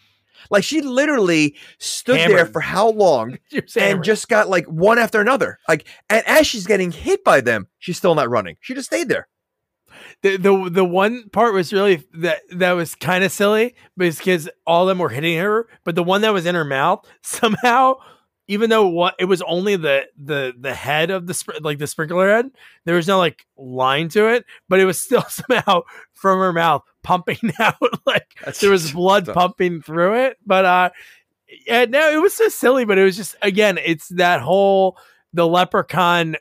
Like 0.50 0.64
she 0.64 0.80
literally 0.80 1.56
stood 1.78 2.18
there 2.30 2.46
for 2.46 2.60
how 2.60 2.90
long 2.90 3.38
and 3.76 4.02
just 4.04 4.28
got 4.28 4.48
like 4.48 4.66
one 4.66 4.98
after 4.98 5.20
another. 5.20 5.58
Like, 5.68 5.86
and 6.10 6.22
as 6.26 6.46
she's 6.46 6.66
getting 6.66 6.92
hit 6.92 7.24
by 7.24 7.40
them, 7.40 7.68
she's 7.78 7.96
still 7.96 8.14
not 8.14 8.30
running. 8.30 8.56
She 8.60 8.74
just 8.74 8.86
stayed 8.88 9.08
there. 9.08 9.28
the, 10.22 10.36
the 10.36 10.70
the 10.70 10.84
one 10.84 11.28
part 11.30 11.54
was 11.54 11.72
really 11.72 12.02
that 12.14 12.40
that 12.50 12.72
was 12.72 12.94
kind 12.94 13.24
of 13.24 13.32
silly 13.32 13.74
because 13.96 14.48
all 14.66 14.82
of 14.82 14.88
them 14.88 14.98
were 14.98 15.08
hitting 15.10 15.38
her, 15.38 15.68
but 15.84 15.94
the 15.94 16.02
one 16.02 16.22
that 16.22 16.32
was 16.32 16.46
in 16.46 16.54
her 16.54 16.64
mouth 16.64 17.06
somehow, 17.22 17.94
even 18.52 18.68
though 18.68 18.86
what 18.86 19.14
it 19.18 19.24
was 19.24 19.40
only 19.42 19.76
the 19.76 20.06
the 20.22 20.52
the 20.58 20.74
head 20.74 21.10
of 21.10 21.26
the 21.26 21.32
spr- 21.32 21.62
like 21.64 21.78
the 21.78 21.86
sprinkler 21.86 22.28
head, 22.28 22.50
there 22.84 22.96
was 22.96 23.08
no 23.08 23.16
like 23.16 23.46
line 23.56 24.10
to 24.10 24.26
it, 24.28 24.44
but 24.68 24.78
it 24.78 24.84
was 24.84 25.00
still 25.00 25.22
somehow 25.28 25.80
from 26.12 26.38
her 26.38 26.52
mouth 26.52 26.82
pumping 27.02 27.38
out 27.58 27.76
like 28.04 28.26
That's 28.44 28.60
there 28.60 28.70
was 28.70 28.92
blood 28.92 29.24
dumb. 29.24 29.34
pumping 29.34 29.80
through 29.80 30.24
it. 30.26 30.36
But 30.44 30.64
uh, 30.66 30.90
yeah, 31.66 31.86
no, 31.86 32.10
it 32.12 32.20
was 32.20 32.34
so 32.34 32.48
silly, 32.48 32.84
but 32.84 32.98
it 32.98 33.04
was 33.04 33.16
just 33.16 33.36
again, 33.40 33.78
it's 33.82 34.08
that 34.08 34.42
whole 34.42 34.98
the 35.32 35.48
leprechaun 35.48 36.36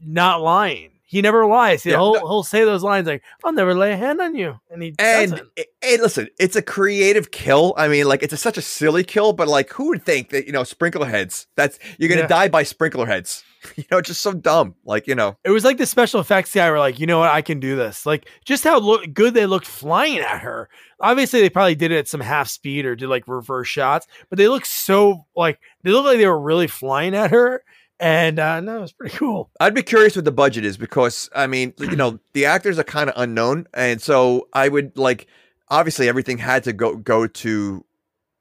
not 0.00 0.40
lying. 0.40 0.89
He 1.10 1.22
never 1.22 1.44
lies. 1.44 1.84
Yeah, 1.84 1.96
he'll 1.96 2.14
no- 2.14 2.20
he'll 2.20 2.42
say 2.44 2.62
those 2.64 2.84
lines 2.84 3.08
like, 3.08 3.24
"I'll 3.42 3.52
never 3.52 3.74
lay 3.74 3.90
a 3.92 3.96
hand 3.96 4.20
on 4.20 4.36
you," 4.36 4.60
and 4.70 4.80
he 4.80 4.94
And 5.00 5.42
hey, 5.82 5.96
listen, 6.00 6.28
it's 6.38 6.54
a 6.54 6.62
creative 6.62 7.32
kill. 7.32 7.74
I 7.76 7.88
mean, 7.88 8.06
like 8.06 8.22
it's 8.22 8.32
a, 8.32 8.36
such 8.36 8.56
a 8.56 8.62
silly 8.62 9.02
kill, 9.02 9.32
but 9.32 9.48
like, 9.48 9.72
who 9.72 9.88
would 9.88 10.04
think 10.04 10.28
that 10.30 10.46
you 10.46 10.52
know 10.52 10.62
sprinkler 10.62 11.06
heads? 11.06 11.48
That's 11.56 11.80
you're 11.98 12.08
gonna 12.08 12.20
Yeah. 12.20 12.26
die 12.28 12.46
by 12.48 12.62
sprinkler 12.62 13.06
heads. 13.06 13.42
you 13.76 13.82
know, 13.90 14.00
just 14.00 14.20
so 14.22 14.32
dumb. 14.32 14.76
Like 14.84 15.08
you 15.08 15.16
know, 15.16 15.36
It 15.44 15.50
was 15.50 15.64
like 15.64 15.78
the 15.78 15.84
special 15.86 16.20
effects 16.20 16.54
guy 16.54 16.70
were 16.70 16.78
like, 16.78 17.00
you 17.00 17.06
know 17.06 17.18
what, 17.18 17.30
I 17.30 17.42
can 17.42 17.58
do 17.58 17.74
this. 17.74 18.06
Like 18.06 18.28
just 18.44 18.62
how 18.62 18.78
look 18.78 19.12
good 19.12 19.34
they 19.34 19.46
looked 19.46 19.66
flying 19.66 20.20
at 20.20 20.38
her. 20.42 20.68
Obviously, 21.00 21.40
they 21.40 21.50
probably 21.50 21.74
did 21.74 21.90
it 21.90 21.98
at 21.98 22.08
some 22.08 22.20
half 22.20 22.46
speed 22.48 22.86
or 22.86 22.94
did 22.94 23.08
like 23.08 23.26
reverse 23.26 23.66
shots, 23.66 24.06
but 24.28 24.36
they 24.38 24.46
look 24.46 24.64
so 24.64 25.26
like 25.34 25.58
they 25.82 25.90
look 25.90 26.04
like 26.04 26.18
they 26.18 26.26
were 26.28 26.40
really 26.40 26.68
flying 26.68 27.16
at 27.16 27.32
her. 27.32 27.64
And 28.00 28.38
uh, 28.38 28.60
no, 28.60 28.78
it 28.78 28.80
was 28.80 28.92
pretty 28.92 29.14
cool. 29.16 29.50
I'd 29.60 29.74
be 29.74 29.82
curious 29.82 30.16
what 30.16 30.24
the 30.24 30.32
budget 30.32 30.64
is 30.64 30.78
because 30.78 31.28
I 31.34 31.46
mean, 31.46 31.74
you 31.78 31.96
know, 31.96 32.18
the 32.32 32.46
actors 32.46 32.78
are 32.78 32.84
kind 32.84 33.10
of 33.10 33.14
unknown, 33.18 33.66
and 33.74 34.00
so 34.00 34.48
I 34.54 34.68
would 34.70 34.96
like 34.96 35.26
obviously 35.68 36.08
everything 36.08 36.38
had 36.38 36.64
to 36.64 36.72
go 36.72 36.96
go 36.96 37.26
to 37.26 37.84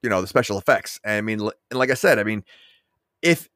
you 0.01 0.09
know 0.09 0.21
the 0.21 0.27
special 0.27 0.57
effects. 0.57 0.99
I 1.05 1.19
mean, 1.19 1.41
and 1.41 1.51
like 1.77 1.91
I 1.91 1.95
said, 1.95 2.19
I 2.19 2.23
mean, 2.23 2.45
if 3.21 3.49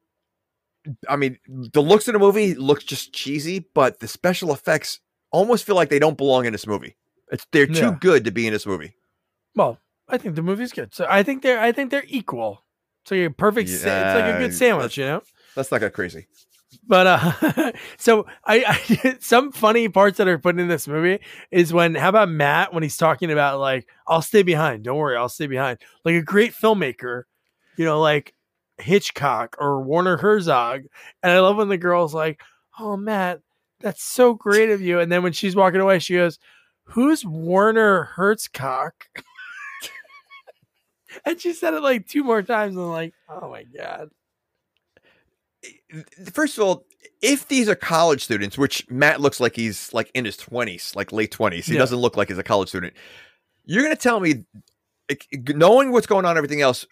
I 1.08 1.16
mean 1.16 1.38
the 1.48 1.80
looks 1.82 2.06
of 2.06 2.12
the 2.12 2.18
movie 2.18 2.54
looks 2.54 2.84
just 2.84 3.14
cheesy, 3.14 3.66
but 3.72 4.00
the 4.00 4.08
special 4.08 4.52
effects 4.52 5.00
almost 5.32 5.64
feel 5.64 5.74
like 5.74 5.88
they 5.88 5.98
don't 5.98 6.18
belong 6.18 6.44
in 6.44 6.52
this 6.52 6.66
movie. 6.66 6.96
It's 7.32 7.46
they're 7.50 7.66
too 7.66 7.72
Yeah. 7.72 7.96
good 7.98 8.24
to 8.26 8.30
be 8.30 8.46
in 8.46 8.52
this 8.52 8.66
movie. 8.66 8.94
Well, 9.56 9.78
I 10.06 10.18
think 10.18 10.34
the 10.34 10.42
movie's 10.42 10.72
good. 10.72 10.94
So 10.94 11.06
I 11.08 11.22
think 11.22 11.42
they're 11.42 11.58
I 11.60 11.72
think 11.72 11.90
they're 11.90 12.04
equal. 12.06 12.62
So 13.06 13.14
you're 13.14 13.30
perfect. 13.30 13.70
sa- 13.70 13.88
it's 13.88 14.14
like 14.14 14.34
a 14.34 14.38
good 14.38 14.54
sandwich, 14.54 14.98
you 14.98 15.04
know. 15.06 15.22
Let's 15.56 15.70
not 15.70 15.80
get 15.80 15.92
crazy. 15.92 16.26
But 16.86 17.06
uh, 17.06 17.72
so 17.98 18.26
I, 18.44 18.64
I 18.66 19.16
some 19.20 19.52
funny 19.52 19.88
parts 19.88 20.18
that 20.18 20.28
are 20.28 20.38
put 20.38 20.58
in 20.58 20.68
this 20.68 20.88
movie 20.88 21.20
is 21.50 21.72
when 21.72 21.94
how 21.94 22.08
about 22.08 22.28
Matt 22.28 22.72
when 22.72 22.82
he's 22.82 22.96
talking 22.96 23.30
about 23.30 23.60
like 23.60 23.86
I'll 24.06 24.22
stay 24.22 24.42
behind, 24.42 24.84
don't 24.84 24.96
worry, 24.96 25.16
I'll 25.16 25.28
stay 25.28 25.46
behind. 25.46 25.78
Like 26.04 26.16
a 26.16 26.22
great 26.22 26.52
filmmaker, 26.52 27.24
you 27.76 27.84
know, 27.84 28.00
like 28.00 28.34
Hitchcock 28.78 29.56
or 29.58 29.82
Werner 29.82 30.16
Herzog, 30.16 30.82
and 31.22 31.32
I 31.32 31.40
love 31.40 31.56
when 31.56 31.68
the 31.68 31.78
girl's 31.78 32.14
like, 32.14 32.40
"Oh, 32.78 32.96
Matt, 32.96 33.40
that's 33.80 34.02
so 34.02 34.34
great 34.34 34.70
of 34.70 34.80
you," 34.80 35.00
and 35.00 35.10
then 35.10 35.22
when 35.22 35.32
she's 35.32 35.56
walking 35.56 35.80
away, 35.80 36.00
she 36.00 36.14
goes, 36.14 36.38
"Who's 36.84 37.24
Werner 37.24 38.04
Herzog?" 38.04 38.92
and 41.24 41.40
she 41.40 41.52
said 41.52 41.74
it 41.74 41.82
like 41.82 42.08
two 42.08 42.24
more 42.24 42.42
times, 42.42 42.74
and 42.74 42.84
I'm 42.84 42.90
like, 42.90 43.14
"Oh 43.28 43.48
my 43.48 43.64
god." 43.64 44.10
First 46.32 46.58
of 46.58 46.64
all, 46.64 46.84
if 47.22 47.48
these 47.48 47.68
are 47.68 47.74
college 47.74 48.24
students, 48.24 48.58
which 48.58 48.88
Matt 48.90 49.20
looks 49.20 49.40
like 49.40 49.56
he's 49.56 49.92
like 49.92 50.10
in 50.14 50.24
his 50.24 50.36
twenties, 50.36 50.92
like 50.94 51.12
late 51.12 51.30
twenties, 51.30 51.66
he 51.66 51.74
Yeah. 51.74 51.78
doesn't 51.80 51.98
look 51.98 52.16
like 52.16 52.28
he's 52.28 52.38
a 52.38 52.42
college 52.42 52.68
student. 52.68 52.92
You're 53.64 53.82
gonna 53.82 53.96
tell 53.96 54.20
me, 54.20 54.44
like, 55.08 55.26
knowing 55.48 55.90
what's 55.92 56.06
going 56.06 56.24
on, 56.26 56.36
everything 56.36 56.60
else, 56.60 56.86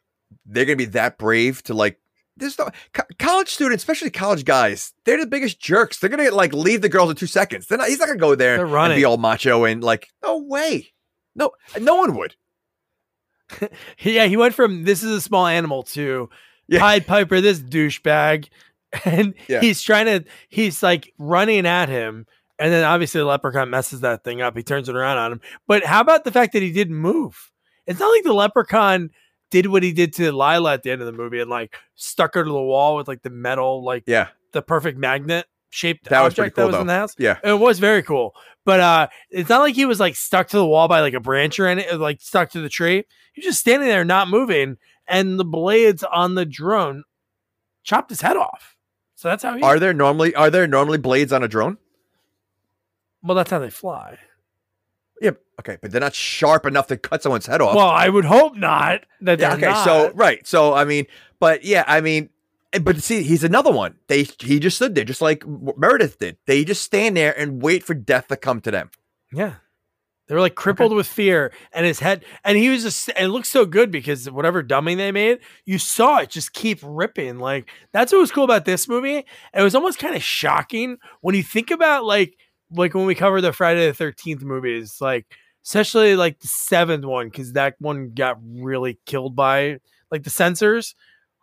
they're 0.46 0.64
gonna 0.64 0.76
be 0.76 0.84
that 0.86 1.18
brave 1.18 1.62
to 1.64 1.74
like. 1.74 1.98
There's 2.38 2.58
no 2.58 2.70
co- 2.94 3.02
college 3.18 3.48
students, 3.50 3.82
especially 3.82 4.08
college 4.10 4.46
guys. 4.46 4.94
They're 5.04 5.20
the 5.20 5.26
biggest 5.26 5.60
jerks. 5.60 5.98
They're 5.98 6.08
gonna 6.08 6.30
like 6.30 6.54
leave 6.54 6.80
the 6.80 6.88
girls 6.88 7.10
in 7.10 7.16
two 7.16 7.26
seconds. 7.26 7.66
They're 7.66 7.76
not. 7.76 7.88
He's 7.88 7.98
not 7.98 8.06
gonna 8.08 8.18
go 8.18 8.34
there 8.34 8.64
and 8.64 8.94
be 8.96 9.04
all 9.04 9.18
macho 9.18 9.64
and 9.64 9.84
like. 9.84 10.08
No 10.22 10.38
way. 10.38 10.92
No, 11.36 11.50
no 11.78 11.96
one 11.96 12.14
would. 12.16 12.34
Yeah, 13.98 14.26
he 14.26 14.36
went 14.36 14.54
from 14.54 14.84
this 14.84 15.02
is 15.02 15.10
a 15.10 15.20
small 15.20 15.46
animal 15.46 15.82
to 15.84 16.30
Yeah. 16.68 16.78
Pied 16.80 17.06
Piper, 17.06 17.40
this 17.40 17.58
douchebag. 17.60 18.48
And 19.04 19.34
Yeah. 19.48 19.60
he's 19.60 19.80
trying 19.82 20.06
to, 20.06 20.24
he's 20.48 20.82
like 20.82 21.12
running 21.18 21.66
at 21.66 21.88
him. 21.88 22.26
And 22.58 22.72
then 22.72 22.84
obviously 22.84 23.20
the 23.20 23.24
leprechaun 23.26 23.70
messes 23.70 24.00
that 24.00 24.22
thing 24.24 24.40
up. 24.42 24.56
He 24.56 24.62
turns 24.62 24.88
it 24.88 24.94
around 24.94 25.18
on 25.18 25.32
him. 25.32 25.40
But 25.66 25.84
how 25.84 26.00
about 26.00 26.24
the 26.24 26.30
fact 26.30 26.52
that 26.52 26.62
he 26.62 26.70
didn't 26.72 26.96
move? 26.96 27.50
It's 27.86 27.98
not 27.98 28.10
like 28.10 28.22
the 28.24 28.32
leprechaun 28.34 29.10
did 29.50 29.66
what 29.66 29.82
he 29.82 29.92
did 29.92 30.12
to 30.14 30.30
Lila 30.32 30.74
at 30.74 30.82
the 30.82 30.90
end 30.90 31.00
of 31.02 31.06
the 31.06 31.12
movie 31.12 31.40
and 31.40 31.50
like 31.50 31.74
stuck 31.94 32.34
her 32.34 32.44
to 32.44 32.50
the 32.50 32.60
wall 32.60 32.96
with 32.96 33.08
like 33.08 33.22
the 33.22 33.30
metal, 33.30 33.82
like 33.84 34.04
Yeah. 34.06 34.28
the 34.52 34.62
perfect 34.62 34.98
magnet 34.98 35.46
shaped 35.70 36.08
That 36.10 36.20
was 36.22 36.32
object 36.34 36.36
pretty 36.36 36.50
cool, 36.54 36.62
that 36.64 36.66
was 36.68 36.74
though. 36.76 36.80
in 36.82 36.86
the 36.86 36.92
house. 36.94 37.14
Yeah. 37.18 37.38
It 37.42 37.58
was 37.58 37.78
very 37.78 38.02
cool. 38.02 38.34
But 38.64 38.80
uh 38.80 39.08
it's 39.30 39.48
not 39.48 39.60
like 39.62 39.74
he 39.74 39.86
was 39.86 39.98
like 39.98 40.14
stuck 40.14 40.48
to 40.48 40.56
the 40.58 40.66
wall 40.66 40.86
by 40.86 41.00
like 41.00 41.14
a 41.14 41.20
branch 41.20 41.58
or 41.58 41.66
anything, 41.66 41.98
like 41.98 42.20
stuck 42.20 42.50
to 42.50 42.60
the 42.60 42.68
tree. 42.68 43.04
He 43.32 43.40
was 43.40 43.46
just 43.46 43.60
standing 43.60 43.88
there 43.88 44.04
not 44.04 44.28
moving, 44.28 44.76
and 45.08 45.40
the 45.40 45.44
blades 45.44 46.04
on 46.04 46.34
the 46.36 46.44
drone 46.44 47.02
chopped 47.82 48.10
his 48.10 48.20
head 48.20 48.36
off. 48.36 48.76
So 49.22 49.28
that's 49.28 49.44
how 49.44 49.54
he 49.56 49.62
Are 49.62 49.78
there 49.78 49.94
normally 49.94 50.34
are 50.34 50.50
there 50.50 50.66
normally 50.66 50.98
blades 50.98 51.32
on 51.32 51.44
a 51.44 51.48
drone? 51.48 51.78
well, 53.22 53.36
that's 53.36 53.52
how 53.52 53.60
they 53.60 53.70
fly. 53.70 54.18
Yeah. 55.20 55.30
Okay, 55.60 55.78
but 55.80 55.92
they're 55.92 56.00
not 56.00 56.12
sharp 56.12 56.66
enough 56.66 56.88
to 56.88 56.96
cut 56.96 57.22
someone's 57.22 57.46
head 57.46 57.60
off. 57.60 57.76
Well, 57.76 57.86
I 57.86 58.08
would 58.08 58.24
hope 58.24 58.56
not. 58.56 59.04
That 59.20 59.38
yeah. 59.38 59.54
Okay. 59.54 59.84
So 59.84 60.10
right. 60.16 60.44
So 60.44 60.74
I 60.74 60.84
mean, 60.84 61.06
but 61.38 61.64
yeah, 61.64 61.84
I 61.86 62.00
mean, 62.00 62.30
but 62.82 63.00
see, 63.00 63.22
he's 63.22 63.44
another 63.44 63.70
one. 63.70 63.94
They 64.08 64.24
he 64.40 64.58
just 64.58 64.74
stood 64.74 64.96
there, 64.96 65.04
just 65.04 65.22
like 65.22 65.44
Meredith 65.46 66.18
did. 66.18 66.36
They 66.46 66.64
just 66.64 66.82
stand 66.82 67.16
there 67.16 67.32
and 67.38 67.62
wait 67.62 67.84
for 67.84 67.94
death 67.94 68.26
to 68.26 68.36
come 68.36 68.60
to 68.62 68.72
them. 68.72 68.90
Yeah. 69.32 69.54
They 70.28 70.34
were 70.34 70.40
like 70.40 70.54
crippled 70.54 70.94
with 70.94 71.06
fear 71.06 71.52
and 71.72 71.84
his 71.84 71.98
head 71.98 72.24
and 72.44 72.56
he 72.56 72.68
was 72.68 72.84
just 72.84 73.08
and 73.10 73.26
it 73.26 73.28
looked 73.28 73.46
so 73.46 73.66
good 73.66 73.90
because 73.90 74.30
whatever 74.30 74.62
dummy 74.62 74.94
they 74.94 75.12
made, 75.12 75.40
you 75.64 75.78
saw 75.78 76.18
it 76.18 76.30
just 76.30 76.52
keep 76.52 76.78
ripping. 76.82 77.38
Like 77.38 77.68
that's 77.92 78.12
what 78.12 78.20
was 78.20 78.32
cool 78.32 78.44
about 78.44 78.64
this 78.64 78.88
movie. 78.88 79.24
It 79.54 79.62
was 79.62 79.74
almost 79.74 79.98
kind 79.98 80.14
of 80.14 80.22
shocking 80.22 80.98
when 81.20 81.34
you 81.34 81.42
think 81.42 81.70
about 81.70 82.04
like 82.04 82.36
like 82.70 82.94
when 82.94 83.06
we 83.06 83.14
cover 83.14 83.40
the 83.40 83.52
Friday 83.52 83.86
the 83.86 83.94
thirteenth 83.94 84.42
movies, 84.42 84.98
like 85.00 85.26
especially 85.64 86.16
like 86.16 86.40
the 86.40 86.48
seventh 86.48 87.04
one, 87.04 87.28
because 87.28 87.52
that 87.52 87.74
one 87.78 88.12
got 88.14 88.38
really 88.42 88.98
killed 89.06 89.36
by 89.36 89.78
like 90.10 90.22
the 90.22 90.30
censors. 90.30 90.94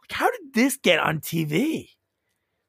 Like, 0.02 0.18
how 0.18 0.32
did 0.32 0.54
this 0.54 0.78
get 0.78 1.00
on 1.00 1.20
TV? 1.20 1.90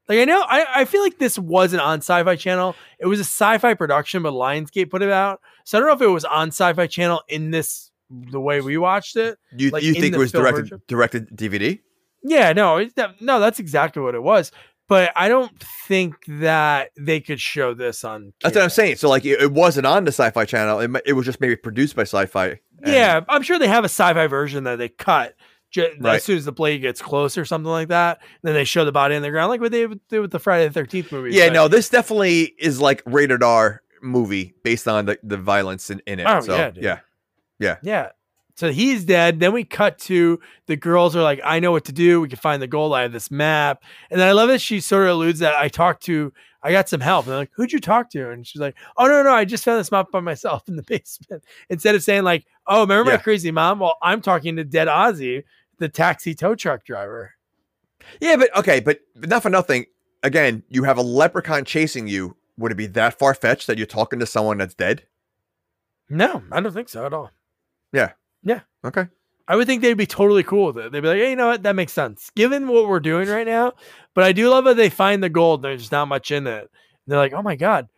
Like 0.08 0.18
I 0.18 0.24
know 0.24 0.40
I, 0.40 0.66
I 0.80 0.84
feel 0.86 1.02
like 1.02 1.18
this 1.18 1.38
wasn't 1.38 1.82
on 1.82 1.98
Sci-Fi 1.98 2.34
Channel. 2.34 2.74
It 2.98 3.06
was 3.06 3.20
a 3.20 3.24
sci-fi 3.24 3.74
production, 3.74 4.24
but 4.24 4.32
Lionsgate 4.32 4.90
put 4.90 5.02
it 5.02 5.10
out. 5.10 5.40
So 5.70 5.78
I 5.78 5.80
don't 5.82 5.88
know 5.88 5.94
if 5.94 6.02
it 6.02 6.12
was 6.12 6.24
on 6.24 6.48
Sci-Fi 6.48 6.88
Channel 6.88 7.22
in 7.28 7.52
this 7.52 7.92
the 8.10 8.40
way 8.40 8.60
we 8.60 8.76
watched 8.76 9.14
it. 9.14 9.38
You 9.56 9.70
Like, 9.70 9.84
you 9.84 9.94
think 9.94 10.12
it 10.16 10.18
was 10.18 10.32
directed 10.32 10.62
version? 10.62 10.82
directed 10.88 11.28
DVD? 11.36 11.78
Yeah, 12.24 12.52
no, 12.52 12.78
it, 12.78 12.92
no, 13.20 13.38
that's 13.38 13.60
exactly 13.60 14.02
what 14.02 14.16
it 14.16 14.22
was. 14.24 14.50
But 14.88 15.12
I 15.14 15.28
don't 15.28 15.52
think 15.86 16.16
that 16.26 16.90
they 16.98 17.20
could 17.20 17.40
show 17.40 17.72
this 17.72 18.02
on. 18.02 18.32
That's 18.42 18.56
what 18.56 18.64
I'm 18.64 18.70
saying. 18.70 18.96
So 18.96 19.08
like 19.08 19.24
it, 19.24 19.40
it 19.40 19.52
wasn't 19.52 19.86
on 19.86 20.02
the 20.06 20.10
Sci-Fi 20.10 20.44
Channel. 20.44 20.80
It, 20.80 20.90
it 21.06 21.12
was 21.12 21.24
just 21.24 21.40
maybe 21.40 21.54
produced 21.54 21.94
by 21.94 22.02
Sci-Fi. 22.02 22.58
Yeah, 22.84 23.20
I'm 23.28 23.42
sure 23.42 23.56
they 23.60 23.68
have 23.68 23.84
a 23.84 23.88
sci-fi 23.88 24.26
version 24.26 24.64
that 24.64 24.74
they 24.74 24.88
cut 24.88 25.36
j- 25.70 25.92
Right. 26.00 26.16
as 26.16 26.24
soon 26.24 26.36
as 26.38 26.46
the 26.46 26.50
blade 26.50 26.78
gets 26.78 27.00
close 27.00 27.38
or 27.38 27.44
something 27.44 27.70
like 27.70 27.88
that. 27.90 28.18
Then 28.42 28.54
they 28.54 28.64
show 28.64 28.84
the 28.84 28.90
body 28.90 29.14
in 29.14 29.22
the 29.22 29.30
ground, 29.30 29.50
like 29.50 29.60
what 29.60 29.70
they 29.70 29.86
would 29.86 30.00
do 30.08 30.20
with 30.20 30.32
the 30.32 30.40
Friday 30.40 30.66
the 30.66 30.74
Thirteenth 30.74 31.12
movie. 31.12 31.30
Yeah, 31.30 31.50
no, 31.50 31.68
this 31.68 31.88
definitely 31.88 32.54
is 32.58 32.80
like 32.80 33.04
rated 33.06 33.44
R 33.44 33.82
movie 34.02 34.54
based 34.62 34.86
on 34.88 35.06
the, 35.06 35.18
the 35.22 35.36
violence 35.36 35.90
in, 35.90 36.00
in 36.06 36.20
it. 36.20 36.26
Oh, 36.28 36.40
so, 36.40 36.56
yeah, 36.56 36.70
dude. 36.70 36.84
yeah. 37.58 37.76
Yeah. 37.82 38.08
So 38.56 38.70
he's 38.70 39.04
dead. 39.04 39.40
Then 39.40 39.52
we 39.52 39.64
cut 39.64 39.98
to 40.00 40.38
the 40.66 40.76
girls 40.76 41.16
are 41.16 41.22
like, 41.22 41.40
I 41.44 41.60
know 41.60 41.72
what 41.72 41.86
to 41.86 41.92
do. 41.92 42.20
We 42.20 42.28
can 42.28 42.38
find 42.38 42.60
the 42.60 42.66
gold. 42.66 42.92
I 42.94 43.02
have 43.02 43.12
this 43.12 43.30
map. 43.30 43.82
And 44.10 44.22
I 44.22 44.32
love 44.32 44.48
that 44.48 44.60
she 44.60 44.80
sort 44.80 45.04
of 45.04 45.10
alludes 45.10 45.38
that 45.38 45.56
I 45.56 45.68
talked 45.68 46.02
to, 46.04 46.32
I 46.62 46.72
got 46.72 46.88
some 46.88 47.00
help. 47.00 47.24
And 47.24 47.32
they're 47.32 47.38
like, 47.38 47.52
who'd 47.54 47.72
you 47.72 47.80
talk 47.80 48.10
to? 48.10 48.30
And 48.30 48.46
she's 48.46 48.60
like, 48.60 48.76
oh, 48.98 49.06
no, 49.06 49.22
no, 49.22 49.32
I 49.32 49.46
just 49.46 49.64
found 49.64 49.80
this 49.80 49.90
map 49.90 50.10
by 50.10 50.20
myself 50.20 50.68
in 50.68 50.76
the 50.76 50.82
basement. 50.86 51.42
Instead 51.70 51.94
of 51.94 52.02
saying, 52.02 52.24
like, 52.24 52.44
oh, 52.66 52.80
remember 52.82 53.10
Yeah. 53.10 53.16
my 53.16 53.22
crazy 53.22 53.50
mom? 53.50 53.78
Well, 53.78 53.96
I'm 54.02 54.20
talking 54.20 54.56
to 54.56 54.64
dead 54.64 54.88
Ozzie, 54.88 55.44
the 55.78 55.88
taxi 55.88 56.34
tow 56.34 56.54
truck 56.54 56.84
driver. 56.84 57.32
Yeah, 58.20 58.36
but 58.36 58.54
okay, 58.58 58.80
but, 58.80 59.00
but 59.16 59.30
not 59.30 59.42
for 59.42 59.50
nothing. 59.50 59.86
Again, 60.22 60.62
you 60.68 60.84
have 60.84 60.98
a 60.98 61.02
leprechaun 61.02 61.64
chasing 61.64 62.08
you. 62.08 62.36
Would 62.60 62.72
it 62.72 62.76
be 62.76 62.86
that 62.88 63.18
far 63.18 63.32
fetched 63.32 63.66
that 63.66 63.78
you're 63.78 63.86
talking 63.86 64.18
to 64.20 64.26
someone 64.26 64.58
that's 64.58 64.74
dead? 64.74 65.04
No, 66.10 66.42
I 66.52 66.60
don't 66.60 66.72
think 66.72 66.90
so 66.90 67.06
at 67.06 67.14
all. 67.14 67.30
Yeah. 67.92 68.12
Yeah. 68.42 68.60
Okay. 68.84 69.06
I 69.48 69.56
would 69.56 69.66
think 69.66 69.80
they'd 69.80 69.94
be 69.94 70.06
totally 70.06 70.42
cool 70.42 70.66
with 70.66 70.78
it. 70.78 70.92
They'd 70.92 71.00
be 71.00 71.08
like, 71.08 71.18
hey, 71.18 71.30
you 71.30 71.36
know 71.36 71.48
what? 71.48 71.62
That 71.62 71.74
makes 71.74 71.92
sense 71.92 72.30
given 72.36 72.68
what 72.68 72.86
we're 72.86 73.00
doing 73.00 73.28
right 73.28 73.46
now. 73.46 73.72
But 74.14 74.24
I 74.24 74.32
do 74.32 74.50
love 74.50 74.64
that 74.64 74.76
they 74.76 74.90
find 74.90 75.22
the 75.22 75.30
gold. 75.30 75.62
There's 75.62 75.90
not 75.90 76.06
much 76.06 76.30
in 76.30 76.46
it. 76.46 76.60
And 76.60 76.68
they're 77.06 77.18
like, 77.18 77.32
oh 77.32 77.42
my 77.42 77.56
God, 77.56 77.88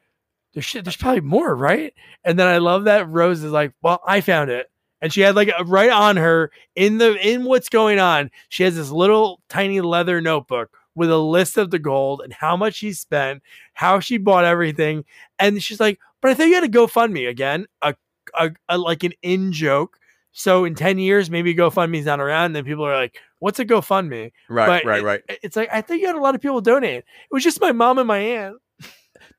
there's 0.55 0.64
shit. 0.64 0.84
There's 0.84 0.97
probably 0.97 1.22
more, 1.22 1.55
right? 1.56 1.93
And 2.24 2.39
then 2.39 2.47
I 2.47 2.59
love 2.59 2.84
that 2.84 3.09
Rose 3.09 3.43
is 3.43 3.52
like, 3.52 3.72
well, 3.82 4.01
I 4.06 4.20
found 4.20 4.48
it. 4.51 4.70
And 5.01 5.12
she 5.12 5.22
had 5.22 5.34
like 5.34 5.51
right 5.66 5.90
on 5.90 6.16
her 6.16 6.52
in 6.76 6.98
the 6.98 7.16
in 7.16 7.44
what's 7.44 7.68
going 7.68 7.98
on. 7.98 8.30
She 8.48 8.62
has 8.62 8.76
this 8.76 8.90
little 8.90 9.40
tiny 9.48 9.80
leather 9.80 10.20
notebook 10.20 10.78
with 10.94 11.10
a 11.10 11.19
list 11.19 11.56
of 11.59 11.70
the 11.70 11.78
gold 11.78 12.20
and 12.23 12.32
how 12.32 12.56
much 12.56 12.74
she 12.74 12.93
spent, 12.93 13.43
how 13.74 14.01
she 14.01 14.19
bought 14.19 14.44
everything. 14.44 15.05
And 15.39 15.62
she's 15.62 15.81
like, 15.81 15.98
but 16.20 16.31
I 16.31 16.35
think 16.35 16.48
you 16.51 16.55
had 16.60 16.70
to 16.73 16.78
GoFundMe 16.78 17.28
again, 17.28 17.66
a, 17.81 17.94
a, 18.39 18.51
a 18.69 18.78
like 18.78 19.02
an 19.05 19.12
in 19.23 19.52
joke. 19.52 19.98
So 20.32 20.64
in 20.64 20.74
10 20.74 20.98
years, 20.98 21.31
maybe 21.31 21.55
GoFundMe's 21.55 22.06
not 22.06 22.20
around. 22.20 22.47
And 22.47 22.56
then 22.56 22.64
people 22.64 22.85
are 22.86 22.94
like, 22.97 23.16
what's 23.39 23.59
a 23.59 23.64
GoFundMe? 23.64 24.32
Right, 24.48 24.66
But 24.66 24.85
right, 24.85 25.01
it- 25.01 25.05
right. 25.05 25.23
It's 25.43 25.56
like, 25.56 25.69
I 25.73 25.81
think 25.82 26.01
you 26.01 26.06
had 26.06 26.16
a 26.16 26.20
lot 26.20 26.35
of 26.35 26.40
people 26.40 26.60
donate. 26.60 26.98
It 27.01 27.05
was 27.31 27.43
just 27.44 27.60
my 27.60 27.73
mom 27.73 27.98
and 27.98 28.09
my 28.09 28.19
aunt. 28.19 28.56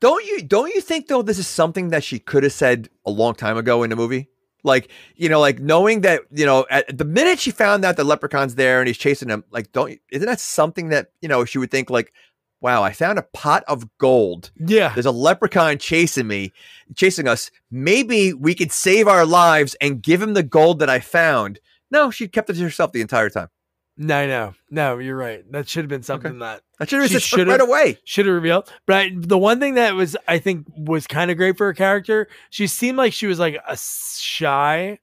Don't 0.00 0.24
you 0.24 0.42
don't 0.42 0.74
you 0.74 0.80
think 0.80 1.06
though 1.08 1.22
this 1.22 1.38
is 1.38 1.46
something 1.46 1.88
that 1.90 2.02
she 2.04 2.18
could 2.18 2.42
have 2.42 2.52
said 2.52 2.88
a 3.06 3.10
long 3.10 3.34
time 3.34 3.56
ago 3.56 3.82
in 3.82 3.90
the 3.90 3.96
movie? 3.96 4.28
Like, 4.64 4.90
you 5.14 5.28
know, 5.28 5.40
like 5.40 5.60
knowing 5.60 6.00
that, 6.00 6.22
you 6.32 6.46
know, 6.46 6.66
at 6.70 6.96
the 6.96 7.04
minute 7.04 7.38
she 7.38 7.50
found 7.50 7.84
out 7.84 7.96
the 7.96 8.04
leprechaun's 8.04 8.56
there 8.56 8.80
and 8.80 8.88
he's 8.88 8.98
chasing 8.98 9.28
him, 9.28 9.44
like, 9.50 9.70
don't 9.72 10.00
isn't 10.10 10.26
that 10.26 10.40
something 10.40 10.88
that, 10.88 11.12
you 11.20 11.28
know, 11.28 11.44
she 11.44 11.58
would 11.58 11.70
think 11.70 11.90
like, 11.90 12.12
wow, 12.60 12.82
I 12.82 12.92
found 12.92 13.18
a 13.18 13.26
pot 13.34 13.62
of 13.68 13.86
gold. 13.98 14.50
Yeah. 14.58 14.94
There's 14.94 15.04
a 15.04 15.10
leprechaun 15.10 15.76
chasing 15.76 16.26
me, 16.26 16.52
chasing 16.96 17.28
us. 17.28 17.50
Maybe 17.70 18.32
we 18.32 18.54
could 18.54 18.72
save 18.72 19.06
our 19.06 19.26
lives 19.26 19.76
and 19.82 20.02
give 20.02 20.22
him 20.22 20.32
the 20.32 20.42
gold 20.42 20.78
that 20.78 20.88
I 20.88 20.98
found. 20.98 21.60
No, 21.90 22.10
she 22.10 22.26
kept 22.26 22.48
it 22.48 22.54
to 22.54 22.62
herself 22.62 22.92
the 22.92 23.02
entire 23.02 23.28
time. 23.28 23.48
No, 23.96 24.26
no, 24.26 24.54
no, 24.70 24.98
you're 24.98 25.16
right. 25.16 25.44
That 25.52 25.68
should 25.68 25.84
have 25.84 25.88
been 25.88 26.02
something 26.02 26.40
that 26.40 26.62
That 26.80 26.90
should 26.90 27.00
have 27.00 27.08
been 27.10 27.20
said 27.20 27.22
should've- 27.22 27.48
right 27.48 27.60
away. 27.60 27.98
should 28.04 28.26
have 28.26 28.34
revealed. 28.34 28.72
But 28.86 28.96
I, 28.96 29.10
the 29.14 29.38
one 29.38 29.60
thing 29.60 29.74
that 29.74 29.94
was, 29.94 30.16
I 30.26 30.38
think, 30.38 30.66
was 30.76 31.06
kind 31.06 31.30
of 31.30 31.36
great 31.36 31.56
for 31.56 31.66
her 31.66 31.74
character, 31.74 32.26
she 32.50 32.66
seemed 32.66 32.98
like 32.98 33.12
she 33.12 33.26
was 33.28 33.38
like 33.38 33.56
a 33.68 33.76
shy, 33.76 34.98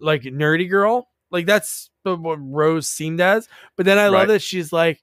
like 0.00 0.22
nerdy 0.22 0.70
girl. 0.70 1.08
Like 1.30 1.44
that's 1.46 1.90
what 2.02 2.36
Rose 2.40 2.88
seemed 2.88 3.20
as. 3.20 3.46
But 3.76 3.84
then 3.86 3.98
I 3.98 4.08
love 4.08 4.28
that 4.28 4.40
she's 4.42 4.72
like, 4.72 5.02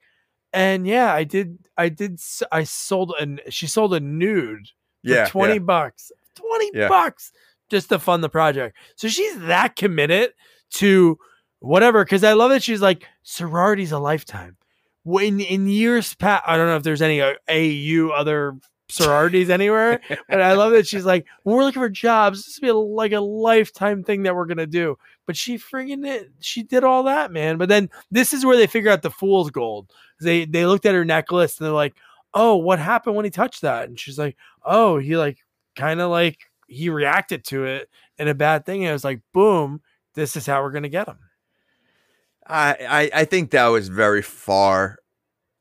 and 0.51 0.88
yeah, 0.88 1.14
I 1.14 1.23
did, 1.23 1.59
I 1.77 1.89
did, 1.89 2.19
I 2.51 2.64
sold 2.64 3.14
an, 3.19 3.39
she 3.49 3.68
sold 3.68 3.93
a 3.93 3.99
nude 3.99 4.65
for 5.05 5.11
Yeah. 5.11 5.27
20 5.27 5.53
yeah. 5.53 5.59
bucks. 5.59 6.11
20 6.35 6.72
Yeah. 6.73 6.88
bucks 6.88 7.31
just 7.69 7.89
to 7.89 7.99
fund 7.99 8.23
the 8.23 8.30
project. 8.30 8.76
So 8.95 9.07
she's 9.07 9.38
that 9.41 9.76
committed 9.76 10.31
to 10.76 11.18
whatever. 11.59 12.03
Cause 12.05 12.23
I 12.23 12.34
love 12.34 12.51
that 12.51 12.63
she's 12.63 12.81
like, 12.81 13.05
sorority's 13.23 13.91
a 13.91 13.99
lifetime. 13.99 14.57
When 15.03 15.39
in 15.39 15.67
years 15.67 16.13
past, 16.15 16.43
I 16.45 16.57
don't 16.57 16.67
know 16.67 16.75
if 16.75 16.84
there's 16.84 17.01
any 17.01 17.21
uh, 17.21 17.34
AU 17.49 18.09
other 18.09 18.57
sororities 18.89 19.49
anywhere, 19.49 20.01
but 20.29 20.41
I 20.41 20.53
love 20.53 20.73
that 20.73 20.88
she's 20.88 21.05
like, 21.05 21.25
when 21.43 21.55
we're 21.55 21.63
looking 21.63 21.81
for 21.81 21.89
jobs, 21.89 22.43
this 22.43 22.57
would 22.57 22.65
be 22.65 22.69
a, 22.69 22.75
like 22.75 23.13
a 23.13 23.21
lifetime 23.21 24.03
thing 24.03 24.23
that 24.23 24.35
we're 24.35 24.45
going 24.45 24.57
to 24.57 24.67
do. 24.67 24.97
But 25.25 25.38
she 25.38 25.57
friggin' 25.57 26.05
it, 26.05 26.31
she 26.39 26.63
did 26.63 26.84
all 26.84 27.03
that, 27.03 27.31
man. 27.31 27.57
But 27.57 27.69
then 27.69 27.89
this 28.11 28.34
is 28.34 28.45
where 28.45 28.57
they 28.57 28.67
figure 28.67 28.91
out 28.91 29.01
the 29.01 29.11
fool's 29.11 29.49
gold. 29.49 29.91
They, 30.21 30.45
they 30.45 30.65
looked 30.65 30.85
at 30.85 30.95
her 30.95 31.05
necklace 31.05 31.57
and 31.57 31.65
they're 31.65 31.73
like, 31.73 31.95
oh, 32.34 32.55
what 32.57 32.79
happened 32.79 33.15
when 33.15 33.25
he 33.25 33.31
touched 33.31 33.61
that? 33.61 33.88
And 33.88 33.99
she's 33.99 34.19
like, 34.19 34.35
oh, 34.63 34.97
he 34.97 35.17
like 35.17 35.39
kind 35.75 36.01
of 36.01 36.11
like 36.11 36.39
he 36.67 36.89
reacted 36.89 37.43
to 37.45 37.65
it 37.65 37.89
in 38.17 38.27
a 38.27 38.34
bad 38.34 38.65
thing. 38.65 38.84
And 38.84 38.89
it 38.89 38.93
was 38.93 39.03
like, 39.03 39.21
boom, 39.34 39.81
this 40.13 40.35
is 40.35 40.45
how 40.45 40.61
we're 40.61 40.71
gonna 40.71 40.89
get 40.89 41.07
him. 41.07 41.17
I, 42.48 42.78
I 42.90 43.22
I 43.22 43.26
think 43.26 43.52
that 43.52 43.68
was 43.68 43.90
very 43.90 44.22
far, 44.22 44.98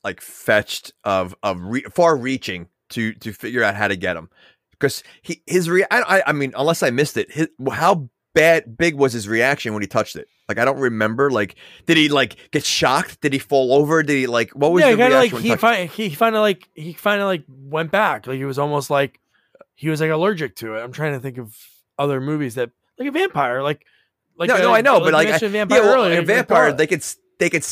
like 0.05 0.21
fetched 0.21 0.93
of 1.05 1.35
of 1.43 1.61
re- 1.61 1.85
far 1.95 2.17
reaching 2.17 2.69
to 2.91 3.13
to 3.15 3.33
figure 3.33 3.63
out 3.63 3.75
how 3.75 3.89
to 3.89 3.97
get 3.97 4.17
him, 4.17 4.29
because 4.73 5.03
he 5.23 5.43
his 5.47 5.69
rea- 5.69 5.87
I, 5.91 6.19
I 6.19 6.23
I 6.29 6.33
mean 6.33 6.53
unless 6.57 6.83
I 6.83 6.91
missed 6.91 7.17
it, 7.17 7.31
his 7.33 7.49
how 7.73 8.09
bad 8.35 8.77
big 8.77 8.95
was 8.95 9.13
his 9.15 9.27
reaction 9.27 9.73
when 9.73 9.83
he 9.83 9.89
touched 9.89 10.15
it? 10.15 10.29
Like 10.49 10.59
I 10.59 10.65
don't 10.65 10.79
remember. 10.79 11.31
Like 11.31 11.57
did 11.87 11.97
he 11.97 12.09
like 12.09 12.51
get 12.53 12.65
shocked? 12.65 13.21
Did 13.21 13.33
he 13.33 13.39
fall 13.39 13.73
over? 13.73 14.03
Did 14.03 14.15
he 14.15 14.27
like 14.27 14.51
what 14.53 14.73
was 14.73 14.85
yeah, 14.85 14.93
the 14.93 14.97
kind 14.99 15.13
of 15.13 15.19
like 15.19 15.43
he 15.43 15.57
fi- 15.57 15.87
he 15.87 16.15
of 16.15 16.35
like 16.35 16.69
he 16.75 16.97
of 17.21 17.27
like 17.27 17.45
went 17.49 17.91
back. 17.91 18.27
Like 18.27 18.37
he 18.37 18.45
was 18.45 18.59
almost 18.59 18.91
like 18.91 19.21
he 19.75 19.89
was 19.89 20.01
like 20.01 20.11
allergic 20.11 20.55
to 20.57 20.75
it. 20.75 20.83
I'm 20.83 20.93
trying 20.93 21.15
to 21.15 21.21
think 21.21 21.39
of 21.39 21.57
other 21.99 22.21
movies 22.21 22.55
that 22.55 22.71
like 22.99 23.09
a 23.09 23.13
vampire, 23.13 23.63
like 23.63 23.85
like 24.39 24.49
no, 24.49 24.57
a- 24.57 24.59
no, 24.59 24.71
uh, 24.71 24.77
I 24.77 24.81
know, 24.81 25.01
but 25.01 25.13
like 25.13 25.29
I, 25.29 25.31
mentioned 25.33 25.53
vampire 25.53 25.83
yeah, 25.83 25.89
well, 25.89 26.05
a 26.05 26.23
vampire, 26.23 26.73
they 26.73 26.87
could 26.87 27.05
they 27.39 27.51
could 27.51 27.65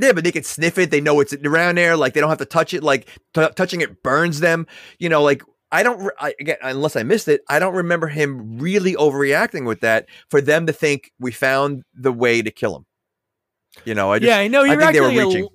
yeah, 0.00 0.12
but 0.12 0.22
they 0.22 0.32
could 0.32 0.46
sniff 0.46 0.78
it. 0.78 0.90
They 0.90 1.00
know 1.00 1.20
it's 1.20 1.34
around 1.34 1.76
there. 1.76 1.96
Like 1.96 2.14
they 2.14 2.20
don't 2.20 2.28
have 2.28 2.38
to 2.38 2.44
touch 2.44 2.72
it. 2.72 2.82
Like 2.82 3.08
t- 3.34 3.48
touching 3.56 3.80
it 3.80 4.02
burns 4.02 4.40
them. 4.40 4.66
You 4.98 5.08
know, 5.08 5.22
like 5.22 5.42
I 5.72 5.82
don't 5.82 6.00
re- 6.00 6.12
I, 6.18 6.34
again 6.38 6.56
unless 6.62 6.94
I 6.94 7.02
missed 7.02 7.28
it. 7.28 7.42
I 7.48 7.58
don't 7.58 7.74
remember 7.74 8.06
him 8.06 8.58
really 8.58 8.94
overreacting 8.94 9.66
with 9.66 9.80
that 9.80 10.06
for 10.30 10.40
them 10.40 10.66
to 10.66 10.72
think 10.72 11.12
we 11.18 11.32
found 11.32 11.82
the 11.94 12.12
way 12.12 12.42
to 12.42 12.50
kill 12.50 12.76
him. 12.76 12.86
You 13.84 13.94
know, 13.94 14.12
I 14.12 14.20
just 14.20 14.28
yeah, 14.28 14.38
I 14.38 14.48
know 14.48 14.64
he 14.64 14.72
I 14.72 14.76
think 14.76 14.92
they 14.92 15.00
were 15.00 15.08
like 15.08 15.16
a 15.16 15.26
reaching. 15.26 15.48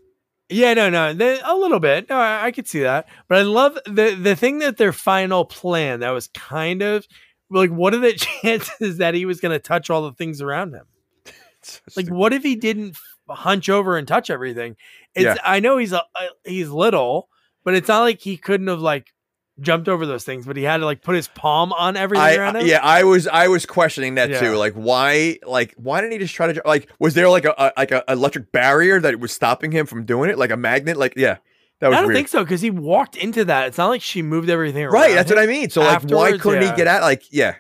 Yeah, 0.50 0.74
no, 0.74 0.90
no, 0.90 1.14
they, 1.14 1.40
a 1.44 1.56
little 1.56 1.80
bit. 1.80 2.10
No, 2.10 2.18
I, 2.18 2.46
I 2.46 2.52
could 2.52 2.68
see 2.68 2.82
that, 2.82 3.08
but 3.28 3.40
I 3.40 3.42
love 3.44 3.78
the 3.86 4.16
the 4.20 4.36
thing 4.36 4.60
that 4.60 4.78
their 4.78 4.94
final 4.94 5.46
plan 5.46 6.02
that 6.02 6.12
was 6.12 6.28
kind 6.28 6.82
of 6.82 7.08
like, 7.54 7.72
what 7.72 7.94
are 7.94 8.00
the 8.00 8.14
chances 8.42 8.98
that 8.98 9.14
he 9.14 9.26
was 9.26 9.40
going 9.40 9.52
to 9.52 9.60
touch 9.60 9.90
all 9.90 10.04
the 10.04 10.14
things 10.14 10.42
around 10.42 10.74
him? 10.74 10.86
Like, 11.96 12.10
what 12.10 12.34
if 12.34 12.44
he 12.44 12.56
didn't 12.56 12.98
hunch 13.30 13.70
over 13.70 13.98
and 13.98 14.08
touch 14.08 14.30
everything? 14.30 14.76
It's 15.16 15.24
yeah. 15.24 15.36
I 15.44 15.60
know 15.60 15.78
he's 15.78 15.94
a, 15.94 16.04
a 16.16 16.50
he's 16.50 16.70
little, 16.70 17.30
but 17.64 17.74
it's 17.74 17.88
not 17.88 18.02
like 18.02 18.20
he 18.20 18.36
couldn't 18.36 18.68
have 18.68 18.82
like 18.82 19.14
jumped 19.60 19.88
over 19.88 20.06
those 20.06 20.24
things, 20.24 20.46
but 20.46 20.58
he 20.58 20.64
had 20.64 20.78
to 20.78 20.86
like 20.86 21.02
put 21.02 21.16
his 21.16 21.28
palm 21.30 21.72
on 21.74 21.96
everything 21.96 22.26
I, 22.26 22.36
around 22.36 22.56
uh, 22.56 22.60
him. 22.62 22.68
Yeah, 22.68 22.80
I 22.82 23.04
was 23.04 23.28
I 23.28 23.48
was 23.48 23.66
questioning 23.66 24.16
that 24.16 24.30
yeah. 24.30 24.40
too. 24.40 24.56
Like 24.56 24.74
why 24.74 25.40
like 25.46 25.74
why 25.78 26.02
didn't 26.02 26.14
he 26.14 26.20
just 26.20 26.34
try 26.34 26.52
to 26.52 26.62
like 26.66 26.90
was 27.00 27.14
there 27.14 27.30
like 27.30 27.46
a, 27.46 27.54
a 27.58 27.72
like 27.78 27.92
a 27.92 28.04
electric 28.10 28.52
barrier 28.52 29.00
that 29.00 29.20
was 29.20 29.32
stopping 29.32 29.72
him 29.72 29.86
from 29.86 30.06
doing 30.06 30.30
it? 30.30 30.38
Like 30.38 30.52
a 30.52 30.58
magnet? 30.58 30.98
Like 30.98 31.14
yeah. 31.16 31.38
That 31.84 31.90
was 31.90 31.98
I 31.98 32.00
don't 32.00 32.08
weird. 32.08 32.16
think 32.16 32.28
so 32.30 32.46
because 32.46 32.62
he 32.62 32.70
walked 32.70 33.18
into 33.18 33.44
that. 33.44 33.68
It's 33.68 33.78
not 33.78 33.90
like 33.90 34.02
she 34.02 34.22
moved 34.22 34.50
everything 34.50 34.86
around. 34.86 34.94
Right, 34.94 35.14
that's 35.14 35.30
what 35.30 35.38
I 35.38 35.46
mean. 35.46 35.70
So 35.70 35.82
like 35.82 36.02
why 36.04 36.38
couldn't 36.38 36.62
yeah. 36.62 36.72
he 36.72 36.78
get 36.78 36.88
out 36.88 37.02
like 37.02 37.24
yeah. 37.30 37.56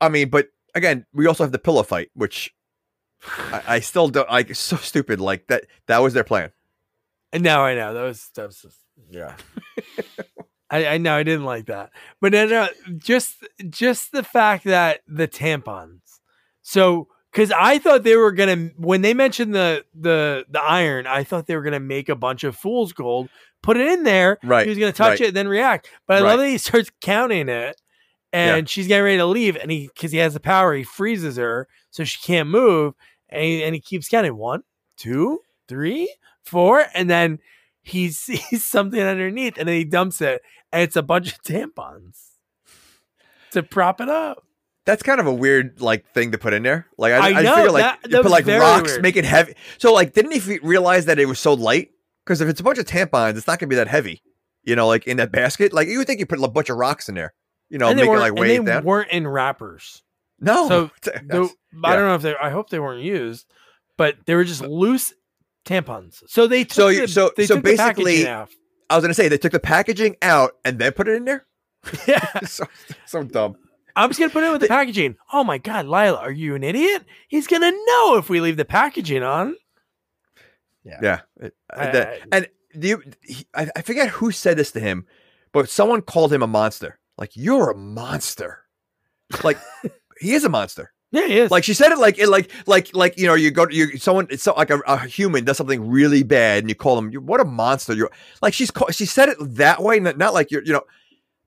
I 0.00 0.08
mean, 0.08 0.30
but 0.30 0.48
again, 0.74 1.04
we 1.12 1.26
also 1.26 1.44
have 1.44 1.52
the 1.52 1.58
pillow 1.58 1.82
fight, 1.82 2.08
which 2.14 2.54
I, 3.26 3.62
I 3.66 3.80
still 3.80 4.08
don't 4.08 4.30
like 4.30 4.54
so 4.54 4.78
stupid. 4.78 5.20
Like 5.20 5.48
that 5.48 5.66
that 5.86 5.98
was 5.98 6.14
their 6.14 6.24
plan. 6.24 6.50
And 7.30 7.42
now 7.42 7.62
I 7.62 7.74
know 7.74 7.92
that 7.92 8.02
was 8.02 8.30
that 8.36 8.46
was 8.46 8.62
just, 8.62 8.78
yeah. 9.10 9.36
I, 10.70 10.86
I 10.86 10.96
know 10.96 11.14
I 11.14 11.22
didn't 11.22 11.44
like 11.44 11.66
that, 11.66 11.90
but 12.22 12.32
no, 12.32 12.46
no, 12.46 12.68
just 12.96 13.44
just 13.68 14.12
the 14.12 14.22
fact 14.22 14.64
that 14.64 15.02
the 15.06 15.28
tampons. 15.28 16.00
So 16.62 17.08
because 17.32 17.50
I 17.50 17.78
thought 17.78 18.02
they 18.02 18.16
were 18.16 18.32
gonna 18.32 18.70
when 18.76 19.02
they 19.02 19.14
mentioned 19.14 19.54
the 19.54 19.84
the 19.94 20.44
the 20.50 20.60
iron, 20.60 21.06
I 21.06 21.24
thought 21.24 21.46
they 21.46 21.56
were 21.56 21.62
gonna 21.62 21.80
make 21.80 22.08
a 22.08 22.16
bunch 22.16 22.44
of 22.44 22.56
fool's 22.56 22.92
gold, 22.92 23.30
put 23.62 23.76
it 23.76 23.88
in 23.88 24.02
there. 24.04 24.38
Right. 24.42 24.64
He 24.64 24.68
was 24.68 24.78
gonna 24.78 24.92
touch 24.92 25.20
right. 25.20 25.28
it, 25.28 25.34
then 25.34 25.48
react. 25.48 25.88
But 26.06 26.18
I 26.18 26.20
right. 26.20 26.28
love 26.30 26.40
that 26.40 26.48
he 26.48 26.58
starts 26.58 26.90
counting 27.00 27.48
it, 27.48 27.80
and 28.32 28.66
yeah. 28.66 28.70
she's 28.70 28.86
getting 28.86 29.04
ready 29.04 29.16
to 29.16 29.26
leave, 29.26 29.56
and 29.56 29.70
he 29.70 29.88
because 29.88 30.12
he 30.12 30.18
has 30.18 30.34
the 30.34 30.40
power, 30.40 30.74
he 30.74 30.82
freezes 30.82 31.36
her 31.36 31.68
so 31.90 32.04
she 32.04 32.20
can't 32.20 32.48
move, 32.48 32.94
and 33.28 33.42
he, 33.42 33.64
and 33.64 33.74
he 33.74 33.80
keeps 33.80 34.08
counting 34.08 34.36
one, 34.36 34.62
two, 34.96 35.40
three, 35.68 36.14
four, 36.44 36.84
and 36.94 37.08
then 37.08 37.38
he 37.82 38.08
sees 38.10 38.64
something 38.64 39.00
underneath, 39.00 39.56
and 39.56 39.68
then 39.68 39.76
he 39.76 39.84
dumps 39.84 40.20
it, 40.20 40.42
and 40.70 40.82
it's 40.82 40.96
a 40.96 41.02
bunch 41.02 41.32
of 41.32 41.42
tampons 41.44 42.32
to 43.52 43.62
prop 43.62 44.00
it 44.00 44.08
up. 44.08 44.44
That's 44.84 45.02
kind 45.02 45.20
of 45.20 45.26
a 45.26 45.32
weird 45.32 45.80
like 45.80 46.12
thing 46.12 46.32
to 46.32 46.38
put 46.38 46.52
in 46.52 46.62
there. 46.62 46.86
Like 46.98 47.12
I, 47.12 47.16
I, 47.16 47.42
know, 47.42 47.52
I 47.52 47.56
figure 47.56 47.70
like 47.70 47.82
that, 47.82 48.10
that 48.10 48.22
put 48.22 48.30
like 48.30 48.46
rocks, 48.46 48.92
weird. 48.92 49.02
make 49.02 49.16
it 49.16 49.24
heavy. 49.24 49.54
So 49.78 49.92
like, 49.92 50.12
didn't 50.12 50.32
he 50.32 50.58
realize 50.58 51.06
that 51.06 51.18
it 51.18 51.26
was 51.26 51.38
so 51.38 51.54
light? 51.54 51.90
Because 52.24 52.40
if 52.40 52.48
it's 52.48 52.60
a 52.60 52.64
bunch 52.64 52.78
of 52.78 52.86
tampons, 52.86 53.36
it's 53.36 53.46
not 53.46 53.58
gonna 53.58 53.68
be 53.68 53.76
that 53.76 53.88
heavy. 53.88 54.22
You 54.64 54.76
know, 54.76 54.86
like 54.86 55.06
in 55.06 55.16
that 55.18 55.32
basket. 55.32 55.72
Like 55.72 55.88
you 55.88 55.98
would 55.98 56.06
think 56.06 56.20
you 56.20 56.26
put 56.26 56.42
a 56.42 56.48
bunch 56.48 56.68
of 56.68 56.76
rocks 56.76 57.08
in 57.08 57.14
there. 57.14 57.34
You 57.68 57.78
know, 57.78 57.94
make 57.94 58.04
it 58.04 58.10
like 58.10 58.34
weigh 58.34 58.56
it 58.56 58.64
down. 58.64 58.84
weren't 58.84 59.10
in 59.10 59.26
wrappers. 59.26 60.02
No. 60.40 60.68
So 60.68 60.90
the, 61.02 61.50
I 61.84 61.96
don't 61.96 62.06
know 62.06 62.14
if 62.14 62.22
they. 62.22 62.34
I 62.36 62.50
hope 62.50 62.70
they 62.70 62.80
weren't 62.80 63.02
used, 63.02 63.46
but 63.96 64.16
they 64.26 64.34
were 64.34 64.44
just 64.44 64.62
loose 64.62 65.12
tampons. 65.64 66.22
So 66.26 66.46
they 66.46 66.64
took 66.64 66.74
so 66.74 66.92
the, 66.92 67.08
so 67.08 67.30
they 67.36 67.46
so 67.46 67.60
basically. 67.60 68.26
I 68.92 68.96
was 68.96 69.02
gonna 69.02 69.14
say 69.14 69.28
they 69.28 69.38
took 69.38 69.52
the 69.52 69.60
packaging 69.60 70.16
out 70.20 70.52
and 70.66 70.78
then 70.78 70.92
put 70.92 71.08
it 71.08 71.16
in 71.16 71.24
there. 71.24 71.46
Yeah, 72.06 72.40
so, 72.44 72.64
so 73.06 73.24
dumb. 73.24 73.56
I'm 73.96 74.10
just 74.10 74.18
gonna 74.18 74.30
put 74.30 74.44
it 74.44 74.52
with 74.52 74.60
the 74.60 74.68
packaging. 74.68 75.16
Oh 75.32 75.44
my 75.44 75.58
god, 75.58 75.86
Lila, 75.86 76.18
are 76.18 76.32
you 76.32 76.54
an 76.54 76.64
idiot? 76.64 77.04
He's 77.28 77.46
gonna 77.46 77.70
know 77.70 78.16
if 78.16 78.28
we 78.28 78.40
leave 78.40 78.56
the 78.56 78.64
packaging 78.64 79.22
on. 79.22 79.56
Yeah, 80.84 80.98
yeah. 81.02 81.50
I, 81.70 81.86
the, 81.86 82.18
and 82.32 82.48
you, 82.74 83.02
he, 83.22 83.46
I, 83.54 83.70
I 83.76 83.82
forget 83.82 84.08
who 84.08 84.32
said 84.32 84.56
this 84.56 84.72
to 84.72 84.80
him, 84.80 85.06
but 85.52 85.68
someone 85.68 86.02
called 86.02 86.32
him 86.32 86.42
a 86.42 86.46
monster. 86.46 86.98
Like 87.18 87.30
you're 87.34 87.70
a 87.70 87.76
monster. 87.76 88.60
Like 89.44 89.58
he 90.20 90.34
is 90.34 90.44
a 90.44 90.48
monster. 90.48 90.92
Yeah, 91.12 91.26
he 91.26 91.38
is. 91.38 91.50
Like 91.50 91.62
she 91.62 91.74
said 91.74 91.92
it 91.92 91.98
like 91.98 92.18
it 92.18 92.28
like 92.28 92.50
like 92.66 92.96
like 92.96 93.18
you 93.18 93.26
know 93.26 93.34
you 93.34 93.50
go 93.50 93.66
to 93.66 93.74
you 93.74 93.98
someone 93.98 94.26
it's 94.30 94.44
so, 94.44 94.54
like 94.54 94.70
a, 94.70 94.78
a, 94.86 95.06
human 95.06 95.44
does 95.44 95.58
something 95.58 95.90
really 95.90 96.22
bad 96.22 96.62
and 96.62 96.70
you 96.70 96.74
call 96.74 96.96
them 96.96 97.12
what 97.26 97.38
a 97.38 97.44
monster 97.44 97.92
you're 97.92 98.10
like 98.40 98.54
she's 98.54 98.72
she 98.90 99.04
said 99.04 99.28
it 99.28 99.36
that 99.40 99.82
way 99.82 100.00
not, 100.00 100.16
not 100.16 100.32
like 100.32 100.50
you're 100.50 100.64
you 100.64 100.72
know 100.72 100.82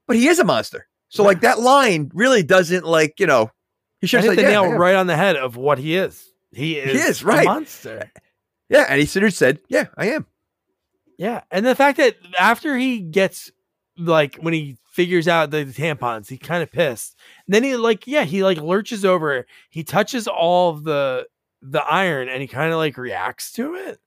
but 0.05 0.15
he 0.15 0.27
is 0.27 0.37
a 0.37 0.43
monster 0.43 0.87
so 1.09 1.23
like 1.23 1.41
that 1.41 1.59
line 1.59 2.11
really 2.13 2.43
doesn't 2.43 2.85
like 2.85 3.19
you 3.19 3.27
know 3.27 3.51
he 4.01 4.07
should 4.07 4.23
hit 4.23 4.35
the 4.35 4.41
yeah, 4.41 4.49
nail 4.49 4.71
right 4.71 4.95
on 4.95 5.07
the 5.07 5.15
head 5.15 5.35
of 5.35 5.55
what 5.55 5.77
he 5.77 5.95
is 5.95 6.29
he 6.51 6.77
is, 6.77 7.01
he 7.01 7.07
is 7.07 7.23
right 7.23 7.45
monster 7.45 8.11
yeah 8.69 8.85
and 8.89 8.99
he 8.99 9.05
said 9.05 9.59
yeah 9.69 9.85
I 9.97 10.07
am 10.07 10.25
yeah 11.17 11.41
and 11.51 11.65
the 11.65 11.75
fact 11.75 11.97
that 11.97 12.15
after 12.39 12.77
he 12.77 12.99
gets 12.99 13.51
like 13.97 14.35
when 14.35 14.53
he 14.53 14.77
figures 14.95 15.27
out 15.27 15.51
the, 15.51 15.65
tampons, 15.65 16.29
he 16.29 16.37
kind 16.37 16.63
of 16.63 16.71
pissed. 16.71 17.17
And 17.45 17.53
then 17.53 17.63
he 17.63 17.75
like, 17.75 18.07
yeah, 18.07 18.23
he 18.23 18.43
like 18.43 18.57
lurches 18.57 19.03
over, 19.03 19.45
he 19.69 19.83
touches 19.83 20.27
all 20.27 20.71
of 20.71 20.83
the 20.83 21.27
the 21.61 21.83
iron, 21.83 22.29
and 22.29 22.41
he 22.41 22.47
kind 22.47 22.71
of 22.71 22.77
like 22.77 22.97
reacts 22.97 23.51
to 23.53 23.75
it. 23.75 23.99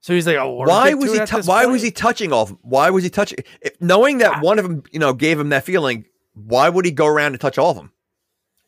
So 0.00 0.12
he's 0.12 0.26
like, 0.26 0.36
oh, 0.36 0.52
why 0.52 0.94
was 0.94 1.12
he? 1.12 1.18
Why 1.18 1.62
point? 1.62 1.72
was 1.72 1.82
he 1.82 1.90
touching 1.90 2.32
all? 2.32 2.46
Why 2.62 2.90
was 2.90 3.02
he 3.04 3.10
touching? 3.10 3.38
If, 3.60 3.80
knowing 3.80 4.18
that 4.18 4.42
one 4.42 4.58
of 4.58 4.64
them, 4.68 4.82
you 4.92 4.98
know, 4.98 5.12
gave 5.12 5.38
him 5.38 5.48
that 5.50 5.64
feeling, 5.64 6.04
why 6.36 6.68
would 6.68 6.84
he 6.84 6.92
go 6.92 7.06
around 7.06 7.32
and 7.32 7.40
touch 7.40 7.58
all 7.58 7.70
of 7.70 7.76
them? 7.76 7.92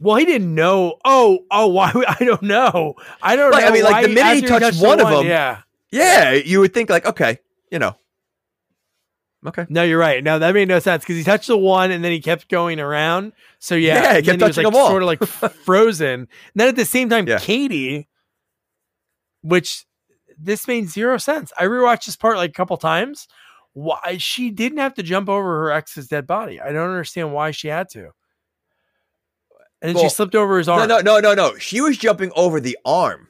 Well, 0.01 0.17
he 0.17 0.25
didn't 0.25 0.55
know. 0.55 0.97
Oh, 1.05 1.41
oh, 1.51 1.69
why? 1.69 1.93
I 2.21 2.25
don't 2.25 2.43
know. 2.43 2.95
I 3.23 3.37
don't 3.37 3.53
like, 3.53 3.63
know. 3.63 3.69
I 3.69 3.73
mean, 3.73 3.85
like 3.85 4.07
the 4.07 4.13
minute 4.13 4.35
he 4.37 4.41
touched, 4.43 4.63
touched 4.63 4.81
one, 4.81 4.99
one 4.99 5.01
of 5.01 5.19
them, 5.19 5.27
yeah, 5.27 5.63
yeah, 5.91 6.33
you 6.33 6.61
would 6.61 6.75
think 6.75 6.91
like, 6.91 7.07
okay, 7.07 7.39
you 7.71 7.79
know, 7.79 7.97
Okay. 9.47 9.67
No, 9.69 9.85
you're 9.85 9.99
right. 9.99 10.23
No, 10.23 10.39
that 10.41 10.53
made 10.53 10.67
no 10.67 10.81
sense 10.81 11.05
because 11.05 11.17
he 11.17 11.23
touched 11.23 11.47
the 11.47 11.57
one 11.57 11.93
and 11.93 12.03
then 12.03 12.11
he 12.11 12.21
kept 12.21 12.49
going 12.49 12.81
around. 12.81 13.33
So 13.61 13.77
yeah, 13.77 14.03
yeah 14.03 14.17
he 14.17 14.23
kept 14.23 14.41
touching 14.41 14.41
he 14.41 14.45
was, 14.45 14.57
like, 14.57 14.67
them 14.67 14.75
all. 14.75 14.89
sort 14.89 15.03
of 15.03 15.07
like 15.07 15.23
frozen. 15.65 16.11
And 16.13 16.29
then 16.57 16.69
at 16.69 16.77
the 16.77 16.85
same 16.85 17.09
time, 17.09 17.29
yeah. 17.29 17.39
Katie, 17.39 18.09
which 19.43 19.87
this 20.37 20.67
made 20.67 20.89
zero 20.89 21.19
sense. 21.19 21.53
I 21.59 21.65
rewatched 21.65 22.07
this 22.07 22.17
part 22.17 22.37
like 22.37 22.51
a 22.51 22.55
couple 22.55 22.77
times. 22.79 23.29
Why 23.75 24.17
she 24.19 24.51
didn't 24.51 24.79
have 24.79 24.95
to 24.95 25.03
jump 25.03 25.29
over 25.29 25.63
her 25.63 25.71
ex's 25.71 26.09
dead 26.09 26.27
body? 26.27 26.61
I 26.61 26.73
don't 26.73 26.89
understand 26.89 27.33
why 27.33 27.53
she 27.53 27.69
had 27.69 27.89
to. 27.91 28.11
And 29.81 29.91
then 29.91 29.95
well, 29.95 30.05
she 30.05 30.11
slipped 30.11 30.35
over 30.35 30.59
his 30.59 30.69
arm. 30.69 30.89
No, 30.89 30.99
no, 30.99 31.21
no, 31.21 31.21
no, 31.21 31.35
no. 31.35 31.57
She 31.59 31.81
was 31.81 31.97
jumping 31.97 32.33
over 32.35 32.61
the 32.61 32.77
arm. 32.85 33.29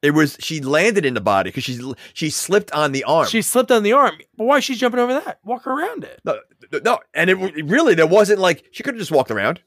It 0.00 0.12
was 0.12 0.36
she 0.40 0.60
landed 0.60 1.04
in 1.04 1.14
the 1.14 1.20
body 1.20 1.50
because 1.50 1.62
she's 1.62 1.80
she 2.12 2.28
slipped 2.28 2.72
on 2.72 2.90
the 2.90 3.04
arm. 3.04 3.28
She 3.28 3.40
slipped 3.40 3.70
on 3.70 3.84
the 3.84 3.92
arm. 3.92 4.16
But 4.36 4.44
why 4.44 4.56
is 4.58 4.64
she 4.64 4.74
jumping 4.74 4.98
over 4.98 5.14
that? 5.14 5.38
Walk 5.44 5.66
around 5.66 6.02
it. 6.02 6.20
No, 6.24 6.40
no, 6.84 6.98
and 7.14 7.30
it 7.30 7.36
really 7.36 7.94
there 7.94 8.06
wasn't 8.06 8.40
like 8.40 8.64
she 8.72 8.82
could 8.82 8.94
have 8.94 9.00
just 9.00 9.12
walked 9.12 9.30
around. 9.30 9.60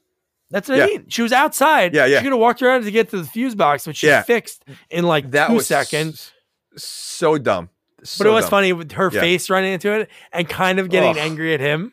That's 0.50 0.68
what 0.68 0.78
yeah. 0.78 0.84
I 0.84 0.86
mean. 0.88 1.06
She 1.08 1.22
was 1.22 1.32
outside. 1.32 1.94
Yeah, 1.94 2.04
yeah. 2.04 2.18
She 2.18 2.24
could 2.24 2.32
have 2.32 2.40
walked 2.40 2.60
around 2.60 2.84
to 2.84 2.90
get 2.90 3.08
to 3.10 3.18
the 3.18 3.24
fuse 3.24 3.54
box, 3.54 3.86
which 3.86 3.96
she 3.96 4.08
yeah. 4.08 4.22
fixed 4.22 4.64
in 4.90 5.04
like 5.04 5.30
that 5.30 5.48
two 5.48 5.60
seconds. 5.60 6.32
So 6.76 7.38
dumb. 7.38 7.70
So 8.10 8.24
but 8.24 8.30
it 8.30 8.34
was 8.34 8.44
dumb. 8.44 8.50
funny 8.50 8.72
with 8.72 8.92
her 8.92 9.10
yeah. 9.12 9.20
face 9.20 9.50
running 9.50 9.72
into 9.72 9.92
it 9.92 10.10
and 10.32 10.48
kind 10.48 10.78
of 10.78 10.90
getting 10.90 11.10
Ugh. 11.10 11.16
angry 11.18 11.54
at 11.54 11.60
him. 11.60 11.92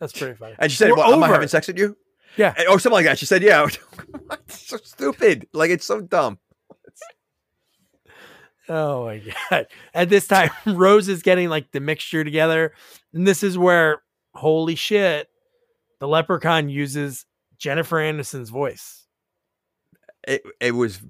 That's 0.00 0.12
pretty 0.12 0.34
funny. 0.34 0.54
And 0.58 0.70
she 0.70 0.76
said, 0.76 0.92
well, 0.92 1.12
"Am 1.12 1.22
I 1.22 1.28
having 1.28 1.48
sex 1.48 1.66
with 1.66 1.78
you?" 1.78 1.96
Yeah, 2.36 2.54
or 2.68 2.78
something 2.78 2.92
like 2.92 3.06
that. 3.06 3.18
She 3.18 3.26
said, 3.26 3.42
"Yeah." 3.42 3.66
It's 4.46 4.68
so 4.68 4.76
stupid. 4.82 5.48
Like 5.52 5.70
it's 5.70 5.86
so 5.86 6.00
dumb. 6.00 6.38
Oh 8.68 9.04
my 9.04 9.22
god! 9.50 9.66
At 9.92 10.08
this 10.08 10.26
time, 10.26 10.50
Rose 10.66 11.08
is 11.08 11.22
getting 11.22 11.48
like 11.48 11.72
the 11.72 11.80
mixture 11.80 12.24
together, 12.24 12.72
and 13.12 13.26
this 13.26 13.42
is 13.42 13.58
where, 13.58 14.02
holy 14.34 14.74
shit, 14.74 15.28
the 16.00 16.08
Leprechaun 16.08 16.68
uses 16.68 17.26
Jennifer 17.58 17.96
Aniston's 17.96 18.50
voice. 18.50 19.06
It 20.26 20.42
it 20.60 20.72
was 20.72 21.00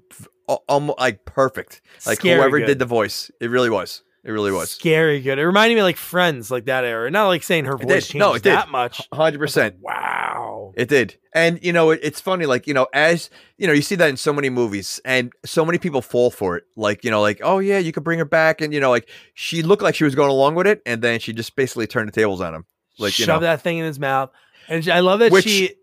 almost 0.67 0.99
like 0.99 1.25
perfect. 1.25 1.81
Like 2.05 2.19
Scary 2.19 2.39
whoever 2.39 2.59
good. 2.59 2.65
did 2.65 2.79
the 2.79 2.85
voice, 2.85 3.31
it 3.39 3.49
really 3.49 3.69
was. 3.69 4.03
It 4.25 4.31
really 4.31 4.51
was 4.51 4.71
scary 4.71 5.21
good. 5.21 5.37
It 5.37 5.45
reminded 5.45 5.75
me 5.75 5.83
like 5.83 5.97
Friends, 5.97 6.49
like 6.49 6.65
that 6.65 6.83
era. 6.83 7.11
Not 7.11 7.27
like 7.27 7.43
saying 7.43 7.65
her 7.65 7.77
voice 7.77 8.07
changed 8.07 8.15
no, 8.15 8.33
it 8.33 8.41
that 8.43 8.65
did. 8.65 8.71
much. 8.71 9.07
Hundred 9.13 9.37
percent. 9.37 9.75
Like, 9.75 9.95
wow, 9.95 10.73
it 10.75 10.89
did. 10.89 11.15
And 11.35 11.63
you 11.63 11.71
know, 11.71 11.91
it, 11.91 11.99
it's 12.01 12.19
funny. 12.19 12.47
Like 12.47 12.65
you 12.65 12.73
know, 12.73 12.87
as 12.91 13.29
you 13.59 13.67
know, 13.67 13.73
you 13.73 13.83
see 13.83 13.93
that 13.93 14.09
in 14.09 14.17
so 14.17 14.33
many 14.33 14.49
movies, 14.49 14.99
and 15.05 15.31
so 15.45 15.63
many 15.63 15.77
people 15.77 16.01
fall 16.01 16.31
for 16.31 16.57
it. 16.57 16.63
Like 16.75 17.03
you 17.03 17.11
know, 17.11 17.21
like 17.21 17.39
oh 17.43 17.59
yeah, 17.59 17.77
you 17.77 17.91
could 17.91 18.03
bring 18.03 18.17
her 18.17 18.25
back, 18.25 18.61
and 18.61 18.73
you 18.73 18.79
know, 18.79 18.89
like 18.89 19.07
she 19.35 19.61
looked 19.61 19.83
like 19.83 19.93
she 19.93 20.05
was 20.05 20.15
going 20.15 20.31
along 20.31 20.55
with 20.55 20.65
it, 20.65 20.81
and 20.87 21.03
then 21.03 21.19
she 21.19 21.31
just 21.31 21.55
basically 21.55 21.85
turned 21.85 22.07
the 22.07 22.11
tables 22.11 22.41
on 22.41 22.55
him. 22.55 22.65
Like 22.97 23.13
shove 23.13 23.27
you 23.27 23.33
know. 23.33 23.39
that 23.41 23.61
thing 23.61 23.77
in 23.77 23.85
his 23.85 23.99
mouth, 23.99 24.31
and 24.67 24.89
I 24.89 25.01
love 25.01 25.19
that 25.19 25.31
Which, 25.31 25.43
she. 25.43 25.75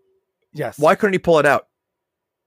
Yes. 0.51 0.77
Why 0.77 0.95
couldn't 0.95 1.13
he 1.13 1.19
pull 1.19 1.39
it 1.39 1.45
out? 1.45 1.67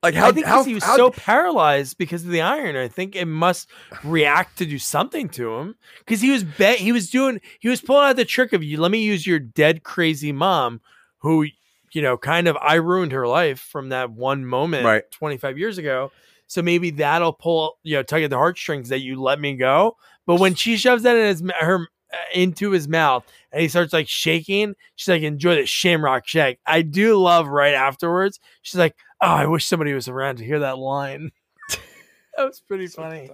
Like 0.02 0.14
how? 0.14 0.28
I 0.28 0.32
think 0.32 0.47
how, 0.47 0.62
he 0.62 0.74
was 0.74 0.85
how, 0.85 0.97
so 0.97 1.10
paralyzed 1.10 1.98
because 1.98 2.24
of 2.24 2.31
the 2.31 2.43
iron. 2.43 2.77
I 2.77 2.89
think 2.89 3.16
it 3.16 3.24
must 3.24 3.68
react 4.05 4.59
to 4.59 4.66
do 4.66 4.78
something 4.78 5.28
to 5.31 5.55
him 5.56 5.77
because 6.01 6.20
he 6.20 6.31
was 6.31 6.44
bet 6.44 6.78
he 6.78 6.93
was 6.93 7.10
doing 7.10 7.40
he 7.60 7.68
was 7.68 7.81
pulling 7.81 8.10
out 8.10 8.16
the 8.16 8.24
trick 8.24 8.52
of 8.52 8.62
you. 8.62 8.78
Let 8.81 8.90
me 8.90 9.02
use 9.02 9.27
your 9.27 9.39
dead 9.39 9.82
crazy 9.82 10.32
mom, 10.32 10.81
who 11.18 11.47
you 11.93 12.02
know 12.02 12.16
kind 12.16 12.47
of 12.47 12.56
I 12.60 12.74
ruined 12.74 13.12
her 13.12 13.27
life 13.27 13.59
from 13.59 13.89
that 13.89 14.10
one 14.10 14.44
moment 14.44 14.85
right. 14.85 15.10
25 15.12 15.59
years 15.59 15.78
ago. 15.78 16.12
So 16.47 16.62
maybe 16.62 16.90
that'll 16.90 17.32
pull 17.32 17.78
you 17.82 17.97
know 17.97 18.02
tug 18.02 18.23
at 18.23 18.31
the 18.31 18.36
heartstrings 18.36 18.90
that 18.90 19.01
you 19.01 19.20
let 19.20 19.40
me 19.40 19.56
go. 19.56 19.97
But 20.27 20.40
when 20.40 20.55
she 20.55 20.77
shoves 20.77 21.05
that 21.05 21.16
in 21.16 21.27
his 21.27 21.43
her 21.59 21.89
uh, 22.12 22.16
into 22.35 22.70
his 22.70 22.86
mouth 22.86 23.24
and 23.51 23.62
he 23.62 23.68
starts 23.68 23.93
like 23.93 24.09
shaking, 24.09 24.74
she's 24.94 25.09
like, 25.09 25.23
"Enjoy 25.23 25.56
the 25.56 25.66
Shamrock 25.66 26.28
Shake." 26.28 26.60
I 26.66 26.82
do 26.82 27.16
love 27.16 27.48
right 27.48 27.74
afterwards. 27.74 28.39
She's 28.62 28.78
like, 28.78 28.94
"Oh, 29.20 29.26
I 29.26 29.47
wish 29.47 29.66
somebody 29.66 29.93
was 29.93 30.09
around 30.09 30.36
to 30.36 30.44
hear 30.44 30.60
that 30.60 30.78
line." 30.78 31.30
that 32.36 32.44
was 32.44 32.60
pretty 32.60 32.86
so 32.86 33.02
funny. 33.02 33.30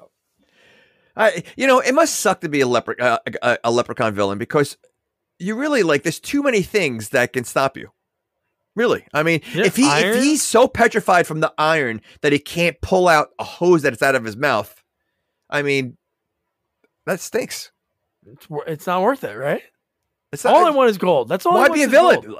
I, 1.16 1.42
you 1.56 1.66
know, 1.66 1.80
it 1.80 1.92
must 1.92 2.20
suck 2.20 2.40
to 2.40 2.48
be 2.48 2.62
a, 2.62 2.66
lepre- 2.66 3.00
uh, 3.00 3.18
a, 3.42 3.59
a 3.64 3.70
leprechaun 3.70 4.14
villain 4.14 4.38
because 4.38 4.78
you 5.38 5.56
really 5.56 5.82
like. 5.82 6.02
There's 6.02 6.20
too 6.20 6.42
many 6.42 6.62
things 6.62 7.10
that 7.10 7.32
can 7.32 7.44
stop 7.44 7.76
you. 7.76 7.90
Really, 8.74 9.04
I 9.12 9.22
mean, 9.22 9.42
yeah, 9.52 9.66
if 9.66 9.76
he 9.76 9.86
iron? 9.86 10.16
if 10.16 10.22
he's 10.22 10.42
so 10.42 10.66
petrified 10.66 11.26
from 11.26 11.40
the 11.40 11.52
iron 11.59 12.00
that 12.22 12.32
he 12.32 12.38
can't 12.38 12.80
pull 12.80 13.06
out 13.06 13.28
a 13.38 13.44
hose 13.44 13.82
that's 13.82 14.02
out 14.02 14.14
of 14.14 14.24
his 14.24 14.34
mouth, 14.34 14.82
I 15.50 15.60
mean, 15.60 15.98
that 17.04 17.20
stinks. 17.20 17.70
It's, 18.26 18.46
it's 18.66 18.86
not 18.86 19.02
worth 19.02 19.24
it, 19.24 19.34
right? 19.36 19.62
It's 20.32 20.44
not, 20.44 20.54
all 20.54 20.64
I 20.64 20.70
want 20.70 20.88
is 20.88 20.96
gold. 20.96 21.28
That's 21.28 21.44
all. 21.44 21.52
I 21.52 21.60
want. 21.60 21.70
Why 21.70 21.76
be 21.76 21.82
a 21.82 21.88
villain? 21.88 22.20
Gold. 22.22 22.38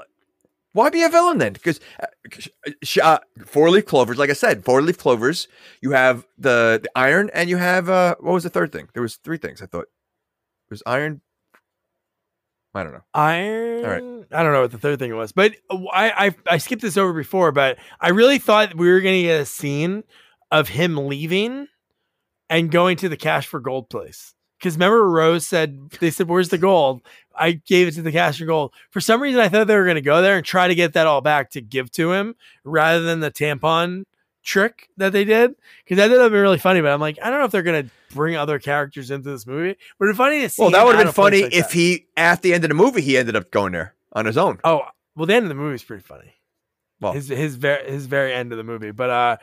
Why 0.73 0.89
be 0.89 1.03
a 1.03 1.09
villain 1.09 1.37
then? 1.37 1.53
Because 1.53 1.79
uh, 2.01 3.01
uh, 3.01 3.19
four 3.45 3.69
leaf 3.69 3.85
clovers, 3.85 4.17
like 4.17 4.29
I 4.29 4.33
said, 4.33 4.65
four 4.65 4.81
leaf 4.81 4.97
clovers. 4.97 5.47
You 5.81 5.91
have 5.91 6.25
the, 6.37 6.79
the 6.83 6.89
iron, 6.95 7.29
and 7.33 7.49
you 7.49 7.57
have 7.57 7.89
uh, 7.89 8.15
what 8.19 8.33
was 8.33 8.43
the 8.43 8.49
third 8.49 8.71
thing? 8.71 8.89
There 8.93 9.03
was 9.03 9.15
three 9.17 9.37
things. 9.37 9.61
I 9.61 9.67
thought 9.67 9.83
it 9.83 10.71
was 10.71 10.83
iron, 10.85 11.21
I 12.75 12.83
don't 12.83 12.93
know. 12.93 13.03
Iron. 13.13 13.85
All 13.85 13.91
right. 13.91 14.25
I 14.31 14.43
don't 14.43 14.53
know 14.53 14.61
what 14.61 14.71
the 14.71 14.79
third 14.79 14.97
thing 14.99 15.15
was, 15.15 15.31
but 15.31 15.55
I, 15.69 16.27
I 16.27 16.35
I 16.53 16.57
skipped 16.57 16.81
this 16.81 16.97
over 16.97 17.13
before, 17.13 17.51
but 17.51 17.77
I 17.99 18.09
really 18.09 18.39
thought 18.39 18.75
we 18.75 18.89
were 18.89 19.01
going 19.01 19.21
to 19.21 19.27
get 19.27 19.41
a 19.41 19.45
scene 19.45 20.03
of 20.51 20.69
him 20.69 20.97
leaving 20.97 21.67
and 22.49 22.71
going 22.71 22.97
to 22.97 23.09
the 23.09 23.17
cash 23.17 23.45
for 23.45 23.59
gold 23.59 23.89
place. 23.89 24.33
Because 24.63 24.75
remember, 24.75 25.09
Rose 25.09 25.45
said 25.45 25.89
they 25.99 26.09
said, 26.09 26.29
"Where's 26.29 26.47
the 26.47 26.57
gold?" 26.57 27.01
I 27.35 27.51
gave 27.51 27.89
it 27.89 27.95
to 27.95 28.01
the 28.01 28.13
cash 28.13 28.39
for 28.39 28.45
gold. 28.45 28.71
For 28.91 29.01
some 29.01 29.21
reason, 29.21 29.41
I 29.41 29.49
thought 29.49 29.67
they 29.67 29.75
were 29.75 29.83
going 29.83 29.95
to 29.95 30.01
go 30.01 30.21
there 30.21 30.37
and 30.37 30.45
try 30.45 30.69
to 30.69 30.75
get 30.75 30.93
that 30.93 31.05
all 31.05 31.19
back 31.19 31.49
to 31.51 31.61
give 31.61 31.91
to 31.93 32.13
him, 32.13 32.35
rather 32.63 33.01
than 33.01 33.19
the 33.19 33.29
tampon 33.29 34.05
trick 34.41 34.89
that 34.97 35.11
they 35.11 35.25
did 35.25 35.55
because 35.83 35.97
that 35.97 36.09
would 36.09 36.21
have 36.21 36.31
been 36.31 36.41
really 36.41 36.59
funny. 36.59 36.79
But 36.79 36.91
I'm 36.91 37.01
like, 37.01 37.17
I 37.21 37.29
don't 37.29 37.39
know 37.39 37.45
if 37.45 37.51
they're 37.51 37.61
gonna 37.63 37.89
bring 38.11 38.37
other 38.37 38.57
characters 38.59 39.11
into 39.11 39.31
this 39.31 39.45
movie. 39.45 39.77
But 39.99 40.07
it's 40.07 40.17
funny 40.17 40.41
to 40.41 40.49
see. 40.49 40.61
Well, 40.61 40.71
that 40.71 40.85
would 40.85 40.95
have 40.95 41.05
been 41.05 41.13
funny 41.13 41.43
like 41.43 41.53
if 41.53 41.69
that. 41.69 41.73
he 41.73 42.05
at 42.15 42.41
the 42.41 42.53
end 42.53 42.63
of 42.63 42.69
the 42.69 42.75
movie 42.75 43.01
he 43.01 43.17
ended 43.17 43.35
up 43.35 43.51
going 43.51 43.73
there 43.73 43.95
on 44.13 44.25
his 44.25 44.37
own. 44.37 44.59
Oh, 44.63 44.83
well, 45.15 45.25
the 45.25 45.35
end 45.35 45.43
of 45.43 45.49
the 45.49 45.55
movie 45.55 45.75
is 45.75 45.83
pretty 45.83 46.03
funny. 46.03 46.35
Well, 47.01 47.13
his 47.13 47.27
his 47.27 47.55
very 47.55 47.91
his 47.91 48.05
very 48.05 48.33
end 48.33 48.51
of 48.51 48.57
the 48.57 48.63
movie. 48.63 48.91
But 48.91 49.09
uh, 49.09 49.37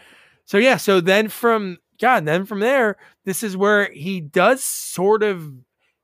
so 0.44 0.58
yeah, 0.58 0.76
so 0.76 1.00
then 1.00 1.28
from 1.28 1.78
God, 2.00 2.18
and 2.18 2.28
then 2.28 2.46
from 2.46 2.60
there, 2.60 2.96
this 3.24 3.42
is 3.42 3.56
where 3.56 3.90
he 3.92 4.20
does 4.20 4.64
sort 4.64 5.22
of 5.22 5.52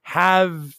have. 0.03 0.77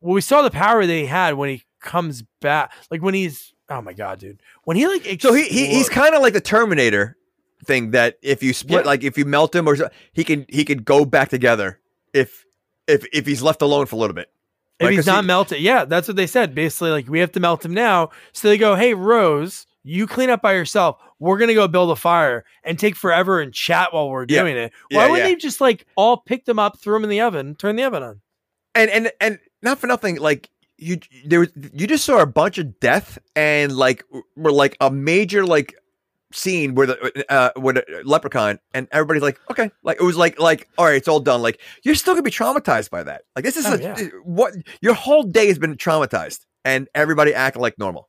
Well, 0.00 0.14
we 0.14 0.20
saw 0.20 0.42
the 0.42 0.50
power 0.50 0.86
that 0.86 0.92
he 0.92 1.06
had 1.06 1.34
when 1.34 1.50
he 1.50 1.62
comes 1.80 2.22
back, 2.40 2.72
like 2.90 3.02
when 3.02 3.14
he's. 3.14 3.52
Oh 3.68 3.82
my 3.82 3.92
god, 3.92 4.20
dude! 4.20 4.40
When 4.64 4.76
he 4.76 4.86
like 4.86 5.20
so 5.20 5.32
he, 5.32 5.44
he 5.44 5.66
he's 5.66 5.88
kind 5.88 6.14
of 6.14 6.22
like 6.22 6.32
the 6.32 6.40
Terminator 6.40 7.16
thing 7.64 7.90
that 7.90 8.16
if 8.22 8.42
you 8.42 8.52
split, 8.52 8.84
yeah. 8.84 8.90
like 8.90 9.02
if 9.02 9.18
you 9.18 9.24
melt 9.24 9.54
him 9.54 9.68
or 9.68 9.76
he 10.12 10.24
can 10.24 10.46
he 10.48 10.64
can 10.64 10.78
go 10.78 11.04
back 11.04 11.28
together 11.28 11.80
if 12.14 12.44
if 12.86 13.04
if 13.12 13.26
he's 13.26 13.42
left 13.42 13.62
alone 13.62 13.86
for 13.86 13.96
a 13.96 13.98
little 13.98 14.14
bit. 14.14 14.30
If 14.78 14.86
right? 14.86 14.94
he's 14.94 15.06
not 15.06 15.24
he, 15.24 15.26
melted, 15.26 15.60
yeah, 15.60 15.84
that's 15.84 16.06
what 16.06 16.16
they 16.16 16.26
said. 16.26 16.54
Basically, 16.54 16.90
like 16.90 17.08
we 17.08 17.18
have 17.20 17.32
to 17.32 17.40
melt 17.40 17.64
him 17.64 17.74
now. 17.74 18.10
So 18.32 18.48
they 18.48 18.58
go, 18.58 18.74
"Hey, 18.74 18.94
Rose, 18.94 19.66
you 19.82 20.06
clean 20.06 20.30
up 20.30 20.42
by 20.42 20.52
yourself. 20.52 20.98
We're 21.18 21.38
gonna 21.38 21.54
go 21.54 21.66
build 21.68 21.90
a 21.90 21.96
fire 21.96 22.44
and 22.64 22.78
take 22.78 22.96
forever 22.96 23.40
and 23.40 23.52
chat 23.52 23.92
while 23.92 24.10
we're 24.10 24.26
yeah. 24.28 24.42
doing 24.42 24.56
it. 24.56 24.72
Why 24.90 25.04
yeah, 25.04 25.10
wouldn't 25.10 25.28
they 25.28 25.36
just 25.36 25.60
like 25.60 25.86
all 25.96 26.18
pick 26.18 26.44
them 26.44 26.58
up, 26.58 26.78
throw 26.78 26.94
them 26.94 27.04
in 27.04 27.10
the 27.10 27.20
oven, 27.20 27.54
turn 27.54 27.76
the 27.76 27.84
oven 27.84 28.02
on? 28.02 28.20
And 28.74 28.90
and 28.90 29.12
and 29.20 29.38
not 29.62 29.78
for 29.78 29.86
nothing, 29.86 30.16
like 30.16 30.50
you 30.78 30.98
there 31.24 31.40
was 31.40 31.50
you 31.72 31.86
just 31.86 32.04
saw 32.04 32.18
a 32.18 32.26
bunch 32.26 32.58
of 32.58 32.78
death 32.80 33.18
and 33.34 33.76
like 33.76 34.04
were 34.36 34.52
like 34.52 34.76
a 34.80 34.90
major 34.90 35.46
like 35.46 35.74
scene 36.32 36.74
where 36.74 36.86
the 36.86 37.24
uh 37.30 37.50
where 37.56 37.74
the 37.74 38.02
leprechaun 38.04 38.58
and 38.74 38.88
everybody's 38.92 39.22
like 39.22 39.40
okay 39.50 39.70
like 39.82 39.98
it 40.00 40.04
was 40.04 40.16
like 40.16 40.38
like 40.38 40.68
all 40.76 40.84
right 40.84 40.96
it's 40.96 41.08
all 41.08 41.20
done 41.20 41.40
like 41.40 41.60
you're 41.82 41.94
still 41.94 42.14
gonna 42.14 42.22
be 42.22 42.30
traumatized 42.30 42.90
by 42.90 43.02
that 43.02 43.22
like 43.34 43.44
this 43.44 43.56
is 43.56 43.64
oh, 43.64 43.74
a, 43.74 43.80
yeah. 43.80 44.08
what 44.24 44.52
your 44.82 44.92
whole 44.92 45.22
day 45.22 45.46
has 45.46 45.58
been 45.58 45.76
traumatized 45.76 46.44
and 46.64 46.88
everybody 46.94 47.32
acting 47.32 47.62
like 47.62 47.78
normal 47.78 48.08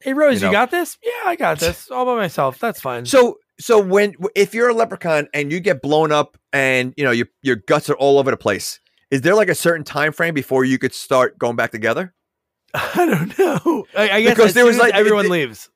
hey 0.00 0.12
rose 0.12 0.36
you, 0.36 0.40
know? 0.42 0.48
you 0.48 0.52
got 0.52 0.70
this? 0.70 0.98
Yeah 1.02 1.10
i 1.26 1.36
got 1.36 1.58
this. 1.58 1.90
All 1.90 2.04
by 2.04 2.16
myself. 2.16 2.58
That's 2.58 2.80
fine. 2.80 3.06
So 3.06 3.38
so 3.58 3.80
when 3.80 4.14
if 4.34 4.54
you're 4.54 4.68
a 4.68 4.74
leprechaun 4.74 5.28
and 5.34 5.52
you 5.52 5.60
get 5.60 5.82
blown 5.82 6.12
up 6.12 6.38
and 6.52 6.94
you 6.96 7.04
know 7.04 7.10
your 7.10 7.26
your 7.42 7.56
guts 7.56 7.90
are 7.90 7.94
all 7.94 8.18
over 8.18 8.30
the 8.30 8.36
place 8.36 8.80
is 9.10 9.22
there 9.22 9.34
like 9.34 9.48
a 9.48 9.54
certain 9.54 9.84
time 9.84 10.12
frame 10.12 10.34
before 10.34 10.64
you 10.64 10.78
could 10.78 10.94
start 10.94 11.38
going 11.38 11.56
back 11.56 11.72
together? 11.72 12.14
I 12.74 13.06
don't 13.06 13.38
know. 13.38 13.86
I, 13.96 14.10
I 14.10 14.22
guess 14.22 14.36
because 14.36 14.54
there 14.54 14.64
was 14.64 14.78
like 14.78 14.94
everyone 14.94 15.26
it, 15.26 15.30
leaves. 15.30 15.68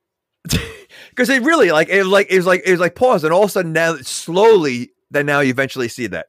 Because 1.10 1.28
it 1.28 1.42
really 1.42 1.70
like 1.70 1.88
it 1.88 1.98
was 1.98 2.08
like 2.08 2.26
it 2.28 2.36
was 2.36 2.46
like 2.46 2.62
it 2.64 2.70
was 2.72 2.80
like 2.80 2.96
pause, 2.96 3.22
and 3.22 3.32
all 3.32 3.44
of 3.44 3.48
a 3.48 3.52
sudden 3.52 3.72
now 3.72 3.96
slowly, 3.98 4.90
then 5.12 5.26
now 5.26 5.40
you 5.40 5.50
eventually 5.50 5.86
see 5.86 6.08
that. 6.08 6.26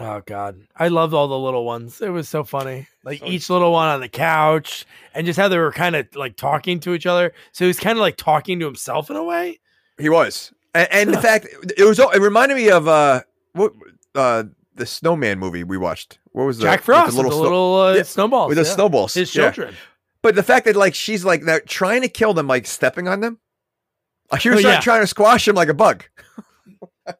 Oh 0.00 0.22
God, 0.24 0.60
I 0.76 0.88
loved 0.88 1.12
all 1.12 1.28
the 1.28 1.38
little 1.38 1.64
ones. 1.64 2.00
It 2.00 2.08
was 2.08 2.28
so 2.28 2.44
funny. 2.44 2.86
Like 3.04 3.18
so 3.18 3.26
each 3.26 3.50
little 3.50 3.72
one 3.72 3.88
on 3.88 4.00
the 4.00 4.08
couch, 4.08 4.86
and 5.14 5.26
just 5.26 5.38
how 5.38 5.48
they 5.48 5.58
were 5.58 5.72
kind 5.72 5.96
of 5.96 6.06
like 6.14 6.36
talking 6.36 6.80
to 6.80 6.94
each 6.94 7.06
other. 7.06 7.32
So 7.52 7.64
he 7.64 7.68
was 7.68 7.78
kind 7.78 7.98
of 7.98 8.00
like 8.00 8.16
talking 8.16 8.58
to 8.60 8.64
himself 8.64 9.10
in 9.10 9.16
a 9.16 9.24
way. 9.24 9.60
He 9.98 10.08
was, 10.08 10.52
and, 10.74 10.88
and 10.90 11.10
the 11.12 11.20
fact 11.22 11.46
it 11.76 11.84
was. 11.84 11.98
It 11.98 12.20
reminded 12.20 12.54
me 12.56 12.70
of 12.70 12.88
uh 12.88 13.22
what 13.52 13.72
uh 14.14 14.44
the 14.74 14.86
snowman 14.86 15.38
movie 15.38 15.62
we 15.62 15.76
watched. 15.76 16.18
What 16.32 16.44
was 16.44 16.58
Jack 16.58 16.82
Frost? 16.82 17.10
The 17.10 17.22
little, 17.22 17.30
the 17.30 17.42
little 17.42 17.80
uh, 17.80 17.94
yeah, 17.94 18.02
snowballs 18.02 18.48
with 18.48 18.56
the 18.56 18.64
yeah. 18.64 18.74
snowballs. 18.74 19.14
His 19.14 19.30
children. 19.30 19.72
Yeah. 19.72 19.78
But 20.22 20.36
the 20.36 20.42
fact 20.42 20.64
that 20.64 20.76
like 20.76 20.94
she's 20.94 21.24
like 21.24 21.42
they're 21.42 21.60
trying 21.60 22.02
to 22.02 22.08
kill 22.08 22.32
them, 22.32 22.46
like 22.46 22.66
stepping 22.66 23.08
on 23.08 23.20
them. 23.20 23.38
She 24.38 24.48
was 24.48 24.64
oh, 24.64 24.68
yeah. 24.68 24.80
trying 24.80 25.02
to 25.02 25.06
squash 25.06 25.46
him 25.46 25.54
like 25.54 25.68
a 25.68 25.74
bug. 25.74 26.04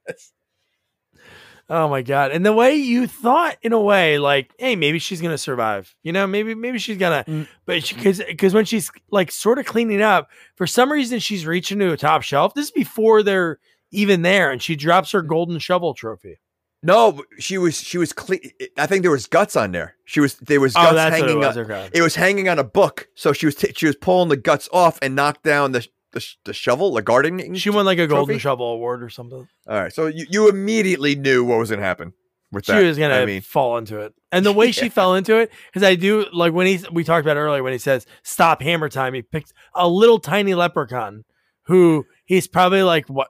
oh 1.69 1.89
my 1.89 2.03
god! 2.03 2.31
And 2.31 2.45
the 2.45 2.53
way 2.53 2.75
you 2.75 3.07
thought, 3.07 3.57
in 3.63 3.73
a 3.73 3.81
way, 3.81 4.19
like, 4.19 4.53
hey, 4.59 4.77
maybe 4.77 4.99
she's 4.99 5.21
gonna 5.21 5.39
survive. 5.39 5.95
You 6.03 6.13
know, 6.13 6.27
maybe 6.27 6.55
maybe 6.55 6.79
she's 6.79 6.99
gonna. 6.99 7.25
Mm. 7.27 7.49
But 7.67 7.89
because 7.89 8.19
because 8.19 8.55
when 8.55 8.65
she's 8.65 8.91
like 9.11 9.31
sort 9.31 9.59
of 9.59 9.67
cleaning 9.67 10.03
up, 10.03 10.31
for 10.57 10.67
some 10.67 10.91
reason 10.91 11.19
she's 11.19 11.47
reaching 11.47 11.79
to 11.79 11.93
a 11.93 11.97
top 11.97 12.23
shelf. 12.23 12.55
This 12.55 12.67
is 12.67 12.71
before 12.71 13.23
they're 13.23 13.59
even 13.91 14.23
there, 14.23 14.51
and 14.51 14.63
she 14.63 14.77
drops 14.77 15.13
her 15.13 15.23
golden 15.23 15.59
shovel 15.59 15.95
trophy. 15.95 16.39
No, 16.83 17.23
she 17.39 17.59
was 17.59 17.81
she 17.81 17.97
was 17.97 18.13
clean. 18.13 18.41
I 18.77 18.87
think 18.87 19.03
there 19.03 19.11
was 19.11 19.27
guts 19.27 19.55
on 19.55 19.71
there. 19.71 19.95
She 20.05 20.19
was 20.19 20.35
there 20.37 20.61
was 20.61 20.75
oh, 20.75 20.83
guts 20.83 20.97
oh, 20.97 21.11
hanging. 21.11 21.31
It 21.31 21.37
was. 21.37 21.57
On, 21.57 21.91
it 21.95 22.03
was 22.03 22.15
hanging 22.17 22.49
on 22.49 22.59
a 22.59 22.65
book, 22.65 23.09
so 23.15 23.33
she 23.33 23.47
was 23.47 23.55
t- 23.55 23.73
she 23.77 23.87
was 23.87 23.95
pulling 23.95 24.29
the 24.29 24.37
guts 24.37 24.69
off 24.73 24.99
and 25.01 25.15
knocked 25.15 25.45
down 25.45 25.73
the 25.73 25.87
the, 26.13 26.27
the 26.45 26.53
shovel, 26.53 26.93
the 26.93 27.03
gardening. 27.03 27.55
She 27.55 27.71
won 27.71 27.85
like 27.85 27.99
a 27.99 28.07
golden 28.07 28.39
shovel 28.39 28.73
award 28.73 29.03
or 29.03 29.11
something. 29.11 29.49
All 29.67 29.81
right, 29.81 29.93
so 29.93 30.07
you, 30.07 30.27
you 30.29 30.49
immediately 30.49 31.17
knew 31.17 31.45
what 31.45 31.59
was 31.59 31.71
going 31.71 31.81
to 31.81 31.87
happen. 31.87 32.13
With 32.53 32.67
she 32.67 32.73
that. 32.73 32.81
She 32.81 32.85
was 32.87 32.99
gonna 32.99 33.15
I 33.15 33.25
mean, 33.25 33.41
fall 33.41 33.79
into 33.79 33.99
it, 34.01 34.13
and 34.31 34.45
the 34.45 34.53
way 34.53 34.67
yeah. 34.67 34.73
she 34.73 34.89
fell 34.91 35.15
into 35.15 35.37
it, 35.37 35.51
because 35.67 35.83
I 35.83 35.95
do 35.95 36.27
like 36.35 36.53
when 36.53 36.67
he 36.67 36.85
we 36.93 37.03
talked 37.03 37.25
about 37.25 37.39
earlier 37.39 37.63
when 37.63 37.73
he 37.73 37.79
says 37.79 38.05
stop 38.23 38.61
hammer 38.61 38.91
time, 38.91 39.15
he 39.15 39.23
picks 39.23 39.55
a 39.75 39.89
little 39.89 40.19
tiny 40.19 40.55
leprechaun 40.55 41.25
who 41.63 42.05
he's 42.27 42.47
probably 42.47 42.83
like 42.83 43.09
what 43.09 43.29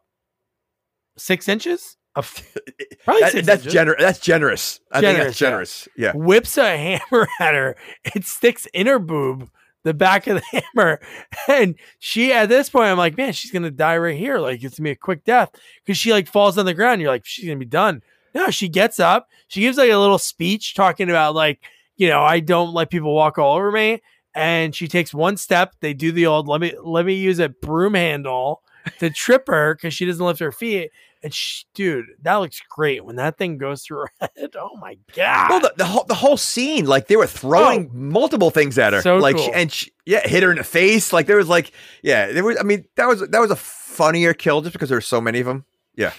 six 1.17 1.49
inches. 1.49 1.97
Of, 2.15 2.31
probably 3.05 3.23
that, 3.23 3.45
that's 3.47 3.65
generous. 3.65 4.03
That's 4.03 4.19
generous. 4.19 4.81
I 4.91 5.01
generous, 5.01 5.17
think 5.17 5.29
that's 5.29 5.39
generous. 5.39 5.89
Yeah. 5.97 6.13
yeah. 6.15 6.21
Whips 6.21 6.59
a 6.59 6.77
hammer 7.11 7.29
at 7.41 7.55
her. 7.55 7.77
It 8.05 8.25
sticks 8.25 8.67
in 8.75 8.87
her 8.87 8.99
boob 8.99 9.49
the 9.85 9.95
back 9.95 10.27
of 10.27 10.41
the 10.41 10.63
hammer. 10.75 11.01
And 11.49 11.75
she, 11.99 12.33
at 12.33 12.49
this 12.49 12.71
point, 12.71 12.87
I'm 12.87 12.99
like, 12.99 13.17
man, 13.17 13.33
she's 13.33 13.51
going 13.51 13.63
to 13.63 13.71
die 13.71 13.97
right 13.99 14.17
here. 14.17 14.39
Like, 14.39 14.63
it's 14.63 14.63
going 14.63 14.71
to 14.71 14.83
be 14.83 14.91
a 14.91 14.97
quick 14.97 15.25
death 15.25 15.51
because 15.85 15.99
she 15.99 16.13
like 16.13 16.29
falls 16.29 16.59
on 16.59 16.67
the 16.67 16.75
ground. 16.75 17.01
You're 17.01 17.11
like, 17.11 17.25
she's 17.25 17.45
going 17.45 17.59
to 17.59 17.65
be 17.65 17.69
done. 17.69 18.03
No, 18.35 18.51
she 18.51 18.69
gets 18.69 18.99
up. 18.99 19.29
She 19.49 19.61
gives 19.61 19.77
like 19.77 19.91
a 19.91 19.99
little 19.99 20.19
speech 20.19 20.75
talking 20.75 21.11
about, 21.11 21.35
like, 21.35 21.61
you 21.97 22.09
know, 22.09 22.23
I 22.23 22.41
don't 22.41 22.73
let 22.73 22.91
people 22.91 23.15
walk 23.15 23.39
all 23.39 23.57
over 23.57 23.71
me. 23.71 24.03
And 24.35 24.75
she 24.75 24.89
takes 24.89 25.13
one 25.13 25.37
step. 25.37 25.75
They 25.81 25.93
do 25.93 26.11
the 26.11 26.27
old, 26.27 26.49
let 26.49 26.61
me, 26.61 26.75
let 26.83 27.05
me 27.05 27.15
use 27.15 27.39
a 27.39 27.51
broom 27.51 27.95
handle 27.95 28.63
to 28.99 29.11
trip 29.11 29.47
her 29.49 29.75
because 29.75 29.93
she 29.93 30.07
doesn't 30.07 30.25
lift 30.25 30.41
her 30.41 30.53
feet. 30.53 30.91
And 31.25 31.33
she, 31.33 31.65
dude, 31.75 32.07
that 32.23 32.37
looks 32.37 32.61
great 32.69 33.05
when 33.05 33.17
that 33.17 33.39
thing 33.39 33.57
goes 33.57 33.83
through 33.83 33.99
her 33.99 34.11
head. 34.37 34.55
Oh 34.59 34.77
my 34.81 34.99
god! 35.15 35.51
Well, 35.51 35.61
the, 35.61 35.73
the 35.77 35.85
whole 35.85 36.05
the 36.05 36.15
whole 36.15 36.37
scene, 36.37 36.87
like 36.87 37.07
they 37.07 37.17
were 37.17 37.27
throwing 37.27 37.91
oh, 37.93 37.97
multiple 37.97 38.51
things 38.51 38.77
at 38.79 38.93
her, 38.93 39.03
so 39.03 39.19
like 39.19 39.37
cool. 39.37 39.45
she, 39.45 39.53
and 39.53 39.73
she, 39.73 39.93
yeah, 40.05 40.27
hit 40.27 40.43
her 40.43 40.51
in 40.51 40.59
the 40.59 40.65
face. 40.65 41.13
Like 41.13 41.27
there 41.27 41.37
was 41.37 41.49
like, 41.49 41.73
yeah, 42.03 42.33
there 42.33 42.43
was. 42.43 42.57
I 42.59 42.65
mean, 42.65 42.85
that 42.97 43.07
was 43.07 43.21
that 43.21 43.41
was 43.41 43.51
a 43.51 43.57
funnier 43.57 44.35
kill 44.35 44.63
just 44.63 44.73
because 44.73 44.89
there 44.89 44.97
were 44.97 45.03
so 45.03 45.21
many 45.21 45.41
of 45.41 45.47
them. 45.47 45.65
Yeah, 45.95 46.13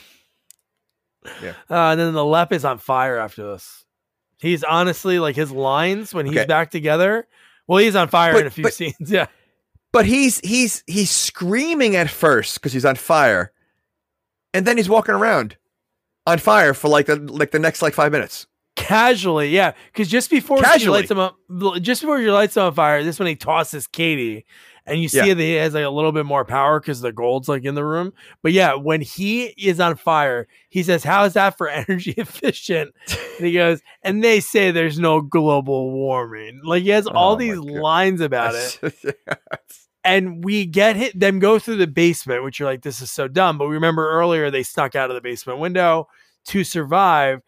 yeah. 1.41 1.53
Uh, 1.69 1.91
and 1.91 1.99
then 1.99 2.13
the 2.13 2.25
lep 2.25 2.51
is 2.51 2.65
on 2.65 2.77
fire 2.77 3.17
after 3.17 3.51
this. 3.51 3.85
He's 4.39 4.63
honestly 4.63 5.19
like 5.19 5.35
his 5.35 5.51
lines 5.51 6.13
when 6.13 6.25
he's 6.25 6.38
okay. 6.38 6.45
back 6.45 6.71
together. 6.71 7.27
Well, 7.67 7.80
he's 7.80 7.95
on 7.95 8.09
fire 8.09 8.34
but, 8.34 8.41
in 8.41 8.47
a 8.47 8.51
few 8.51 8.63
but, 8.63 8.73
scenes. 8.73 8.95
Yeah, 8.99 9.27
but 9.93 10.05
he's 10.05 10.39
he's 10.39 10.84
he's 10.85 11.11
screaming 11.11 11.95
at 11.95 12.09
first 12.09 12.55
because 12.55 12.73
he's 12.73 12.84
on 12.84 12.95
fire, 12.95 13.52
and 14.53 14.65
then 14.67 14.77
he's 14.77 14.89
walking 14.89 15.15
around 15.15 15.57
on 16.25 16.38
fire 16.39 16.73
for 16.73 16.88
like 16.88 17.05
the 17.07 17.15
like 17.17 17.51
the 17.51 17.59
next 17.59 17.81
like 17.81 17.93
five 17.93 18.11
minutes. 18.11 18.47
Casually, 18.75 19.49
yeah, 19.49 19.73
because 19.91 20.07
just 20.09 20.30
before 20.31 20.57
she 20.57 20.89
lights 20.89 21.11
him 21.11 21.19
up, 21.19 21.35
just 21.81 22.01
before 22.01 22.19
she 22.19 22.31
lights 22.31 22.57
him 22.57 22.63
on 22.63 22.73
fire, 22.73 23.03
this 23.03 23.15
is 23.15 23.19
when 23.19 23.27
he 23.27 23.35
tosses 23.35 23.85
Katie, 23.85 24.45
and 24.88 24.99
you 24.99 25.07
see 25.07 25.17
Yeah. 25.27 25.35
that 25.35 25.43
he 25.43 25.53
has 25.53 25.75
like 25.75 25.84
a 25.85 25.89
little 25.91 26.11
bit 26.11 26.25
more 26.25 26.43
power 26.43 26.80
because 26.80 26.99
the 26.99 27.11
gold's 27.11 27.47
like 27.47 27.65
in 27.65 27.75
the 27.75 27.85
room. 27.85 28.13
But 28.41 28.51
yeah, 28.51 28.73
when 28.73 29.01
he 29.01 29.53
is 29.63 29.80
on 29.80 29.95
fire, 29.95 30.47
he 30.69 30.81
says, 30.81 31.03
"How 31.03 31.23
is 31.25 31.34
that 31.34 31.55
for 31.55 31.67
energy 31.69 32.15
efficient?" 32.17 32.95
And 33.38 33.45
he 33.45 33.53
goes, 33.53 33.80
"And 34.01 34.23
they 34.23 34.39
say 34.39 34.71
there's 34.71 34.97
no 34.97 35.21
global 35.21 35.91
warming." 35.91 36.61
Like 36.63 36.81
he 36.81 36.89
has 36.89 37.05
oh 37.07 37.11
all 37.13 37.34
Oh 37.34 37.35
these 37.35 37.57
lines 37.59 38.21
about 38.21 38.55
it 38.55 38.80
and 40.03 40.43
we 40.43 40.65
get 40.65 40.95
hit 40.95 41.17
them 41.19 41.39
go 41.39 41.59
through 41.59 41.77
the 41.77 41.88
basement 41.88 42.43
which 42.43 42.59
you're 42.59 42.69
like 42.69 42.81
this 42.81 43.01
is 43.01 43.11
so 43.11 43.27
dumb. 43.27 43.57
But 43.57 43.67
we 43.67 43.75
remember 43.75 44.09
earlier 44.09 44.49
they 44.51 44.63
snuck 44.63 44.95
out 44.95 45.09
of 45.09 45.15
the 45.15 45.21
basement 45.21 45.59
window 45.59 46.07
to 46.47 46.63
survive. 46.63 47.41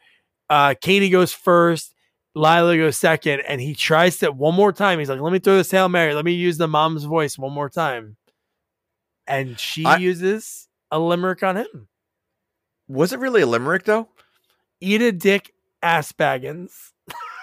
Uh 0.49 0.75
katie 0.79 1.09
goes 1.09 1.33
first 1.33 1.93
lila 2.35 2.75
goes 2.77 2.97
second 2.97 3.39
and 3.47 3.61
he 3.61 3.73
tries 3.73 4.17
to 4.19 4.31
one 4.31 4.53
more 4.55 4.73
time 4.73 4.99
he's 4.99 5.09
like 5.09 5.19
let 5.21 5.31
me 5.33 5.39
throw 5.39 5.55
this 5.57 5.71
hail 5.71 5.89
mary. 5.89 6.13
Let 6.13 6.25
me 6.25 6.33
use 6.33 6.57
the 6.57 6.67
mom's 6.67 7.03
voice 7.03 7.37
one 7.37 7.53
more 7.53 7.69
time. 7.69 8.17
And 9.27 9.59
she 9.59 9.85
I- 9.85 9.97
uses 9.97 10.67
a 10.91 10.99
limerick 10.99 11.43
on 11.43 11.57
him. 11.57 11.87
Was 12.87 13.11
it 13.13 13.19
really 13.19 13.41
a 13.41 13.47
limerick 13.47 13.83
though? 13.85 14.09
eat 14.81 15.01
a 15.01 15.11
dick 15.11 15.53
ass 15.81 16.11
baggins 16.11 16.91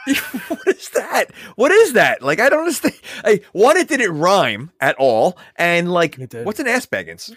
what 0.48 0.66
is 0.68 0.88
that? 0.90 1.26
What 1.56 1.70
is 1.72 1.92
that? 1.94 2.22
Like 2.22 2.40
I 2.40 2.48
don't 2.48 2.60
understand. 2.60 2.94
I, 3.24 3.40
one, 3.52 3.76
it 3.76 3.88
didn't 3.88 4.18
rhyme 4.18 4.70
at 4.80 4.96
all, 4.98 5.38
and 5.56 5.90
like, 5.92 6.16
what's 6.44 6.60
an 6.60 6.66
ass 6.68 6.86
baggins? 6.86 7.34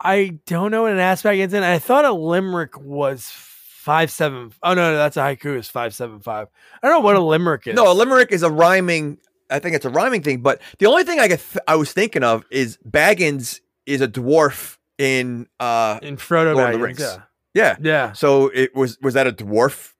I 0.00 0.38
don't 0.46 0.70
know 0.70 0.82
what 0.82 0.92
an 0.92 0.98
ass 0.98 1.22
baggins 1.22 1.48
is. 1.48 1.54
I 1.54 1.78
thought 1.78 2.04
a 2.04 2.12
limerick 2.12 2.78
was 2.80 3.30
five 3.30 4.10
seven. 4.10 4.52
Oh 4.62 4.74
no, 4.74 4.92
no, 4.92 4.96
that's 4.96 5.16
a 5.16 5.20
haiku. 5.20 5.56
Is 5.58 5.68
five 5.68 5.94
seven 5.94 6.20
five. 6.20 6.48
I 6.82 6.88
don't 6.88 6.96
know 6.96 7.04
what 7.04 7.16
a 7.16 7.20
limerick 7.20 7.66
is. 7.66 7.74
No, 7.74 7.90
a 7.90 7.94
limerick 7.94 8.32
is 8.32 8.42
a 8.42 8.50
rhyming. 8.50 9.18
I 9.50 9.58
think 9.58 9.76
it's 9.76 9.84
a 9.84 9.90
rhyming 9.90 10.22
thing. 10.22 10.40
But 10.40 10.60
the 10.78 10.86
only 10.86 11.04
thing 11.04 11.20
I 11.20 11.28
could 11.28 11.40
th- 11.40 11.62
I 11.68 11.76
was 11.76 11.92
thinking 11.92 12.24
of 12.24 12.44
is 12.50 12.78
Baggins 12.88 13.60
is 13.86 14.00
a 14.00 14.08
dwarf 14.08 14.78
in. 14.98 15.46
uh 15.60 15.98
in 16.02 16.16
Frodo 16.16 16.54
Lord 16.56 16.74
of 16.74 16.80
the 16.80 16.84
Rings. 16.84 17.00
Yeah, 17.00 17.16
Yeah. 17.54 17.76
yeah. 17.80 18.12
So 18.12 18.48
it 18.48 18.74
was 18.74 18.98
was 19.00 19.14
that 19.14 19.26
a 19.26 19.32
dwarf? 19.32 19.92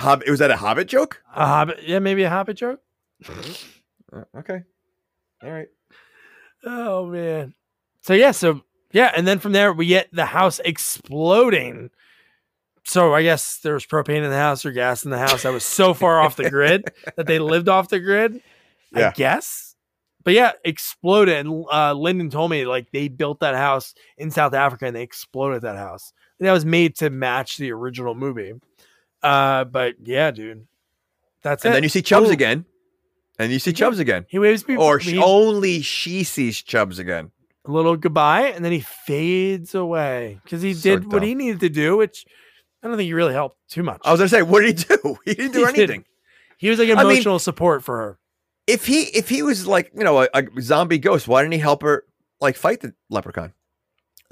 Hobbit? 0.00 0.28
Was 0.28 0.38
that 0.38 0.50
a 0.50 0.56
Hobbit 0.56 0.88
joke? 0.88 1.22
A 1.34 1.46
hobbit. 1.46 1.80
Yeah, 1.86 1.98
maybe 1.98 2.22
a 2.22 2.30
hobbit 2.30 2.56
joke. 2.56 2.80
Uh, 3.28 4.22
okay. 4.38 4.62
All 5.42 5.50
right. 5.50 5.68
Oh 6.64 7.06
man. 7.06 7.54
So 8.02 8.14
yeah, 8.14 8.32
so 8.32 8.62
yeah, 8.92 9.12
and 9.14 9.26
then 9.26 9.38
from 9.38 9.52
there 9.52 9.72
we 9.72 9.86
get 9.86 10.08
the 10.12 10.26
house 10.26 10.60
exploding. 10.64 11.90
So 12.84 13.14
I 13.14 13.22
guess 13.22 13.58
there 13.58 13.74
was 13.74 13.86
propane 13.86 14.24
in 14.24 14.30
the 14.30 14.36
house 14.36 14.64
or 14.64 14.72
gas 14.72 15.04
in 15.04 15.10
the 15.10 15.18
house 15.18 15.42
that 15.42 15.52
was 15.52 15.64
so 15.64 15.94
far 15.94 16.20
off 16.20 16.36
the 16.36 16.50
grid 16.50 16.84
that 17.16 17.26
they 17.26 17.38
lived 17.38 17.68
off 17.68 17.88
the 17.88 18.00
grid. 18.00 18.40
I 18.94 19.10
guess. 19.10 19.76
But 20.24 20.34
yeah, 20.34 20.52
exploded. 20.64 21.46
And 21.46 21.64
uh, 21.72 21.94
Lyndon 21.94 22.30
told 22.30 22.50
me 22.50 22.66
like 22.66 22.90
they 22.90 23.08
built 23.08 23.40
that 23.40 23.54
house 23.54 23.94
in 24.18 24.30
South 24.30 24.54
Africa 24.54 24.86
and 24.86 24.96
they 24.96 25.02
exploded 25.02 25.62
that 25.62 25.76
house. 25.76 26.12
And 26.38 26.48
that 26.48 26.52
was 26.52 26.64
made 26.66 26.96
to 26.96 27.10
match 27.10 27.56
the 27.56 27.70
original 27.72 28.14
movie. 28.14 28.52
Uh, 29.22 29.64
but 29.64 29.94
yeah, 30.02 30.30
dude, 30.30 30.66
that's 31.42 31.64
it. 31.64 31.68
And 31.68 31.72
it. 31.72 31.76
then 31.76 31.82
you 31.82 31.88
see 31.88 32.02
Chubbs 32.02 32.28
Oh, 32.28 32.32
again, 32.32 32.64
and 33.38 33.52
you 33.52 33.58
see 33.58 33.72
Chubbs 33.72 33.98
again, 33.98 34.26
He 34.28 34.38
waves 34.38 34.62
people, 34.62 34.84
or 34.84 34.98
he- 34.98 35.18
only 35.18 35.82
she 35.82 36.24
sees 36.24 36.62
Chubbs 36.62 36.98
again. 36.98 37.30
a 37.66 37.70
little 37.70 37.96
goodbye, 37.96 38.48
and 38.48 38.64
then 38.64 38.72
he 38.72 38.80
fades 38.80 39.74
away 39.74 40.40
because 40.44 40.62
he 40.62 40.72
So 40.74 40.82
did 40.98 41.12
what 41.12 41.22
he 41.22 41.34
needed 41.34 41.60
to 41.60 41.68
do, 41.68 41.96
which 41.96 42.24
I 42.82 42.88
don't 42.88 42.96
think 42.96 43.06
he 43.06 43.12
really 43.12 43.34
helped 43.34 43.58
too 43.68 43.82
much. 43.82 44.00
I 44.04 44.10
was 44.12 44.20
gonna 44.20 44.28
say, 44.30 44.42
what 44.42 44.60
did 44.62 44.78
he 44.78 44.84
do? 44.96 45.16
He 45.26 45.34
didn't 45.34 45.52
do 45.52 45.58
He 45.60 45.64
anything. 45.64 45.86
didn't. 45.86 46.06
he 46.56 46.70
was 46.70 46.78
like 46.78 46.88
mean- 46.88 46.98
emotional 46.98 47.38
support 47.38 47.84
for 47.84 47.96
her. 47.98 48.18
If 48.66 48.86
he 48.86 49.00
if 49.02 49.28
he 49.28 49.42
was 49.42 49.66
like 49.66 49.90
you 49.96 50.04
know 50.04 50.22
a, 50.22 50.28
a 50.32 50.44
zombie 50.60 50.98
ghost, 50.98 51.26
why 51.28 51.42
didn't 51.42 51.54
he 51.54 51.58
help 51.58 51.82
her 51.82 52.04
like 52.40 52.56
fight 52.56 52.80
the 52.80 52.94
leprechaun? 53.10 53.52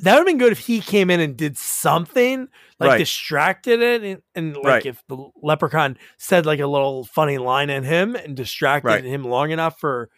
That 0.01 0.13
would 0.13 0.19
have 0.21 0.27
been 0.27 0.39
good 0.39 0.53
if 0.53 0.61
he 0.61 0.81
came 0.81 1.11
in 1.11 1.19
and 1.19 1.37
did 1.37 1.57
something, 1.59 2.49
like 2.79 2.89
Right. 2.91 2.99
distracted 2.99 3.81
it, 3.83 4.03
and, 4.05 4.23
and 4.35 4.57
like 4.57 4.65
Right. 4.65 4.87
if 4.87 5.03
the 5.09 5.29
leprechaun 5.43 5.99
said 6.19 6.47
like 6.47 6.61
a 6.61 6.67
little 6.69 7.05
funny 7.05 7.37
line 7.39 7.69
at 7.69 7.83
him 7.85 8.15
and 8.15 8.37
distracted 8.37 8.87
Right. 8.87 9.05
him 9.05 9.25
long 9.25 9.51
enough 9.51 9.81
for 9.81 10.09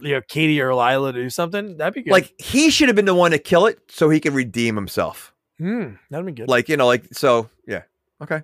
you 0.00 0.12
know 0.12 0.20
Katie 0.28 0.60
or 0.60 0.74
Lila 0.74 1.12
to 1.12 1.22
do 1.22 1.30
something, 1.30 1.78
that'd 1.78 1.94
be 1.94 2.02
good. 2.02 2.10
Like 2.10 2.34
he 2.38 2.70
should 2.70 2.88
have 2.88 2.96
been 2.96 3.06
the 3.06 3.14
one 3.14 3.30
to 3.30 3.38
kill 3.38 3.64
it 3.66 3.78
so 3.88 4.10
he 4.10 4.20
could 4.20 4.34
redeem 4.34 4.74
himself. 4.76 5.32
hmm, 5.58 5.94
that'd 6.10 6.26
be 6.26 6.32
good. 6.32 6.48
Like 6.48 6.68
you 6.68 6.76
know, 6.76 6.86
like 6.86 7.06
so. 7.12 7.48
Yeah. 7.66 7.82
Okay. 8.22 8.42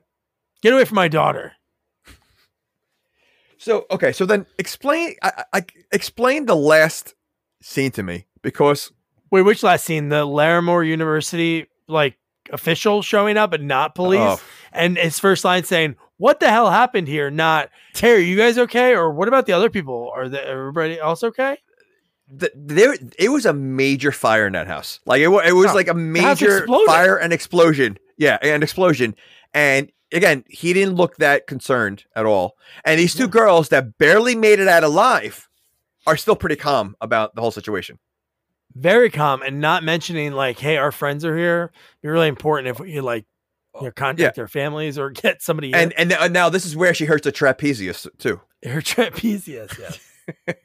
Get 0.63 0.73
away 0.73 0.85
from 0.87 0.97
my 0.97 1.09
daughter. 1.09 1.53
So 3.59 3.87
okay. 3.91 4.13
So 4.13 4.25
then 4.25 4.47
explain. 4.59 5.17
I, 5.23 5.45
I 5.53 5.65
explain 5.93 6.47
the 6.47 6.55
last 6.57 7.15
scene 7.61 7.91
to 7.93 8.03
me 8.05 8.27
because 8.41 8.93
Wait, 9.31 9.43
which 9.43 9.63
last 9.63 9.85
scene? 9.85 10.09
The 10.09 10.27
Larimore 10.27 10.87
University 10.87 11.67
like 11.87 12.17
official 12.53 13.03
showing 13.03 13.37
up, 13.37 13.51
but 13.51 13.63
not 13.63 13.95
police. 13.95 14.21
Oh. 14.21 14.41
And 14.73 14.97
his 14.97 15.19
first 15.19 15.45
line 15.45 15.65
saying, 15.65 15.97
"What 16.17 16.41
the 16.41 16.51
hell 16.51 16.71
happened 16.71 17.09
here?" 17.09 17.31
Not, 17.31 17.71
"Hey, 17.95 18.15
are 18.15 18.19
you 18.19 18.37
guys 18.37 18.59
okay?" 18.59 18.95
Or 18.95 19.11
what 19.11 19.29
about 19.29 19.47
the 19.47 19.53
other 19.53 19.71
people? 19.71 20.11
Are 20.15 20.29
the, 20.29 20.45
everybody 20.47 20.99
else 20.99 21.23
okay? 21.25 21.59
th- 22.39 22.53
there 22.55 22.95
it 23.19 23.31
was 23.31 23.47
a 23.47 23.53
major 23.55 24.13
fire 24.13 24.47
in 24.47 24.53
that 24.53 24.67
house. 24.67 25.01
Like 25.07 25.21
it, 25.21 25.29
it 25.29 25.53
was 25.53 25.71
Oh, 25.71 25.75
like 25.75 25.89
a 25.89 25.95
major 25.95 26.67
fire 26.87 27.17
and 27.17 27.33
explosion. 27.33 27.99
Yeah, 28.19 28.37
and 28.43 28.63
explosion. 28.63 29.15
And 29.55 29.91
again, 30.13 30.45
he 30.49 30.73
didn't 30.75 30.95
look 30.97 31.17
that 31.17 31.47
concerned 31.47 32.05
at 32.15 32.27
all. 32.27 32.57
And 32.85 32.99
these 33.01 33.15
two 33.15 33.25
Yeah. 33.25 33.29
girls 33.31 33.69
that 33.71 33.97
barely 33.99 34.35
made 34.35 34.59
it 34.61 34.69
out 34.69 34.85
alive 34.85 35.49
are 36.07 36.17
still 36.17 36.37
pretty 36.37 36.57
calm 36.57 36.97
about 37.01 37.35
the 37.35 37.41
whole 37.41 37.51
situation. 37.51 37.99
Very 38.79 39.11
calm 39.11 39.43
and 39.43 39.61
not 39.61 39.83
mentioning 39.83 40.33
like, 40.33 40.59
"Hey, 40.59 40.77
our 40.77 40.93
friends 40.93 41.25
are 41.25 41.37
here." 41.37 41.73
Be 42.03 42.09
really 42.09 42.29
important 42.29 42.69
if 42.69 42.87
you 42.89 43.03
like, 43.03 43.25
you 43.75 43.83
know, 43.87 43.91
contact 43.91 44.37
their 44.37 44.49
families 44.49 44.99
or 44.99 45.11
get 45.11 45.43
somebody. 45.43 45.75
And 45.75 45.93
and 45.95 46.11
th- 46.11 46.31
now 46.31 46.49
this 46.49 46.65
is 46.65 46.77
where 46.77 46.95
she 46.95 47.07
hurts 47.07 47.27
a 47.27 47.33
trapezius 47.33 48.07
too. 48.19 48.41
Her 48.65 48.81
trapezius, 48.81 49.79
yes. 49.79 50.57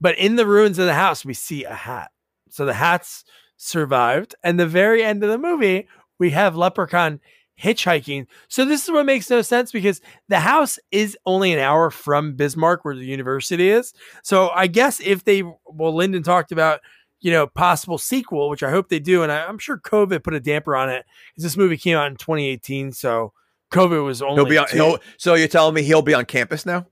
but 0.00 0.16
in 0.18 0.36
the 0.36 0.46
ruins 0.46 0.78
of 0.78 0.86
the 0.86 0.94
house, 0.94 1.24
we 1.24 1.34
see 1.34 1.64
a 1.64 1.74
hat. 1.74 2.10
So 2.50 2.64
the 2.64 2.74
hat's 2.74 3.24
survived. 3.56 4.34
And 4.42 4.58
the 4.58 4.66
very 4.66 5.02
end 5.02 5.22
of 5.24 5.30
the 5.30 5.38
movie, 5.38 5.88
we 6.18 6.30
have 6.30 6.56
Leprechaun 6.56 7.20
hitchhiking. 7.60 8.26
So 8.48 8.64
this 8.64 8.84
is 8.84 8.90
what 8.90 9.06
makes 9.06 9.30
no 9.30 9.42
sense 9.42 9.72
because 9.72 10.00
the 10.28 10.40
house 10.40 10.78
is 10.90 11.16
only 11.26 11.52
an 11.52 11.58
hour 11.58 11.90
from 11.90 12.34
Bismarck, 12.34 12.84
where 12.84 12.94
the 12.94 13.04
university 13.04 13.68
is. 13.68 13.92
So 14.22 14.50
I 14.50 14.66
guess 14.66 15.00
if 15.00 15.24
they, 15.24 15.42
well, 15.42 15.94
Lyndon 15.94 16.22
talked 16.22 16.52
about, 16.52 16.80
you 17.20 17.30
know, 17.30 17.46
possible 17.46 17.98
sequel, 17.98 18.50
which 18.50 18.62
I 18.62 18.70
hope 18.70 18.88
they 18.88 18.98
do, 18.98 19.22
and 19.22 19.32
I, 19.32 19.44
I'm 19.44 19.58
sure 19.58 19.78
COVID 19.78 20.22
put 20.22 20.34
a 20.34 20.40
damper 20.40 20.76
on 20.76 20.90
it. 20.90 21.06
Because 21.32 21.44
this 21.44 21.56
movie 21.56 21.78
came 21.78 21.96
out 21.96 22.08
in 22.08 22.16
2018, 22.16 22.92
so 22.92 23.32
COVID 23.72 24.04
was 24.04 24.20
only. 24.20 24.36
He'll 24.36 24.44
be 24.46 24.58
on. 24.58 24.66
He'll, 24.70 24.98
so 25.16 25.34
you're 25.34 25.48
telling 25.48 25.74
me 25.74 25.82
he'll 25.82 26.02
be 26.02 26.14
on 26.14 26.26
campus 26.26 26.66
now? 26.66 26.86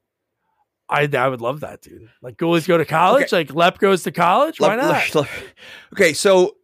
I 0.89 1.09
I 1.13 1.29
would 1.29 1.41
love 1.41 1.61
that, 1.61 1.81
dude. 1.81 2.09
Like 2.21 2.37
goalies 2.37 2.67
go 2.67 2.77
to 2.77 2.85
college, 2.85 3.33
like 3.33 3.55
Lep 3.55 3.79
goes 3.79 4.03
to 4.05 4.13
college. 4.13 4.61
Why 4.61 4.77
not? 4.77 5.15
Lep- 5.15 5.29
okay, 5.95 6.13
so 6.13 6.57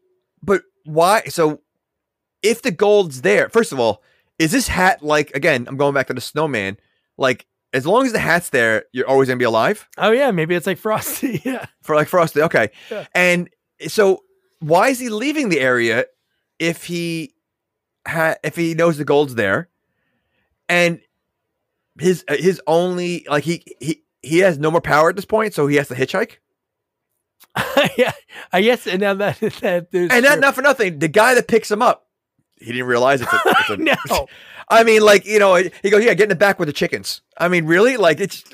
but 0.42 0.62
why? 0.84 1.22
So 1.28 1.60
if 2.42 2.62
the 2.62 2.70
gold's 2.70 3.22
there, 3.22 3.48
first 3.48 3.72
of 3.72 3.80
all, 3.80 4.02
is 4.38 4.52
this 4.52 4.68
hat 4.68 5.02
like 5.02 5.30
again? 5.34 5.66
I'm 5.68 5.76
going 5.76 5.94
back 5.94 6.06
to 6.08 6.14
the 6.14 6.20
snowman. 6.20 6.76
Like 7.16 7.46
as 7.72 7.86
long 7.86 8.06
as 8.06 8.12
the 8.12 8.18
hat's 8.18 8.50
there, 8.50 8.84
you're 8.92 9.08
always 9.08 9.28
gonna 9.28 9.38
be 9.38 9.44
alive 9.44 9.86
Oh 9.98 10.10
yeah, 10.12 10.30
maybe 10.30 10.54
it's 10.54 10.66
like 10.66 10.78
Frosty. 10.78 11.42
yeah. 11.44 11.66
for 11.82 11.94
like 11.96 12.08
Frosty. 12.08 12.42
Okay, 12.42 12.70
Yeah. 12.90 13.06
and 13.14 13.48
so 13.88 14.22
why 14.60 14.88
is 14.88 14.98
he 14.98 15.08
leaving 15.08 15.48
the 15.50 15.60
area 15.60 16.06
if 16.58 16.84
he 16.84 17.34
ha- 18.06 18.36
if 18.42 18.56
he 18.56 18.74
knows 18.74 18.98
the 18.98 19.04
gold's 19.04 19.34
there, 19.34 19.68
and 20.68 21.00
his 22.00 22.24
uh, 22.28 22.36
his 22.36 22.60
only 22.66 23.26
like 23.28 23.44
he 23.44 23.62
he 23.80 24.02
he 24.22 24.38
has 24.38 24.58
no 24.58 24.70
more 24.70 24.80
power 24.80 25.10
at 25.10 25.16
this 25.16 25.24
point, 25.24 25.54
so 25.54 25.66
he 25.66 25.76
has 25.76 25.88
to 25.88 25.94
hitchhike. 25.94 26.38
yeah, 27.96 28.12
I 28.52 28.62
guess. 28.62 28.86
And 28.86 29.00
now 29.00 29.14
that 29.14 29.38
that 29.60 29.88
And 29.92 30.24
not, 30.24 30.40
not 30.40 30.54
for 30.54 30.62
nothing, 30.62 30.98
the 30.98 31.08
guy 31.08 31.34
that 31.34 31.46
picks 31.48 31.70
him 31.70 31.82
up, 31.82 32.07
he 32.60 32.72
didn't 32.72 32.86
realize 32.86 33.20
it's 33.20 33.32
a. 33.32 33.40
It's 33.46 33.70
a 33.70 33.76
no, 33.76 34.26
I 34.70 34.84
mean, 34.84 35.02
like 35.02 35.24
you 35.24 35.38
know, 35.38 35.54
he 35.56 35.90
goes, 35.90 36.04
"Yeah, 36.04 36.14
get 36.14 36.24
in 36.24 36.28
the 36.28 36.34
back 36.36 36.58
with 36.58 36.68
the 36.68 36.72
chickens." 36.72 37.22
I 37.38 37.48
mean, 37.48 37.64
really? 37.66 37.96
Like 37.96 38.20
it's 38.20 38.44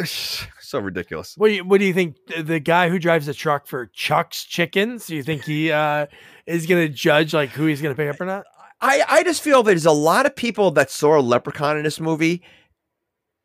so 0.60 0.78
ridiculous. 0.78 1.34
what 1.36 1.48
do 1.48 1.54
you 1.54 1.64
what 1.64 1.78
do 1.80 1.84
you 1.86 1.92
think? 1.94 2.16
The- 2.36 2.60
guy 2.60 2.88
who 2.88 2.98
drives 2.98 3.26
the 3.26 3.34
truck 3.34 3.66
for 3.66 3.86
Chuck's 3.86 4.44
Chickens, 4.44 5.06
do 5.06 5.16
you 5.16 5.22
think 5.22 5.44
he 5.44 5.70
uh 5.72 6.06
is 6.46 6.66
gonna 6.66 6.88
judge 6.88 7.34
like 7.34 7.50
who 7.50 7.66
he's 7.66 7.82
gonna 7.82 7.94
pick 7.94 8.08
up 8.08 8.20
or 8.20 8.26
not? 8.26 8.44
I 8.80 9.02
I 9.08 9.22
just 9.24 9.42
feel 9.42 9.62
that 9.62 9.70
there's 9.70 9.86
a 9.86 9.90
lot 9.92 10.26
of 10.26 10.36
people 10.36 10.70
that 10.72 10.90
saw 10.90 11.18
a 11.18 11.20
leprechaun 11.22 11.76
in 11.76 11.82
this 11.84 11.98
movie, 12.00 12.42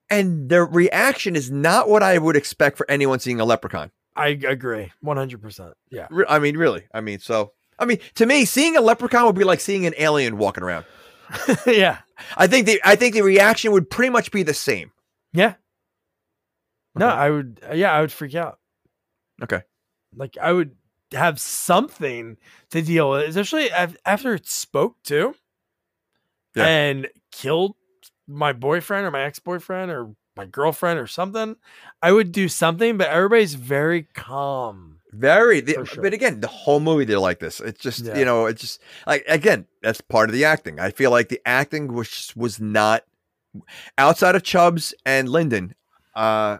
and 0.09 0.49
their 0.49 0.65
reaction 0.65 1.35
is 1.35 1.49
not 1.51 1.89
what 1.89 2.03
I 2.03 2.17
would 2.17 2.35
expect 2.35 2.77
for 2.77 2.89
anyone 2.89 3.19
seeing 3.19 3.39
a 3.39 3.45
leprechaun. 3.45 3.91
I 4.15 4.29
agree, 4.29 4.91
one 5.01 5.17
hundred 5.17 5.41
percent. 5.41 5.73
Yeah, 5.91 6.07
I 6.27 6.39
mean, 6.39 6.57
really. 6.57 6.83
I 6.93 7.01
mean, 7.01 7.19
so 7.19 7.53
I 7.79 7.85
mean, 7.85 7.99
to 8.15 8.25
me, 8.25 8.45
seeing 8.45 8.75
a 8.77 8.81
leprechaun 8.81 9.25
would 9.25 9.35
be 9.35 9.43
like 9.43 9.59
seeing 9.59 9.85
an 9.85 9.93
alien 9.97 10.37
walking 10.37 10.63
around. 10.63 10.85
yeah. 11.67 11.99
I 12.35 12.47
think 12.47 12.65
the 12.65 12.81
I 12.83 12.95
think 12.95 13.15
the 13.15 13.21
reaction 13.21 13.71
would 13.71 13.89
pretty 13.89 14.09
much 14.09 14.31
be 14.31 14.43
the 14.43 14.53
same. 14.53 14.91
Yeah. 15.33 15.55
No, 16.95 17.07
I 17.07 17.29
would. 17.29 17.61
Yeah, 17.73 17.93
I 17.93 18.01
would 18.01 18.11
freak 18.11 18.35
out. 18.35 18.59
Okay. 19.41 19.61
Like 20.15 20.37
I 20.41 20.51
would 20.51 20.75
have 21.13 21.39
something 21.39 22.37
to 22.71 22.81
deal 22.81 23.11
with, 23.11 23.29
especially 23.29 23.71
after 23.71 24.33
it 24.33 24.47
spoke 24.47 25.01
to 25.03 25.33
yeah. 26.55 26.67
and 26.67 27.07
killed 27.31 27.75
my 28.27 28.53
boyfriend 28.53 29.05
or 29.05 29.11
my 29.11 29.21
ex 29.21 29.39
boyfriend 29.39 29.91
or 29.91 30.13
my 30.35 30.45
girlfriend 30.45 30.99
or 30.99 31.07
something. 31.07 31.55
I 32.01 32.11
would 32.11 32.31
do 32.31 32.47
something, 32.47 32.97
but 32.97 33.07
everybody's 33.07 33.55
very 33.55 34.03
calm. 34.13 34.98
Very, 35.11 35.59
the, 35.61 35.85
sure. 35.85 36.03
but 36.03 36.13
again, 36.13 36.39
the 36.39 36.47
whole 36.47 36.79
movie 36.79 37.03
they're 37.05 37.19
like 37.19 37.39
this. 37.39 37.59
It's 37.59 37.81
just 37.81 38.05
yeah. 38.05 38.17
you 38.17 38.25
know, 38.25 38.45
it's 38.45 38.61
just 38.61 38.81
like 39.07 39.25
again, 39.27 39.65
that's 39.81 40.01
part 40.01 40.29
of 40.29 40.33
the 40.33 40.45
acting. 40.45 40.79
I 40.79 40.91
feel 40.91 41.09
like 41.09 41.29
the 41.29 41.41
acting 41.45 41.93
was 41.93 42.31
was 42.35 42.59
not 42.59 43.03
outside 43.97 44.35
of 44.35 44.43
Chubbs 44.43 44.93
and 45.05 45.27
Lyndon. 45.27 45.73
Uh, 46.15 46.57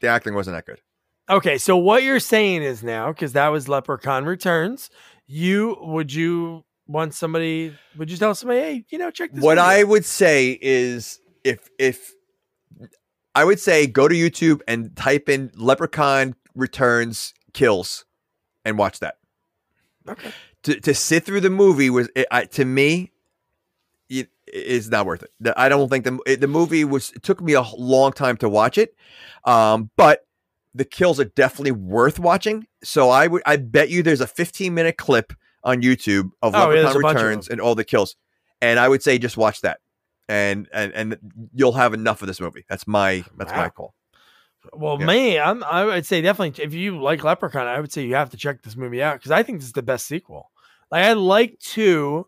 the 0.00 0.08
acting 0.08 0.34
wasn't 0.34 0.56
that 0.56 0.66
good. 0.66 0.80
Okay, 1.28 1.58
so 1.58 1.76
what 1.76 2.02
you're 2.02 2.20
saying 2.20 2.62
is 2.62 2.82
now 2.82 3.12
because 3.12 3.32
that 3.34 3.48
was 3.48 3.68
Leprechaun 3.68 4.24
Returns. 4.24 4.90
You 5.26 5.76
would 5.80 6.12
you 6.12 6.64
want 6.88 7.14
somebody? 7.14 7.76
Would 7.96 8.10
you 8.10 8.16
tell 8.16 8.34
somebody, 8.34 8.60
hey, 8.60 8.84
you 8.90 8.98
know, 8.98 9.10
check 9.10 9.32
this? 9.32 9.42
What 9.42 9.58
I 9.58 9.84
would 9.84 10.04
say 10.04 10.58
is 10.60 11.20
if 11.44 11.68
if 11.78 12.12
I 13.34 13.44
would 13.44 13.60
say 13.60 13.86
go 13.86 14.08
to 14.08 14.14
YouTube 14.14 14.60
and 14.66 14.96
type 14.96 15.28
in 15.28 15.50
Leprechaun 15.54 16.34
Returns 16.54 17.34
kills 17.56 18.04
and 18.64 18.78
watch 18.78 19.00
that. 19.00 19.16
Okay. 20.08 20.30
To 20.64 20.80
to 20.80 20.94
sit 20.94 21.24
through 21.24 21.40
the 21.40 21.50
movie 21.50 21.90
was 21.90 22.08
it, 22.14 22.26
I, 22.30 22.44
to 22.44 22.64
me 22.64 23.12
it 24.08 24.28
is 24.46 24.90
not 24.90 25.06
worth 25.06 25.24
it. 25.24 25.30
I 25.56 25.68
don't 25.68 25.88
think 25.88 26.04
the 26.04 26.18
it, 26.26 26.40
the 26.40 26.46
movie 26.46 26.84
was 26.84 27.10
it 27.10 27.22
took 27.22 27.40
me 27.40 27.54
a 27.54 27.62
long 27.62 28.12
time 28.12 28.36
to 28.38 28.48
watch 28.48 28.78
it. 28.78 28.94
Um, 29.44 29.90
but 29.96 30.26
the 30.74 30.84
kills 30.84 31.18
are 31.18 31.24
definitely 31.24 31.72
worth 31.72 32.18
watching. 32.18 32.66
So 32.84 33.10
I 33.10 33.26
would 33.26 33.42
I 33.46 33.56
bet 33.56 33.88
you 33.88 34.02
there's 34.02 34.20
a 34.20 34.26
15 34.26 34.72
minute 34.74 34.96
clip 34.96 35.32
on 35.64 35.82
YouTube 35.82 36.30
of 36.42 36.54
oh, 36.54 36.68
Leprechaun 36.68 37.02
yeah, 37.02 37.08
Returns 37.08 37.48
and 37.48 37.60
all 37.60 37.74
the 37.74 37.84
kills. 37.84 38.16
And 38.60 38.78
I 38.78 38.88
would 38.88 39.02
say 39.02 39.18
just 39.18 39.36
watch 39.36 39.62
that. 39.62 39.80
And 40.28 40.68
and 40.72 40.92
and 40.92 41.48
you'll 41.54 41.72
have 41.72 41.94
enough 41.94 42.20
of 42.22 42.28
this 42.28 42.40
movie. 42.40 42.64
That's 42.68 42.86
my 42.86 43.24
that's 43.36 43.52
wow. 43.52 43.58
my 43.58 43.68
call. 43.70 43.94
Well, 44.72 44.98
yeah. 45.00 45.06
me, 45.06 45.38
I'm, 45.38 45.64
I 45.64 45.84
would 45.84 46.06
say 46.06 46.20
definitely 46.20 46.62
if 46.64 46.74
you 46.74 47.00
like 47.00 47.24
Leprechaun, 47.24 47.66
I 47.66 47.80
would 47.80 47.92
say 47.92 48.04
you 48.04 48.14
have 48.14 48.30
to 48.30 48.36
check 48.36 48.62
this 48.62 48.76
movie 48.76 49.02
out 49.02 49.16
because 49.16 49.30
I 49.30 49.42
think 49.42 49.58
this 49.58 49.66
is 49.66 49.72
the 49.72 49.82
best 49.82 50.06
sequel. 50.06 50.50
Like 50.90 51.04
I 51.04 51.12
like 51.14 51.58
two, 51.58 52.26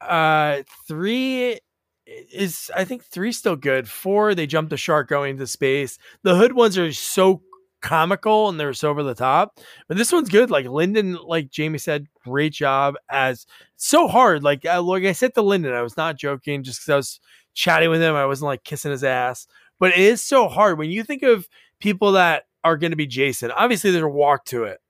uh, 0.00 0.62
three 0.88 1.60
is 2.06 2.70
I 2.74 2.84
think 2.84 3.04
three 3.04 3.32
still 3.32 3.56
good. 3.56 3.88
Four, 3.88 4.34
they 4.34 4.46
jumped 4.46 4.70
the 4.70 4.76
shark 4.76 5.08
going 5.08 5.38
to 5.38 5.46
space. 5.46 5.98
The 6.22 6.36
hood 6.36 6.52
ones 6.52 6.78
are 6.78 6.92
so 6.92 7.42
comical 7.80 8.48
and 8.48 8.58
they're 8.58 8.72
so 8.72 8.90
over 8.90 9.02
the 9.02 9.14
top, 9.14 9.58
but 9.88 9.96
this 9.96 10.12
one's 10.12 10.28
good. 10.28 10.50
Like 10.50 10.66
Lyndon, 10.66 11.18
like 11.24 11.50
Jamie 11.50 11.78
said, 11.78 12.06
great 12.24 12.52
job 12.52 12.94
as 13.10 13.46
so 13.76 14.08
hard. 14.08 14.42
Like 14.42 14.64
uh, 14.64 14.82
like 14.82 15.04
I 15.04 15.12
said 15.12 15.34
to 15.34 15.42
Lyndon, 15.42 15.72
I 15.72 15.82
was 15.82 15.96
not 15.96 16.16
joking 16.16 16.62
just 16.62 16.80
because 16.80 16.90
I 16.90 16.96
was 16.96 17.20
chatting 17.54 17.90
with 17.90 18.02
him. 18.02 18.14
I 18.14 18.26
wasn't 18.26 18.46
like 18.46 18.64
kissing 18.64 18.92
his 18.92 19.04
ass. 19.04 19.46
But 19.78 19.92
it 19.92 19.98
is 19.98 20.22
so 20.22 20.48
hard 20.48 20.78
when 20.78 20.90
you 20.90 21.02
think 21.02 21.22
of 21.22 21.48
people 21.80 22.12
that 22.12 22.44
are 22.64 22.76
going 22.76 22.92
to 22.92 22.96
be 22.96 23.06
Jason. 23.06 23.50
Obviously, 23.50 23.90
there's 23.90 24.04
a 24.04 24.08
walk 24.08 24.44
to 24.46 24.64
it. 24.64 24.80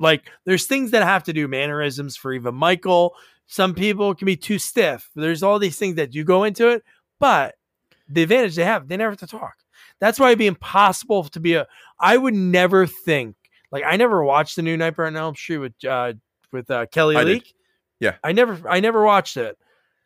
Like 0.00 0.30
there's 0.44 0.66
things 0.66 0.92
that 0.92 1.02
have 1.02 1.24
to 1.24 1.32
do 1.32 1.48
mannerisms 1.48 2.16
for 2.16 2.32
even 2.32 2.54
Michael. 2.54 3.14
Some 3.46 3.74
people 3.74 4.14
can 4.14 4.26
be 4.26 4.36
too 4.36 4.58
stiff. 4.58 5.10
There's 5.14 5.42
all 5.42 5.58
these 5.58 5.78
things 5.78 5.96
that 5.96 6.14
you 6.14 6.24
go 6.24 6.44
into 6.44 6.68
it, 6.68 6.84
but 7.18 7.56
the 8.08 8.22
advantage 8.22 8.56
they 8.56 8.64
have, 8.64 8.88
they 8.88 8.96
never 8.96 9.12
have 9.12 9.20
to 9.20 9.26
talk. 9.26 9.56
That's 10.00 10.20
why 10.20 10.28
it'd 10.28 10.38
be 10.38 10.46
impossible 10.46 11.24
to 11.24 11.40
be 11.40 11.54
a. 11.54 11.66
I 11.98 12.16
would 12.16 12.34
never 12.34 12.86
think 12.86 13.36
like 13.70 13.84
I 13.86 13.96
never 13.96 14.22
watched 14.22 14.56
the 14.56 14.62
new 14.62 14.76
Nightmare 14.76 15.06
on 15.06 15.16
Elm 15.16 15.34
Street 15.34 15.58
with 15.58 15.84
uh 15.84 16.14
with 16.52 16.70
uh, 16.70 16.86
Kelly 16.86 17.16
Leak. 17.24 17.54
Yeah, 18.00 18.16
I 18.22 18.32
never 18.32 18.68
I 18.68 18.80
never 18.80 19.04
watched 19.04 19.36
it. 19.36 19.58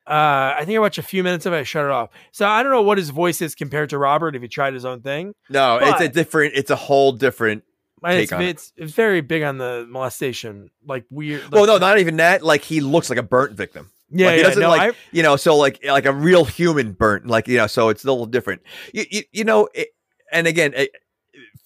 Uh, 0.06 0.54
I 0.58 0.64
think 0.64 0.76
I 0.76 0.80
watched 0.80 0.98
a 0.98 1.02
few 1.02 1.22
minutes 1.22 1.46
of 1.46 1.52
it. 1.52 1.58
I 1.58 1.62
shut 1.62 1.84
it 1.84 1.90
off. 1.90 2.10
So 2.32 2.46
I 2.46 2.62
don't 2.62 2.72
know 2.72 2.82
what 2.82 2.98
his 2.98 3.10
voice 3.10 3.40
is 3.40 3.54
compared 3.54 3.90
to 3.90 3.98
Robert 3.98 4.34
if 4.34 4.42
he 4.42 4.48
tried 4.48 4.74
his 4.74 4.84
own 4.84 5.00
thing. 5.00 5.34
No, 5.48 5.78
it's 5.78 6.00
a 6.00 6.08
different. 6.08 6.54
It's 6.56 6.70
a 6.70 6.76
whole 6.76 7.12
different. 7.12 7.64
It's, 8.04 8.32
it's, 8.32 8.72
it's 8.76 8.92
very 8.92 9.20
big 9.20 9.44
on 9.44 9.58
the 9.58 9.86
molestation, 9.88 10.70
like 10.84 11.04
weird. 11.08 11.44
Like, 11.44 11.52
well, 11.52 11.66
no, 11.66 11.78
not 11.78 12.00
even 12.00 12.16
that. 12.16 12.42
Like 12.42 12.62
he 12.62 12.80
looks 12.80 13.08
like 13.08 13.18
a 13.18 13.22
burnt 13.22 13.56
victim. 13.56 13.90
Yeah, 14.10 14.26
like, 14.26 14.36
he 14.36 14.42
doesn't 14.42 14.60
no, 14.60 14.68
like 14.68 14.94
I, 14.94 14.96
you 15.12 15.22
know, 15.22 15.36
so 15.36 15.56
like 15.56 15.84
like 15.84 16.04
a 16.04 16.12
real 16.12 16.44
human 16.44 16.92
burnt, 16.92 17.26
like 17.26 17.46
you 17.46 17.56
know, 17.56 17.68
so 17.68 17.88
it's 17.88 18.04
a 18.04 18.10
little 18.10 18.26
different. 18.26 18.62
You 18.92 19.04
you, 19.08 19.22
you 19.32 19.44
know, 19.44 19.68
it, 19.72 19.88
and 20.32 20.46
again, 20.46 20.72
it, 20.74 20.90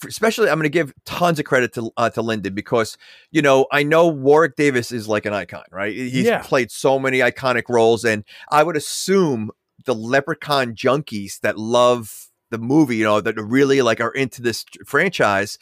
especially 0.07 0.49
I'm 0.49 0.57
going 0.57 0.65
to 0.65 0.69
give 0.69 0.93
tons 1.05 1.39
of 1.39 1.45
credit 1.45 1.73
to 1.75 1.91
uh, 1.97 2.11
to 2.11 2.23
Lyndon 2.23 2.55
because 2.55 2.97
you 3.31 3.43
know 3.43 3.67
I 3.73 3.83
know 3.83 4.09
Warwick 4.09 4.57
Davis 4.57 4.93
is 4.93 5.09
like 5.09 5.27
an 5.27 5.33
icon, 5.33 5.65
right? 5.71 5.95
He's 5.95 6.27
yeah. 6.27 6.43
played 6.43 6.71
so 6.71 6.99
many 6.99 7.21
iconic 7.21 7.65
roles, 7.69 8.05
and 8.05 8.25
I 8.51 8.63
would 8.63 8.77
assume 8.77 9.51
the 9.85 9.95
Leprechaun 9.95 10.75
junkies 10.75 11.41
that 11.41 11.59
love 11.59 12.29
the 12.51 12.59
movie, 12.59 12.97
you 12.97 13.05
know, 13.05 13.21
that 13.21 13.37
really 13.37 13.83
like 13.83 14.01
are 14.01 14.13
into 14.13 14.43
this 14.43 14.65
franchise, 14.85 15.59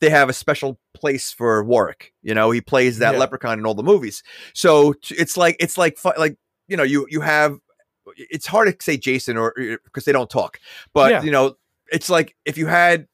they 0.00 0.10
have 0.10 0.28
a 0.28 0.32
special 0.32 0.78
place 0.92 1.32
for 1.32 1.62
Warwick. 1.62 2.12
You 2.22 2.34
know, 2.34 2.50
he 2.50 2.60
plays 2.60 2.98
that 2.98 3.14
yeah. 3.14 3.20
Leprechaun 3.20 3.58
in 3.58 3.66
all 3.66 3.74
the 3.74 3.82
movies, 3.82 4.22
so 4.54 4.94
it's 5.10 5.36
like 5.36 5.56
it's 5.60 5.78
like 5.78 5.98
like 6.16 6.36
you 6.68 6.76
know 6.76 6.82
you 6.82 7.06
you 7.10 7.20
have. 7.20 7.58
It's 8.16 8.46
hard 8.46 8.68
to 8.68 8.84
say 8.84 8.98
Jason 8.98 9.38
or 9.38 9.54
because 9.84 10.04
they 10.04 10.12
don't 10.12 10.28
talk, 10.28 10.60
but 10.92 11.10
yeah. 11.10 11.22
you 11.22 11.30
know 11.30 11.56
it's 11.90 12.10
like 12.10 12.36
if 12.44 12.58
you 12.58 12.66
had 12.66 13.06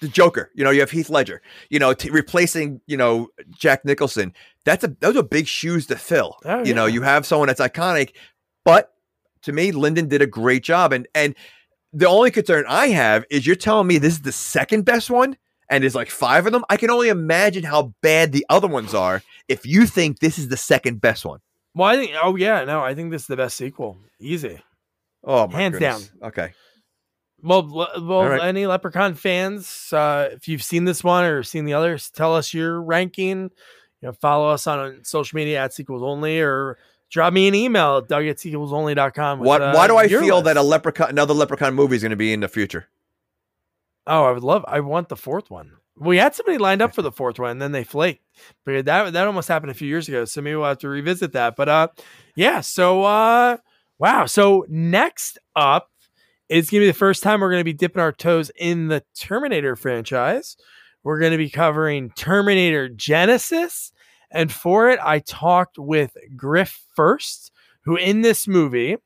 the 0.00 0.08
Joker. 0.08 0.50
You 0.54 0.64
know, 0.64 0.70
you 0.70 0.80
have 0.80 0.90
Heath 0.90 1.10
Ledger. 1.10 1.42
You 1.70 1.78
know, 1.78 1.94
t- 1.94 2.10
replacing 2.10 2.80
you 2.86 2.96
know 2.96 3.28
Jack 3.50 3.84
Nicholson. 3.84 4.32
That's 4.64 4.84
a 4.84 4.88
those 5.00 5.16
are 5.16 5.22
big 5.22 5.46
shoes 5.46 5.86
to 5.88 5.96
fill. 5.96 6.36
Oh, 6.44 6.58
you 6.60 6.66
yeah. 6.66 6.74
know, 6.74 6.86
you 6.86 7.02
have 7.02 7.26
someone 7.26 7.48
that's 7.48 7.60
iconic, 7.60 8.12
but 8.64 8.92
to 9.42 9.52
me, 9.52 9.72
Lyndon 9.72 10.08
did 10.08 10.22
a 10.22 10.26
great 10.26 10.62
job. 10.62 10.92
And 10.92 11.08
and 11.14 11.34
the 11.92 12.08
only 12.08 12.30
concern 12.30 12.64
I 12.68 12.88
have 12.88 13.24
is 13.30 13.46
you're 13.46 13.56
telling 13.56 13.86
me 13.86 13.98
this 13.98 14.14
is 14.14 14.22
the 14.22 14.32
second 14.32 14.84
best 14.84 15.10
one, 15.10 15.36
and 15.68 15.82
there's 15.82 15.94
like 15.94 16.10
five 16.10 16.46
of 16.46 16.52
them. 16.52 16.64
I 16.70 16.76
can 16.76 16.90
only 16.90 17.08
imagine 17.08 17.64
how 17.64 17.94
bad 18.02 18.32
the 18.32 18.46
other 18.48 18.68
ones 18.68 18.94
are. 18.94 19.22
If 19.48 19.66
you 19.66 19.86
think 19.86 20.20
this 20.20 20.38
is 20.38 20.48
the 20.48 20.56
second 20.56 21.00
best 21.00 21.24
one, 21.24 21.40
well, 21.74 21.88
I 21.88 21.96
think. 21.96 22.12
Oh 22.22 22.36
yeah, 22.36 22.64
no, 22.64 22.82
I 22.82 22.94
think 22.94 23.10
this 23.10 23.22
is 23.22 23.28
the 23.28 23.36
best 23.36 23.56
sequel. 23.56 23.98
Easy. 24.20 24.60
Oh, 25.24 25.48
hands 25.48 25.78
goodness. 25.78 26.08
down. 26.08 26.28
Okay. 26.28 26.52
Well, 27.42 27.68
well, 28.00 28.24
right. 28.24 28.42
any 28.42 28.66
Leprechaun 28.66 29.14
fans, 29.14 29.92
uh, 29.92 30.28
if 30.32 30.46
you've 30.46 30.62
seen 30.62 30.84
this 30.84 31.02
one 31.02 31.24
or 31.24 31.42
seen 31.42 31.64
the 31.64 31.74
others, 31.74 32.08
tell 32.10 32.36
us 32.36 32.54
your 32.54 32.80
ranking. 32.80 33.50
You 34.00 34.08
know, 34.08 34.12
follow 34.12 34.48
us 34.48 34.66
on 34.66 35.00
social 35.02 35.36
media 35.36 35.62
at 35.62 35.74
sequels 35.74 36.02
only 36.02 36.40
or 36.40 36.78
drop 37.10 37.32
me 37.32 37.48
an 37.48 37.54
email 37.54 37.98
at 37.98 38.08
doug 38.08 38.26
at 38.26 38.38
sequelsonly.com. 38.38 39.40
With, 39.40 39.46
what, 39.46 39.62
uh, 39.62 39.72
why 39.72 39.86
do 39.86 39.96
I 39.96 40.08
feel 40.08 40.36
list. 40.36 40.44
that 40.46 40.56
a 40.56 40.62
Leprechaun, 40.62 41.10
another 41.10 41.34
Leprechaun 41.34 41.74
movie 41.74 41.96
is 41.96 42.02
going 42.02 42.10
to 42.10 42.16
be 42.16 42.32
in 42.32 42.40
the 42.40 42.48
future? 42.48 42.88
Oh, 44.06 44.24
I 44.24 44.32
would 44.32 44.42
love, 44.42 44.64
I 44.66 44.80
want 44.80 45.08
the 45.08 45.16
fourth 45.16 45.50
one. 45.50 45.72
We 45.96 46.16
had 46.18 46.34
somebody 46.34 46.58
lined 46.58 46.82
up 46.82 46.94
for 46.94 47.02
the 47.02 47.12
fourth 47.12 47.38
one, 47.38 47.50
and 47.50 47.62
then 47.62 47.72
they 47.72 47.84
flaked. 47.84 48.24
But 48.64 48.86
that 48.86 49.12
that 49.12 49.26
almost 49.26 49.48
happened 49.48 49.70
a 49.70 49.74
few 49.74 49.86
years 49.86 50.08
ago, 50.08 50.24
so 50.24 50.40
maybe 50.40 50.56
we'll 50.56 50.66
have 50.66 50.78
to 50.78 50.88
revisit 50.88 51.32
that. 51.32 51.54
But 51.54 51.68
uh, 51.68 51.88
yeah. 52.34 52.60
So 52.60 53.04
uh, 53.04 53.58
wow. 53.98 54.26
So 54.26 54.64
next 54.68 55.38
up, 55.54 55.91
it's 56.52 56.70
going 56.70 56.82
to 56.82 56.86
be 56.86 56.90
the 56.90 56.98
first 56.98 57.22
time 57.22 57.40
we're 57.40 57.50
going 57.50 57.60
to 57.60 57.64
be 57.64 57.72
dipping 57.72 58.02
our 58.02 58.12
toes 58.12 58.50
in 58.56 58.88
the 58.88 59.02
Terminator 59.18 59.74
franchise. 59.74 60.56
We're 61.02 61.18
going 61.18 61.32
to 61.32 61.38
be 61.38 61.48
covering 61.48 62.10
Terminator 62.10 62.90
Genisys. 62.90 63.90
And 64.30 64.52
for 64.52 64.90
it, 64.90 65.00
I 65.02 65.20
talked 65.20 65.78
with 65.78 66.14
Griff 66.36 66.78
Furst, 66.94 67.52
who 67.84 67.96
in 67.96 68.20
this 68.20 68.46
movie, 68.46 68.98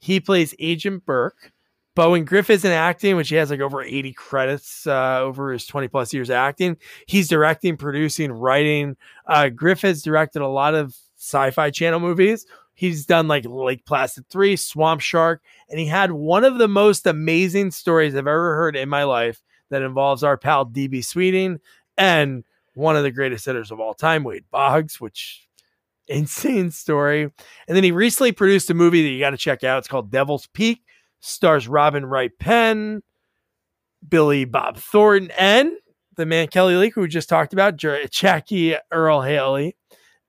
he 0.00 0.18
plays 0.18 0.54
Agent 0.58 1.06
Burke. 1.06 1.52
But 1.94 2.10
when 2.10 2.24
Griff 2.24 2.50
isn't 2.50 2.70
acting, 2.70 3.16
which 3.16 3.28
he 3.28 3.36
has 3.36 3.50
like 3.50 3.60
over 3.60 3.82
80 3.82 4.12
credits 4.14 4.86
uh, 4.86 5.20
over 5.20 5.52
his 5.52 5.66
20 5.66 5.88
plus 5.88 6.12
years 6.12 6.30
acting, 6.30 6.76
he's 7.06 7.28
directing, 7.28 7.76
producing, 7.76 8.32
writing. 8.32 8.96
Uh, 9.26 9.48
Griff 9.48 9.82
has 9.82 10.02
directed 10.02 10.42
a 10.42 10.48
lot 10.48 10.74
of 10.74 10.96
sci 11.16 11.50
fi 11.50 11.70
channel 11.70 12.00
movies. 12.00 12.46
He's 12.78 13.06
done 13.06 13.26
like 13.26 13.44
Lake 13.44 13.84
Placid 13.84 14.28
3, 14.30 14.54
Swamp 14.54 15.00
Shark, 15.00 15.42
and 15.68 15.80
he 15.80 15.86
had 15.86 16.12
one 16.12 16.44
of 16.44 16.58
the 16.58 16.68
most 16.68 17.08
amazing 17.08 17.72
stories 17.72 18.14
I've 18.14 18.18
ever 18.18 18.54
heard 18.54 18.76
in 18.76 18.88
my 18.88 19.02
life 19.02 19.42
that 19.70 19.82
involves 19.82 20.22
our 20.22 20.36
pal 20.36 20.64
DB 20.64 21.04
Sweeney 21.04 21.56
and 21.96 22.44
one 22.74 22.94
of 22.94 23.02
the 23.02 23.10
greatest 23.10 23.46
hitters 23.46 23.72
of 23.72 23.80
all 23.80 23.94
time, 23.94 24.22
Wade 24.22 24.44
Boggs, 24.52 25.00
which 25.00 25.48
insane 26.06 26.70
story. 26.70 27.22
And 27.22 27.76
then 27.76 27.82
he 27.82 27.90
recently 27.90 28.30
produced 28.30 28.70
a 28.70 28.74
movie 28.74 29.02
that 29.02 29.08
you 29.08 29.18
got 29.18 29.30
to 29.30 29.36
check 29.36 29.64
out. 29.64 29.78
It's 29.78 29.88
called 29.88 30.12
Devil's 30.12 30.46
Peak, 30.46 30.84
stars 31.18 31.66
Robin 31.66 32.06
Wright 32.06 32.30
Penn, 32.38 33.02
Billy 34.08 34.44
Bob 34.44 34.76
Thornton, 34.76 35.32
and 35.36 35.72
the 36.14 36.26
man 36.26 36.46
Kelly 36.46 36.76
Leak, 36.76 36.94
who 36.94 37.00
we 37.00 37.08
just 37.08 37.28
talked 37.28 37.52
about, 37.52 37.76
Jackie 37.76 38.76
Earle 38.92 39.22
Haley. 39.22 39.74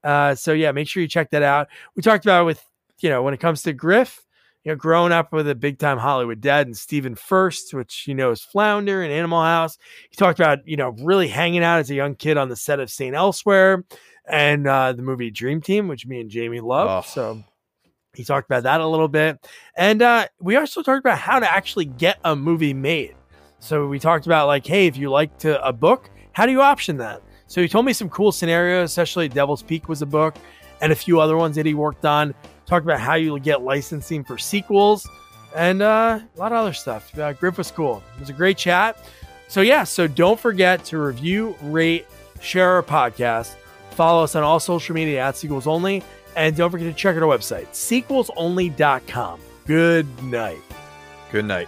Uh, 0.03 0.35
so 0.35 0.53
yeah, 0.53 0.71
make 0.71 0.87
sure 0.87 1.01
you 1.01 1.07
check 1.07 1.31
that 1.31 1.43
out. 1.43 1.67
We 1.95 2.01
talked 2.01 2.25
about 2.25 2.45
with 2.45 2.63
you 2.99 3.09
know 3.09 3.23
when 3.23 3.33
it 3.33 3.39
comes 3.39 3.61
to 3.63 3.73
Griff, 3.73 4.21
you 4.63 4.71
know, 4.71 4.75
growing 4.75 5.11
up 5.11 5.31
with 5.31 5.47
a 5.49 5.55
big 5.55 5.79
time 5.79 5.97
Hollywood 5.97 6.41
dad 6.41 6.67
and 6.67 6.77
Stephen 6.77 7.15
Furst, 7.15 7.73
which 7.73 8.07
you 8.07 8.15
know 8.15 8.31
is 8.31 8.41
Flounder 8.41 9.01
and 9.01 9.11
Animal 9.11 9.41
House. 9.41 9.77
He 10.09 10.15
talked 10.15 10.39
about, 10.39 10.67
you 10.67 10.77
know, 10.77 10.89
really 10.99 11.27
hanging 11.27 11.63
out 11.63 11.79
as 11.79 11.89
a 11.89 11.95
young 11.95 12.15
kid 12.15 12.37
on 12.37 12.49
the 12.49 12.55
set 12.55 12.79
of 12.79 12.89
St. 12.89 13.15
Elsewhere 13.15 13.83
and 14.25 14.67
uh, 14.67 14.93
the 14.93 15.01
movie 15.01 15.31
Dream 15.31 15.61
Team, 15.61 15.87
which 15.87 16.05
me 16.05 16.21
and 16.21 16.29
Jamie 16.29 16.59
love. 16.59 17.05
Oh. 17.05 17.07
So 17.07 17.43
he 18.13 18.23
talked 18.23 18.49
about 18.49 18.63
that 18.63 18.81
a 18.81 18.87
little 18.87 19.07
bit. 19.07 19.45
And 19.75 20.01
uh, 20.01 20.27
we 20.39 20.55
also 20.55 20.81
talked 20.81 20.99
about 20.99 21.17
how 21.17 21.39
to 21.39 21.51
actually 21.51 21.85
get 21.85 22.19
a 22.23 22.35
movie 22.35 22.73
made. 22.73 23.15
So 23.59 23.87
we 23.87 23.99
talked 23.99 24.25
about 24.25 24.47
like, 24.47 24.65
hey, 24.65 24.87
if 24.87 24.97
you 24.97 25.09
like 25.09 25.37
to 25.39 25.65
a 25.65 25.73
book, 25.73 26.09
how 26.33 26.45
do 26.45 26.51
you 26.51 26.61
option 26.61 26.97
that? 26.97 27.21
So 27.49 27.61
he 27.61 27.67
told 27.67 27.85
me 27.85 27.93
some 27.93 28.09
cool 28.09 28.31
scenarios, 28.31 28.91
especially 28.91 29.27
Devil's 29.27 29.63
Peak 29.63 29.89
was 29.89 30.03
a 30.03 30.05
book 30.05 30.35
and 30.81 30.91
a 30.91 30.95
few 30.95 31.19
other 31.19 31.35
ones 31.35 31.55
that 31.55 31.65
he 31.65 31.73
worked 31.73 32.05
on. 32.05 32.35
Talked 32.67 32.85
about 32.85 32.99
how 32.99 33.15
you 33.15 33.37
get 33.39 33.63
licensing 33.63 34.23
for 34.23 34.37
sequels 34.37 35.09
and 35.55 35.81
uh, 35.81 36.19
a 36.35 36.39
lot 36.39 36.51
of 36.51 36.59
other 36.59 36.73
stuff. 36.73 37.17
Uh, 37.17 37.33
Griff 37.33 37.57
was 37.57 37.71
cool. 37.71 38.03
It 38.15 38.19
was 38.19 38.29
a 38.29 38.33
great 38.33 38.55
chat. 38.55 39.03
So 39.47 39.61
yeah, 39.61 39.83
so 39.83 40.05
don't 40.05 40.39
forget 40.39 40.85
to 40.85 40.99
review, 40.99 41.55
rate, 41.63 42.05
share 42.39 42.69
our 42.69 42.83
podcast. 42.83 43.55
Follow 43.91 44.23
us 44.23 44.35
on 44.35 44.43
all 44.43 44.59
social 44.59 44.93
media 44.93 45.21
at 45.21 45.35
Sequels 45.35 45.65
Only. 45.65 46.03
And 46.35 46.55
don't 46.55 46.69
forget 46.69 46.87
to 46.87 46.93
check 46.93 47.15
out 47.15 47.23
our 47.23 47.35
website, 47.35 47.67
sequelsonly.com. 47.69 49.39
Good 49.65 50.23
night. 50.23 50.61
Good 51.31 51.45
night. 51.45 51.67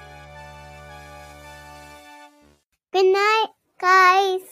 Good 2.93 3.11
night, 3.11 3.47
guys. 3.79 4.50